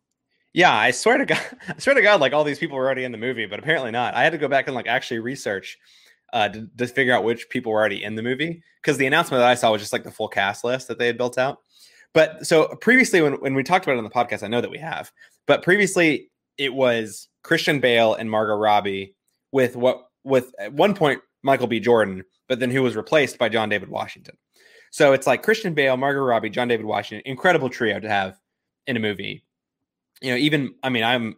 Yeah, 0.53 0.73
I 0.73 0.91
swear 0.91 1.17
to 1.17 1.25
God, 1.25 1.41
I 1.67 1.79
swear 1.79 1.95
to 1.95 2.01
God, 2.01 2.21
like 2.21 2.33
all 2.33 2.43
these 2.43 2.59
people 2.59 2.77
were 2.77 2.85
already 2.85 3.05
in 3.05 3.11
the 3.11 3.17
movie, 3.17 3.45
but 3.45 3.59
apparently 3.59 3.91
not. 3.91 4.13
I 4.13 4.23
had 4.23 4.33
to 4.33 4.37
go 4.37 4.47
back 4.47 4.67
and 4.67 4.75
like 4.75 4.87
actually 4.87 5.19
research 5.19 5.79
uh, 6.33 6.49
to, 6.49 6.69
to 6.77 6.87
figure 6.87 7.13
out 7.13 7.23
which 7.23 7.49
people 7.49 7.71
were 7.71 7.79
already 7.79 8.03
in 8.03 8.15
the 8.15 8.23
movie 8.23 8.61
because 8.81 8.97
the 8.97 9.07
announcement 9.07 9.41
that 9.41 9.49
I 9.49 9.55
saw 9.55 9.71
was 9.71 9.81
just 9.81 9.93
like 9.93 10.03
the 10.03 10.11
full 10.11 10.27
cast 10.27 10.63
list 10.63 10.87
that 10.89 10.99
they 10.99 11.07
had 11.07 11.17
built 11.17 11.37
out. 11.37 11.59
But 12.13 12.45
so 12.45 12.67
previously, 12.81 13.21
when, 13.21 13.33
when 13.33 13.55
we 13.55 13.63
talked 13.63 13.85
about 13.85 13.95
it 13.95 13.97
on 13.97 14.03
the 14.03 14.09
podcast, 14.09 14.43
I 14.43 14.47
know 14.47 14.61
that 14.61 14.71
we 14.71 14.77
have, 14.77 15.11
but 15.47 15.63
previously 15.63 16.29
it 16.57 16.73
was 16.73 17.27
Christian 17.43 17.79
Bale 17.79 18.13
and 18.13 18.29
Margot 18.29 18.55
Robbie 18.55 19.15
with 19.51 19.75
what 19.75 20.07
with 20.25 20.53
at 20.59 20.73
one 20.73 20.93
point 20.93 21.21
Michael 21.43 21.67
B. 21.67 21.79
Jordan, 21.79 22.25
but 22.49 22.59
then 22.59 22.71
who 22.71 22.83
was 22.83 22.95
replaced 22.95 23.37
by 23.37 23.47
John 23.47 23.69
David 23.69 23.89
Washington. 23.89 24.35
So 24.91 25.13
it's 25.13 25.27
like 25.27 25.43
Christian 25.43 25.73
Bale, 25.73 25.95
Margot 25.95 26.21
Robbie, 26.21 26.49
John 26.49 26.67
David 26.67 26.85
Washington, 26.85 27.29
incredible 27.29 27.69
trio 27.69 27.99
to 27.99 28.09
have 28.09 28.37
in 28.87 28.97
a 28.97 28.99
movie. 28.99 29.45
You 30.21 30.31
know, 30.31 30.37
even 30.37 30.73
I 30.83 30.89
mean, 30.89 31.03
I'm 31.03 31.35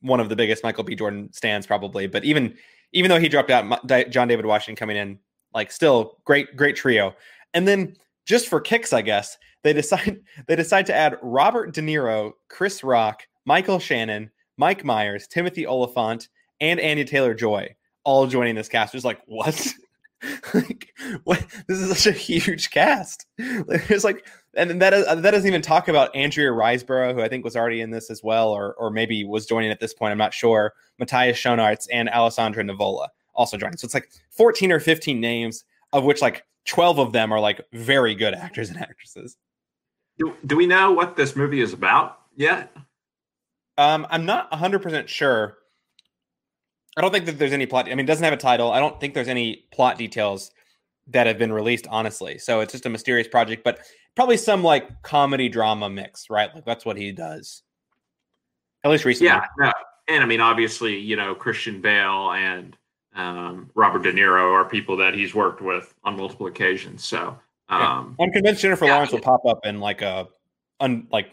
one 0.00 0.20
of 0.20 0.28
the 0.28 0.36
biggest 0.36 0.64
Michael 0.64 0.84
B. 0.84 0.94
Jordan 0.94 1.32
stands 1.32 1.66
probably, 1.66 2.06
but 2.06 2.24
even 2.24 2.56
even 2.92 3.08
though 3.08 3.20
he 3.20 3.28
dropped 3.28 3.50
out, 3.50 3.86
John 4.10 4.28
David 4.28 4.46
Washington 4.46 4.76
coming 4.76 4.96
in, 4.96 5.18
like 5.54 5.70
still 5.70 6.18
great, 6.24 6.56
great 6.56 6.76
trio. 6.76 7.14
And 7.54 7.66
then 7.66 7.96
just 8.24 8.48
for 8.48 8.60
kicks, 8.60 8.92
I 8.92 9.02
guess 9.02 9.36
they 9.62 9.72
decide 9.72 10.20
they 10.48 10.56
decide 10.56 10.86
to 10.86 10.94
add 10.94 11.18
Robert 11.22 11.74
De 11.74 11.82
Niro, 11.82 12.32
Chris 12.48 12.82
Rock, 12.82 13.22
Michael 13.44 13.78
Shannon, 13.78 14.30
Mike 14.56 14.84
Myers, 14.84 15.26
Timothy 15.28 15.66
Olyphant, 15.66 16.28
and 16.60 16.80
Anya 16.80 17.04
Taylor 17.04 17.34
Joy 17.34 17.76
all 18.06 18.26
joining 18.26 18.54
this 18.54 18.68
cast. 18.68 18.92
Just 18.92 19.04
like 19.04 19.20
what? 19.26 19.74
like 20.54 20.94
what? 21.24 21.44
This 21.66 21.78
is 21.78 21.88
such 21.88 22.06
a 22.06 22.16
huge 22.16 22.70
cast. 22.70 23.26
It's 23.38 24.04
like, 24.04 24.26
and 24.56 24.80
that 24.80 24.94
is, 24.94 25.04
that 25.04 25.30
doesn't 25.30 25.46
even 25.46 25.60
talk 25.60 25.88
about 25.88 26.14
Andrea 26.16 26.50
Riseborough, 26.50 27.12
who 27.12 27.20
I 27.20 27.28
think 27.28 27.44
was 27.44 27.56
already 27.56 27.82
in 27.82 27.90
this 27.90 28.10
as 28.10 28.22
well, 28.22 28.48
or 28.50 28.74
or 28.74 28.90
maybe 28.90 29.24
was 29.24 29.44
joining 29.44 29.70
at 29.70 29.80
this 29.80 29.92
point. 29.92 30.12
I'm 30.12 30.18
not 30.18 30.32
sure. 30.32 30.72
Matthias 30.98 31.36
Schoenaerts 31.36 31.88
and 31.92 32.08
Alessandra 32.08 32.64
Nivola 32.64 33.08
also 33.34 33.56
joining. 33.56 33.76
So 33.76 33.84
it's 33.84 33.94
like 33.94 34.10
14 34.30 34.72
or 34.72 34.80
15 34.80 35.20
names, 35.20 35.64
of 35.92 36.04
which 36.04 36.22
like 36.22 36.44
12 36.66 36.98
of 36.98 37.12
them 37.12 37.32
are 37.32 37.40
like 37.40 37.60
very 37.72 38.14
good 38.14 38.34
actors 38.34 38.70
and 38.70 38.78
actresses. 38.78 39.36
Do, 40.18 40.34
do 40.46 40.56
we 40.56 40.66
know 40.66 40.92
what 40.92 41.16
this 41.16 41.36
movie 41.36 41.60
is 41.60 41.72
about 41.72 42.20
yet? 42.34 42.74
Um, 43.78 44.06
I'm 44.10 44.24
not 44.24 44.50
100% 44.50 45.06
sure. 45.06 45.58
I 46.96 47.02
don't 47.02 47.12
think 47.12 47.26
that 47.26 47.38
there's 47.38 47.52
any 47.52 47.66
plot. 47.66 47.86
I 47.86 47.90
mean, 47.90 48.00
it 48.00 48.06
doesn't 48.06 48.24
have 48.24 48.32
a 48.32 48.38
title. 48.38 48.72
I 48.72 48.80
don't 48.80 48.98
think 49.00 49.14
there's 49.14 49.28
any 49.28 49.66
plot 49.70 49.98
details 49.98 50.50
that 51.08 51.26
have 51.26 51.38
been 51.38 51.52
released, 51.52 51.86
honestly. 51.88 52.38
So 52.38 52.60
it's 52.60 52.72
just 52.72 52.86
a 52.86 52.90
mysterious 52.90 53.28
project, 53.28 53.62
but 53.64 53.80
probably 54.14 54.36
some 54.36 54.62
like 54.62 55.02
comedy 55.02 55.48
drama 55.48 55.90
mix, 55.90 56.30
right? 56.30 56.52
Like 56.54 56.64
that's 56.64 56.84
what 56.84 56.96
he 56.96 57.12
does. 57.12 57.62
At 58.82 58.90
least 58.90 59.04
recently. 59.04 59.28
Yeah. 59.28 59.44
No. 59.58 59.72
And 60.08 60.22
I 60.22 60.26
mean, 60.26 60.40
obviously, 60.40 60.98
you 60.98 61.16
know, 61.16 61.34
Christian 61.34 61.80
Bale 61.80 62.32
and 62.32 62.76
um, 63.14 63.70
Robert 63.74 64.02
De 64.02 64.12
Niro 64.12 64.52
are 64.52 64.64
people 64.64 64.96
that 64.96 65.14
he's 65.14 65.34
worked 65.34 65.60
with 65.60 65.94
on 66.04 66.16
multiple 66.16 66.46
occasions. 66.46 67.04
So 67.04 67.38
um, 67.68 68.16
yeah. 68.18 68.24
I'm 68.24 68.32
convinced 68.32 68.62
Jennifer 68.62 68.86
yeah, 68.86 68.94
Lawrence 68.94 69.12
will 69.12 69.20
pop 69.20 69.44
up 69.44 69.66
in 69.66 69.80
like 69.80 70.02
a 70.02 70.28
un, 70.80 71.08
like 71.10 71.30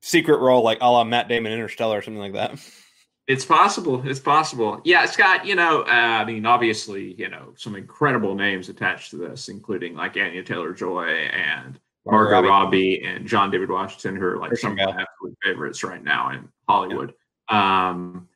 secret 0.00 0.40
role, 0.40 0.62
like 0.62 0.78
a 0.80 0.90
la 0.90 1.04
Matt 1.04 1.28
Damon 1.28 1.52
Interstellar 1.52 1.98
or 1.98 2.02
something 2.02 2.20
like 2.20 2.32
that. 2.32 2.58
It's 3.28 3.44
possible. 3.44 4.02
It's 4.08 4.18
possible. 4.18 4.80
Yeah, 4.84 5.04
Scott. 5.04 5.44
You 5.44 5.54
know, 5.54 5.82
uh, 5.82 5.84
I 5.90 6.24
mean, 6.24 6.46
obviously, 6.46 7.12
you 7.12 7.28
know, 7.28 7.52
some 7.56 7.76
incredible 7.76 8.34
names 8.34 8.70
attached 8.70 9.10
to 9.10 9.16
this, 9.18 9.50
including 9.50 9.94
like 9.94 10.16
Anya 10.16 10.42
Taylor 10.42 10.72
Joy 10.72 11.04
and 11.04 11.78
Margot 12.06 12.32
Robbie. 12.32 12.48
Robbie. 12.48 13.02
and 13.04 13.26
John 13.26 13.50
David 13.50 13.68
Washington, 13.68 14.16
who 14.16 14.24
are 14.24 14.38
like 14.38 14.56
some 14.56 14.72
of 14.72 14.78
my 14.78 14.84
absolute 14.84 15.36
favorites 15.44 15.84
right 15.84 16.02
now 16.02 16.30
in 16.30 16.48
Hollywood. 16.66 17.12
Yeah. 17.50 17.90
Um, 17.90 18.28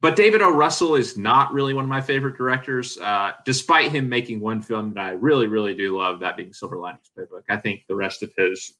but 0.00 0.16
David 0.16 0.40
O. 0.40 0.50
Russell 0.50 0.94
is 0.94 1.18
not 1.18 1.52
really 1.52 1.74
one 1.74 1.84
of 1.84 1.90
my 1.90 2.00
favorite 2.00 2.38
directors, 2.38 2.96
uh, 2.98 3.32
despite 3.44 3.92
him 3.92 4.08
making 4.08 4.40
one 4.40 4.62
film 4.62 4.94
that 4.94 5.04
I 5.04 5.10
really, 5.10 5.46
really 5.46 5.74
do 5.74 5.98
love, 5.98 6.20
that 6.20 6.38
being 6.38 6.54
Silver 6.54 6.78
Linings 6.78 7.10
Playbook. 7.16 7.42
I 7.50 7.58
think 7.58 7.82
the 7.86 7.94
rest 7.94 8.22
of 8.22 8.32
his 8.38 8.78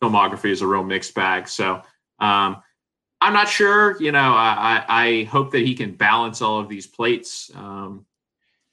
filmography 0.00 0.50
is 0.50 0.62
a 0.62 0.68
real 0.68 0.84
mixed 0.84 1.16
bag. 1.16 1.48
So. 1.48 1.82
Um, 2.20 2.62
I'm 3.24 3.32
not 3.32 3.48
sure. 3.48 4.00
You 4.02 4.12
know, 4.12 4.34
I, 4.34 4.84
I 4.86 5.22
hope 5.24 5.50
that 5.52 5.60
he 5.60 5.74
can 5.74 5.92
balance 5.92 6.42
all 6.42 6.60
of 6.60 6.68
these 6.68 6.86
plates 6.86 7.50
um, 7.54 8.04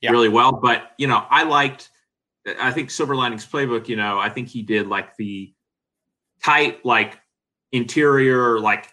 yeah. 0.02 0.12
really 0.12 0.28
well. 0.28 0.52
But 0.52 0.92
you 0.98 1.08
know, 1.08 1.26
I 1.30 1.44
liked. 1.44 1.90
I 2.60 2.72
think 2.72 2.92
Silver 2.92 3.16
Linings 3.16 3.46
Playbook. 3.46 3.88
You 3.88 3.96
know, 3.96 4.20
I 4.20 4.28
think 4.28 4.50
he 4.50 4.62
did 4.62 4.88
like 4.88 5.16
the 5.16 5.54
tight, 6.44 6.86
like 6.86 7.18
interior, 7.72 8.60
like 8.60 8.90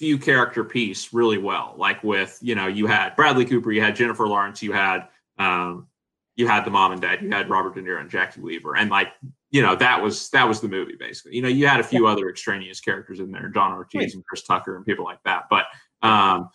few 0.00 0.18
character 0.18 0.64
piece 0.64 1.12
really 1.12 1.38
well. 1.38 1.76
Like 1.78 2.02
with 2.02 2.36
you 2.42 2.56
know, 2.56 2.66
you 2.66 2.88
had 2.88 3.14
Bradley 3.14 3.44
Cooper, 3.44 3.70
you 3.70 3.80
had 3.80 3.94
Jennifer 3.94 4.26
Lawrence, 4.26 4.64
you 4.64 4.72
had 4.72 5.06
um, 5.38 5.86
you 6.34 6.48
had 6.48 6.64
the 6.64 6.70
mom 6.70 6.90
and 6.90 7.00
dad, 7.00 7.22
you 7.22 7.30
had 7.30 7.48
Robert 7.48 7.76
De 7.76 7.82
Niro 7.82 8.00
and 8.00 8.10
Jacki 8.10 8.38
Weaver, 8.38 8.74
and 8.76 8.90
like 8.90 9.12
you 9.52 9.60
know 9.60 9.76
that 9.76 10.02
was 10.02 10.30
that 10.30 10.48
was 10.48 10.60
the 10.60 10.68
movie 10.68 10.96
basically. 10.98 11.36
You 11.36 11.42
know, 11.42 11.48
you 11.48 11.68
had 11.68 11.78
a 11.78 11.84
few 11.84 12.06
other 12.06 12.28
extraneous 12.28 12.80
characters 12.80 13.20
in 13.20 13.30
there, 13.30 13.50
John 13.50 13.72
Ortiz 13.72 14.00
right. 14.00 14.14
and 14.14 14.24
Chris 14.24 14.42
Tucker 14.42 14.76
and 14.76 14.84
people 14.84 15.04
like 15.04 15.22
that. 15.24 15.44
But 15.50 15.66
um, 16.02 16.48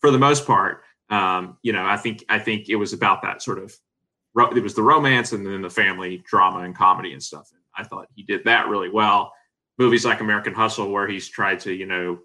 for 0.00 0.12
the 0.12 0.18
most 0.18 0.46
part, 0.46 0.82
um, 1.10 1.58
you 1.62 1.72
know, 1.72 1.84
I 1.84 1.96
think 1.96 2.24
I 2.28 2.38
think 2.38 2.68
it 2.68 2.76
was 2.76 2.92
about 2.92 3.22
that 3.22 3.42
sort 3.42 3.58
of. 3.58 3.76
It 4.56 4.62
was 4.62 4.74
the 4.74 4.82
romance 4.82 5.32
and 5.32 5.46
then 5.46 5.62
the 5.62 5.70
family 5.70 6.24
drama 6.28 6.60
and 6.60 6.74
comedy 6.74 7.12
and 7.12 7.22
stuff. 7.22 7.50
And 7.52 7.60
I 7.76 7.86
thought 7.88 8.08
he 8.14 8.22
did 8.22 8.44
that 8.44 8.68
really 8.68 8.88
well. 8.88 9.32
Movies 9.78 10.04
like 10.04 10.20
American 10.20 10.54
Hustle, 10.54 10.90
where 10.90 11.08
he's 11.08 11.28
tried 11.28 11.58
to 11.60 11.72
you 11.72 11.86
know 11.86 12.20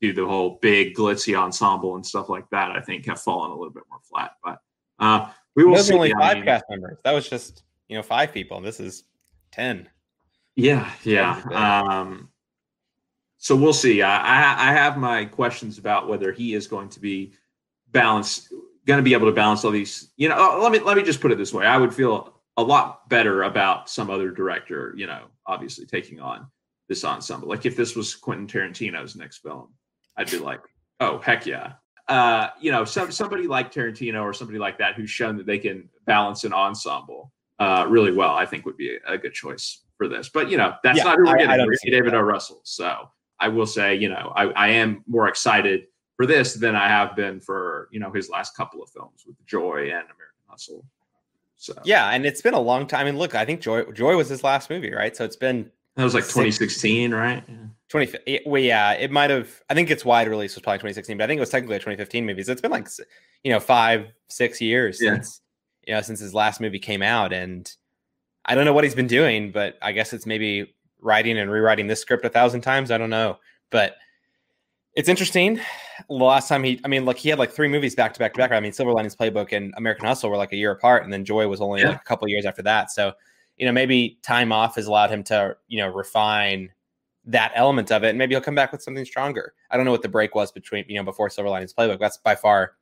do 0.00 0.12
the 0.12 0.26
whole 0.26 0.58
big 0.60 0.94
glitzy 0.94 1.38
ensemble 1.38 1.94
and 1.94 2.04
stuff 2.04 2.28
like 2.28 2.48
that, 2.50 2.72
I 2.72 2.80
think 2.80 3.06
have 3.06 3.20
fallen 3.20 3.52
a 3.52 3.54
little 3.54 3.72
bit 3.72 3.84
more 3.88 4.00
flat. 4.02 4.32
But 4.42 4.58
uh, 4.98 5.30
we 5.54 5.64
will 5.64 5.78
see. 5.78 5.94
Only 5.94 6.10
five 6.12 6.22
I 6.22 6.34
mean, 6.34 6.44
cast 6.44 6.64
members. 6.68 6.98
That 7.04 7.12
was 7.12 7.28
just 7.28 7.62
you 7.88 7.96
know 7.96 8.02
five 8.02 8.32
people. 8.32 8.60
This 8.60 8.80
is 8.80 9.04
10. 9.52 9.88
Yeah, 10.56 10.90
yeah. 11.04 11.40
Um, 11.52 12.28
so 13.38 13.56
we'll 13.56 13.72
see. 13.72 14.02
I, 14.02 14.70
I 14.70 14.72
have 14.72 14.98
my 14.98 15.24
questions 15.24 15.78
about 15.78 16.08
whether 16.08 16.32
he 16.32 16.54
is 16.54 16.66
going 16.66 16.90
to 16.90 17.00
be 17.00 17.32
balanced, 17.88 18.52
going 18.86 18.98
to 18.98 19.02
be 19.02 19.14
able 19.14 19.26
to 19.26 19.32
balance 19.32 19.64
all 19.64 19.70
these. 19.70 20.10
You 20.16 20.28
know, 20.28 20.36
oh, 20.38 20.60
let 20.62 20.72
me 20.72 20.78
let 20.80 20.96
me 20.96 21.02
just 21.02 21.20
put 21.20 21.32
it 21.32 21.38
this 21.38 21.54
way: 21.54 21.64
I 21.64 21.78
would 21.78 21.94
feel 21.94 22.34
a 22.56 22.62
lot 22.62 23.08
better 23.08 23.44
about 23.44 23.88
some 23.88 24.10
other 24.10 24.30
director. 24.30 24.92
You 24.96 25.06
know, 25.06 25.24
obviously 25.46 25.86
taking 25.86 26.20
on 26.20 26.46
this 26.88 27.04
ensemble. 27.04 27.48
Like 27.48 27.64
if 27.64 27.76
this 27.76 27.96
was 27.96 28.14
Quentin 28.14 28.46
Tarantino's 28.46 29.16
next 29.16 29.38
film, 29.38 29.68
I'd 30.16 30.30
be 30.30 30.38
like, 30.38 30.60
oh 31.00 31.18
heck 31.18 31.46
yeah. 31.46 31.74
Uh, 32.08 32.48
you 32.60 32.72
know, 32.72 32.84
some 32.84 33.10
somebody 33.10 33.46
like 33.46 33.72
Tarantino 33.72 34.22
or 34.22 34.34
somebody 34.34 34.58
like 34.58 34.76
that 34.78 34.96
who's 34.96 35.10
shown 35.10 35.36
that 35.38 35.46
they 35.46 35.58
can 35.58 35.88
balance 36.04 36.44
an 36.44 36.52
ensemble 36.52 37.32
uh, 37.60 37.86
really 37.88 38.10
well, 38.10 38.34
I 38.34 38.46
think 38.46 38.64
would 38.64 38.76
be 38.76 38.98
a, 39.06 39.18
good 39.18 39.34
choice 39.34 39.82
for 39.98 40.08
this. 40.08 40.30
But 40.30 40.50
you 40.50 40.56
know, 40.56 40.74
that's 40.82 40.98
yeah, 40.98 41.04
not 41.04 41.18
who 41.18 41.26
we're 41.26 41.36
getting. 41.36 41.66
We're 41.66 41.90
David 41.90 42.14
O. 42.14 42.20
Russell. 42.20 42.62
So 42.64 43.08
I 43.38 43.48
will 43.48 43.66
say, 43.66 43.94
you 43.94 44.08
know, 44.08 44.32
I, 44.34 44.46
I 44.52 44.68
am 44.68 45.04
more 45.06 45.28
excited 45.28 45.84
for 46.16 46.26
this 46.26 46.54
than 46.54 46.74
I 46.74 46.88
have 46.88 47.14
been 47.14 47.40
for 47.40 47.88
you 47.92 48.00
know 48.00 48.10
his 48.10 48.30
last 48.30 48.56
couple 48.56 48.82
of 48.82 48.90
films 48.90 49.24
with 49.26 49.36
Joy 49.46 49.82
and 49.82 49.90
American 49.90 50.40
Hustle. 50.48 50.84
So 51.56 51.74
yeah, 51.84 52.08
and 52.08 52.24
it's 52.24 52.40
been 52.40 52.54
a 52.54 52.60
long 52.60 52.86
time. 52.86 53.02
I 53.02 53.04
mean, 53.04 53.18
look, 53.18 53.34
I 53.34 53.44
think 53.44 53.60
Joy 53.60 53.84
Joy 53.92 54.16
was 54.16 54.30
his 54.30 54.42
last 54.42 54.70
movie, 54.70 54.92
right? 54.92 55.14
So 55.14 55.24
it's 55.24 55.36
been 55.36 55.70
that 55.96 56.04
was 56.04 56.14
like 56.14 56.24
2016, 56.24 57.12
right? 57.12 57.44
Yeah. 57.46 57.56
20. 57.88 58.40
Well, 58.46 58.62
yeah, 58.62 58.92
it 58.92 59.10
might 59.10 59.28
have. 59.28 59.50
I 59.68 59.74
think 59.74 59.90
its 59.90 60.04
wide 60.04 60.28
release 60.28 60.54
was 60.54 60.62
probably 60.62 60.78
2016, 60.78 61.18
but 61.18 61.24
I 61.24 61.26
think 61.26 61.38
it 61.38 61.40
was 61.40 61.50
technically 61.50 61.76
a 61.76 61.80
2015 61.80 62.24
movie. 62.24 62.42
So 62.42 62.52
it's 62.52 62.60
been 62.62 62.70
like 62.70 62.88
you 63.44 63.52
know 63.52 63.60
five, 63.60 64.06
six 64.28 64.62
years 64.62 64.98
yeah. 65.02 65.14
since 65.14 65.42
you 65.86 65.94
know 65.94 66.00
since 66.00 66.20
his 66.20 66.34
last 66.34 66.60
movie 66.60 66.78
came 66.78 67.02
out, 67.02 67.32
and 67.32 67.72
I 68.44 68.54
don't 68.54 68.64
know 68.64 68.72
what 68.72 68.84
he's 68.84 68.94
been 68.94 69.06
doing, 69.06 69.52
but 69.52 69.78
I 69.82 69.92
guess 69.92 70.12
it's 70.12 70.26
maybe 70.26 70.74
writing 71.00 71.38
and 71.38 71.50
rewriting 71.50 71.86
this 71.86 72.00
script 72.00 72.24
a 72.24 72.28
thousand 72.28 72.60
times. 72.62 72.90
I 72.90 72.98
don't 72.98 73.10
know, 73.10 73.38
but 73.70 73.96
it's 74.94 75.08
interesting. 75.08 75.60
The 76.08 76.14
last 76.14 76.48
time 76.48 76.64
he, 76.64 76.80
I 76.84 76.88
mean, 76.88 77.04
like 77.04 77.16
he 77.16 77.28
had 77.28 77.38
like 77.38 77.52
three 77.52 77.68
movies 77.68 77.94
back 77.94 78.12
to 78.14 78.18
back 78.18 78.34
to 78.34 78.38
back. 78.38 78.52
I 78.52 78.60
mean, 78.60 78.72
Silver 78.72 78.92
Linings 78.92 79.14
Playbook 79.14 79.52
and 79.52 79.72
American 79.76 80.06
Hustle 80.06 80.30
were 80.30 80.36
like 80.36 80.52
a 80.52 80.56
year 80.56 80.72
apart, 80.72 81.04
and 81.04 81.12
then 81.12 81.24
Joy 81.24 81.46
was 81.48 81.60
only 81.60 81.80
yeah. 81.80 81.90
like 81.90 82.00
a 82.00 82.04
couple 82.04 82.26
years 82.28 82.44
after 82.44 82.62
that. 82.62 82.90
So, 82.90 83.12
you 83.56 83.66
know, 83.66 83.72
maybe 83.72 84.18
time 84.22 84.52
off 84.52 84.76
has 84.76 84.86
allowed 84.86 85.10
him 85.10 85.22
to, 85.24 85.56
you 85.68 85.78
know, 85.78 85.88
refine 85.88 86.70
that 87.26 87.52
element 87.54 87.92
of 87.92 88.02
it, 88.02 88.08
and 88.08 88.18
maybe 88.18 88.34
he'll 88.34 88.42
come 88.42 88.54
back 88.54 88.72
with 88.72 88.82
something 88.82 89.04
stronger. 89.04 89.54
I 89.70 89.76
don't 89.76 89.84
know 89.84 89.92
what 89.92 90.02
the 90.02 90.08
break 90.08 90.34
was 90.34 90.50
between, 90.50 90.84
you 90.88 90.96
know, 90.96 91.04
before 91.04 91.30
Silver 91.30 91.50
Linings 91.50 91.74
Playbook. 91.74 92.00
That's 92.00 92.16
by 92.16 92.34
far, 92.34 92.72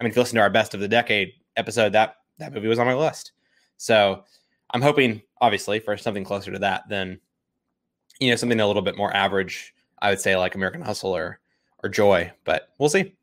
I 0.00 0.04
mean, 0.04 0.10
if 0.10 0.16
you 0.16 0.22
listen 0.22 0.36
to 0.36 0.42
our 0.42 0.50
best 0.50 0.74
of 0.74 0.80
the 0.80 0.88
decade 0.88 1.32
episode, 1.56 1.92
that 1.92 2.16
that 2.38 2.52
movie 2.52 2.68
was 2.68 2.78
on 2.78 2.86
my 2.86 2.94
list. 2.94 3.32
So, 3.76 4.24
I'm 4.70 4.82
hoping, 4.82 5.22
obviously, 5.40 5.78
for 5.78 5.96
something 5.96 6.24
closer 6.24 6.52
to 6.52 6.58
that 6.60 6.88
than, 6.88 7.20
you 8.20 8.30
know, 8.30 8.36
something 8.36 8.60
a 8.60 8.66
little 8.66 8.82
bit 8.82 8.96
more 8.96 9.14
average. 9.14 9.74
I 10.00 10.10
would 10.10 10.20
say 10.20 10.36
like 10.36 10.54
American 10.54 10.82
Hustle 10.82 11.14
or 11.14 11.38
or 11.82 11.88
joy, 11.88 12.32
but 12.44 12.68
we'll 12.78 12.88
see. 12.88 13.14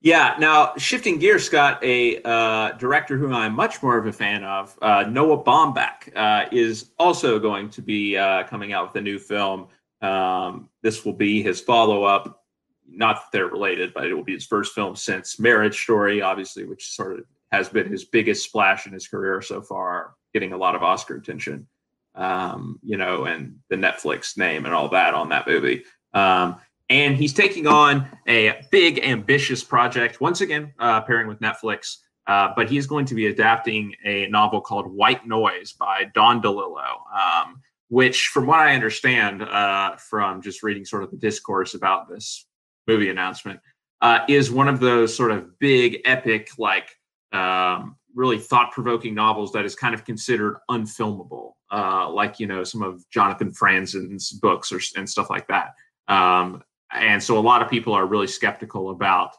Yeah. 0.00 0.36
Now, 0.38 0.74
shifting 0.76 1.18
gears, 1.18 1.44
Scott, 1.44 1.82
a 1.82 2.20
uh, 2.22 2.72
director 2.72 3.16
whom 3.16 3.32
I'm 3.32 3.54
much 3.54 3.82
more 3.82 3.96
of 3.96 4.06
a 4.06 4.12
fan 4.12 4.44
of, 4.44 4.76
uh, 4.82 5.04
Noah 5.08 5.42
Baumbach, 5.42 6.14
uh, 6.14 6.46
is 6.52 6.90
also 6.98 7.38
going 7.38 7.70
to 7.70 7.80
be 7.80 8.16
uh, 8.16 8.44
coming 8.44 8.74
out 8.74 8.88
with 8.88 9.00
a 9.00 9.02
new 9.02 9.18
film. 9.18 9.68
Um, 10.02 10.68
this 10.82 11.06
will 11.06 11.14
be 11.14 11.42
his 11.42 11.60
follow 11.60 12.04
up. 12.04 12.44
Not 12.86 13.16
that 13.16 13.32
they're 13.32 13.46
related, 13.46 13.94
but 13.94 14.06
it 14.06 14.12
will 14.12 14.24
be 14.24 14.34
his 14.34 14.44
first 14.44 14.74
film 14.74 14.94
since 14.94 15.38
Marriage 15.38 15.82
Story, 15.82 16.20
obviously, 16.20 16.66
which 16.66 16.90
sort 16.90 17.18
of 17.18 17.24
has 17.54 17.68
been 17.68 17.88
his 17.88 18.04
biggest 18.04 18.44
splash 18.44 18.86
in 18.86 18.92
his 18.92 19.08
career 19.08 19.40
so 19.40 19.62
far, 19.62 20.14
getting 20.32 20.52
a 20.52 20.56
lot 20.56 20.74
of 20.74 20.82
Oscar 20.82 21.16
attention, 21.16 21.66
um, 22.14 22.78
you 22.82 22.96
know, 22.96 23.24
and 23.24 23.56
the 23.70 23.76
Netflix 23.76 24.36
name 24.36 24.66
and 24.66 24.74
all 24.74 24.88
that 24.88 25.14
on 25.14 25.28
that 25.30 25.46
movie. 25.46 25.84
Um, 26.12 26.56
and 26.90 27.16
he's 27.16 27.32
taking 27.32 27.66
on 27.66 28.06
a 28.28 28.66
big, 28.70 28.98
ambitious 29.04 29.64
project, 29.64 30.20
once 30.20 30.40
again, 30.40 30.74
uh, 30.78 31.00
pairing 31.00 31.28
with 31.28 31.40
Netflix. 31.40 31.98
Uh, 32.26 32.52
but 32.56 32.70
he's 32.70 32.86
going 32.86 33.04
to 33.04 33.14
be 33.14 33.26
adapting 33.26 33.94
a 34.04 34.26
novel 34.28 34.60
called 34.60 34.86
White 34.86 35.26
Noise 35.26 35.72
by 35.72 36.04
Don 36.14 36.40
DeLillo, 36.40 37.00
um, 37.14 37.60
which, 37.88 38.28
from 38.28 38.46
what 38.46 38.60
I 38.60 38.74
understand 38.74 39.42
uh, 39.42 39.96
from 39.96 40.40
just 40.40 40.62
reading 40.62 40.84
sort 40.84 41.02
of 41.02 41.10
the 41.10 41.18
discourse 41.18 41.74
about 41.74 42.08
this 42.08 42.46
movie 42.86 43.10
announcement, 43.10 43.60
uh, 44.00 44.20
is 44.28 44.50
one 44.50 44.68
of 44.68 44.80
those 44.80 45.14
sort 45.14 45.32
of 45.32 45.58
big, 45.58 46.00
epic, 46.04 46.50
like 46.58 46.88
um, 47.34 47.96
really 48.14 48.38
thought 48.38 48.72
provoking 48.72 49.14
novels 49.14 49.52
that 49.52 49.64
is 49.64 49.74
kind 49.74 49.94
of 49.94 50.04
considered 50.04 50.56
unfilmable, 50.70 51.52
uh, 51.72 52.08
like, 52.08 52.38
you 52.38 52.46
know, 52.46 52.62
some 52.62 52.82
of 52.82 53.04
Jonathan 53.10 53.50
Franzen's 53.50 54.30
books 54.32 54.72
or, 54.72 54.80
and 54.96 55.08
stuff 55.08 55.28
like 55.30 55.46
that. 55.48 55.74
Um, 56.08 56.62
and 56.92 57.22
so 57.22 57.36
a 57.36 57.40
lot 57.40 57.60
of 57.60 57.68
people 57.68 57.92
are 57.92 58.06
really 58.06 58.28
skeptical 58.28 58.90
about 58.90 59.34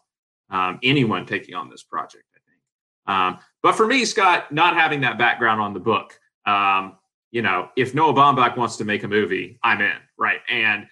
um, 0.49 0.79
anyone 0.83 1.25
taking 1.25 1.55
on 1.55 1.69
this 1.69 1.83
project. 1.83 2.25
I 2.35 2.39
think, 2.45 3.17
um, 3.17 3.39
but 3.63 3.73
for 3.75 3.87
me, 3.87 4.03
Scott, 4.03 4.51
not 4.51 4.75
having 4.75 5.01
that 5.01 5.17
background 5.17 5.61
on 5.61 5.73
the 5.73 5.79
book, 5.79 6.19
um, 6.45 6.97
you 7.31 7.41
know, 7.41 7.69
if 7.75 7.95
Noah 7.95 8.13
Baumbach 8.13 8.57
wants 8.57 8.77
to 8.77 8.85
make 8.85 9.03
a 9.03 9.07
movie, 9.07 9.57
I'm 9.63 9.81
in, 9.81 9.97
right? 10.17 10.39
And 10.49 10.85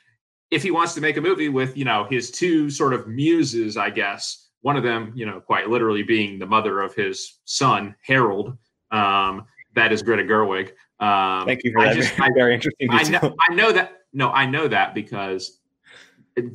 if 0.51 0.63
he 0.63 0.71
wants 0.71 0.93
to 0.93 1.01
make 1.01 1.17
a 1.17 1.21
movie 1.21 1.49
with, 1.49 1.75
you 1.75 1.85
know, 1.85 2.05
his 2.09 2.31
two 2.31 2.69
sort 2.69 2.93
of 2.93 3.07
muses, 3.07 3.75
I 3.75 3.89
guess, 3.89 4.42
one 4.63 4.75
of 4.75 4.83
them, 4.83 5.11
you 5.15 5.25
know, 5.25 5.39
quite 5.39 5.69
literally 5.69 6.03
being 6.03 6.39
the 6.39 6.45
mother 6.45 6.81
of 6.81 6.95
his 6.95 7.39
son, 7.45 7.95
Harold, 8.01 8.57
um, 8.91 9.45
that 9.75 9.91
is 9.91 10.01
Greta 10.01 10.23
Gerwig. 10.23 10.71
Um, 10.99 11.45
Thank 11.45 11.63
you 11.63 11.71
for 11.73 11.79
I 11.79 11.93
that. 11.93 11.95
Just, 11.95 12.15
very 12.35 12.55
interesting. 12.55 12.89
I 12.91 13.03
know, 13.03 13.35
I 13.49 13.53
know 13.53 13.71
that. 13.71 13.99
No, 14.13 14.31
I 14.31 14.45
know 14.45 14.67
that 14.67 14.93
because 14.93 15.59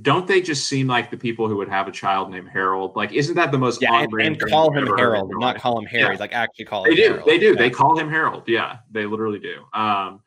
don't 0.02 0.26
they 0.26 0.40
just 0.40 0.68
seem 0.68 0.86
like 0.86 1.11
the 1.11 1.16
people 1.16 1.48
who 1.48 1.56
would 1.56 1.68
have 1.68 1.86
a 1.86 1.92
child 1.92 2.30
named 2.30 2.48
Harold? 2.48 2.96
Like, 2.96 3.12
isn't 3.12 3.36
that 3.36 3.52
the 3.52 3.59
most 3.59 3.82
yeah? 3.82 4.02
And, 4.02 4.12
and 4.20 4.40
call 4.40 4.72
him 4.72 4.86
Harold, 4.96 5.30
not 5.36 5.59
call 5.59 5.78
him 5.78 5.86
Harry. 5.86 6.14
Yeah. 6.14 6.20
Like, 6.20 6.32
actually 6.32 6.64
call 6.64 6.84
they 6.84 6.90
him. 6.90 6.96
Do. 6.96 7.02
Harold. 7.02 7.28
They 7.28 7.38
do. 7.38 7.46
Yeah. 7.50 7.59
They 7.59 7.70
call 7.70 7.98
him 7.98 8.09
Harold. 8.09 8.44
Yeah, 8.46 8.78
they 8.90 9.06
literally 9.06 9.38
do. 9.38 9.64
Um, 9.78 10.20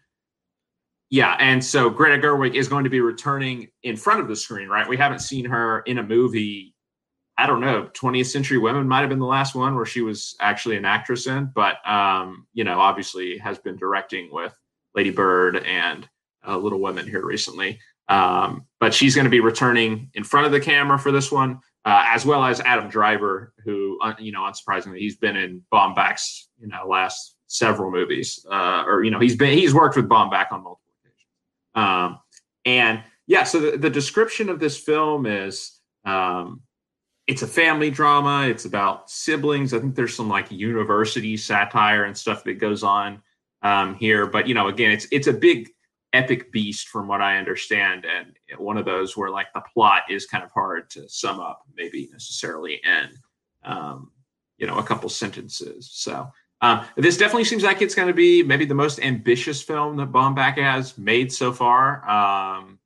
yeah, 1.09 1.35
and 1.39 1.63
so 1.63 1.89
Greta 1.89 2.21
Gerwig 2.21 2.55
is 2.55 2.69
going 2.69 2.85
to 2.85 2.89
be 2.89 3.01
returning 3.01 3.67
in 3.83 3.97
front 3.97 4.21
of 4.21 4.29
the 4.29 4.35
screen, 4.35 4.69
right? 4.69 4.87
We 4.87 4.95
haven't 4.95 5.19
seen 5.19 5.45
her 5.45 5.81
in 5.81 5.97
a 5.97 6.03
movie. 6.03 6.73
I 7.41 7.47
don't 7.47 7.59
know. 7.59 7.89
20th 7.93 8.27
Century 8.27 8.59
Women 8.59 8.87
might 8.87 8.99
have 8.99 9.09
been 9.09 9.17
the 9.17 9.25
last 9.25 9.55
one 9.55 9.75
where 9.75 9.85
she 9.85 10.01
was 10.01 10.35
actually 10.39 10.77
an 10.77 10.85
actress 10.85 11.25
in, 11.25 11.51
but 11.55 11.77
um, 11.89 12.45
you 12.53 12.63
know, 12.63 12.79
obviously 12.79 13.39
has 13.39 13.57
been 13.57 13.77
directing 13.77 14.31
with 14.31 14.53
Lady 14.93 15.09
Bird 15.09 15.57
and 15.57 16.07
uh, 16.47 16.55
Little 16.55 16.79
Women 16.79 17.07
here 17.07 17.25
recently. 17.25 17.79
Um, 18.09 18.67
but 18.79 18.93
she's 18.93 19.15
going 19.15 19.25
to 19.25 19.31
be 19.31 19.39
returning 19.39 20.11
in 20.13 20.23
front 20.23 20.45
of 20.45 20.51
the 20.51 20.59
camera 20.59 20.99
for 20.99 21.11
this 21.11 21.31
one, 21.31 21.61
uh, 21.83 22.03
as 22.09 22.27
well 22.27 22.43
as 22.43 22.59
Adam 22.59 22.89
Driver, 22.89 23.53
who, 23.65 23.97
uh, 24.03 24.13
you 24.19 24.31
know, 24.31 24.41
unsurprisingly, 24.41 24.99
he's 24.99 25.15
been 25.15 25.35
in 25.35 25.63
Baumbach's, 25.73 26.47
you 26.59 26.67
know, 26.67 26.87
last 26.87 27.37
several 27.47 27.89
movies, 27.89 28.45
uh, 28.51 28.83
or 28.85 29.03
you 29.03 29.09
know, 29.09 29.19
he's 29.19 29.35
been 29.35 29.57
he's 29.57 29.73
worked 29.73 29.95
with 29.95 30.07
Baumbach 30.07 30.51
on 30.51 30.63
multiple 30.63 30.93
occasions. 31.03 31.25
Um, 31.73 32.19
and 32.65 33.03
yeah, 33.25 33.45
so 33.45 33.59
the, 33.59 33.77
the 33.77 33.89
description 33.89 34.49
of 34.49 34.59
this 34.59 34.77
film 34.77 35.25
is 35.25 35.79
um, 36.05 36.61
it's 37.31 37.43
a 37.43 37.47
family 37.47 37.89
drama. 37.89 38.45
It's 38.45 38.65
about 38.65 39.09
siblings. 39.09 39.73
I 39.73 39.79
think 39.79 39.95
there's 39.95 40.13
some 40.13 40.27
like 40.27 40.51
university 40.51 41.37
satire 41.37 42.03
and 42.03 42.17
stuff 42.17 42.43
that 42.43 42.55
goes 42.55 42.83
on 42.83 43.21
um, 43.61 43.95
here. 43.95 44.27
But 44.27 44.49
you 44.49 44.53
know, 44.53 44.67
again, 44.67 44.91
it's 44.91 45.07
it's 45.13 45.27
a 45.27 45.33
big 45.33 45.69
epic 46.11 46.51
beast 46.51 46.89
from 46.89 47.07
what 47.07 47.21
I 47.21 47.37
understand, 47.37 48.05
and 48.05 48.35
one 48.59 48.77
of 48.77 48.83
those 48.83 49.15
where 49.15 49.29
like 49.29 49.47
the 49.53 49.63
plot 49.73 50.01
is 50.09 50.25
kind 50.25 50.43
of 50.43 50.51
hard 50.51 50.89
to 50.89 51.07
sum 51.07 51.39
up, 51.39 51.61
maybe 51.77 52.09
necessarily 52.11 52.81
in 52.83 53.09
um, 53.63 54.11
you 54.57 54.67
know 54.67 54.77
a 54.77 54.83
couple 54.83 55.07
sentences. 55.07 55.89
So 55.89 56.29
um, 56.59 56.85
this 56.97 57.15
definitely 57.15 57.45
seems 57.45 57.63
like 57.63 57.81
it's 57.81 57.95
going 57.95 58.09
to 58.09 58.13
be 58.13 58.43
maybe 58.43 58.65
the 58.65 58.75
most 58.75 58.99
ambitious 58.99 59.61
film 59.61 59.95
that 59.95 60.11
Baumbach 60.11 60.57
has 60.57 60.97
made 60.97 61.31
so 61.31 61.53
far. 61.53 62.05
Um, 62.09 62.77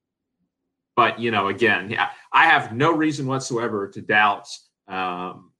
but 0.95 1.19
you 1.19 1.31
know, 1.31 1.47
again, 1.47 1.89
yeah, 1.89 2.09
I 2.31 2.45
have 2.45 2.73
no 2.73 2.93
reason 2.93 3.27
whatsoever 3.27 3.87
to 3.89 4.01
doubt 4.01 4.47
um, 4.87 5.51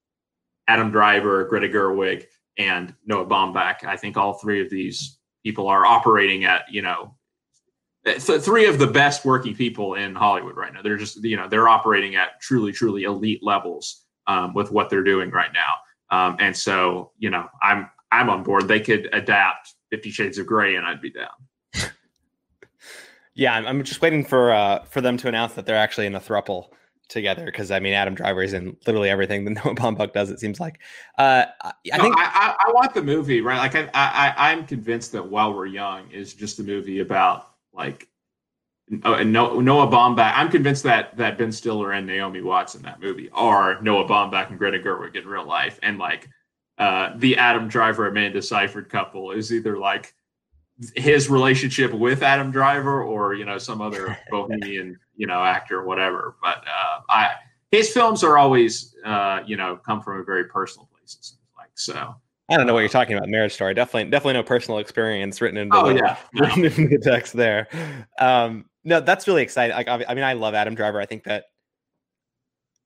Adam 0.68 0.92
Driver, 0.92 1.46
Greta 1.46 1.68
Gerwig, 1.68 2.26
and 2.58 2.94
Noah 3.06 3.26
Baumbach. 3.26 3.84
I 3.84 3.98
think 3.98 4.18
all 4.18 4.36
three 4.36 4.62
of 4.62 4.70
these 4.70 5.18
people 5.44 5.68
are 5.68 5.86
operating 5.86 6.46
at 6.46 6.64
you 6.72 6.82
know 6.82 7.16
th- 8.06 8.22
three 8.22 8.66
of 8.66 8.80
the 8.80 8.88
best 8.88 9.26
working 9.26 9.56
people 9.56 9.96
in 9.96 10.16
Hollywood 10.16 10.56
right 10.56 10.74
now. 10.74 10.82
They're 10.82 10.98
just 10.98 11.24
you 11.24 11.38
know 11.38 11.48
they're 11.48 11.68
operating 11.68 12.16
at 12.16 12.40
truly 12.42 12.72
truly 12.72 13.04
elite 13.04 13.44
levels 13.44 14.04
um, 14.28 14.54
with 14.54 14.72
what 14.72 14.90
they're 14.90 15.04
doing 15.04 15.32
right 15.32 15.52
now. 15.54 15.74
Um, 16.12 16.38
and 16.40 16.56
so 16.56 17.12
you 17.18 17.30
know 17.30 17.48
I'm 17.62 17.90
I'm 18.12 18.30
on 18.30 18.44
board. 18.44 18.68
They 18.68 18.80
could 18.80 19.10
adapt 19.14 19.74
Fifty 19.90 20.12
Shades 20.12 20.38
of 20.38 20.46
Grey, 20.46 20.76
and 20.76 20.86
I'd 20.86 21.02
be 21.02 21.12
down. 21.12 21.30
Yeah, 23.36 23.54
I'm, 23.54 23.68
I'm 23.68 23.84
just 23.84 24.02
waiting 24.02 24.24
for 24.24 24.52
uh, 24.52 24.84
for 24.86 25.02
them 25.02 25.18
to 25.18 25.28
announce 25.28 25.54
that 25.54 25.66
they're 25.66 25.78
actually 25.78 26.08
in 26.08 26.16
a 26.16 26.20
thruple 26.20 26.70
together 27.08 27.46
because 27.46 27.70
I 27.70 27.80
mean 27.80 27.94
Adam 27.94 28.16
Driver 28.16 28.42
is 28.42 28.54
in 28.54 28.76
literally 28.88 29.10
everything 29.10 29.46
that 29.46 29.52
Noah 29.66 29.76
Baumbach 29.76 30.14
does. 30.14 30.30
It 30.30 30.40
seems 30.40 30.60
like. 30.60 30.80
Uh, 31.18 31.46
I 31.62 31.74
no, 31.98 32.04
think 32.04 32.16
I, 32.18 32.56
I, 32.68 32.72
want 32.72 32.94
the 32.94 33.04
movie 33.04 33.42
right. 33.42 33.58
Like 33.58 33.76
I, 33.76 33.90
I 33.94 34.52
I'm 34.52 34.66
convinced 34.66 35.12
that 35.12 35.26
While 35.30 35.54
We're 35.54 35.68
Young 35.68 36.10
is 36.12 36.34
just 36.34 36.60
a 36.60 36.64
movie 36.64 37.02
about 37.02 37.52
like 37.74 38.08
uh, 39.04 39.24
Noah 39.24 39.88
Baumbach. 39.88 40.34
I'm 40.36 40.50
convinced 40.50 40.84
that 40.84 41.16
that 41.18 41.38
Ben 41.38 41.52
Stiller 41.52 41.92
and 41.92 42.08
Naomi 42.08 42.42
Watts 42.42 42.76
in 42.76 42.82
that 42.84 43.02
movie 43.02 43.30
are 43.34 43.82
Noah 43.82 44.08
Baumbach 44.08 44.50
and 44.50 44.58
Greta 44.58 44.80
Gerwig 44.80 45.16
in 45.16 45.28
real 45.28 45.46
life, 45.46 45.80
and 45.84 45.98
like 45.98 46.30
uh, 46.78 47.12
the 47.18 47.38
Adam 47.38 47.68
Driver 47.68 48.08
Amanda 48.08 48.42
Seyfried 48.42 48.90
couple 48.90 49.32
is 49.32 49.52
either 49.52 49.78
like 49.78 50.14
his 50.96 51.30
relationship 51.30 51.94
with 51.94 52.22
Adam 52.22 52.52
Driver 52.52 53.04
or 53.04 53.34
you 53.34 53.46
know 53.46 53.58
some 53.58 53.82
other 53.82 54.18
bohemian 54.32 54.98
you 55.16 55.28
know 55.28 55.44
actor 55.44 55.80
or 55.80 55.86
whatever. 55.86 56.36
But 56.42 56.64
uh, 56.68 57.02
I 57.10 57.32
his 57.72 57.92
films 57.92 58.24
are 58.24 58.38
always 58.38 58.96
uh, 59.06 59.42
you 59.46 59.58
know 59.58 59.78
come 59.86 60.02
from 60.02 60.20
a 60.20 60.24
very 60.24 60.46
personal 60.46 60.90
place. 60.94 61.38
Like 61.58 61.70
so. 61.76 62.16
I 62.48 62.58
don't 62.58 62.68
know 62.68 62.76
what 62.76 62.82
you're 62.82 62.90
talking 62.90 63.18
about. 63.18 63.28
Marriage 63.28 63.54
Story, 63.54 63.74
definitely, 63.74 64.12
definitely 64.12 64.34
no 64.34 64.44
personal 64.44 64.78
experience 64.78 65.42
written 65.42 65.58
into, 65.58 65.76
oh, 65.76 65.88
the, 65.88 65.96
yeah. 65.96 66.18
written 66.36 66.62
the 66.62 67.00
text 67.00 67.34
there. 67.34 67.68
Um, 68.20 68.66
no, 68.84 69.00
that's 69.00 69.28
really 69.28 69.42
exciting. 69.42 69.76
Like, 69.76 69.88
I 69.88 70.14
mean, 70.14 70.24
I 70.24 70.34
love 70.34 70.54
Adam 70.54 70.76
Driver. 70.76 71.02
I 71.02 71.08
think 71.08 71.24
that 71.24 71.46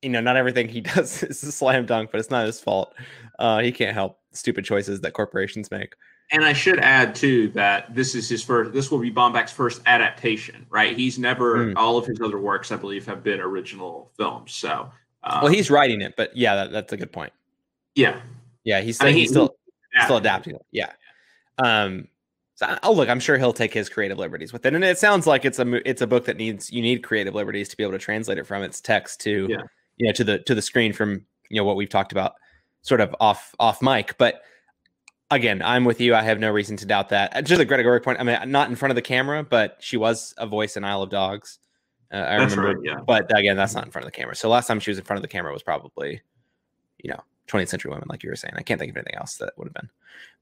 you 0.02 0.10
know, 0.10 0.22
not 0.22 0.38
everything 0.38 0.68
he 0.68 0.82
does 0.96 1.24
is 1.24 1.44
a 1.44 1.52
slam 1.52 1.86
dunk, 1.86 2.12
but 2.12 2.20
it's 2.20 2.30
not 2.30 2.46
his 2.46 2.60
fault. 2.60 2.94
Uh, 3.38 3.60
he 3.60 3.72
can't 3.72 3.94
help 3.94 4.20
stupid 4.32 4.66
choices 4.66 5.02
that 5.02 5.14
corporations 5.14 5.72
make. 5.72 5.96
And 6.32 6.46
I 6.46 6.54
should 6.54 6.80
add 6.80 7.16
too 7.16 7.50
that 7.50 7.94
this 7.96 8.14
is 8.14 8.30
his 8.30 8.44
first. 8.44 8.72
This 8.72 8.92
will 8.92 9.00
be 9.00 9.12
Baumbach's 9.12 9.52
first 9.52 9.82
adaptation, 9.88 10.66
right? 10.70 10.96
He's 10.96 11.18
never 11.18 11.58
mm. 11.58 11.74
all 11.76 11.98
of 11.98 12.06
his 12.06 12.22
other 12.22 12.40
works, 12.40 12.72
I 12.72 12.76
believe, 12.76 13.06
have 13.08 13.24
been 13.24 13.40
original 13.40 14.12
films. 14.16 14.54
So, 14.54 14.92
um, 15.24 15.42
well, 15.42 15.52
he's 15.52 15.72
writing 15.72 16.02
it, 16.02 16.14
but 16.16 16.36
yeah, 16.38 16.56
that, 16.56 16.72
that's 16.72 16.94
a 16.94 16.98
good 16.98 17.12
point. 17.12 17.34
Yeah, 17.96 18.22
yeah, 18.64 18.82
he's 18.82 18.98
still, 18.98 19.08
I 19.08 19.12
mean, 19.12 19.20
he's 19.20 19.32
still 19.32 19.56
he, 19.96 20.04
still 20.04 20.18
adapting 20.18 20.56
it. 20.56 20.66
Yeah. 20.72 20.92
Um. 21.58 22.08
So, 22.54 22.78
oh, 22.84 22.92
look, 22.92 23.10
I'm 23.10 23.22
sure 23.22 23.38
he'll 23.38 23.54
take 23.54 23.74
his 23.74 23.90
creative 23.90 24.20
liberties 24.20 24.54
with 24.54 24.66
it, 24.66 24.76
and 24.76 24.84
it 24.84 25.00
sounds 25.00 25.26
like 25.26 25.46
it's 25.46 25.58
a 25.58 25.90
it's 25.90 26.02
a 26.02 26.08
book 26.08 26.26
that 26.26 26.38
needs 26.38 26.72
you 26.72 26.84
need 26.84 27.04
creative 27.04 27.34
liberties 27.34 27.70
to 27.70 27.78
be 27.78 27.84
able 27.84 27.94
to 27.94 28.00
translate 28.00 28.38
it 28.38 28.46
from 28.46 28.62
its 28.62 28.82
text 28.82 29.22
to 29.22 29.48
yeah. 29.50 29.62
you 29.98 30.06
know 30.06 30.14
to 30.14 30.24
the 30.24 30.40
to 30.40 30.54
the 30.54 30.62
screen 30.62 30.94
from 30.94 31.26
you 31.50 31.58
know 31.60 31.64
what 31.64 31.76
we've 31.76 31.90
talked 31.90 32.12
about 32.12 32.34
sort 32.82 33.02
of 33.02 33.16
off 33.20 33.56
off 33.60 33.82
mic, 33.82 34.16
but 34.18 34.42
again, 35.32 35.62
I'm 35.62 35.86
with 35.86 36.02
you. 36.02 36.16
I 36.16 36.22
have 36.22 36.40
no 36.40 36.52
reason 36.52 36.78
to 36.78 36.86
doubt 36.86 37.10
that. 37.10 37.46
Just 37.46 37.62
a 37.62 37.66
Greta 37.66 37.84
Gerwig 37.84 38.04
point. 38.04 38.20
I 38.20 38.24
mean, 38.24 38.52
not 38.52 38.70
in 38.70 38.76
front 38.76 38.92
of 38.92 38.96
the 38.96 39.02
camera, 39.02 39.44
but 39.44 39.78
she 39.80 39.98
was 39.98 40.34
a 40.38 40.48
voice 40.48 40.78
in 40.78 40.84
Isle 40.84 41.04
of 41.04 41.10
Dogs. 41.10 41.60
Uh, 42.12 42.18
I 42.18 42.38
that's 42.40 42.56
remember, 42.56 42.80
right, 42.80 42.86
yeah. 42.86 43.04
But 43.06 43.38
again, 43.38 43.56
that's 43.56 43.76
not 43.76 43.86
in 43.86 43.92
front 43.92 44.06
of 44.06 44.12
the 44.12 44.18
camera. 44.18 44.36
So 44.36 44.50
last 44.50 44.68
time 44.68 44.80
she 44.80 44.92
was 44.92 44.98
in 44.98 45.04
front 45.04 45.18
of 45.18 45.22
the 45.22 45.28
camera 45.28 45.54
was 45.54 45.64
probably, 45.64 46.22
you 47.04 47.12
know, 47.12 47.20
20th 47.48 47.70
Century 47.70 47.92
Women, 47.92 48.08
like 48.10 48.24
you 48.24 48.30
were 48.30 48.36
saying. 48.36 48.54
I 48.58 48.64
can't 48.64 48.80
think 48.80 48.92
of 48.92 48.98
anything 48.98 49.16
else 49.16 49.38
that 49.38 49.54
would 49.58 49.68
have 49.68 49.74
been. 49.74 49.90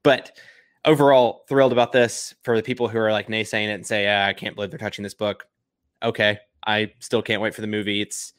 But 0.02 0.38
overall, 0.84 1.44
thrilled 1.48 1.72
about 1.72 1.92
this. 1.92 2.34
For 2.42 2.56
the 2.56 2.62
people 2.62 2.88
who 2.88 2.98
are 2.98 3.12
like 3.12 3.28
naysaying 3.28 3.68
it 3.68 3.74
and 3.74 3.86
say, 3.86 4.04
"Yeah, 4.04 4.26
I 4.26 4.32
can't 4.32 4.54
believe 4.54 4.70
they're 4.70 4.78
touching 4.78 5.02
this 5.02 5.14
book." 5.14 5.46
Okay, 6.02 6.38
I 6.66 6.92
still 7.00 7.22
can't 7.22 7.42
wait 7.42 7.54
for 7.54 7.60
the 7.60 7.66
movie. 7.66 8.00
It's 8.00 8.32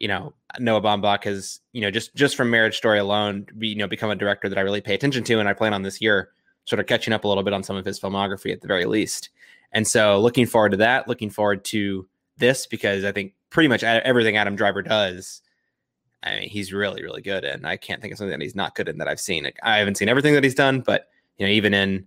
you 0.00 0.08
know 0.08 0.34
Noah 0.58 0.80
Baumbach 0.80 1.24
has 1.24 1.60
you 1.72 1.80
know 1.80 1.90
just 1.90 2.14
just 2.16 2.34
from 2.34 2.50
Marriage 2.50 2.76
Story 2.76 2.98
alone, 2.98 3.46
you 3.58 3.76
know, 3.76 3.86
become 3.86 4.10
a 4.10 4.16
director 4.16 4.48
that 4.48 4.58
I 4.58 4.62
really 4.62 4.80
pay 4.80 4.94
attention 4.94 5.22
to, 5.24 5.38
and 5.38 5.48
I 5.48 5.52
plan 5.52 5.72
on 5.72 5.82
this 5.82 6.00
year 6.00 6.30
sort 6.64 6.80
of 6.80 6.86
catching 6.86 7.12
up 7.12 7.24
a 7.24 7.28
little 7.28 7.44
bit 7.44 7.52
on 7.52 7.62
some 7.62 7.76
of 7.76 7.84
his 7.84 8.00
filmography 8.00 8.52
at 8.52 8.60
the 8.60 8.66
very 8.66 8.86
least. 8.86 9.30
And 9.72 9.86
so, 9.86 10.20
looking 10.20 10.46
forward 10.46 10.70
to 10.70 10.78
that. 10.78 11.06
Looking 11.06 11.30
forward 11.30 11.64
to 11.66 12.08
this 12.38 12.66
because 12.66 13.04
I 13.04 13.12
think 13.12 13.34
pretty 13.50 13.68
much 13.68 13.84
everything 13.84 14.36
Adam 14.36 14.56
Driver 14.56 14.82
does. 14.82 15.42
I 16.22 16.40
mean, 16.40 16.48
he's 16.48 16.72
really, 16.72 17.02
really 17.02 17.22
good, 17.22 17.44
and 17.44 17.66
I 17.66 17.76
can't 17.76 18.02
think 18.02 18.12
of 18.12 18.18
something 18.18 18.36
that 18.36 18.42
he's 18.42 18.56
not 18.56 18.74
good 18.74 18.88
in 18.88 18.98
that 18.98 19.08
I've 19.08 19.20
seen. 19.20 19.50
I 19.62 19.78
haven't 19.78 19.96
seen 19.96 20.08
everything 20.08 20.34
that 20.34 20.44
he's 20.44 20.54
done, 20.54 20.80
but 20.80 21.08
you 21.38 21.46
know, 21.46 21.52
even 21.52 21.72
in 21.72 22.06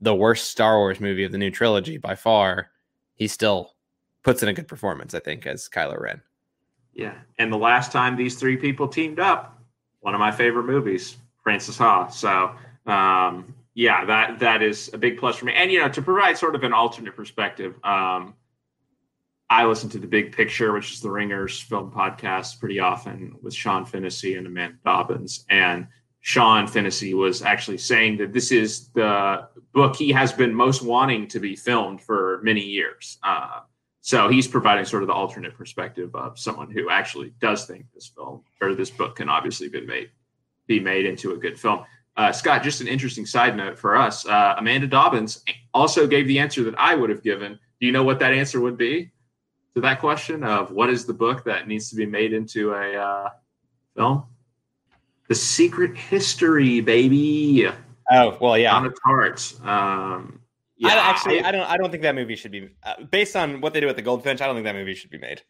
the 0.00 0.14
worst 0.14 0.50
Star 0.50 0.78
Wars 0.78 1.00
movie 1.00 1.24
of 1.24 1.32
the 1.32 1.38
new 1.38 1.50
trilogy 1.50 1.96
by 1.96 2.14
far, 2.14 2.70
he 3.14 3.26
still 3.26 3.74
puts 4.22 4.42
in 4.42 4.48
a 4.48 4.52
good 4.52 4.68
performance. 4.68 5.14
I 5.14 5.20
think 5.20 5.46
as 5.46 5.68
Kylo 5.68 5.98
Ren. 5.98 6.20
Yeah. 6.94 7.14
And 7.38 7.52
the 7.52 7.58
last 7.58 7.92
time 7.92 8.16
these 8.16 8.36
three 8.36 8.56
people 8.56 8.88
teamed 8.88 9.18
up, 9.18 9.58
one 10.00 10.14
of 10.14 10.20
my 10.20 10.30
favorite 10.30 10.64
movies, 10.64 11.16
Frances 11.42 11.76
Ha. 11.78 12.08
So, 12.08 12.54
um, 12.86 13.54
yeah, 13.74 14.04
that 14.04 14.38
that 14.38 14.62
is 14.62 14.90
a 14.92 14.98
big 14.98 15.18
plus 15.18 15.36
for 15.36 15.46
me. 15.46 15.52
And 15.54 15.70
you 15.70 15.80
know, 15.80 15.88
to 15.88 16.02
provide 16.02 16.38
sort 16.38 16.54
of 16.54 16.62
an 16.62 16.72
alternate 16.72 17.16
perspective, 17.16 17.74
um, 17.82 18.34
I 19.50 19.66
listen 19.66 19.90
to 19.90 19.98
the 19.98 20.06
Big 20.06 20.34
Picture, 20.34 20.72
which 20.72 20.92
is 20.92 21.00
the 21.00 21.10
Ringer's 21.10 21.60
film 21.60 21.90
podcast, 21.90 22.60
pretty 22.60 22.78
often 22.78 23.36
with 23.42 23.54
Sean 23.54 23.84
Fennessy 23.84 24.36
and 24.36 24.46
Amanda 24.46 24.78
Dobbins. 24.84 25.44
And 25.50 25.88
Sean 26.20 26.66
Fennessy 26.66 27.12
was 27.12 27.42
actually 27.42 27.78
saying 27.78 28.16
that 28.18 28.32
this 28.32 28.50
is 28.50 28.88
the 28.90 29.46
book 29.72 29.96
he 29.96 30.10
has 30.12 30.32
been 30.32 30.54
most 30.54 30.82
wanting 30.82 31.28
to 31.28 31.40
be 31.40 31.56
filmed 31.56 32.00
for 32.00 32.40
many 32.42 32.62
years. 32.62 33.18
Uh, 33.22 33.60
so 34.06 34.28
he's 34.28 34.46
providing 34.46 34.84
sort 34.84 35.02
of 35.02 35.06
the 35.06 35.14
alternate 35.14 35.56
perspective 35.56 36.14
of 36.14 36.38
someone 36.38 36.70
who 36.70 36.90
actually 36.90 37.32
does 37.40 37.64
think 37.64 37.86
this 37.94 38.06
film 38.06 38.42
or 38.60 38.74
this 38.74 38.90
book 38.90 39.16
can 39.16 39.30
obviously 39.30 39.66
be 39.66 39.80
made 39.80 40.10
be 40.66 40.78
made 40.78 41.06
into 41.06 41.32
a 41.32 41.38
good 41.38 41.58
film. 41.58 41.86
Uh, 42.14 42.30
Scott, 42.30 42.62
just 42.62 42.82
an 42.82 42.86
interesting 42.86 43.24
side 43.24 43.56
note 43.56 43.78
for 43.78 43.96
us. 43.96 44.26
Uh, 44.26 44.56
Amanda 44.58 44.86
Dobbins 44.86 45.42
also 45.72 46.06
gave 46.06 46.28
the 46.28 46.38
answer 46.38 46.62
that 46.64 46.74
I 46.76 46.94
would 46.94 47.08
have 47.08 47.22
given. 47.22 47.58
Do 47.80 47.86
you 47.86 47.92
know 47.92 48.02
what 48.02 48.18
that 48.18 48.34
answer 48.34 48.60
would 48.60 48.76
be 48.76 49.10
to 49.74 49.80
that 49.80 50.00
question 50.00 50.44
of 50.44 50.70
what 50.70 50.90
is 50.90 51.06
the 51.06 51.14
book 51.14 51.42
that 51.44 51.66
needs 51.66 51.88
to 51.88 51.96
be 51.96 52.04
made 52.04 52.34
into 52.34 52.74
a 52.74 52.94
uh, 52.94 53.30
film? 53.96 54.24
The 55.28 55.34
Secret 55.34 55.96
History, 55.96 56.82
baby. 56.82 57.70
Oh 58.12 58.36
well, 58.38 58.58
yeah. 58.58 58.76
On 58.76 58.84
its 58.84 59.00
heart. 59.02 59.54
Um, 59.64 60.40
yeah, 60.76 60.88
I, 60.88 60.94
actually, 60.94 61.40
I, 61.40 61.48
I, 61.48 61.52
don't. 61.52 61.70
I 61.70 61.76
don't 61.76 61.90
think 61.90 62.02
that 62.02 62.14
movie 62.14 62.36
should 62.36 62.52
be 62.52 62.70
uh, 62.82 63.02
based 63.10 63.36
on 63.36 63.60
what 63.60 63.72
they 63.72 63.80
do 63.80 63.86
with 63.86 63.96
the 63.96 64.02
Goldfinch. 64.02 64.40
I 64.40 64.46
don't 64.46 64.56
think 64.56 64.64
that 64.64 64.74
movie 64.74 64.94
should 64.94 65.10
be 65.10 65.18
made. 65.18 65.42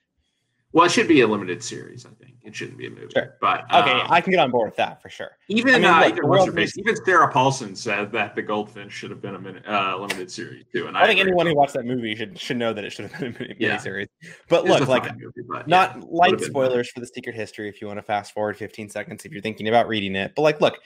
Well, 0.74 0.86
it 0.86 0.90
should 0.90 1.06
be 1.06 1.20
a 1.20 1.26
limited 1.26 1.62
series. 1.62 2.04
I 2.04 2.10
think 2.20 2.34
it 2.42 2.52
shouldn't 2.52 2.76
be 2.76 2.88
a 2.88 2.90
movie. 2.90 3.06
Sure. 3.14 3.36
But 3.40 3.62
okay, 3.72 3.92
um, 3.92 4.08
I 4.10 4.20
can 4.20 4.32
get 4.32 4.40
on 4.40 4.50
board 4.50 4.66
with 4.66 4.76
that 4.76 5.00
for 5.00 5.08
sure. 5.08 5.38
Even 5.48 5.72
I 5.76 5.78
mean, 6.08 6.18
uh, 6.18 6.26
look, 6.26 6.48
even, 6.48 6.68
even 6.76 6.96
Sarah 7.04 7.30
Paulson 7.30 7.76
said 7.76 8.10
that 8.10 8.34
the 8.34 8.42
Goldfinch 8.42 8.92
should 8.92 9.10
have 9.10 9.22
been 9.22 9.36
a 9.36 9.38
minute, 9.38 9.62
uh, 9.68 9.96
limited 9.96 10.32
series 10.32 10.64
too. 10.72 10.88
And 10.88 10.98
I, 10.98 11.02
I 11.02 11.06
think 11.06 11.20
anyone 11.20 11.46
who 11.46 11.54
watched 11.54 11.74
that 11.74 11.86
movie 11.86 12.16
should 12.16 12.36
should 12.40 12.56
know 12.56 12.72
that 12.72 12.84
it 12.84 12.90
should 12.90 13.08
have 13.08 13.20
been 13.20 13.36
a 13.36 13.38
mini 13.38 13.54
yeah. 13.60 13.76
series. 13.76 14.08
But 14.48 14.64
look, 14.64 14.88
like 14.88 15.04
movie, 15.16 15.42
but, 15.48 15.68
not 15.68 15.94
yeah, 15.96 16.02
light 16.08 16.40
spoilers 16.40 16.90
for 16.90 16.98
the 16.98 17.06
Secret 17.06 17.36
History. 17.36 17.68
If 17.68 17.80
you 17.80 17.86
want 17.86 17.98
to 17.98 18.02
fast 18.02 18.34
forward 18.34 18.56
15 18.56 18.90
seconds, 18.90 19.24
if 19.24 19.30
you're 19.30 19.42
thinking 19.42 19.68
about 19.68 19.86
reading 19.86 20.16
it, 20.16 20.32
but 20.34 20.42
like, 20.42 20.60
look, 20.60 20.80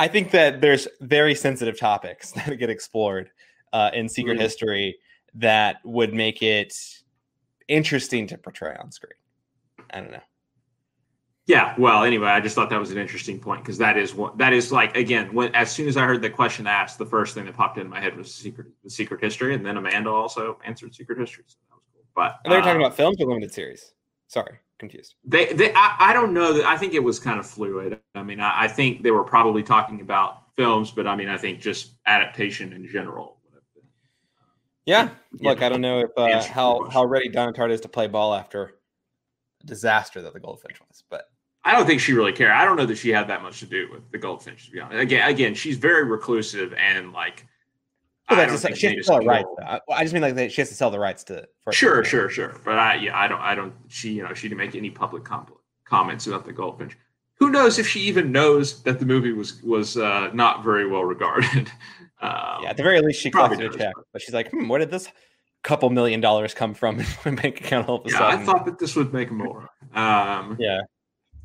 I 0.00 0.08
think 0.08 0.30
that 0.30 0.62
there's 0.62 0.88
very 1.02 1.34
sensitive 1.34 1.78
topics 1.78 2.30
that 2.32 2.56
get 2.58 2.70
explored 2.70 3.30
uh, 3.74 3.90
in 3.92 4.08
Secret 4.08 4.34
mm-hmm. 4.34 4.42
History 4.42 4.98
that 5.34 5.76
would 5.84 6.14
make 6.14 6.42
it 6.42 6.74
interesting 7.68 8.26
to 8.28 8.38
portray 8.38 8.74
on 8.82 8.90
screen. 8.90 9.12
I 9.90 10.00
don't 10.00 10.10
know. 10.10 10.22
Yeah, 11.46 11.74
well, 11.76 12.04
anyway, 12.04 12.28
I 12.28 12.40
just 12.40 12.54
thought 12.54 12.70
that 12.70 12.80
was 12.80 12.92
an 12.92 12.98
interesting 12.98 13.38
point 13.40 13.62
because 13.62 13.76
that 13.78 13.98
is 13.98 14.14
what 14.14 14.38
that 14.38 14.52
is 14.52 14.72
like. 14.72 14.96
Again, 14.96 15.34
when 15.34 15.54
as 15.54 15.70
soon 15.70 15.88
as 15.88 15.96
I 15.96 16.04
heard 16.04 16.22
the 16.22 16.30
question 16.30 16.66
asked, 16.66 16.96
the 16.96 17.06
first 17.06 17.34
thing 17.34 17.44
that 17.44 17.56
popped 17.56 17.76
in 17.76 17.88
my 17.88 18.00
head 18.00 18.16
was 18.16 18.32
secret, 18.32 18.68
the 18.84 18.90
secret 18.90 19.22
history, 19.22 19.54
and 19.54 19.66
then 19.66 19.76
Amanda 19.76 20.10
also 20.10 20.60
answered 20.64 20.94
secret 20.94 21.18
history. 21.18 21.44
So 21.46 21.56
that 21.68 21.74
was 21.74 21.84
cool. 21.92 22.04
But 22.14 22.38
and 22.44 22.52
they 22.52 22.56
were 22.56 22.62
talking 22.62 22.80
uh, 22.80 22.86
about 22.86 22.96
films 22.96 23.20
or 23.20 23.26
limited 23.26 23.52
series. 23.52 23.92
Sorry, 24.28 24.58
confused. 24.80 25.14
They, 25.24 25.52
they, 25.52 25.72
I, 25.74 25.96
I 25.98 26.12
don't 26.12 26.34
know. 26.34 26.62
I 26.66 26.76
think 26.76 26.94
it 26.94 27.04
was 27.04 27.20
kind 27.20 27.38
of 27.38 27.46
fluid. 27.46 28.00
I 28.16 28.22
mean, 28.24 28.40
I, 28.40 28.64
I 28.64 28.68
think 28.68 29.02
they 29.02 29.12
were 29.12 29.22
probably 29.22 29.62
talking 29.62 30.00
about 30.00 30.54
films, 30.56 30.90
but 30.90 31.06
I 31.06 31.14
mean, 31.14 31.28
I 31.28 31.38
think 31.38 31.60
just 31.60 31.92
adaptation 32.06 32.72
in 32.72 32.88
general 32.88 33.40
yeah. 34.90 35.10
Look, 35.40 35.62
I 35.62 35.68
don't 35.68 35.80
know 35.80 36.00
if 36.00 36.10
uh, 36.16 36.42
how 36.52 36.88
how 36.90 37.04
ready 37.04 37.28
Donna 37.28 37.52
Tartt 37.52 37.70
is 37.70 37.80
to 37.82 37.88
play 37.88 38.06
ball 38.06 38.34
after 38.34 38.74
a 39.62 39.66
disaster 39.66 40.22
that 40.22 40.32
the 40.32 40.40
Goldfinch 40.40 40.80
was, 40.80 41.04
but 41.08 41.26
I 41.64 41.72
don't 41.72 41.86
think 41.86 42.00
she 42.00 42.12
really 42.12 42.32
cared. 42.32 42.50
I 42.50 42.64
don't 42.64 42.76
know 42.76 42.86
that 42.86 42.98
she 42.98 43.10
had 43.10 43.28
that 43.28 43.42
much 43.42 43.60
to 43.60 43.66
do 43.66 43.88
with 43.92 44.10
the 44.10 44.18
Goldfinch. 44.18 44.66
To 44.66 44.72
be 44.72 44.80
honest, 44.80 45.00
again, 45.00 45.28
again, 45.28 45.54
she's 45.54 45.76
very 45.76 46.04
reclusive 46.04 46.74
and 46.74 47.12
like. 47.12 47.46
Well, 48.30 48.46
just, 48.46 48.76
she 48.76 48.86
has 48.86 48.96
to 48.96 49.02
sell 49.02 49.20
rights. 49.20 49.48
I 49.60 50.02
just 50.02 50.14
mean 50.14 50.22
like 50.22 50.50
she 50.50 50.60
has 50.60 50.68
to 50.68 50.74
sell 50.74 50.90
the 50.90 50.98
rights 50.98 51.24
to. 51.24 51.48
For 51.62 51.72
Sure, 51.72 52.04
sure, 52.04 52.28
sure. 52.30 52.60
But 52.64 52.78
I, 52.78 52.94
yeah, 52.94 53.18
I 53.18 53.26
don't, 53.28 53.40
I 53.40 53.54
don't. 53.54 53.74
She, 53.88 54.12
you 54.12 54.22
know, 54.22 54.34
she 54.34 54.48
didn't 54.48 54.58
make 54.58 54.74
any 54.76 54.90
public 54.90 55.24
com- 55.24 55.46
comments 55.84 56.26
about 56.26 56.44
the 56.44 56.52
Goldfinch. 56.52 56.96
Who 57.34 57.50
knows 57.50 57.78
if 57.78 57.88
she 57.88 58.00
even 58.00 58.30
knows 58.30 58.82
that 58.82 58.98
the 58.98 59.06
movie 59.06 59.32
was 59.32 59.62
was 59.62 59.96
uh, 59.96 60.30
not 60.32 60.62
very 60.62 60.86
well 60.86 61.04
regarded. 61.04 61.70
Um, 62.22 62.64
yeah, 62.64 62.68
at 62.68 62.76
the 62.76 62.82
very 62.82 63.00
least, 63.00 63.18
she 63.18 63.30
collected 63.30 63.62
a 63.62 63.74
check, 63.74 63.94
but 64.12 64.20
she's 64.20 64.34
like, 64.34 64.50
hmm, 64.50 64.68
where 64.68 64.78
did 64.78 64.90
this 64.90 65.08
couple 65.62 65.88
million 65.88 66.20
dollars 66.20 66.54
come 66.54 66.74
from 66.74 67.00
in 67.00 67.06
my 67.24 67.30
bank 67.30 67.60
account 67.60 67.88
all 67.88 67.96
of 67.96 68.06
a 68.06 68.10
yeah, 68.10 68.18
sudden? 68.18 68.40
I 68.40 68.44
thought 68.44 68.66
that 68.66 68.78
this 68.78 68.94
would 68.96 69.12
make 69.12 69.30
more. 69.30 69.68
Um, 69.94 70.56
yeah. 70.58 70.82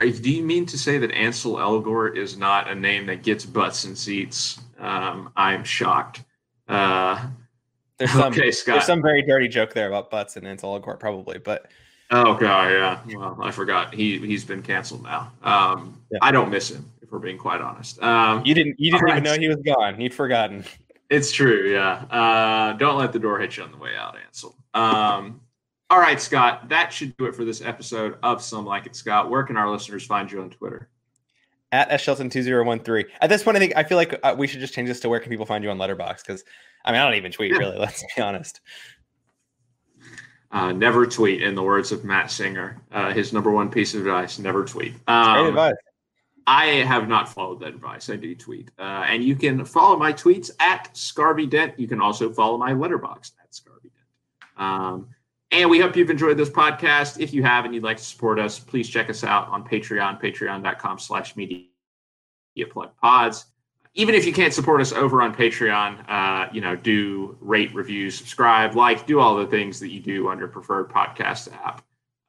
Do 0.02 0.30
you 0.30 0.44
mean 0.44 0.66
to 0.66 0.78
say 0.78 0.98
that 0.98 1.12
Ansel 1.12 1.56
Elgort 1.56 2.18
is 2.18 2.38
not 2.38 2.70
a 2.70 2.76
name 2.76 3.06
that 3.06 3.24
gets 3.24 3.46
butts 3.46 3.86
and 3.86 3.98
seats? 3.98 4.60
Um, 4.78 5.32
I'm 5.38 5.64
shocked. 5.64 6.24
Uh, 6.68 7.28
there's 7.98 8.12
some, 8.12 8.34
okay, 8.34 8.52
Scott. 8.52 8.76
There's 8.76 8.86
some 8.86 9.02
very 9.02 9.22
dirty 9.22 9.48
joke 9.48 9.74
there 9.74 9.88
about 9.88 10.10
butts 10.10 10.36
and 10.36 10.48
Ansel 10.48 10.80
Elgort, 10.80 11.00
probably, 11.00 11.38
but. 11.38 11.72
Oh 12.12 12.36
god, 12.36 12.72
yeah. 12.72 13.18
Well, 13.18 13.38
I 13.42 13.50
forgot. 13.50 13.94
He 13.94 14.20
he's 14.20 14.46
been 14.46 14.62
canceled 14.62 15.02
now. 15.04 15.32
Um, 15.42 16.00
yeah. 16.12 16.20
I 16.22 16.32
don't 16.32 16.52
miss 16.52 16.70
him 16.70 16.92
if 17.02 17.12
we're 17.12 17.18
being 17.18 17.38
quite 17.38 17.62
honest. 17.62 18.02
Um, 18.02 18.46
you 18.46 18.54
didn't 18.54 18.80
you 18.80 18.92
didn't 18.92 19.10
even 19.10 19.24
know 19.24 19.36
he 19.36 19.48
was 19.48 19.58
gone. 19.66 20.00
You'd 20.00 20.14
forgotten. 20.14 20.64
It's 21.10 21.32
true, 21.32 21.72
yeah. 21.72 22.06
Uh, 22.10 22.74
don't 22.74 22.98
let 22.98 23.12
the 23.12 23.20
door 23.20 23.40
hit 23.40 23.58
you 23.58 23.64
on 23.64 23.72
the 23.72 23.78
way 23.78 23.96
out, 23.96 24.18
Ansel. 24.24 24.56
Um, 24.74 25.42
all 25.90 26.00
right, 26.00 26.20
Scott. 26.20 26.70
That 26.70 26.92
should 26.92 27.16
do 27.18 27.26
it 27.26 27.36
for 27.36 27.46
this 27.46 27.62
episode 27.62 28.18
of 28.24 28.42
Some 28.42 28.66
Like 28.66 28.88
It, 28.88 28.96
Scott. 28.96 29.30
Where 29.30 29.44
can 29.44 29.56
our 29.56 29.70
listeners 29.70 30.06
find 30.06 30.32
you 30.32 30.42
on 30.42 30.50
Twitter? 30.50 30.90
At 31.72 31.90
shelton2013. 31.90 33.06
At 33.22 33.30
this 33.30 33.44
point, 33.44 33.58
I 33.58 33.60
think 33.60 33.74
I 33.76 33.84
feel 33.84 33.98
like 33.98 34.18
uh, 34.24 34.36
we 34.38 34.48
should 34.48 34.60
just 34.62 34.74
change 34.74 34.88
this 34.88 35.00
to 35.02 35.10
where 35.10 35.20
can 35.20 35.30
people 35.30 35.46
find 35.46 35.64
you 35.64 35.70
on 35.70 35.78
Letterboxd? 35.78 36.26
Because 36.26 36.44
I 36.86 36.92
mean, 36.92 37.02
I 37.02 37.06
don't 37.06 37.16
even 37.16 37.32
tweet 37.32 37.52
really. 37.52 37.78
Let's 37.78 38.04
be 38.16 38.22
honest. 38.22 38.62
Uh, 40.52 40.72
never 40.72 41.06
tweet, 41.06 41.42
in 41.42 41.54
the 41.54 41.64
words 41.64 41.92
of 41.92 42.06
Matt 42.06 42.32
Singer. 42.32 42.82
Uh, 42.92 43.12
his 43.12 43.34
number 43.34 43.52
one 43.52 43.70
piece 43.70 43.94
of 43.94 44.02
advice: 44.02 44.40
never 44.40 44.64
tweet. 44.64 44.94
Um, 45.08 45.34
Great 45.34 45.50
advice. 45.50 45.76
I 46.48 46.66
have 46.66 47.08
not 47.08 47.28
followed 47.28 47.60
that 47.62 47.70
advice. 47.70 48.10
I 48.10 48.16
do 48.18 48.36
tweet. 48.36 48.70
Uh, 48.78 49.06
and 49.08 49.24
you 49.24 49.36
can 49.36 49.66
follow 49.66 49.98
my 49.98 50.14
tweets 50.14 50.52
at 50.60 50.94
Scarby 50.94 51.50
Dent. 51.50 51.80
You 51.80 51.88
can 51.88 52.00
also 52.00 52.32
follow 52.32 52.58
my 52.58 52.72
Letterboxd 52.72 53.32
at 53.42 53.52
Scarby 53.52 53.90
Dent. 53.90 54.58
Um, 54.58 55.10
And 55.52 55.70
we 55.70 55.80
hope 55.80 55.96
you've 55.96 56.10
enjoyed 56.10 56.38
this 56.38 56.50
podcast. 56.50 57.20
If 57.20 57.34
you 57.34 57.44
have 57.44 57.66
and 57.66 57.74
you'd 57.74 57.84
like 57.84 57.98
to 57.98 58.04
support 58.04 58.40
us, 58.40 58.60
please 58.60 58.90
check 58.90 59.10
us 59.10 59.24
out 59.24 59.48
on 59.50 59.64
Patreon, 59.64 60.22
patreon.com 60.22 61.00
slash 61.00 61.36
media 61.36 61.66
plug 62.70 62.92
pods. 63.02 63.46
Even 63.94 64.14
if 64.14 64.26
you 64.26 64.34
can't 64.34 64.54
support 64.54 64.82
us 64.82 64.92
over 64.92 65.22
on 65.22 65.34
Patreon, 65.34 66.10
uh, 66.10 66.50
you 66.52 66.60
know, 66.60 66.76
do 66.76 67.38
rate, 67.40 67.74
review, 67.74 68.12
subscribe, 68.12 68.76
like, 68.76 69.08
do 69.08 69.20
all 69.20 69.38
the 69.38 69.48
things 69.48 69.80
that 69.80 69.90
you 69.90 70.02
do 70.02 70.28
on 70.28 70.38
your 70.38 70.50
preferred 70.50 70.90
podcast 70.90 71.54
app. 71.54 71.82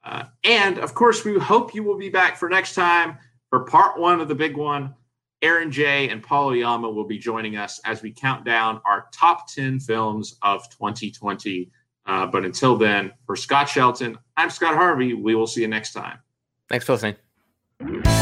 Uh, 0.05 0.23
and 0.45 0.77
of 0.77 0.93
course, 0.93 1.25
we 1.25 1.37
hope 1.37 1.75
you 1.75 1.83
will 1.83 1.97
be 1.97 2.09
back 2.09 2.37
for 2.37 2.47
next 2.47 2.75
time 2.75 3.17
for 3.49 3.65
part 3.65 3.99
one 3.99 4.21
of 4.21 4.29
the 4.29 4.35
big 4.35 4.55
one. 4.55 4.95
Aaron 5.41 5.69
Jay 5.69 6.09
and 6.09 6.23
Paul 6.23 6.47
Oyama 6.47 6.89
will 6.89 7.05
be 7.05 7.19
joining 7.19 7.57
us 7.57 7.79
as 7.85 8.01
we 8.01 8.11
count 8.11 8.45
down 8.45 8.81
our 8.85 9.07
top 9.13 9.47
10 9.51 9.79
films 9.79 10.37
of 10.41 10.67
2020. 10.69 11.69
Uh, 12.07 12.25
but 12.25 12.45
until 12.45 12.77
then, 12.77 13.11
for 13.25 13.35
Scott 13.35 13.67
Shelton, 13.67 14.17
I'm 14.37 14.49
Scott 14.49 14.75
Harvey. 14.75 15.13
We 15.13 15.35
will 15.35 15.47
see 15.47 15.61
you 15.61 15.67
next 15.67 15.93
time. 15.93 16.19
Thanks 16.69 16.85
for 16.85 16.93
listening. 16.93 18.16